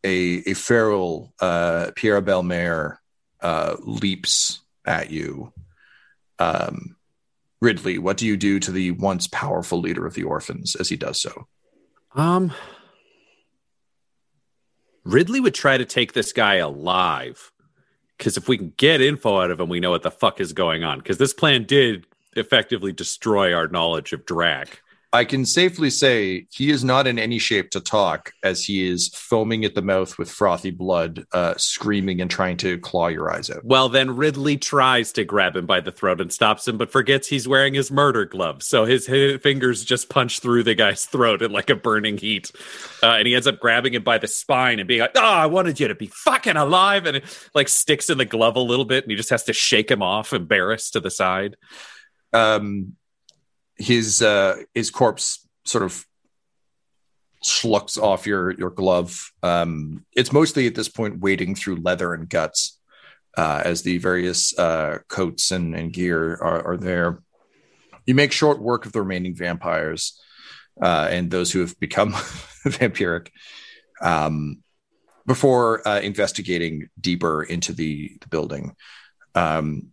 a, 0.03 0.43
a 0.49 0.53
feral 0.53 1.33
uh, 1.39 1.91
Pierre 1.95 2.21
Belmer 2.21 2.97
uh, 3.41 3.75
leaps 3.79 4.59
at 4.85 5.11
you. 5.11 5.51
Um, 6.39 6.95
Ridley, 7.61 7.97
what 7.97 8.17
do 8.17 8.25
you 8.27 8.37
do 8.37 8.59
to 8.59 8.71
the 8.71 8.91
once 8.91 9.27
powerful 9.27 9.79
leader 9.79 10.05
of 10.05 10.13
the 10.13 10.23
orphans 10.23 10.75
as 10.75 10.89
he 10.89 10.95
does 10.95 11.19
so? 11.19 11.47
Um, 12.13 12.51
Ridley 15.03 15.39
would 15.39 15.55
try 15.55 15.77
to 15.77 15.85
take 15.85 16.13
this 16.13 16.33
guy 16.33 16.55
alive 16.55 17.51
because 18.17 18.37
if 18.37 18.47
we 18.47 18.57
can 18.57 18.73
get 18.77 19.01
info 19.01 19.41
out 19.41 19.51
of 19.51 19.59
him, 19.59 19.69
we 19.69 19.79
know 19.79 19.91
what 19.91 20.03
the 20.03 20.11
fuck 20.11 20.39
is 20.39 20.53
going 20.53 20.83
on. 20.83 20.97
Because 20.99 21.17
this 21.17 21.33
plan 21.33 21.63
did 21.63 22.05
effectively 22.35 22.91
destroy 22.91 23.53
our 23.53 23.67
knowledge 23.67 24.13
of 24.13 24.25
Drac. 24.25 24.81
I 25.17 25.25
can 25.25 25.47
safely 25.47 25.89
say 25.89 26.45
he 26.51 26.69
is 26.69 26.83
not 26.83 27.07
in 27.07 27.17
any 27.17 27.39
shape 27.39 27.71
to 27.71 27.81
talk 27.81 28.33
as 28.43 28.63
he 28.63 28.87
is 28.87 29.07
foaming 29.15 29.65
at 29.65 29.73
the 29.73 29.81
mouth 29.81 30.15
with 30.19 30.29
frothy 30.29 30.69
blood, 30.69 31.25
uh, 31.31 31.55
screaming 31.57 32.21
and 32.21 32.29
trying 32.29 32.57
to 32.57 32.77
claw 32.77 33.07
your 33.07 33.33
eyes 33.33 33.49
out. 33.49 33.65
Well, 33.65 33.89
then 33.89 34.15
Ridley 34.15 34.57
tries 34.57 35.11
to 35.13 35.25
grab 35.25 35.55
him 35.55 35.65
by 35.65 35.79
the 35.79 35.91
throat 35.91 36.21
and 36.21 36.31
stops 36.31 36.67
him, 36.67 36.77
but 36.77 36.91
forgets 36.91 37.27
he's 37.27 37.47
wearing 37.47 37.73
his 37.73 37.89
murder 37.89 38.25
gloves. 38.25 38.67
So 38.67 38.85
his, 38.85 39.07
his 39.07 39.41
fingers 39.41 39.83
just 39.83 40.07
punch 40.07 40.39
through 40.39 40.61
the 40.61 40.75
guy's 40.75 41.07
throat 41.07 41.41
in 41.41 41.51
like 41.51 41.71
a 41.71 41.75
burning 41.75 42.19
heat. 42.19 42.51
Uh, 43.01 43.13
and 43.13 43.27
he 43.27 43.33
ends 43.33 43.47
up 43.47 43.59
grabbing 43.59 43.95
him 43.95 44.03
by 44.03 44.19
the 44.19 44.27
spine 44.27 44.77
and 44.77 44.87
being 44.87 45.01
like, 45.01 45.15
Oh, 45.15 45.21
I 45.23 45.47
wanted 45.47 45.79
you 45.79 45.87
to 45.87 45.95
be 45.95 46.11
fucking 46.13 46.57
alive. 46.57 47.07
And 47.07 47.17
it 47.17 47.49
like 47.55 47.69
sticks 47.69 48.11
in 48.11 48.19
the 48.19 48.25
glove 48.25 48.55
a 48.55 48.59
little 48.59 48.85
bit 48.85 49.03
and 49.03 49.09
he 49.09 49.17
just 49.17 49.31
has 49.31 49.45
to 49.45 49.53
shake 49.53 49.89
him 49.89 50.03
off, 50.03 50.31
embarrassed 50.31 50.93
to 50.93 50.99
the 50.99 51.09
side. 51.09 51.55
Um, 52.33 52.97
his 53.77 54.21
uh, 54.21 54.57
his 54.73 54.89
corpse 54.89 55.47
sort 55.65 55.83
of 55.83 56.05
schlucks 57.43 57.97
off 57.97 58.25
your 58.25 58.51
your 58.51 58.69
glove. 58.69 59.31
Um, 59.43 60.05
it's 60.15 60.33
mostly 60.33 60.67
at 60.67 60.75
this 60.75 60.89
point 60.89 61.19
wading 61.19 61.55
through 61.55 61.77
leather 61.77 62.13
and 62.13 62.29
guts 62.29 62.79
uh, 63.37 63.61
as 63.63 63.83
the 63.83 63.99
various 63.99 64.57
uh, 64.57 64.99
coats 65.07 65.51
and, 65.51 65.75
and 65.75 65.93
gear 65.93 66.33
are, 66.33 66.73
are, 66.73 66.77
there. 66.77 67.21
You 68.07 68.15
make 68.15 68.31
short 68.31 68.59
work 68.59 68.85
of 68.85 68.93
the 68.93 69.01
remaining 69.01 69.35
vampires 69.35 70.19
uh, 70.81 71.07
and 71.11 71.29
those 71.29 71.51
who 71.51 71.59
have 71.59 71.79
become 71.79 72.13
vampiric 72.65 73.29
um, 74.01 74.63
before 75.27 75.87
uh, 75.87 75.99
investigating 75.99 76.89
deeper 76.99 77.43
into 77.43 77.73
the, 77.73 78.17
the 78.21 78.27
building. 78.27 78.75
Um, 79.35 79.89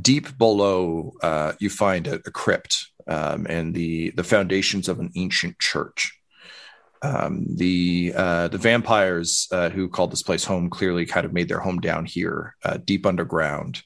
deep 0.00 0.36
below, 0.38 1.14
uh, 1.22 1.52
you 1.58 1.70
find 1.70 2.06
a, 2.06 2.14
a 2.14 2.30
crypt 2.30 2.88
um, 3.06 3.46
and 3.48 3.74
the 3.74 4.10
the 4.10 4.24
foundations 4.24 4.88
of 4.88 5.00
an 5.00 5.10
ancient 5.16 5.58
church. 5.58 6.12
Um, 7.02 7.46
the 7.48 8.12
uh, 8.16 8.48
the 8.48 8.58
vampires 8.58 9.48
uh, 9.52 9.68
who 9.68 9.88
called 9.88 10.12
this 10.12 10.22
place 10.22 10.44
home 10.44 10.70
clearly 10.70 11.06
kind 11.06 11.26
of 11.26 11.32
made 11.32 11.48
their 11.48 11.60
home 11.60 11.80
down 11.80 12.04
here, 12.04 12.56
uh, 12.64 12.78
deep 12.78 13.06
underground. 13.06 13.82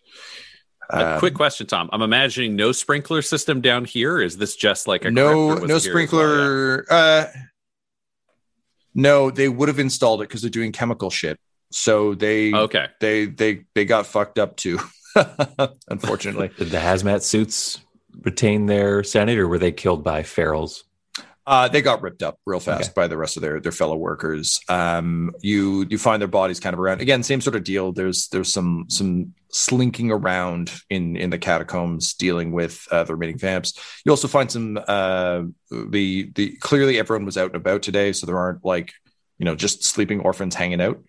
Um, 0.93 1.19
quick 1.19 1.35
question, 1.35 1.67
Tom. 1.67 1.89
I'm 1.93 2.03
imagining 2.03 2.57
no 2.57 2.73
sprinkler 2.73 3.23
system 3.23 3.61
down 3.61 3.85
here. 3.85 4.21
Is 4.21 4.37
this 4.37 4.57
just 4.57 4.89
like 4.89 5.05
a 5.05 5.11
no 5.11 5.55
no 5.55 5.79
sprinkler? 5.79 6.85
Well? 6.89 7.25
Uh, 7.25 7.27
no, 8.95 9.31
they 9.31 9.49
would 9.49 9.69
have 9.69 9.79
installed 9.79 10.23
it 10.23 10.29
because 10.29 10.43
they're 10.43 10.51
doing 10.51 10.73
chemical 10.73 11.11
shit. 11.11 11.39
So 11.73 12.15
they 12.15 12.53
okay 12.53 12.87
they 13.01 13.27
they 13.27 13.65
they 13.75 13.85
got 13.85 14.07
fucked 14.07 14.39
up 14.39 14.57
too. 14.57 14.79
unfortunately. 15.89 16.51
Did 16.57 16.71
the 16.71 16.79
hazmat 16.79 17.23
suits 17.23 17.81
retain 18.23 18.67
their 18.67 19.03
sanity 19.03 19.39
or 19.39 19.49
were 19.49 19.59
they 19.59 19.73
killed 19.73 20.05
by 20.05 20.23
ferals? 20.23 20.83
Uh, 21.47 21.67
they 21.67 21.83
got 21.83 22.03
ripped 22.03 22.23
up 22.23 22.39
real 22.47 22.61
fast 22.61 22.91
okay. 22.91 22.93
by 22.95 23.09
the 23.09 23.17
rest 23.17 23.37
of 23.37 23.41
their 23.41 23.61
their 23.61 23.73
fellow 23.73 23.97
workers. 23.97 24.61
Um, 24.69 25.33
you 25.41 25.87
you 25.89 25.99
find 25.99 26.21
their 26.21 26.29
bodies 26.29 26.61
kind 26.61 26.75
of 26.75 26.81
around 26.81 27.01
again, 27.01 27.23
same 27.23 27.41
sort 27.41 27.57
of 27.57 27.65
deal. 27.65 27.93
There's 27.93 28.29
there's 28.29 28.53
some 28.53 28.85
some 28.89 29.35
slinking 29.49 30.13
around 30.13 30.71
in 30.91 31.17
in 31.17 31.31
the 31.31 31.39
catacombs 31.39 32.15
dealing 32.15 32.53
with 32.53 32.87
uh, 32.93 33.05
the 33.05 33.15
remaining 33.15 33.39
vamps. 33.39 33.77
You 34.05 34.13
also 34.13 34.29
find 34.29 34.49
some 34.49 34.79
uh, 34.87 35.43
the 35.71 36.31
the 36.35 36.57
clearly 36.61 36.99
everyone 36.99 37.25
was 37.25 37.37
out 37.39 37.49
and 37.49 37.57
about 37.57 37.83
today, 37.83 38.13
so 38.13 38.27
there 38.27 38.39
aren't 38.39 38.65
like 38.65 38.93
you 39.39 39.45
know 39.45 39.57
just 39.57 39.83
sleeping 39.83 40.21
orphans 40.21 40.55
hanging 40.55 40.81
out. 40.81 41.03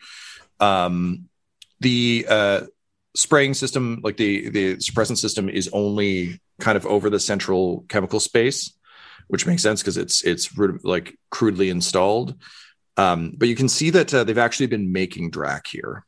Um, 0.59 1.29
the 1.81 2.25
uh, 2.27 2.61
spraying 3.15 3.53
system, 3.53 3.99
like 4.03 4.17
the 4.17 4.49
the 4.49 4.75
suppressant 4.77 5.17
system, 5.17 5.49
is 5.49 5.69
only 5.73 6.39
kind 6.59 6.77
of 6.77 6.85
over 6.85 7.09
the 7.09 7.19
central 7.19 7.85
chemical 7.89 8.19
space, 8.19 8.73
which 9.27 9.45
makes 9.45 9.63
sense 9.63 9.81
because 9.81 9.97
it's 9.97 10.23
it's 10.23 10.55
like 10.83 11.17
crudely 11.29 11.69
installed. 11.69 12.35
Um, 12.97 13.33
but 13.37 13.47
you 13.47 13.55
can 13.55 13.69
see 13.69 13.89
that 13.91 14.13
uh, 14.13 14.23
they've 14.23 14.37
actually 14.37 14.67
been 14.67 14.91
making 14.91 15.31
Drac 15.31 15.67
here. 15.67 16.05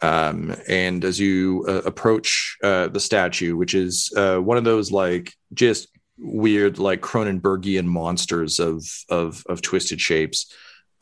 Um, 0.00 0.54
and 0.68 1.04
as 1.04 1.18
you 1.18 1.64
uh, 1.66 1.82
approach 1.86 2.58
uh, 2.62 2.88
the 2.88 3.00
statue, 3.00 3.56
which 3.56 3.74
is 3.74 4.12
uh, 4.16 4.38
one 4.38 4.58
of 4.58 4.64
those 4.64 4.92
like 4.92 5.32
just 5.54 5.88
weird 6.18 6.78
like 6.78 7.00
Cronenbergian 7.00 7.86
monsters 7.86 8.58
of 8.58 8.86
of, 9.08 9.44
of 9.48 9.62
twisted 9.62 10.00
shapes, 10.00 10.52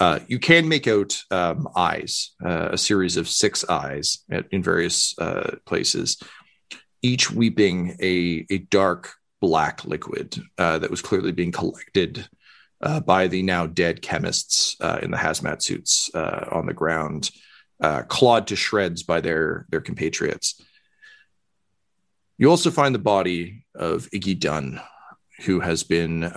uh, 0.02 0.18
you 0.26 0.40
can 0.40 0.66
make 0.66 0.88
out 0.88 1.22
um, 1.30 1.68
eyes, 1.76 2.32
uh, 2.44 2.70
a 2.72 2.78
series 2.78 3.16
of 3.16 3.28
six 3.28 3.64
eyes 3.68 4.24
at, 4.32 4.46
in 4.50 4.60
various 4.60 5.16
uh, 5.20 5.54
places, 5.64 6.20
each 7.02 7.30
weeping 7.30 7.96
a, 8.00 8.44
a 8.50 8.58
dark 8.58 9.14
black 9.40 9.84
liquid 9.84 10.42
uh, 10.58 10.76
that 10.80 10.90
was 10.90 11.02
clearly 11.02 11.30
being 11.30 11.52
collected 11.52 12.28
uh, 12.80 12.98
by 12.98 13.28
the 13.28 13.42
now 13.44 13.64
dead 13.64 14.02
chemists 14.02 14.76
in 15.02 15.12
the 15.12 15.16
hazmat 15.16 15.62
suits 15.62 16.10
on 16.14 16.66
the 16.66 16.74
ground, 16.74 17.30
clawed 18.08 18.48
to 18.48 18.56
shreds 18.56 19.04
by 19.04 19.20
their, 19.20 19.66
their 19.70 19.80
compatriots. 19.80 20.60
You 22.38 22.50
also 22.50 22.72
find 22.72 22.92
the 22.92 22.98
body 22.98 23.64
of 23.72 24.10
Iggy 24.10 24.40
Dunn, 24.40 24.80
who 25.44 25.60
has 25.60 25.84
been 25.84 26.32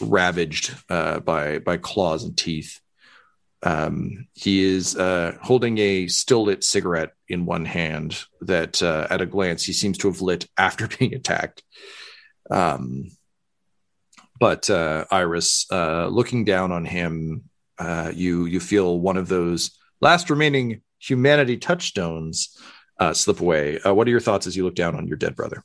ravaged 0.00 0.74
uh, 0.88 1.20
by 1.20 1.58
by 1.58 1.76
claws 1.76 2.24
and 2.24 2.36
teeth. 2.36 2.80
Um, 3.62 4.28
he 4.34 4.62
is 4.62 4.96
uh, 4.96 5.36
holding 5.42 5.78
a 5.78 6.08
still 6.08 6.44
lit 6.44 6.62
cigarette 6.62 7.12
in 7.28 7.46
one 7.46 7.64
hand 7.64 8.22
that, 8.42 8.82
uh, 8.82 9.06
at 9.10 9.20
a 9.20 9.26
glance, 9.26 9.64
he 9.64 9.72
seems 9.72 9.98
to 9.98 10.08
have 10.08 10.20
lit 10.20 10.46
after 10.58 10.88
being 10.98 11.14
attacked. 11.14 11.62
Um, 12.50 13.10
but 14.38 14.68
uh, 14.68 15.06
Iris, 15.10 15.66
uh, 15.70 16.08
looking 16.08 16.44
down 16.44 16.72
on 16.72 16.84
him, 16.84 17.44
uh, 17.78 18.10
you 18.14 18.46
you 18.46 18.60
feel 18.60 18.98
one 18.98 19.16
of 19.16 19.28
those 19.28 19.78
last 20.00 20.30
remaining 20.30 20.82
humanity 20.98 21.56
touchstones 21.56 22.56
uh, 22.98 23.12
slip 23.12 23.40
away. 23.40 23.78
what 23.84 24.06
are 24.06 24.10
your 24.10 24.20
thoughts 24.20 24.46
as 24.46 24.56
you 24.56 24.64
look 24.64 24.74
down 24.74 24.94
on 24.94 25.06
your 25.06 25.16
dead 25.16 25.36
brother? 25.36 25.62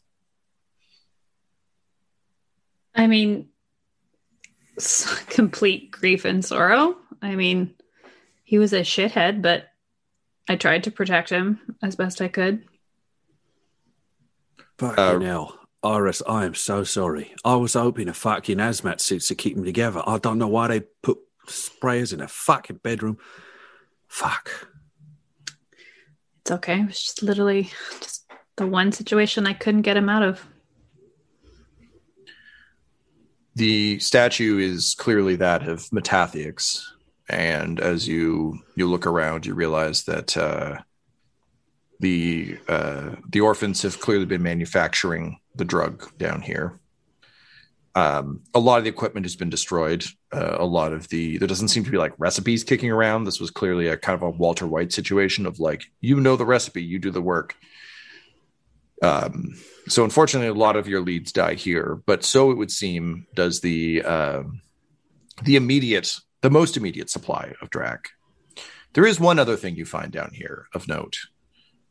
I 2.93 3.07
mean, 3.07 3.49
complete 5.27 5.91
grief 5.91 6.25
and 6.25 6.43
sorrow. 6.43 6.97
I 7.21 7.35
mean, 7.35 7.73
he 8.51 8.59
was 8.59 8.73
a 8.73 8.81
shithead, 8.81 9.41
but 9.41 9.69
I 10.49 10.57
tried 10.57 10.83
to 10.83 10.91
protect 10.91 11.29
him 11.29 11.61
as 11.81 11.95
best 11.95 12.21
I 12.21 12.27
could. 12.27 12.65
Fucking 14.77 14.99
uh, 14.99 15.19
hell. 15.21 15.57
Iris, 15.81 16.21
I 16.27 16.43
am 16.43 16.53
so 16.55 16.83
sorry. 16.83 17.33
I 17.45 17.55
was 17.55 17.75
hoping 17.75 18.09
a 18.09 18.13
fucking 18.13 18.57
hazmat 18.57 18.99
suits 18.99 19.29
to 19.29 19.35
keep 19.35 19.55
them 19.55 19.63
together. 19.63 20.03
I 20.05 20.17
don't 20.17 20.37
know 20.37 20.49
why 20.49 20.67
they 20.67 20.81
put 21.01 21.19
sprayers 21.47 22.11
in 22.11 22.19
a 22.19 22.27
fucking 22.27 22.81
bedroom. 22.83 23.19
Fuck. 24.09 24.67
It's 26.41 26.51
okay. 26.51 26.81
It 26.81 26.87
was 26.87 27.01
just 27.01 27.23
literally 27.23 27.71
just 28.01 28.29
the 28.57 28.67
one 28.67 28.91
situation 28.91 29.47
I 29.47 29.53
couldn't 29.53 29.83
get 29.83 29.95
him 29.95 30.09
out 30.09 30.23
of. 30.23 30.45
The 33.55 33.99
statue 33.99 34.57
is 34.57 34.93
clearly 34.99 35.37
that 35.37 35.69
of 35.69 35.89
Metatheix, 35.91 36.83
and 37.31 37.79
as 37.79 38.07
you 38.07 38.59
you 38.75 38.87
look 38.87 39.07
around, 39.07 39.45
you 39.45 39.53
realize 39.53 40.03
that 40.03 40.35
uh, 40.35 40.81
the 41.99 42.57
uh, 42.67 43.15
the 43.29 43.41
orphans 43.41 43.81
have 43.83 44.01
clearly 44.01 44.25
been 44.25 44.43
manufacturing 44.43 45.39
the 45.55 45.65
drug 45.65 46.15
down 46.17 46.41
here. 46.41 46.77
Um, 47.93 48.41
a 48.53 48.59
lot 48.59 48.77
of 48.77 48.83
the 48.83 48.89
equipment 48.89 49.25
has 49.25 49.35
been 49.35 49.49
destroyed. 49.49 50.05
Uh, 50.31 50.57
a 50.59 50.65
lot 50.65 50.93
of 50.93 51.07
the 51.09 51.37
there 51.37 51.47
doesn't 51.47 51.69
seem 51.69 51.85
to 51.85 51.91
be 51.91 51.97
like 51.97 52.13
recipes 52.17 52.63
kicking 52.63 52.91
around. 52.91 53.23
This 53.23 53.39
was 53.39 53.49
clearly 53.49 53.87
a 53.87 53.97
kind 53.97 54.15
of 54.15 54.23
a 54.23 54.29
Walter 54.29 54.67
White 54.67 54.91
situation 54.91 55.45
of 55.45 55.59
like 55.59 55.83
you 56.01 56.19
know 56.19 56.35
the 56.35 56.45
recipe, 56.45 56.83
you 56.83 56.99
do 56.99 57.11
the 57.11 57.21
work. 57.21 57.55
Um, 59.01 59.55
so 59.87 60.03
unfortunately, 60.03 60.49
a 60.49 60.53
lot 60.53 60.75
of 60.75 60.87
your 60.87 61.01
leads 61.01 61.31
die 61.31 61.55
here, 61.55 62.01
but 62.05 62.23
so 62.23 62.51
it 62.51 62.57
would 62.57 62.71
seem 62.71 63.25
does 63.35 63.61
the 63.61 64.03
uh, 64.03 64.43
the 65.43 65.55
immediate, 65.55 66.13
the 66.41 66.49
most 66.49 66.77
immediate 66.77 67.09
supply 67.09 67.53
of 67.61 67.69
Drac. 67.69 68.09
There 68.93 69.05
is 69.05 69.19
one 69.19 69.39
other 69.39 69.55
thing 69.55 69.75
you 69.75 69.85
find 69.85 70.11
down 70.11 70.31
here 70.33 70.67
of 70.73 70.87
note, 70.87 71.17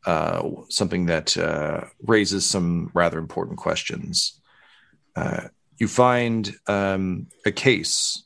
uh, 0.05 0.47
something 0.69 1.07
that 1.07 1.35
uh, 1.37 1.85
raises 2.05 2.45
some 2.45 2.91
rather 2.93 3.17
important 3.17 3.57
questions. 3.57 4.39
Uh, 5.15 5.47
you 5.77 5.87
find 5.87 6.53
um, 6.67 7.27
a 7.45 7.51
case 7.51 8.23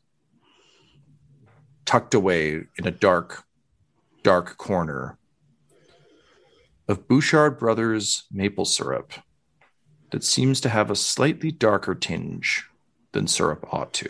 tucked 1.86 2.14
away 2.14 2.64
in 2.78 2.88
a 2.88 2.92
dark, 2.92 3.44
dark 4.24 4.58
corner 4.58 5.18
of 6.88 7.08
Bouchard 7.08 7.58
Brothers 7.58 8.26
maple 8.32 8.66
syrup 8.66 9.14
that 10.12 10.24
seems 10.24 10.60
to 10.62 10.70
have 10.70 10.92
a 10.92 10.96
slightly 10.96 11.52
darker 11.52 11.96
tinge 11.96 12.66
than 13.12 13.28
syrup 13.28 13.66
ought 13.72 13.94
to. 13.94 14.10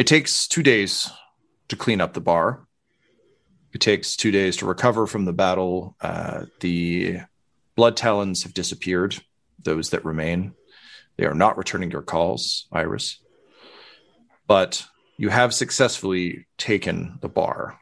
It 0.00 0.06
takes 0.06 0.48
two 0.48 0.62
days 0.62 1.10
to 1.68 1.76
clean 1.76 2.00
up 2.00 2.14
the 2.14 2.22
bar. 2.22 2.66
It 3.74 3.82
takes 3.82 4.16
two 4.16 4.30
days 4.30 4.56
to 4.56 4.66
recover 4.66 5.06
from 5.06 5.26
the 5.26 5.34
battle. 5.34 5.94
Uh, 6.00 6.46
the 6.60 7.18
blood 7.76 7.98
talons 7.98 8.44
have 8.44 8.54
disappeared, 8.54 9.22
those 9.62 9.90
that 9.90 10.02
remain. 10.06 10.54
They 11.18 11.26
are 11.26 11.34
not 11.34 11.58
returning 11.58 11.90
your 11.90 12.00
calls, 12.00 12.66
Iris. 12.72 13.18
But 14.46 14.86
you 15.18 15.28
have 15.28 15.52
successfully 15.52 16.46
taken 16.56 17.18
the 17.20 17.28
bar 17.28 17.78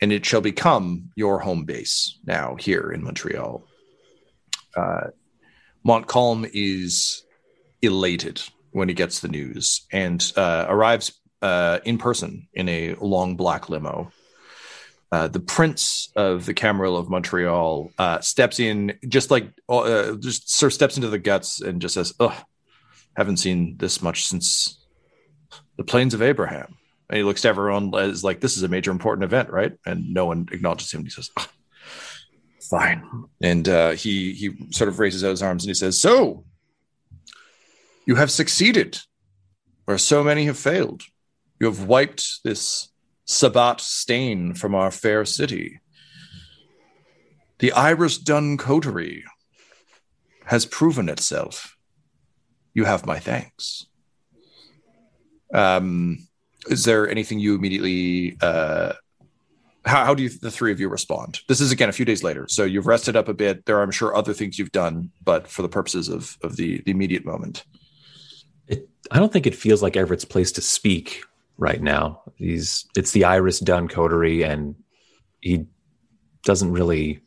and 0.00 0.12
it 0.12 0.24
shall 0.24 0.40
become 0.40 1.10
your 1.14 1.40
home 1.40 1.66
base 1.66 2.18
now 2.24 2.54
here 2.54 2.90
in 2.90 3.04
Montreal. 3.04 3.66
Uh, 4.74 5.08
Montcalm 5.82 6.46
is 6.54 7.22
elated 7.82 8.40
when 8.74 8.88
he 8.88 8.94
gets 8.94 9.20
the 9.20 9.28
news 9.28 9.86
and 9.92 10.32
uh, 10.36 10.66
arrives 10.68 11.18
uh, 11.42 11.78
in 11.84 11.98
person 11.98 12.48
in 12.52 12.68
a 12.68 12.94
long 12.94 13.36
black 13.36 13.68
limo. 13.68 14.10
Uh, 15.12 15.28
the 15.28 15.40
prince 15.40 16.10
of 16.16 16.44
the 16.44 16.54
Camarilla 16.54 16.98
of 16.98 17.08
Montreal 17.08 17.92
uh, 17.98 18.20
steps 18.20 18.58
in, 18.58 18.98
just 19.06 19.30
like 19.30 19.48
uh, 19.68 20.16
just 20.16 20.50
sort 20.50 20.72
of 20.72 20.74
steps 20.74 20.96
into 20.96 21.08
the 21.08 21.18
guts 21.18 21.60
and 21.60 21.80
just 21.80 21.94
says, 21.94 22.12
"Ugh, 22.18 22.34
haven't 23.16 23.36
seen 23.36 23.76
this 23.76 24.02
much 24.02 24.26
since 24.26 24.84
the 25.76 25.84
plains 25.84 26.14
of 26.14 26.22
Abraham." 26.22 26.76
And 27.08 27.18
he 27.18 27.22
looks 27.22 27.42
to 27.42 27.48
everyone 27.48 27.94
as 27.94 28.24
like, 28.24 28.40
this 28.40 28.56
is 28.56 28.64
a 28.64 28.68
major 28.68 28.90
important 28.90 29.24
event, 29.24 29.50
right? 29.50 29.72
And 29.86 30.12
no 30.12 30.26
one 30.26 30.48
acknowledges 30.50 30.90
him. 30.92 31.04
He 31.04 31.10
says, 31.10 31.30
"Ah, 31.36 31.48
fine. 32.64 33.04
And 33.40 33.68
uh, 33.68 33.90
he, 33.92 34.32
he 34.32 34.72
sort 34.72 34.88
of 34.88 34.98
raises 34.98 35.22
out 35.22 35.30
his 35.30 35.42
arms 35.42 35.64
and 35.64 35.70
he 35.70 35.74
says, 35.74 36.00
so 36.00 36.44
you 38.06 38.16
have 38.16 38.30
succeeded 38.30 38.98
where 39.84 39.98
so 39.98 40.24
many 40.24 40.46
have 40.46 40.58
failed. 40.58 41.02
You 41.60 41.66
have 41.66 41.84
wiped 41.84 42.42
this 42.44 42.90
Sabbat 43.26 43.80
stain 43.80 44.54
from 44.54 44.74
our 44.74 44.90
fair 44.90 45.24
city. 45.24 45.80
The 47.58 47.72
Iris 47.72 48.18
Dunn 48.18 48.56
coterie 48.56 49.24
has 50.46 50.66
proven 50.66 51.08
itself. 51.08 51.76
You 52.74 52.84
have 52.84 53.06
my 53.06 53.18
thanks. 53.18 53.86
Um, 55.52 56.26
is 56.68 56.84
there 56.84 57.08
anything 57.08 57.38
you 57.38 57.54
immediately 57.54 58.36
uh 58.40 58.92
how, 59.84 60.06
how 60.06 60.14
do 60.14 60.22
you 60.22 60.28
the 60.28 60.50
three 60.50 60.72
of 60.72 60.80
you 60.80 60.88
respond 60.88 61.40
this 61.48 61.60
is 61.60 61.72
again 61.72 61.88
a 61.88 61.92
few 61.92 62.04
days 62.04 62.22
later 62.22 62.46
so 62.48 62.64
you've 62.64 62.86
rested 62.86 63.16
up 63.16 63.28
a 63.28 63.34
bit 63.34 63.64
there 63.66 63.78
are 63.78 63.82
i'm 63.82 63.90
sure 63.90 64.16
other 64.16 64.32
things 64.32 64.58
you've 64.58 64.72
done 64.72 65.10
but 65.22 65.46
for 65.46 65.62
the 65.62 65.68
purposes 65.68 66.08
of 66.08 66.36
of 66.42 66.56
the, 66.56 66.80
the 66.82 66.90
immediate 66.90 67.24
moment 67.24 67.64
I 69.10 69.18
don't 69.18 69.32
think 69.32 69.46
it 69.46 69.54
feels 69.54 69.82
like 69.82 69.96
Everett's 69.96 70.24
place 70.24 70.52
to 70.52 70.60
speak 70.60 71.22
right 71.58 71.80
now. 71.80 72.22
He's 72.36 72.86
it's 72.96 73.12
the 73.12 73.24
Iris 73.24 73.60
Dunn 73.60 73.88
coterie, 73.88 74.42
and 74.42 74.74
he 75.40 75.66
doesn't 76.44 76.72
really 76.72 77.20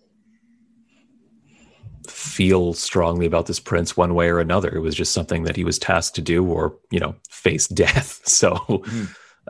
feel 2.07 2.73
strongly 2.73 3.25
about 3.25 3.45
this 3.45 3.59
prince 3.59 3.97
one 3.97 4.15
way 4.15 4.30
or 4.30 4.39
another. 4.39 4.69
It 4.73 4.80
was 4.80 4.95
just 4.95 5.13
something 5.13 5.43
that 5.43 5.55
he 5.55 5.63
was 5.63 5.80
tasked 5.80 6.15
to 6.15 6.21
do, 6.21 6.45
or 6.45 6.78
you 6.91 6.99
know, 6.99 7.15
face 7.30 7.67
death. 7.67 8.21
So 8.28 8.84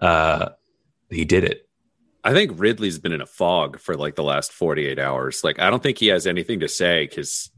uh, 0.01 0.49
he 1.09 1.25
did 1.25 1.43
it. 1.43 1.67
I 2.23 2.33
think 2.33 2.51
Ridley's 2.55 2.99
been 2.99 3.13
in 3.13 3.21
a 3.21 3.25
fog 3.25 3.79
for 3.79 3.95
like 3.95 4.15
the 4.15 4.23
last 4.23 4.51
48 4.51 4.99
hours. 4.99 5.45
Like, 5.45 5.59
I 5.59 5.69
don't 5.69 5.81
think 5.81 5.97
he 5.97 6.07
has 6.07 6.27
anything 6.27 6.59
to 6.59 6.67
say 6.67 7.07
because 7.07 7.49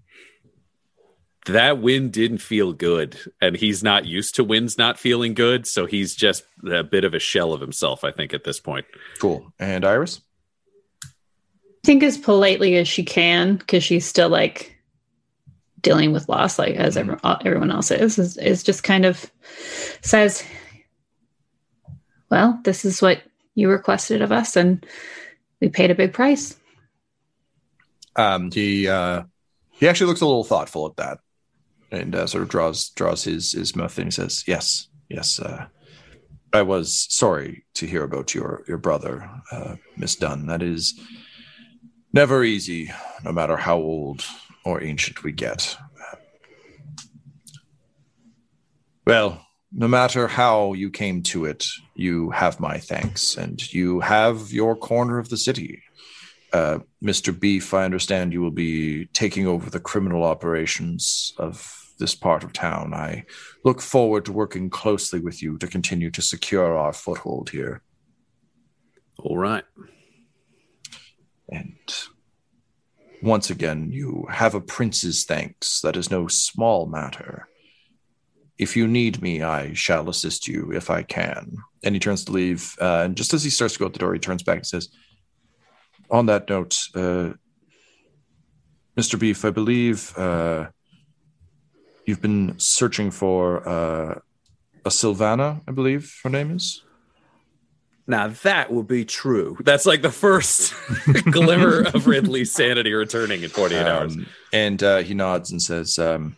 that 1.46 1.82
win 1.82 2.12
didn't 2.12 2.40
feel 2.40 2.74
good. 2.74 3.18
And 3.42 3.56
he's 3.56 3.84
not 3.84 4.06
used 4.06 4.36
to 4.36 4.44
wins 4.44 4.78
not 4.78 5.00
feeling 5.00 5.34
good. 5.34 5.66
So 5.68 5.86
he's 5.86 6.16
just 6.16 6.44
a 6.70 6.84
bit 6.84 7.04
of 7.04 7.14
a 7.14 7.20
shell 7.20 7.54
of 7.54 7.62
himself, 7.62 8.04
I 8.04 8.12
think, 8.12 8.34
at 8.34 8.44
this 8.44 8.60
point. 8.60 8.86
cool 9.20 9.52
and 9.60 9.86
iris 9.86 10.22
I 11.04 11.08
think 11.86 12.04
as 12.04 12.18
politely 12.18 12.76
as 12.76 12.88
she 12.88 13.04
can, 13.04 13.56
because 13.56 13.84
she's 13.84 14.06
still 14.06 14.30
like 14.30 14.78
dealing 15.82 16.12
with 16.12 16.28
loss, 16.28 16.60
like 16.60 16.76
as 16.76 16.98
everyone, 16.98 17.22
everyone 17.46 17.72
else 17.72 17.90
is, 17.90 18.20
is, 18.20 18.38
is 18.38 18.64
just 18.64 18.84
kind 18.84 19.06
of 19.06 19.32
says, 20.02 20.44
"Well, 22.30 22.60
this 22.66 22.84
is 22.84 23.02
what 23.02 23.22
you 23.56 23.70
requested 23.70 24.22
of 24.22 24.34
us, 24.34 24.58
and 24.58 24.86
we 25.62 25.70
paid 25.70 25.90
a 25.90 25.96
big 25.96 26.12
price." 26.14 26.60
um 28.16 28.52
he 28.52 28.88
uh 28.88 29.24
he 29.72 29.88
actually 29.88 30.08
looks 30.08 30.22
a 30.22 30.26
little 30.26 30.44
thoughtful 30.44 30.86
at 30.86 30.98
that 30.98 31.20
and 31.92 32.16
uh, 32.16 32.28
sort 32.28 32.44
of 32.44 32.50
draws 32.50 32.90
draws 32.90 33.24
his 33.24 33.54
his 33.54 33.76
mouth 33.76 33.98
and 33.98 34.08
he 34.08 34.12
says 34.12 34.44
yes 34.48 34.88
yes 35.10 35.40
uh 35.40 35.66
i 36.54 36.62
was 36.62 37.08
sorry 37.10 37.66
to 37.74 37.86
hear 37.86 38.04
about 38.04 38.34
your 38.34 38.64
your 38.68 38.78
brother 38.78 39.30
uh 39.52 39.76
miss 39.98 40.16
dunn 40.16 40.46
that 40.48 40.62
is 40.62 41.00
never 42.14 42.44
easy 42.44 42.92
no 43.24 43.32
matter 43.32 43.58
how 43.58 43.78
old 43.78 44.26
or 44.66 44.84
ancient 44.84 45.24
we 45.24 45.32
get 45.32 45.78
well 49.06 49.46
no 49.72 49.88
matter 49.88 50.28
how 50.28 50.74
you 50.74 50.90
came 50.90 51.22
to 51.22 51.46
it 51.46 51.66
you 51.96 52.32
have 52.32 52.60
my 52.60 52.78
thanks 52.78 53.36
and 53.38 53.72
you 53.74 54.00
have 54.00 54.52
your 54.52 54.76
corner 54.76 55.20
of 55.20 55.30
the 55.30 55.38
city 55.38 55.82
uh, 56.52 56.80
Mr. 57.04 57.38
Beef, 57.38 57.74
I 57.74 57.86
understand 57.86 58.34
you 58.34 58.42
will 58.42 58.50
be 58.52 59.06
taking 59.14 59.48
over 59.48 59.70
the 59.70 59.80
criminal 59.80 60.24
operations 60.24 61.34
of 61.38 61.79
this 62.00 62.16
part 62.16 62.44
of 62.44 62.54
town. 62.54 62.94
I 62.94 63.26
look 63.64 63.82
forward 63.82 64.26
to 64.26 64.32
working 64.32 64.70
closely 64.70 65.20
with 65.20 65.44
you 65.44 65.58
to 65.60 65.68
continue 65.68 66.10
to 66.12 66.22
secure 66.22 66.78
our 66.78 66.94
foothold 66.94 67.50
here. 67.50 67.84
All 69.20 69.38
right. 69.38 69.66
And 71.50 71.78
once 73.22 73.50
again, 73.50 73.92
you 73.92 74.26
have 74.30 74.56
a 74.56 74.62
prince's 74.62 75.26
thanks. 75.26 75.82
That 75.82 75.98
is 75.98 76.10
no 76.10 76.28
small 76.28 76.86
matter. 76.86 77.48
If 78.58 78.76
you 78.76 78.88
need 78.88 79.22
me, 79.22 79.42
I 79.42 79.74
shall 79.74 80.10
assist 80.10 80.48
you 80.48 80.72
if 80.74 80.90
I 80.90 81.04
can. 81.04 81.58
And 81.84 81.96
he 81.96 82.00
turns 82.00 82.26
to 82.26 82.32
leave. 82.32 82.76
Uh, 82.80 83.04
and 83.06 83.16
just 83.16 83.34
as 83.34 83.44
he 83.44 83.50
starts 83.50 83.74
to 83.74 83.80
go 83.80 83.86
out 83.86 83.94
the 83.94 84.00
door, 84.00 84.14
he 84.14 84.20
turns 84.20 84.44
back 84.44 84.58
and 84.58 84.68
says, 84.68 84.90
On 86.10 86.26
that 86.28 86.50
note, 86.50 86.78
uh, 86.96 87.34
Mr. 88.98 89.18
Beef, 89.18 89.46
I 89.46 89.50
believe 89.50 90.18
uh, 90.18 90.68
you've 92.10 92.22
been 92.22 92.58
searching 92.58 93.12
for 93.12 93.68
uh, 93.70 94.20
a 94.84 94.90
Sylvana, 94.90 95.62
I 95.68 95.72
believe 95.72 96.20
her 96.24 96.30
name 96.30 96.56
is. 96.56 96.84
Now 98.08 98.30
that 98.30 98.74
would 98.74 98.88
be 98.88 99.06
true. 99.06 99.56
That's 99.60 99.86
like 99.86 100.02
the 100.02 100.12
first 100.12 100.74
glimmer 101.32 101.82
of 101.82 102.08
Ridley's 102.08 102.52
sanity 102.52 102.92
returning 102.94 103.44
in 103.44 103.50
48 103.50 103.86
hours. 103.86 104.16
Um, 104.16 104.26
and 104.52 104.82
uh, 104.82 104.98
he 105.04 105.14
nods 105.14 105.52
and 105.52 105.62
says, 105.62 106.00
um, 106.00 106.36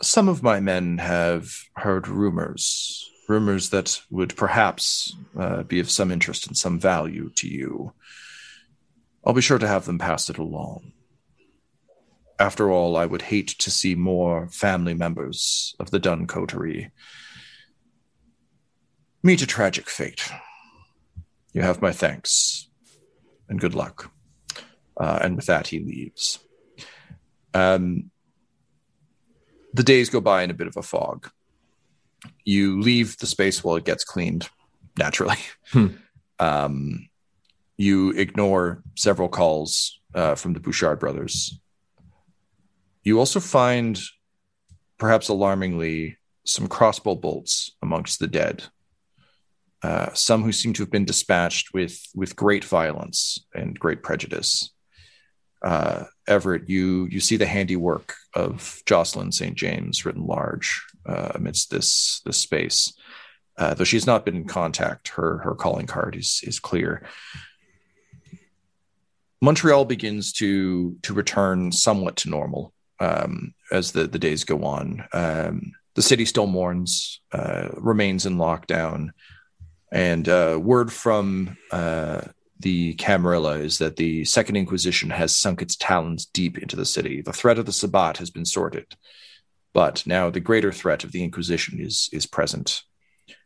Some 0.00 0.28
of 0.28 0.44
my 0.44 0.60
men 0.60 0.98
have 0.98 1.52
heard 1.74 2.06
rumors, 2.06 3.10
rumors 3.28 3.70
that 3.70 4.00
would 4.10 4.36
perhaps 4.36 5.16
uh, 5.36 5.64
be 5.64 5.80
of 5.80 5.90
some 5.90 6.12
interest 6.12 6.46
and 6.46 6.56
some 6.56 6.78
value 6.78 7.30
to 7.30 7.48
you. 7.48 7.92
I'll 9.26 9.32
be 9.32 9.42
sure 9.42 9.58
to 9.58 9.66
have 9.66 9.86
them 9.86 9.98
pass 9.98 10.30
it 10.30 10.38
along. 10.38 10.92
After 12.40 12.70
all, 12.70 12.96
I 12.96 13.04
would 13.04 13.20
hate 13.20 13.48
to 13.58 13.70
see 13.70 13.94
more 13.94 14.48
family 14.48 14.94
members 14.94 15.76
of 15.78 15.90
the 15.90 15.98
Dunn 15.98 16.26
coterie 16.26 16.90
meet 19.22 19.42
a 19.42 19.46
tragic 19.46 19.90
fate. 19.90 20.32
You 21.52 21.60
have 21.60 21.82
my 21.82 21.92
thanks 21.92 22.70
and 23.50 23.60
good 23.60 23.74
luck. 23.74 24.10
Uh, 24.96 25.18
and 25.20 25.36
with 25.36 25.44
that, 25.46 25.66
he 25.66 25.80
leaves. 25.80 26.38
Um, 27.52 28.10
the 29.74 29.82
days 29.82 30.08
go 30.08 30.22
by 30.22 30.42
in 30.42 30.50
a 30.50 30.54
bit 30.54 30.66
of 30.66 30.78
a 30.78 30.82
fog. 30.82 31.30
You 32.46 32.80
leave 32.80 33.18
the 33.18 33.26
space 33.26 33.62
while 33.62 33.76
it 33.76 33.84
gets 33.84 34.02
cleaned, 34.02 34.48
naturally. 34.98 35.38
Hmm. 35.72 35.88
Um, 36.38 37.08
you 37.76 38.10
ignore 38.12 38.82
several 38.96 39.28
calls 39.28 40.00
uh, 40.14 40.36
from 40.36 40.54
the 40.54 40.60
Bouchard 40.60 40.98
brothers. 40.98 41.59
You 43.02 43.18
also 43.18 43.40
find, 43.40 43.98
perhaps 44.98 45.28
alarmingly, 45.28 46.18
some 46.44 46.68
crossbow 46.68 47.14
bolts 47.14 47.72
amongst 47.82 48.18
the 48.18 48.26
dead. 48.26 48.64
Uh, 49.82 50.12
some 50.12 50.42
who 50.42 50.52
seem 50.52 50.74
to 50.74 50.82
have 50.82 50.90
been 50.90 51.06
dispatched 51.06 51.72
with 51.72 51.98
with 52.14 52.36
great 52.36 52.64
violence 52.64 53.46
and 53.54 53.78
great 53.78 54.02
prejudice. 54.02 54.70
Uh, 55.62 56.04
Everett, 56.26 56.68
you 56.68 57.06
you 57.10 57.20
see 57.20 57.38
the 57.38 57.46
handiwork 57.46 58.14
of 58.34 58.82
Jocelyn 58.84 59.32
St. 59.32 59.56
James 59.56 60.04
written 60.04 60.26
large 60.26 60.82
uh, 61.06 61.32
amidst 61.34 61.70
this 61.70 62.20
this 62.26 62.36
space. 62.36 62.92
Uh, 63.56 63.72
though 63.74 63.84
she's 63.84 64.06
not 64.06 64.26
been 64.26 64.36
in 64.36 64.46
contact, 64.46 65.08
her 65.08 65.38
her 65.38 65.54
calling 65.54 65.86
card 65.86 66.14
is 66.16 66.40
is 66.44 66.60
clear. 66.60 67.06
Montreal 69.40 69.86
begins 69.86 70.34
to 70.34 70.96
to 71.02 71.14
return 71.14 71.72
somewhat 71.72 72.16
to 72.16 72.28
normal 72.28 72.74
um, 73.00 73.54
as 73.72 73.92
the 73.92 74.06
the 74.06 74.18
days 74.18 74.44
go 74.44 74.64
on. 74.64 75.04
Um, 75.12 75.72
the 75.94 76.02
city 76.02 76.24
still 76.24 76.46
mourns, 76.46 77.20
uh, 77.32 77.68
remains 77.74 78.26
in 78.26 78.36
lockdown, 78.36 79.10
and 79.90 80.28
uh, 80.28 80.58
word 80.62 80.92
from 80.92 81.56
uh, 81.72 82.20
the 82.60 82.94
Camarilla 82.94 83.58
is 83.58 83.78
that 83.78 83.96
the 83.96 84.24
Second 84.24 84.56
Inquisition 84.56 85.10
has 85.10 85.36
sunk 85.36 85.62
its 85.62 85.76
talons 85.76 86.26
deep 86.26 86.58
into 86.58 86.76
the 86.76 86.84
city. 86.84 87.22
The 87.22 87.32
threat 87.32 87.58
of 87.58 87.66
the 87.66 87.72
Sabbat 87.72 88.18
has 88.18 88.30
been 88.30 88.44
sorted, 88.44 88.94
but 89.72 90.06
now 90.06 90.30
the 90.30 90.40
greater 90.40 90.70
threat 90.70 91.02
of 91.02 91.12
the 91.12 91.24
Inquisition 91.24 91.80
is 91.80 92.08
is 92.12 92.26
present, 92.26 92.82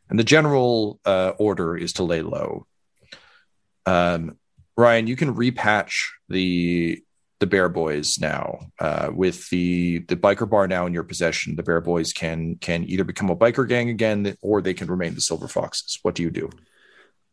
and 0.09 0.19
the 0.19 0.23
general 0.23 0.99
uh, 1.05 1.31
order 1.39 1.75
is 1.75 1.93
to 1.93 2.03
lay 2.03 2.21
low. 2.21 2.67
Um, 3.85 4.37
Ryan, 4.77 5.07
you 5.07 5.15
can 5.15 5.33
repatch 5.35 6.09
the 6.27 7.01
the 7.45 7.49
Bear 7.49 7.69
Boys 7.69 8.19
now 8.19 8.59
uh, 8.79 9.09
with 9.13 9.49
the 9.49 9.99
the 10.07 10.15
biker 10.15 10.49
bar 10.49 10.67
now 10.67 10.85
in 10.87 10.93
your 10.93 11.03
possession. 11.03 11.55
The 11.55 11.63
Bear 11.63 11.79
Boys 11.81 12.11
can 12.13 12.55
can 12.55 12.83
either 12.85 13.03
become 13.03 13.29
a 13.29 13.35
biker 13.35 13.67
gang 13.67 13.89
again, 13.89 14.35
or 14.41 14.61
they 14.61 14.73
can 14.73 14.87
remain 14.87 15.13
the 15.15 15.21
Silver 15.21 15.47
Foxes. 15.47 15.99
What 16.01 16.15
do 16.15 16.23
you 16.23 16.31
do? 16.31 16.49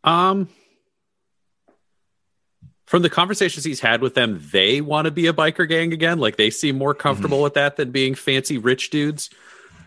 Um, 0.05 0.49
from 2.87 3.03
the 3.03 3.11
conversations 3.11 3.65
he's 3.65 3.81
had 3.81 4.03
with 4.03 4.15
them, 4.15 4.41
they 4.53 4.81
want 4.81 5.07
to 5.07 5.11
be 5.11 5.27
a 5.27 5.33
biker 5.33 5.67
gang 5.69 5.93
again. 5.93 6.19
Like 6.19 6.37
they 6.37 6.51
seem 6.51 6.77
more 6.77 6.95
comfortable 6.95 7.39
Mm-hmm. 7.39 7.45
with 7.45 7.55
that 7.55 7.77
than 7.77 7.91
being 7.91 8.15
fancy 8.15 8.59
rich 8.59 8.91
dudes. 8.91 9.31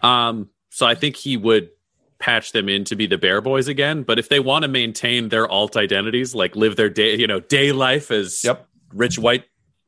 Um, 0.01 0.49
so 0.71 0.85
I 0.85 0.95
think 0.95 1.15
he 1.15 1.37
would 1.37 1.69
patch 2.17 2.51
them 2.51 2.67
in 2.69 2.83
to 2.85 2.95
be 2.95 3.05
the 3.07 3.17
Bear 3.17 3.41
Boys 3.41 3.67
again. 3.67 4.03
But 4.03 4.17
if 4.17 4.29
they 4.29 4.39
want 4.39 4.63
to 4.63 4.67
maintain 4.69 5.29
their 5.29 5.47
alt 5.47 5.77
identities, 5.77 6.33
like 6.33 6.55
live 6.55 6.75
their 6.77 6.89
day, 6.89 7.15
you 7.15 7.27
know, 7.27 7.39
day 7.39 7.71
life 7.71 8.09
as 8.09 8.43
Yep. 8.43 8.67
rich 8.93 9.19
white 9.19 9.43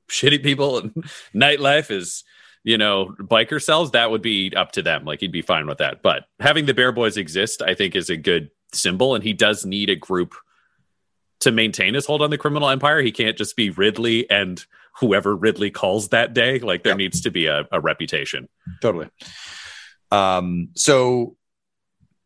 shitty 0.10 0.42
people 0.44 0.78
and 0.80 0.94
nightlife 1.36 1.92
is 1.92 2.24
you 2.64 2.78
know 2.78 3.16
biker 3.20 3.62
cells 3.64 3.92
that 3.92 4.12
would 4.12 4.22
be 4.22 4.54
up 4.56 4.72
to 4.74 4.82
them. 4.82 5.06
Like 5.06 5.20
he'd 5.20 5.32
be 5.32 5.42
fine 5.42 5.68
with 5.68 5.78
that. 5.80 6.02
But 6.02 6.26
having 6.40 6.66
the 6.66 6.74
bear 6.74 6.92
boys 6.92 7.18
exist 7.18 7.62
i 7.62 7.74
think 7.74 7.96
is 7.96 8.10
a 8.10 8.18
good 8.18 8.50
symbol. 8.74 9.16
And 9.16 9.24
he 9.24 9.34
does 9.34 9.66
need 9.66 9.90
a 9.90 9.96
group 9.96 10.34
to 11.40 11.52
maintain 11.52 11.94
his 11.94 12.06
hold 12.06 12.22
on 12.22 12.30
the 12.32 12.38
criminal 12.38 12.70
empire. 12.70 13.02
He 13.02 13.12
can't 13.12 13.38
just 13.38 13.56
be 13.56 13.70
ridley 13.70 14.30
and 14.30 14.64
whoever 15.00 15.36
ridley 15.36 15.70
calls 15.70 16.10
that 16.10 16.34
day. 16.34 16.60
Like 16.60 16.84
there 16.84 16.92
Yep. 16.92 16.98
needs 16.98 17.22
to 17.22 17.32
be 17.32 17.46
a, 17.46 17.68
a 17.72 17.80
reputation. 17.80 18.50
Totally. 18.82 19.08
Um, 20.12 20.70
so 20.76 21.36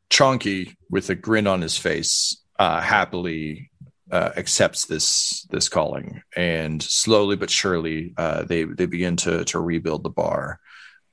Chonky, 0.10 0.76
with 0.90 1.10
a 1.10 1.16
grin 1.16 1.48
on 1.48 1.62
his 1.62 1.78
face, 1.78 2.42
uh, 2.60 2.80
happily 2.82 3.71
uh, 4.12 4.32
accepts 4.38 4.86
this 4.86 5.48
this 5.50 5.70
calling, 5.70 6.22
and 6.36 6.82
slowly 6.82 7.36
but 7.36 7.50
surely, 7.50 8.14
uh, 8.18 8.44
they 8.44 8.64
they 8.64 8.86
begin 8.86 9.16
to 9.18 9.46
to 9.46 9.60
rebuild 9.60 10.04
the 10.04 10.10
bar. 10.10 10.60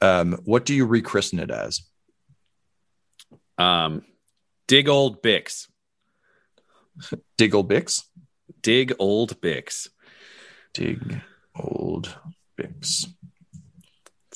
Um, 0.01 0.39
what 0.45 0.65
do 0.65 0.75
you 0.75 0.87
rechristen 0.87 1.41
it 1.41 1.51
as? 1.51 1.83
um 3.59 4.03
dig 4.69 4.89
old 4.89 5.20
bix 5.20 5.66
dig 7.37 7.55
old 7.57 7.69
Bix. 7.69 8.05
dig 8.62 8.93
old 9.01 9.41
bix 9.41 9.89
Dig 10.75 11.20
old 11.57 12.16
Bix. 12.57 13.07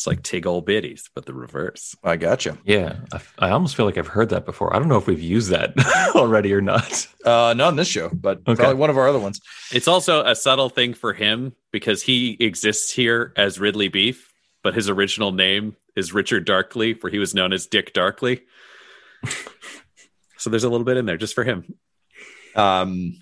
It's 0.02 0.06
like 0.08 0.22
tig 0.24 0.46
old 0.48 0.66
biddies 0.66 1.08
but 1.14 1.26
the 1.26 1.32
reverse 1.32 1.94
I 2.02 2.16
gotcha. 2.16 2.58
Yeah, 2.64 2.96
I, 3.12 3.20
I 3.38 3.50
almost 3.50 3.76
feel 3.76 3.86
like 3.86 3.96
I've 3.96 4.08
heard 4.08 4.30
that 4.30 4.44
before. 4.44 4.74
I 4.74 4.80
don't 4.80 4.88
know 4.88 4.96
if 4.96 5.06
we've 5.06 5.20
used 5.20 5.50
that 5.50 5.74
already 6.16 6.52
or 6.52 6.60
not. 6.60 7.06
Uh, 7.24 7.54
not 7.56 7.68
on 7.68 7.76
this 7.76 7.86
show, 7.86 8.08
but 8.12 8.38
Okay. 8.48 8.56
probably 8.56 8.74
one 8.74 8.90
of 8.90 8.98
our 8.98 9.08
other 9.08 9.20
ones. 9.20 9.40
It's 9.70 9.86
also 9.86 10.24
a 10.24 10.34
subtle 10.34 10.68
thing 10.70 10.92
for 10.94 11.12
him 11.12 11.54
because 11.70 12.02
he 12.02 12.36
exists 12.40 12.90
here 12.92 13.32
as 13.36 13.60
Ridley 13.60 13.86
Beef, 13.88 14.32
but 14.64 14.74
his 14.74 14.88
original 14.90 15.30
name 15.30 15.76
is 15.94 16.12
Richard 16.12 16.46
Darkley, 16.46 17.00
where 17.00 17.12
he 17.12 17.20
was 17.20 17.32
known 17.34 17.52
as 17.52 17.66
Dick 17.68 17.94
Darkley. 17.94 18.40
so 20.36 20.50
there's 20.50 20.64
a 20.64 20.68
little 20.68 20.84
bit 20.84 20.96
in 20.96 21.06
there 21.06 21.16
just 21.16 21.34
for 21.34 21.44
him. 21.44 21.74
um, 22.56 23.14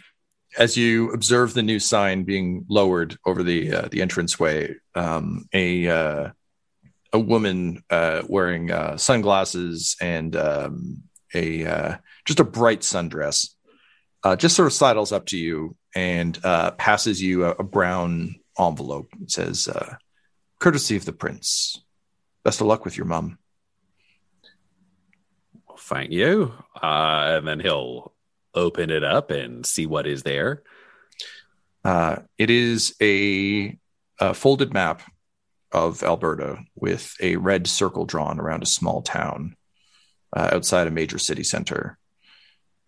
as 0.59 0.77
you 0.77 1.13
observe 1.13 1.55
the 1.55 1.63
new 1.63 1.79
sign 1.79 2.25
being 2.25 2.65
lowered 2.69 3.17
over 3.25 3.43
the 3.45 3.73
uh, 3.73 3.89
the 3.93 4.01
entranceway, 4.01 4.75
um, 4.97 5.45
a 5.53 5.87
uh, 5.89 6.31
a 7.13 7.19
woman 7.19 7.83
uh, 7.91 8.23
wearing 8.29 8.71
uh, 8.71 8.97
sunglasses 8.97 9.97
and 10.01 10.37
um, 10.37 11.03
a 11.35 11.67
uh, 11.67 11.97
just 12.25 12.41
a 12.41 12.45
bright 12.45 12.81
sundress 12.81 13.49
uh, 14.23 14.37
just 14.37 14.57
sort 14.57 14.67
of 14.67 14.73
sidles 14.73 15.13
up 15.13 15.27
to 15.27 15.39
you 15.39 15.77
and 15.95 16.39
uh, 16.45 16.73
passes 16.73 17.23
you 17.23 17.45
a, 17.45 17.51
a 17.53 17.63
brown 17.63 18.37
envelope. 18.59 19.09
It 19.21 19.31
says, 19.31 19.69
uh, 19.69 19.97
"Courtesy 20.59 20.97
of 20.97 21.05
the 21.05 21.13
prince. 21.13 21.83
Best 22.45 22.61
of 22.61 22.67
luck 22.67 22.85
with 22.85 22.97
your 22.97 23.07
mum." 23.07 23.39
Well, 25.67 25.79
thank 25.79 26.11
you. 26.11 26.53
Uh, 26.81 27.37
and 27.39 27.49
then 27.49 27.61
he'll 27.61 28.13
open 28.55 28.91
it 28.91 29.05
up 29.05 29.31
and 29.31 29.65
see 29.65 29.87
what 29.87 30.07
is 30.07 30.23
there. 30.23 30.63
Uh, 31.85 32.17
it 32.37 32.51
is 32.51 32.95
a, 33.01 33.79
a 34.19 34.35
folded 34.35 34.75
map 34.75 35.03
of 35.73 36.03
Alberta 36.03 36.59
with 36.75 37.15
a 37.21 37.37
red 37.37 37.67
circle 37.67 38.05
drawn 38.05 38.41
around 38.41 38.63
a 38.63 38.67
small 38.67 39.03
town 39.03 39.57
uh, 40.35 40.51
outside 40.53 40.87
a 40.87 40.91
major 40.91 41.19
city 41.19 41.45
center, 41.45 41.99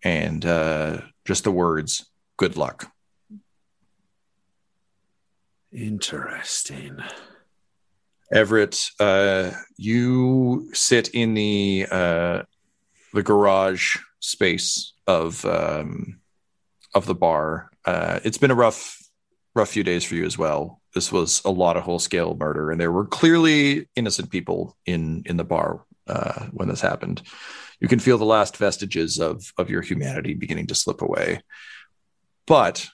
and 0.03 0.45
uh, 0.45 1.01
just 1.25 1.43
the 1.43 1.51
words 1.51 2.05
"Good 2.37 2.57
luck." 2.57 2.91
Interesting. 5.71 6.97
Everett, 8.31 8.79
uh, 8.99 9.51
you 9.77 10.69
sit 10.73 11.09
in 11.09 11.33
the 11.33 11.87
uh, 11.89 12.43
the 13.13 13.23
garage 13.23 13.97
space 14.19 14.93
of 15.07 15.43
um, 15.45 16.19
of 16.93 17.05
the 17.05 17.15
bar. 17.15 17.69
Uh, 17.85 18.19
it's 18.23 18.37
been 18.37 18.51
a 18.51 18.55
rough 18.55 18.99
rough 19.55 19.69
few 19.69 19.83
days 19.83 20.03
for 20.03 20.15
you 20.15 20.25
as 20.25 20.37
well. 20.37 20.81
This 20.93 21.11
was 21.11 21.41
a 21.43 21.51
lot 21.51 21.77
of 21.77 21.83
whole 21.83 21.99
scale 21.99 22.35
murder, 22.39 22.71
and 22.71 22.79
there 22.79 22.91
were 22.91 23.05
clearly 23.05 23.87
innocent 23.95 24.29
people 24.29 24.77
in 24.85 25.23
in 25.25 25.37
the 25.37 25.43
bar 25.43 25.85
uh, 26.07 26.45
when 26.51 26.67
this 26.67 26.81
happened. 26.81 27.21
You 27.79 27.87
can 27.87 27.99
feel 27.99 28.17
the 28.17 28.25
last 28.25 28.57
vestiges 28.57 29.19
of 29.19 29.51
of 29.57 29.69
your 29.69 29.81
humanity 29.81 30.33
beginning 30.33 30.67
to 30.67 30.75
slip 30.75 31.01
away. 31.01 31.41
But 32.45 32.87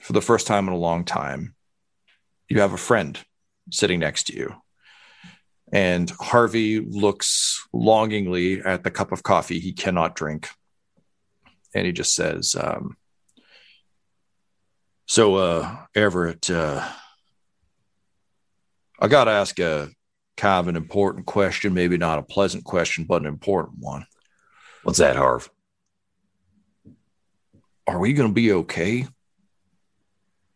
for 0.00 0.12
the 0.12 0.22
first 0.22 0.46
time 0.46 0.66
in 0.66 0.74
a 0.74 0.78
long 0.78 1.04
time, 1.04 1.54
you 2.48 2.60
have 2.60 2.72
a 2.72 2.78
friend 2.78 3.18
sitting 3.70 4.00
next 4.00 4.24
to 4.24 4.36
you. 4.36 4.54
And 5.72 6.10
Harvey 6.18 6.80
looks 6.80 7.66
longingly 7.72 8.60
at 8.60 8.82
the 8.82 8.90
cup 8.90 9.12
of 9.12 9.22
coffee 9.22 9.60
he 9.60 9.72
cannot 9.72 10.16
drink. 10.16 10.48
And 11.74 11.86
he 11.86 11.92
just 11.92 12.14
says, 12.14 12.56
um, 12.60 12.96
So, 15.06 15.36
uh, 15.36 15.76
Everett, 15.94 16.50
uh, 16.50 16.88
I 19.00 19.08
got 19.08 19.24
to 19.24 19.30
ask 19.30 19.58
a 19.58 19.88
kind 20.36 20.60
of 20.60 20.68
an 20.68 20.76
important 20.76 21.26
question, 21.26 21.72
maybe 21.72 21.96
not 21.96 22.18
a 22.18 22.22
pleasant 22.22 22.64
question, 22.64 23.04
but 23.04 23.22
an 23.22 23.26
important 23.26 23.78
one. 23.78 24.06
What's 24.82 24.98
that, 24.98 25.16
Harv? 25.16 25.50
Are 27.86 27.98
we 27.98 28.12
going 28.12 28.28
to 28.28 28.34
be 28.34 28.52
okay 28.52 29.06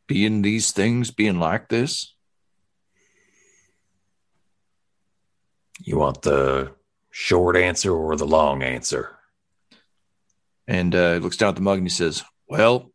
being 0.07 0.43
these 0.43 0.73
things, 0.73 1.11
being 1.11 1.41
like 1.41 1.69
this? 1.69 2.15
You 5.81 5.99
want 5.99 6.23
the 6.23 6.73
short 7.11 7.57
answer 7.57 7.93
or 7.93 8.15
the 8.17 8.27
long 8.27 8.63
answer? 8.63 9.19
And 10.67 10.95
uh, 10.95 11.15
he 11.15 11.19
looks 11.19 11.37
down 11.37 11.51
at 11.51 11.57
the 11.57 11.63
mug 11.63 11.79
and 11.79 11.87
he 11.87 11.91
says, 11.91 12.23
Well, 12.49 12.94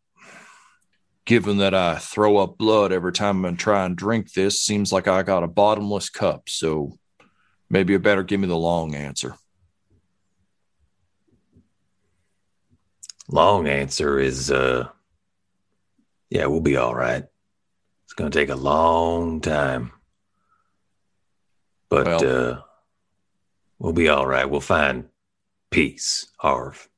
given 1.30 1.58
that 1.58 1.76
I 1.76 2.00
throw 2.00 2.38
up 2.38 2.58
blood 2.58 2.92
every 2.92 3.12
time 3.12 3.46
I 3.46 3.52
try 3.52 3.86
and 3.86 3.96
drink 3.96 4.34
this, 4.34 4.62
seems 4.62 4.92
like 4.92 5.08
I 5.08 5.22
got 5.22 5.44
a 5.44 5.48
bottomless 5.48 6.10
cup. 6.10 6.50
So 6.50 6.98
maybe 7.70 7.94
you 7.94 8.00
better 8.00 8.24
give 8.24 8.40
me 8.40 8.48
the 8.48 8.58
long 8.58 8.96
answer. 8.96 9.36
Long 13.28 13.68
answer 13.68 14.18
is 14.18 14.50
uh 14.50 14.90
yeah, 16.32 16.48
we'll 16.48 16.62
be 16.62 16.78
all 16.78 16.96
right. 16.96 17.24
It's 18.06 18.14
going 18.14 18.32
to 18.32 18.40
take 18.40 18.50
a 18.50 18.56
long 18.56 19.40
time. 19.40 19.92
But 21.90 22.08
Well- 22.08 22.26
uh 22.26 22.62
we'll 23.78 23.94
be 23.94 24.10
all 24.10 24.26
right. 24.26 24.50
We'll 24.50 24.62
find 24.62 25.10
peace, 25.70 26.32
Harv. 26.40 26.89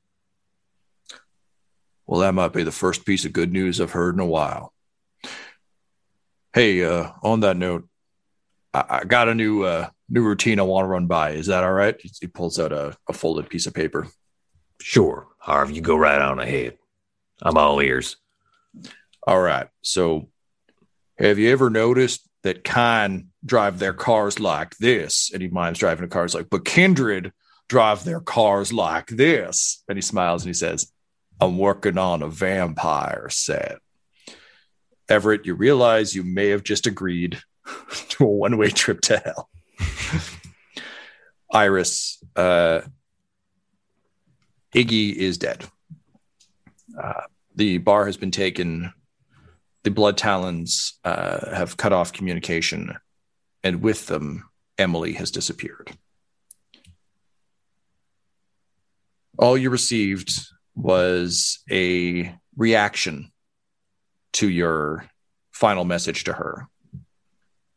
Well, 2.11 2.19
that 2.19 2.33
might 2.33 2.51
be 2.51 2.63
the 2.63 2.73
first 2.73 3.05
piece 3.05 3.23
of 3.23 3.31
good 3.31 3.53
news 3.53 3.79
I've 3.79 3.91
heard 3.93 4.15
in 4.15 4.19
a 4.19 4.25
while. 4.25 4.73
Hey, 6.53 6.83
uh, 6.83 7.09
on 7.23 7.39
that 7.39 7.55
note, 7.55 7.87
I, 8.73 8.83
I 8.89 9.03
got 9.05 9.29
a 9.29 9.33
new 9.33 9.63
uh, 9.63 9.87
new 10.09 10.21
routine 10.21 10.59
I 10.59 10.63
want 10.63 10.83
to 10.83 10.89
run 10.89 11.07
by. 11.07 11.31
Is 11.31 11.47
that 11.47 11.63
all 11.63 11.71
right? 11.71 11.95
He, 12.01 12.27
pulls 12.27 12.59
out 12.59 12.73
a, 12.73 12.97
a 13.07 13.13
folded 13.13 13.49
piece 13.49 13.65
of 13.65 13.73
paper. 13.73 14.09
Sure, 14.81 15.25
Harv, 15.37 15.71
you 15.71 15.79
go 15.79 15.95
right 15.95 16.21
on 16.21 16.39
ahead. 16.39 16.77
I'm 17.41 17.55
all 17.57 17.81
ears. 17.81 18.17
All 19.25 19.39
right. 19.39 19.69
So, 19.81 20.27
have 21.17 21.39
you 21.39 21.49
ever 21.49 21.69
noticed 21.69 22.27
that 22.43 22.65
kind 22.65 23.27
drive 23.45 23.79
their 23.79 23.93
cars 23.93 24.37
like 24.37 24.75
this? 24.79 25.31
And 25.31 25.41
he 25.41 25.47
minds 25.47 25.79
driving 25.79 26.03
a 26.03 26.09
car. 26.09 26.23
cars 26.23 26.35
like, 26.35 26.49
but 26.49 26.65
Kindred 26.65 27.31
drive 27.69 28.03
their 28.03 28.19
cars 28.19 28.73
like 28.73 29.07
this. 29.07 29.81
And 29.87 29.97
he 29.97 30.01
smiles 30.01 30.43
and 30.43 30.49
he 30.49 30.53
says, 30.53 30.91
I'm 31.41 31.57
working 31.57 31.97
on 31.97 32.21
a 32.21 32.27
vampire 32.27 33.27
set. 33.29 33.79
Everett, 35.09 35.47
you 35.47 35.55
realize 35.55 36.13
you 36.13 36.23
may 36.23 36.49
have 36.49 36.63
just 36.63 36.85
agreed 36.85 37.41
to 38.09 38.23
a 38.23 38.27
one 38.27 38.57
way 38.57 38.69
trip 38.69 39.01
to 39.01 39.17
hell. 39.17 39.49
Iris, 41.51 42.23
uh, 42.35 42.81
Iggy 44.75 45.13
is 45.15 45.39
dead. 45.39 45.65
Uh, 47.01 47.21
the 47.55 47.79
bar 47.79 48.05
has 48.05 48.17
been 48.17 48.31
taken. 48.31 48.93
The 49.83 49.91
blood 49.91 50.17
talons 50.17 50.99
uh, 51.03 51.55
have 51.55 51.75
cut 51.75 51.91
off 51.91 52.13
communication, 52.13 52.95
and 53.63 53.81
with 53.81 54.05
them, 54.05 54.47
Emily 54.77 55.13
has 55.13 55.31
disappeared. 55.31 55.91
All 59.39 59.57
you 59.57 59.71
received 59.71 60.39
was 60.75 61.59
a 61.69 62.35
reaction 62.55 63.31
to 64.33 64.49
your 64.49 65.05
final 65.51 65.85
message 65.85 66.23
to 66.25 66.33
her. 66.33 66.67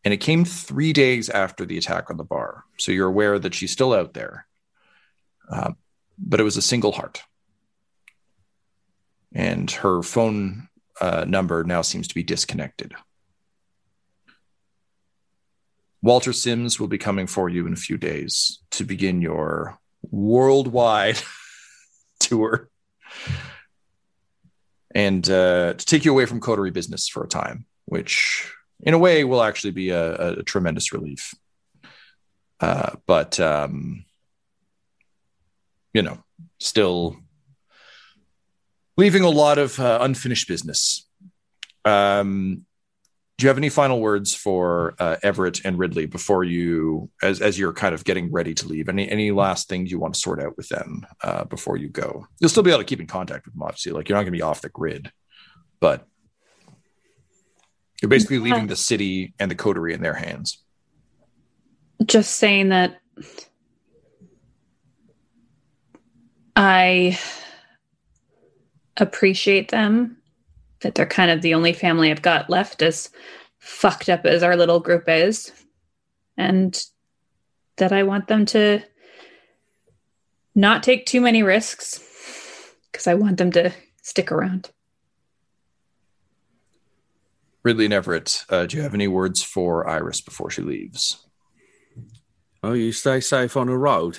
And 0.04 0.12
it 0.12 0.18
came 0.18 0.44
three 0.44 0.92
days 0.92 1.30
after 1.30 1.64
the 1.64 1.78
attack 1.78 2.10
on 2.10 2.16
the 2.16 2.24
bar. 2.24 2.64
So 2.78 2.92
you're 2.92 3.08
aware 3.08 3.38
that 3.38 3.54
she's 3.54 3.72
still 3.72 3.92
out 3.92 4.14
there. 4.14 4.46
Uh, 5.50 5.72
but 6.18 6.40
it 6.40 6.44
was 6.44 6.56
a 6.56 6.62
single 6.62 6.92
heart. 6.92 7.22
And 9.32 9.70
her 9.70 10.02
phone 10.02 10.68
uh, 11.00 11.24
number 11.26 11.64
now 11.64 11.82
seems 11.82 12.06
to 12.08 12.14
be 12.14 12.22
disconnected. 12.22 12.94
Walter 16.02 16.34
Sims 16.34 16.78
will 16.78 16.88
be 16.88 16.98
coming 16.98 17.26
for 17.26 17.48
you 17.48 17.66
in 17.66 17.72
a 17.72 17.76
few 17.76 17.96
days 17.96 18.60
to 18.72 18.84
begin 18.84 19.22
your 19.22 19.78
worldwide 20.10 21.18
tour 22.20 22.68
and 24.94 25.28
uh, 25.28 25.74
to 25.74 25.86
take 25.86 26.04
you 26.04 26.12
away 26.12 26.26
from 26.26 26.40
coterie 26.40 26.70
business 26.70 27.08
for 27.08 27.24
a 27.24 27.28
time, 27.28 27.66
which 27.86 28.52
in 28.80 28.94
a 28.94 28.98
way 28.98 29.24
will 29.24 29.42
actually 29.42 29.72
be 29.72 29.90
a, 29.90 30.38
a 30.38 30.42
tremendous 30.42 30.92
relief. 30.92 31.34
Uh, 32.60 32.92
but, 33.06 33.40
um, 33.40 34.04
you 35.92 36.02
know, 36.02 36.18
still 36.60 37.16
leaving 38.96 39.22
a 39.22 39.30
lot 39.30 39.58
of 39.58 39.78
uh, 39.80 39.98
unfinished 40.00 40.48
business. 40.48 41.06
Um, 41.84 42.64
do 43.36 43.44
you 43.44 43.48
have 43.48 43.59
any 43.59 43.69
final 43.69 44.01
words 44.01 44.32
for 44.32 44.94
uh, 45.01 45.16
Everett 45.23 45.65
and 45.65 45.77
Ridley 45.78 46.06
before 46.06 46.44
you, 46.44 47.11
as 47.23 47.40
as 47.40 47.59
you're 47.59 47.73
kind 47.73 47.94
of 47.94 48.05
getting 48.05 48.31
ready 48.31 48.55
to 48.55 48.69
leave? 48.69 48.89
Any 48.89 49.09
any 49.11 49.32
last 49.32 49.69
things 49.69 49.90
you 49.90 49.98
want 49.98 50.15
to 50.15 50.20
sort 50.20 50.40
out 50.40 50.56
with 50.56 50.69
them 50.69 51.05
uh, 51.23 51.44
before 51.44 51.77
you 51.77 51.89
go? 51.89 52.27
You'll 52.39 52.51
still 52.51 52.62
be 52.62 52.70
able 52.70 52.78
to 52.81 52.85
keep 52.85 53.01
in 53.01 53.09
contact 53.09 53.47
with 53.47 53.55
them, 53.55 53.62
obviously. 53.62 53.93
Like 53.93 54.09
you're 54.09 54.16
not 54.16 54.23
going 54.23 54.32
to 54.32 54.39
be 54.39 54.43
off 54.43 54.61
the 54.61 54.69
grid, 54.69 55.11
but 55.81 56.06
you're 58.01 58.09
basically 58.09 58.39
leaving 58.39 58.69
the 58.69 58.77
city 58.77 59.35
and 59.39 59.51
the 59.51 59.55
coterie 59.55 59.94
in 59.94 60.02
their 60.02 60.15
hands. 60.15 60.62
just 62.05 62.36
saying 62.36 62.69
that 62.69 63.01
I 66.55 67.19
appreciate 68.97 69.70
them, 69.70 70.19
that 70.85 70.94
they're 70.94 71.06
kind 71.06 71.31
of 71.31 71.43
the 71.43 71.55
only 71.55 71.73
family 71.73 72.11
I've 72.11 72.23
got 72.23 72.51
left, 72.51 72.82
as 72.82 73.11
fucked 73.59 74.09
up 74.09 74.24
as 74.27 74.43
our 74.43 74.55
little 74.55 74.81
group 74.81 75.09
is, 75.09 75.51
and 76.36 76.81
that 77.78 77.90
I 77.93 78.02
want 78.02 78.28
them 78.28 78.44
to 78.47 78.81
not 80.55 80.82
take 80.82 81.06
too 81.06 81.20
many 81.20 81.43
risks 81.43 82.01
because 82.93 83.06
I 83.06 83.15
want 83.15 83.39
them 83.39 83.51
to 83.52 83.73
stick 84.02 84.31
around. 84.31 84.70
Ridley 87.62 87.86
and 87.86 87.94
Everett, 87.94 88.44
uh, 88.51 88.66
do 88.66 88.77
you 88.77 88.82
have 88.82 88.94
any 88.94 89.09
words 89.09 89.43
for 89.43 89.89
Iris 89.89 90.20
before 90.20 90.51
she 90.51 90.61
leaves? 90.61 91.27
Oh, 92.62 92.74
you 92.74 92.93
stay 92.93 93.20
safe 93.20 93.56
on 93.56 93.69
the 93.69 93.78
road. 93.78 94.19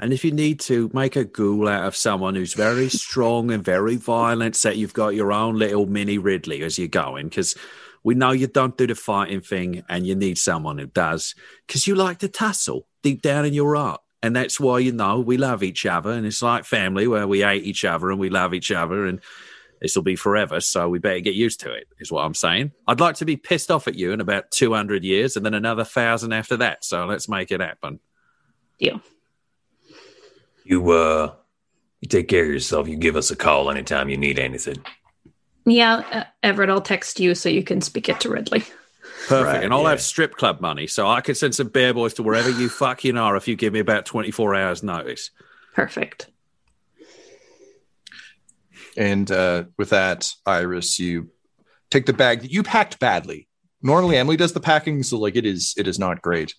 And 0.00 0.12
if 0.12 0.24
you 0.24 0.32
need 0.32 0.60
to, 0.60 0.90
make 0.94 1.14
a 1.14 1.24
ghoul 1.24 1.68
out 1.68 1.84
of 1.84 1.94
someone 1.94 2.34
who's 2.34 2.54
very 2.54 2.88
strong 2.88 3.50
and 3.50 3.62
very 3.62 3.96
violent, 3.96 4.56
so 4.56 4.70
that 4.70 4.78
you've 4.78 4.94
got 4.94 5.14
your 5.14 5.32
own 5.32 5.58
little 5.58 5.86
mini 5.86 6.18
Ridley 6.18 6.62
as 6.62 6.78
you're 6.78 6.88
going. 6.88 7.28
Because 7.28 7.54
we 8.02 8.14
know 8.14 8.32
you 8.32 8.46
don't 8.46 8.76
do 8.76 8.86
the 8.86 8.94
fighting 8.94 9.42
thing 9.42 9.84
and 9.88 10.06
you 10.06 10.14
need 10.14 10.38
someone 10.38 10.78
who 10.78 10.86
does. 10.86 11.34
Because 11.66 11.86
you 11.86 11.94
like 11.94 12.18
to 12.20 12.28
tussle 12.28 12.86
deep 13.02 13.22
down 13.22 13.44
in 13.44 13.52
your 13.52 13.76
heart. 13.76 14.00
And 14.22 14.34
that's 14.34 14.58
why 14.58 14.80
you 14.80 14.92
know 14.92 15.20
we 15.20 15.36
love 15.36 15.62
each 15.62 15.86
other. 15.86 16.10
And 16.10 16.26
it's 16.26 16.42
like 16.42 16.64
family 16.64 17.06
where 17.06 17.26
we 17.26 17.40
hate 17.40 17.64
each 17.64 17.84
other 17.84 18.10
and 18.10 18.18
we 18.18 18.30
love 18.30 18.54
each 18.54 18.70
other. 18.70 19.06
And 19.06 19.20
this 19.80 19.96
will 19.96 20.02
be 20.02 20.16
forever. 20.16 20.60
So 20.60 20.88
we 20.88 20.98
better 20.98 21.20
get 21.20 21.34
used 21.34 21.60
to 21.60 21.72
it, 21.72 21.88
is 21.98 22.12
what 22.12 22.24
I'm 22.24 22.34
saying. 22.34 22.72
I'd 22.86 23.00
like 23.00 23.16
to 23.16 23.24
be 23.24 23.36
pissed 23.36 23.70
off 23.70 23.88
at 23.88 23.94
you 23.94 24.12
in 24.12 24.20
about 24.20 24.50
200 24.50 25.04
years 25.04 25.36
and 25.36 25.44
then 25.44 25.54
another 25.54 25.84
thousand 25.84 26.32
after 26.32 26.58
that. 26.58 26.84
So 26.84 27.06
let's 27.06 27.28
make 27.28 27.50
it 27.50 27.60
happen. 27.60 28.00
Deal. 28.78 29.00
You 30.70 30.92
uh 30.92 31.34
you 32.00 32.08
take 32.08 32.28
care 32.28 32.44
of 32.44 32.50
yourself. 32.50 32.86
You 32.86 32.96
give 32.96 33.16
us 33.16 33.32
a 33.32 33.36
call 33.36 33.70
anytime 33.70 34.08
you 34.08 34.16
need 34.16 34.38
anything. 34.38 34.76
Yeah, 35.66 35.96
uh, 36.12 36.24
Everett, 36.44 36.70
I'll 36.70 36.80
text 36.80 37.18
you 37.18 37.34
so 37.34 37.48
you 37.48 37.64
can 37.64 37.80
speak 37.80 38.08
it 38.08 38.20
to 38.20 38.30
Ridley. 38.30 38.60
Perfect. 39.26 39.46
Right, 39.46 39.64
and 39.64 39.74
I'll 39.74 39.82
yeah. 39.82 39.90
have 39.90 40.00
strip 40.00 40.36
club 40.36 40.60
money. 40.60 40.86
So 40.86 41.08
I 41.08 41.22
can 41.22 41.34
send 41.34 41.56
some 41.56 41.68
bear 41.68 41.92
boys 41.92 42.14
to 42.14 42.22
wherever 42.22 42.48
you 42.48 42.68
fucking 42.68 43.18
are 43.18 43.36
if 43.36 43.48
you 43.48 43.56
give 43.56 43.72
me 43.72 43.80
about 43.80 44.06
24 44.06 44.54
hours 44.54 44.82
notice. 44.84 45.30
Perfect. 45.74 46.30
And 48.96 49.30
uh, 49.30 49.64
with 49.76 49.90
that, 49.90 50.32
Iris, 50.46 51.00
you 51.00 51.30
take 51.90 52.06
the 52.06 52.12
bag 52.12 52.42
that 52.42 52.52
you 52.52 52.62
packed 52.62 53.00
badly. 53.00 53.48
Normally, 53.82 54.16
Emily 54.16 54.36
does 54.36 54.52
the 54.52 54.60
packing, 54.60 55.02
so 55.02 55.18
like 55.18 55.34
it 55.34 55.44
is, 55.44 55.74
it 55.76 55.88
is 55.88 55.98
not 55.98 56.22
great. 56.22 56.54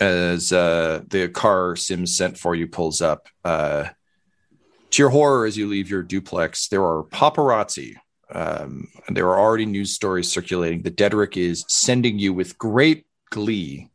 As 0.00 0.50
uh, 0.52 1.02
the 1.08 1.28
car 1.28 1.76
Sims 1.76 2.16
sent 2.16 2.38
for 2.38 2.54
you 2.54 2.66
pulls 2.66 3.02
up, 3.02 3.28
uh, 3.44 3.88
to 4.90 5.02
your 5.02 5.10
horror, 5.10 5.46
as 5.46 5.56
you 5.56 5.68
leave 5.68 5.90
your 5.90 6.02
duplex, 6.02 6.68
there 6.68 6.82
are 6.82 7.04
paparazzi. 7.04 7.94
Um, 8.32 8.88
and 9.06 9.16
there 9.16 9.28
are 9.28 9.38
already 9.38 9.66
news 9.66 9.92
stories 9.92 10.30
circulating 10.30 10.82
that 10.82 10.96
Dedrick 10.96 11.36
is 11.36 11.64
sending 11.68 12.18
you 12.18 12.32
with 12.32 12.58
great 12.58 13.06
glee 13.30 13.90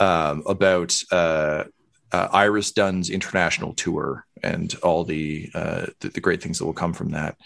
um, 0.00 0.42
about 0.46 0.98
uh, 1.10 1.64
uh, 2.12 2.28
Iris 2.32 2.72
Dunn's 2.72 3.10
international 3.10 3.74
tour 3.74 4.26
and 4.42 4.74
all 4.82 5.04
the, 5.04 5.50
uh, 5.54 5.86
the, 6.00 6.08
the 6.08 6.20
great 6.20 6.42
things 6.42 6.58
that 6.58 6.66
will 6.66 6.72
come 6.72 6.94
from 6.94 7.10
that. 7.10 7.36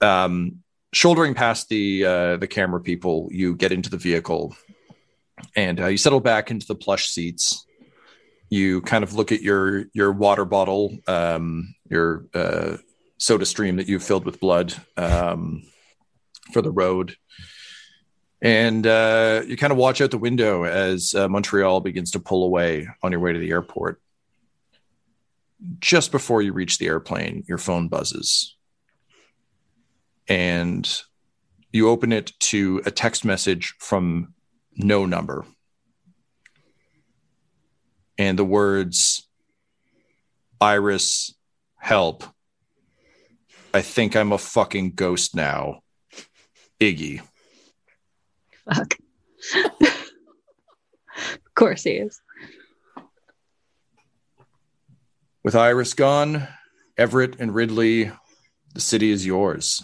Um, 0.00 0.62
shouldering 0.92 1.34
past 1.34 1.68
the 1.68 2.04
uh, 2.04 2.36
the 2.36 2.48
camera 2.48 2.80
people, 2.80 3.28
you 3.30 3.54
get 3.54 3.72
into 3.72 3.90
the 3.90 3.96
vehicle 3.96 4.56
and 5.56 5.80
uh, 5.80 5.86
you 5.86 5.96
settle 5.96 6.20
back 6.20 6.50
into 6.50 6.66
the 6.66 6.74
plush 6.74 7.08
seats. 7.08 7.66
You 8.48 8.80
kind 8.80 9.04
of 9.04 9.14
look 9.14 9.32
at 9.32 9.42
your 9.42 9.86
your 9.92 10.12
water 10.12 10.44
bottle, 10.44 10.96
um, 11.06 11.74
your 11.88 12.26
uh, 12.34 12.76
soda 13.18 13.46
stream 13.46 13.76
that 13.76 13.88
you've 13.88 14.02
filled 14.02 14.24
with 14.24 14.40
blood 14.40 14.74
um, 14.96 15.62
for 16.52 16.60
the 16.60 16.70
road, 16.70 17.14
and 18.42 18.86
uh, 18.86 19.42
you 19.46 19.56
kind 19.56 19.72
of 19.72 19.78
watch 19.78 20.00
out 20.00 20.10
the 20.10 20.18
window 20.18 20.64
as 20.64 21.14
uh, 21.14 21.28
Montreal 21.28 21.80
begins 21.80 22.10
to 22.12 22.20
pull 22.20 22.44
away 22.44 22.88
on 23.02 23.12
your 23.12 23.20
way 23.20 23.32
to 23.32 23.38
the 23.38 23.50
airport. 23.50 24.00
Just 25.78 26.10
before 26.10 26.40
you 26.42 26.52
reach 26.52 26.78
the 26.78 26.86
airplane, 26.86 27.44
your 27.46 27.58
phone 27.58 27.88
buzzes, 27.88 28.56
and 30.26 31.02
you 31.72 31.88
open 31.88 32.12
it 32.12 32.32
to 32.40 32.82
a 32.84 32.90
text 32.90 33.24
message 33.24 33.74
from 33.78 34.34
no 34.76 35.06
number. 35.06 35.44
And 38.18 38.38
the 38.38 38.44
words, 38.44 39.26
Iris, 40.60 41.34
help. 41.76 42.24
I 43.72 43.82
think 43.82 44.16
I'm 44.16 44.32
a 44.32 44.38
fucking 44.38 44.92
ghost 44.92 45.34
now. 45.34 45.80
Iggy. 46.80 47.22
Fuck. 48.64 48.94
of 51.24 51.54
course 51.54 51.84
he 51.84 51.92
is. 51.92 52.20
With 55.42 55.56
Iris 55.56 55.94
gone, 55.94 56.46
Everett 56.98 57.36
and 57.40 57.54
Ridley, 57.54 58.12
the 58.74 58.80
city 58.80 59.10
is 59.10 59.24
yours. 59.24 59.82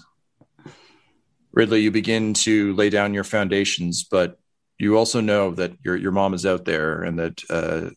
Ridley, 1.53 1.81
you 1.81 1.91
begin 1.91 2.35
to 2.35 2.75
lay 2.75 2.91
down 2.91 3.15
your 3.15 3.25
foundations, 3.25 4.05
but 4.05 4.39
you 4.79 4.97
also 4.97 5.21
know 5.21 5.53
that 5.53 5.73
your 5.83 5.97
your 5.97 6.13
mom 6.13 6.35
is 6.35 6.45
out 6.45 6.65
there 6.65 7.03
and 7.03 7.19
that 7.19 7.43
uh, 7.51 7.91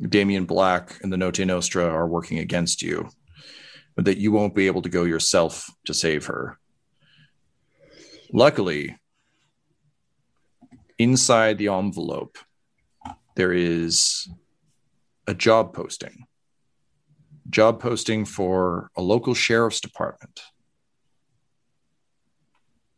Damien 0.00 0.44
Black 0.44 0.98
and 1.02 1.12
the 1.12 1.16
Notte 1.16 1.46
Nostra 1.46 1.86
are 1.86 2.06
working 2.06 2.38
against 2.38 2.82
you, 2.82 3.08
but 3.94 4.04
that 4.06 4.18
you 4.18 4.32
won't 4.32 4.54
be 4.54 4.66
able 4.66 4.82
to 4.82 4.88
go 4.88 5.04
yourself 5.04 5.70
to 5.86 5.94
save 5.94 6.26
her. 6.26 6.58
Luckily, 8.32 8.96
inside 10.98 11.58
the 11.58 11.68
envelope, 11.68 12.38
there 13.34 13.52
is 13.52 14.28
a 15.26 15.34
job 15.34 15.74
posting. 15.74 16.26
Job 17.48 17.80
posting 17.80 18.24
for 18.24 18.90
a 18.96 19.02
local 19.02 19.34
sheriff's 19.34 19.80
department. 19.80 20.40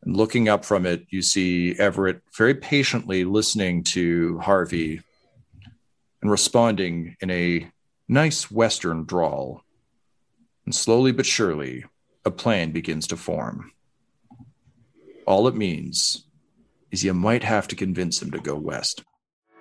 And 0.08 0.16
looking 0.16 0.48
up 0.48 0.64
from 0.64 0.86
it, 0.86 1.06
you 1.10 1.20
see 1.20 1.78
Everett 1.78 2.22
very 2.34 2.54
patiently 2.54 3.24
listening 3.24 3.84
to 3.92 4.38
Harvey 4.38 5.02
and 6.22 6.30
responding 6.30 7.14
in 7.20 7.30
a 7.30 7.70
nice 8.08 8.50
Western 8.50 9.04
drawl. 9.04 9.60
And 10.64 10.74
slowly 10.74 11.12
but 11.12 11.26
surely, 11.26 11.84
a 12.24 12.30
plan 12.30 12.72
begins 12.72 13.06
to 13.08 13.18
form. 13.18 13.70
All 15.26 15.46
it 15.46 15.54
means 15.54 16.24
is 16.90 17.04
you 17.04 17.12
might 17.12 17.44
have 17.44 17.68
to 17.68 17.76
convince 17.76 18.22
him 18.22 18.30
to 18.30 18.38
go 18.38 18.54
west. 18.54 19.04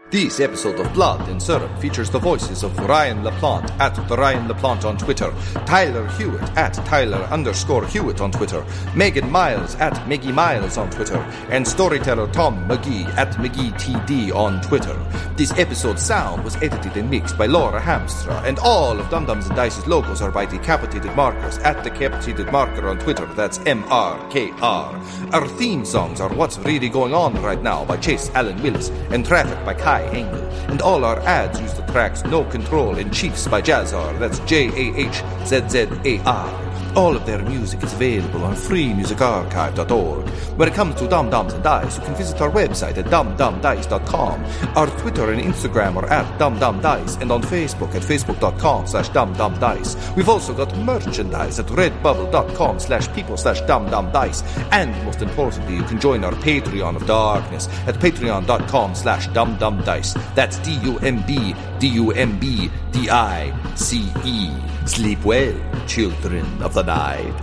This 0.09 0.39
episode 0.39 0.79
of 0.79 0.93
Blood 0.93 1.27
and 1.27 1.43
Syrup 1.43 1.77
features 1.79 2.09
the 2.09 2.17
voices 2.17 2.63
of 2.63 2.79
Ryan 2.79 3.23
LaPlante 3.23 3.69
at 3.77 3.93
the 4.07 4.15
Ryan 4.15 4.47
LaPlante 4.47 4.85
on 4.85 4.97
Twitter, 4.97 5.33
Tyler 5.65 6.07
Hewitt 6.11 6.49
at 6.55 6.75
Tyler 6.75 7.17
underscore 7.29 7.85
Hewitt 7.85 8.21
on 8.21 8.31
Twitter, 8.31 8.65
Megan 8.95 9.29
Miles 9.29 9.75
at 9.75 10.07
Maggie 10.07 10.31
Miles 10.31 10.77
on 10.77 10.89
Twitter, 10.91 11.17
and 11.49 11.67
storyteller 11.67 12.31
Tom 12.31 12.69
McGee 12.69 13.05
at 13.17 13.33
McGeeTD 13.33 14.33
on 14.33 14.61
Twitter. 14.61 14.97
This 15.35 15.51
episode's 15.59 16.03
sound 16.03 16.45
was 16.45 16.55
edited 16.63 16.95
and 16.95 17.09
mixed 17.09 17.37
by 17.37 17.45
Laura 17.45 17.81
Hamstra, 17.81 18.41
and 18.45 18.59
all 18.59 18.97
of 18.97 19.09
Dumb 19.09 19.25
Dumbs 19.25 19.47
and 19.47 19.57
Dice's 19.57 19.87
logos 19.87 20.21
are 20.21 20.31
by 20.31 20.45
Decapitated 20.45 21.13
Markers 21.17 21.57
at 21.57 21.83
Decapitated 21.83 22.49
Marker 22.49 22.87
on 22.87 22.97
Twitter. 22.97 23.25
That's 23.33 23.59
M 23.65 23.83
R 23.89 24.17
K 24.29 24.51
R. 24.61 25.03
Our 25.33 25.47
theme 25.49 25.83
songs 25.83 26.21
are 26.21 26.33
What's 26.33 26.57
Really 26.59 26.87
Going 26.87 27.13
On 27.13 27.33
Right 27.43 27.61
Now 27.61 27.83
by 27.83 27.97
Chase 27.97 28.31
Allen 28.35 28.63
Willis 28.63 28.87
and 29.11 29.25
Traffic 29.25 29.63
by 29.65 29.73
Kai 29.97 30.05
Engel. 30.15 30.43
And 30.69 30.81
all 30.81 31.03
our 31.03 31.19
ads 31.21 31.59
use 31.59 31.73
the 31.73 31.81
tracks 31.91 32.23
No 32.23 32.43
Control 32.45 32.97
and 32.97 33.11
Chiefs 33.13 33.47
by 33.47 33.61
Jahzzar. 33.61 34.19
That's 34.19 34.39
J 34.39 34.67
A 34.67 34.95
H 34.95 35.23
Z 35.45 35.69
Z 35.69 35.87
A 36.05 36.19
R. 36.23 36.66
All 36.97 37.15
of 37.15 37.27
their 37.27 37.43
music 37.43 37.83
is 37.83 37.93
available 37.93 38.43
on 38.43 38.55
freemusicarchive.org. 38.55 40.29
When 40.57 40.67
it 40.67 40.73
comes 40.73 40.95
to 40.95 41.07
Dumb 41.07 41.29
Dumbs 41.29 41.53
and 41.53 41.63
Dice, 41.63 41.95
you 41.99 42.03
can 42.03 42.15
visit 42.15 42.41
our 42.41 42.49
website 42.49 42.97
at 42.97 43.05
dumdumdice.com. 43.05 44.45
Our 44.75 44.87
Twitter 44.97 45.31
and 45.31 45.39
Instagram 45.39 45.95
are 45.97 46.07
at 46.07 46.25
dumdumdice, 46.39 47.21
and 47.21 47.31
on 47.31 47.43
Facebook 47.43 47.93
at 47.93 48.01
facebook.com 48.01 48.87
slash 48.87 49.09
dumdumdice. 49.09 50.15
We've 50.15 50.27
also 50.27 50.55
got 50.55 50.75
merchandise 50.79 51.59
at 51.59 51.67
redbubble.com 51.67 52.79
slash 52.79 53.13
people 53.13 53.37
slash 53.37 53.61
dumdumdice. 53.61 54.41
And 54.71 54.91
most 55.05 55.21
importantly, 55.21 55.75
you 55.75 55.83
can 55.83 56.01
join 56.01 56.23
our 56.23 56.33
Patreon 56.33 56.95
of 56.95 57.05
Darkness 57.05 57.67
at 57.85 57.93
patreon.com 57.99 58.95
slash 58.95 59.27
dumdumdice. 59.27 60.15
That's 60.33 60.57
D-U-M-B, 60.59 61.53
D-U-M-B, 61.77 62.71
D-I-C-E. 62.91 64.76
Sleep 64.87 65.23
well, 65.25 65.53
children 65.85 66.45
of 66.63 66.73
the 66.73 66.81
night. 66.81 67.33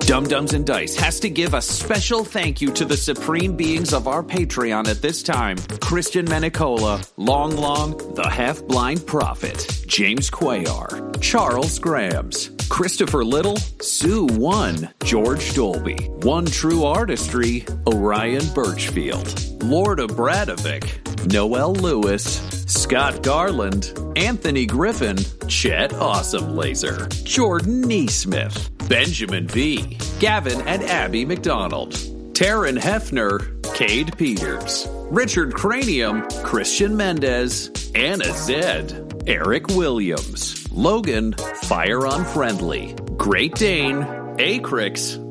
Dumb 0.00 0.24
Dumbs 0.28 0.54
and 0.54 0.64
Dice 0.64 0.94
has 0.96 1.18
to 1.20 1.28
give 1.28 1.54
a 1.54 1.60
special 1.60 2.22
thank 2.24 2.60
you 2.60 2.70
to 2.72 2.84
the 2.84 2.96
supreme 2.96 3.56
beings 3.56 3.92
of 3.92 4.06
our 4.06 4.22
Patreon 4.22 4.86
at 4.86 5.02
this 5.02 5.22
time. 5.22 5.56
Christian 5.80 6.26
Menicola, 6.26 7.10
Long 7.16 7.56
Long, 7.56 7.96
the 8.14 8.28
Half 8.28 8.62
Blind 8.66 9.04
Prophet, 9.04 9.84
James 9.86 10.30
Quayar, 10.30 11.20
Charles 11.20 11.78
Grams, 11.78 12.50
Christopher 12.68 13.24
Little, 13.24 13.56
Sue 13.80 14.26
One, 14.26 14.90
George 15.02 15.54
Dolby, 15.54 15.96
One 16.22 16.46
True 16.46 16.84
Artistry, 16.84 17.64
Orion 17.86 18.44
Birchfield, 18.54 19.62
Lord 19.62 19.98
of 19.98 20.10
Bradovic, 20.10 21.05
Noel 21.26 21.72
Lewis, 21.74 22.40
Scott 22.66 23.22
Garland, 23.22 23.92
Anthony 24.16 24.66
Griffin, 24.66 25.16
Chet 25.48 25.92
Awesome 25.94 26.56
Laser, 26.56 27.06
Jordan 27.24 27.82
Neesmith, 27.82 28.70
Benjamin 28.88 29.48
V, 29.48 29.98
Gavin 30.20 30.60
and 30.62 30.82
Abby 30.84 31.24
McDonald, 31.24 31.92
Taryn 32.32 32.78
Hefner, 32.78 33.62
Cade 33.74 34.16
Peters, 34.16 34.86
Richard 35.10 35.54
Cranium, 35.54 36.22
Christian 36.42 36.96
Mendez, 36.96 37.90
Anna 37.94 38.32
Zed, 38.32 39.22
Eric 39.26 39.68
Williams, 39.68 40.70
Logan, 40.70 41.34
Fire 41.62 42.06
Unfriendly, 42.06 42.94
Great 43.16 43.54
Dane, 43.54 44.02
Acrix, 44.38 45.18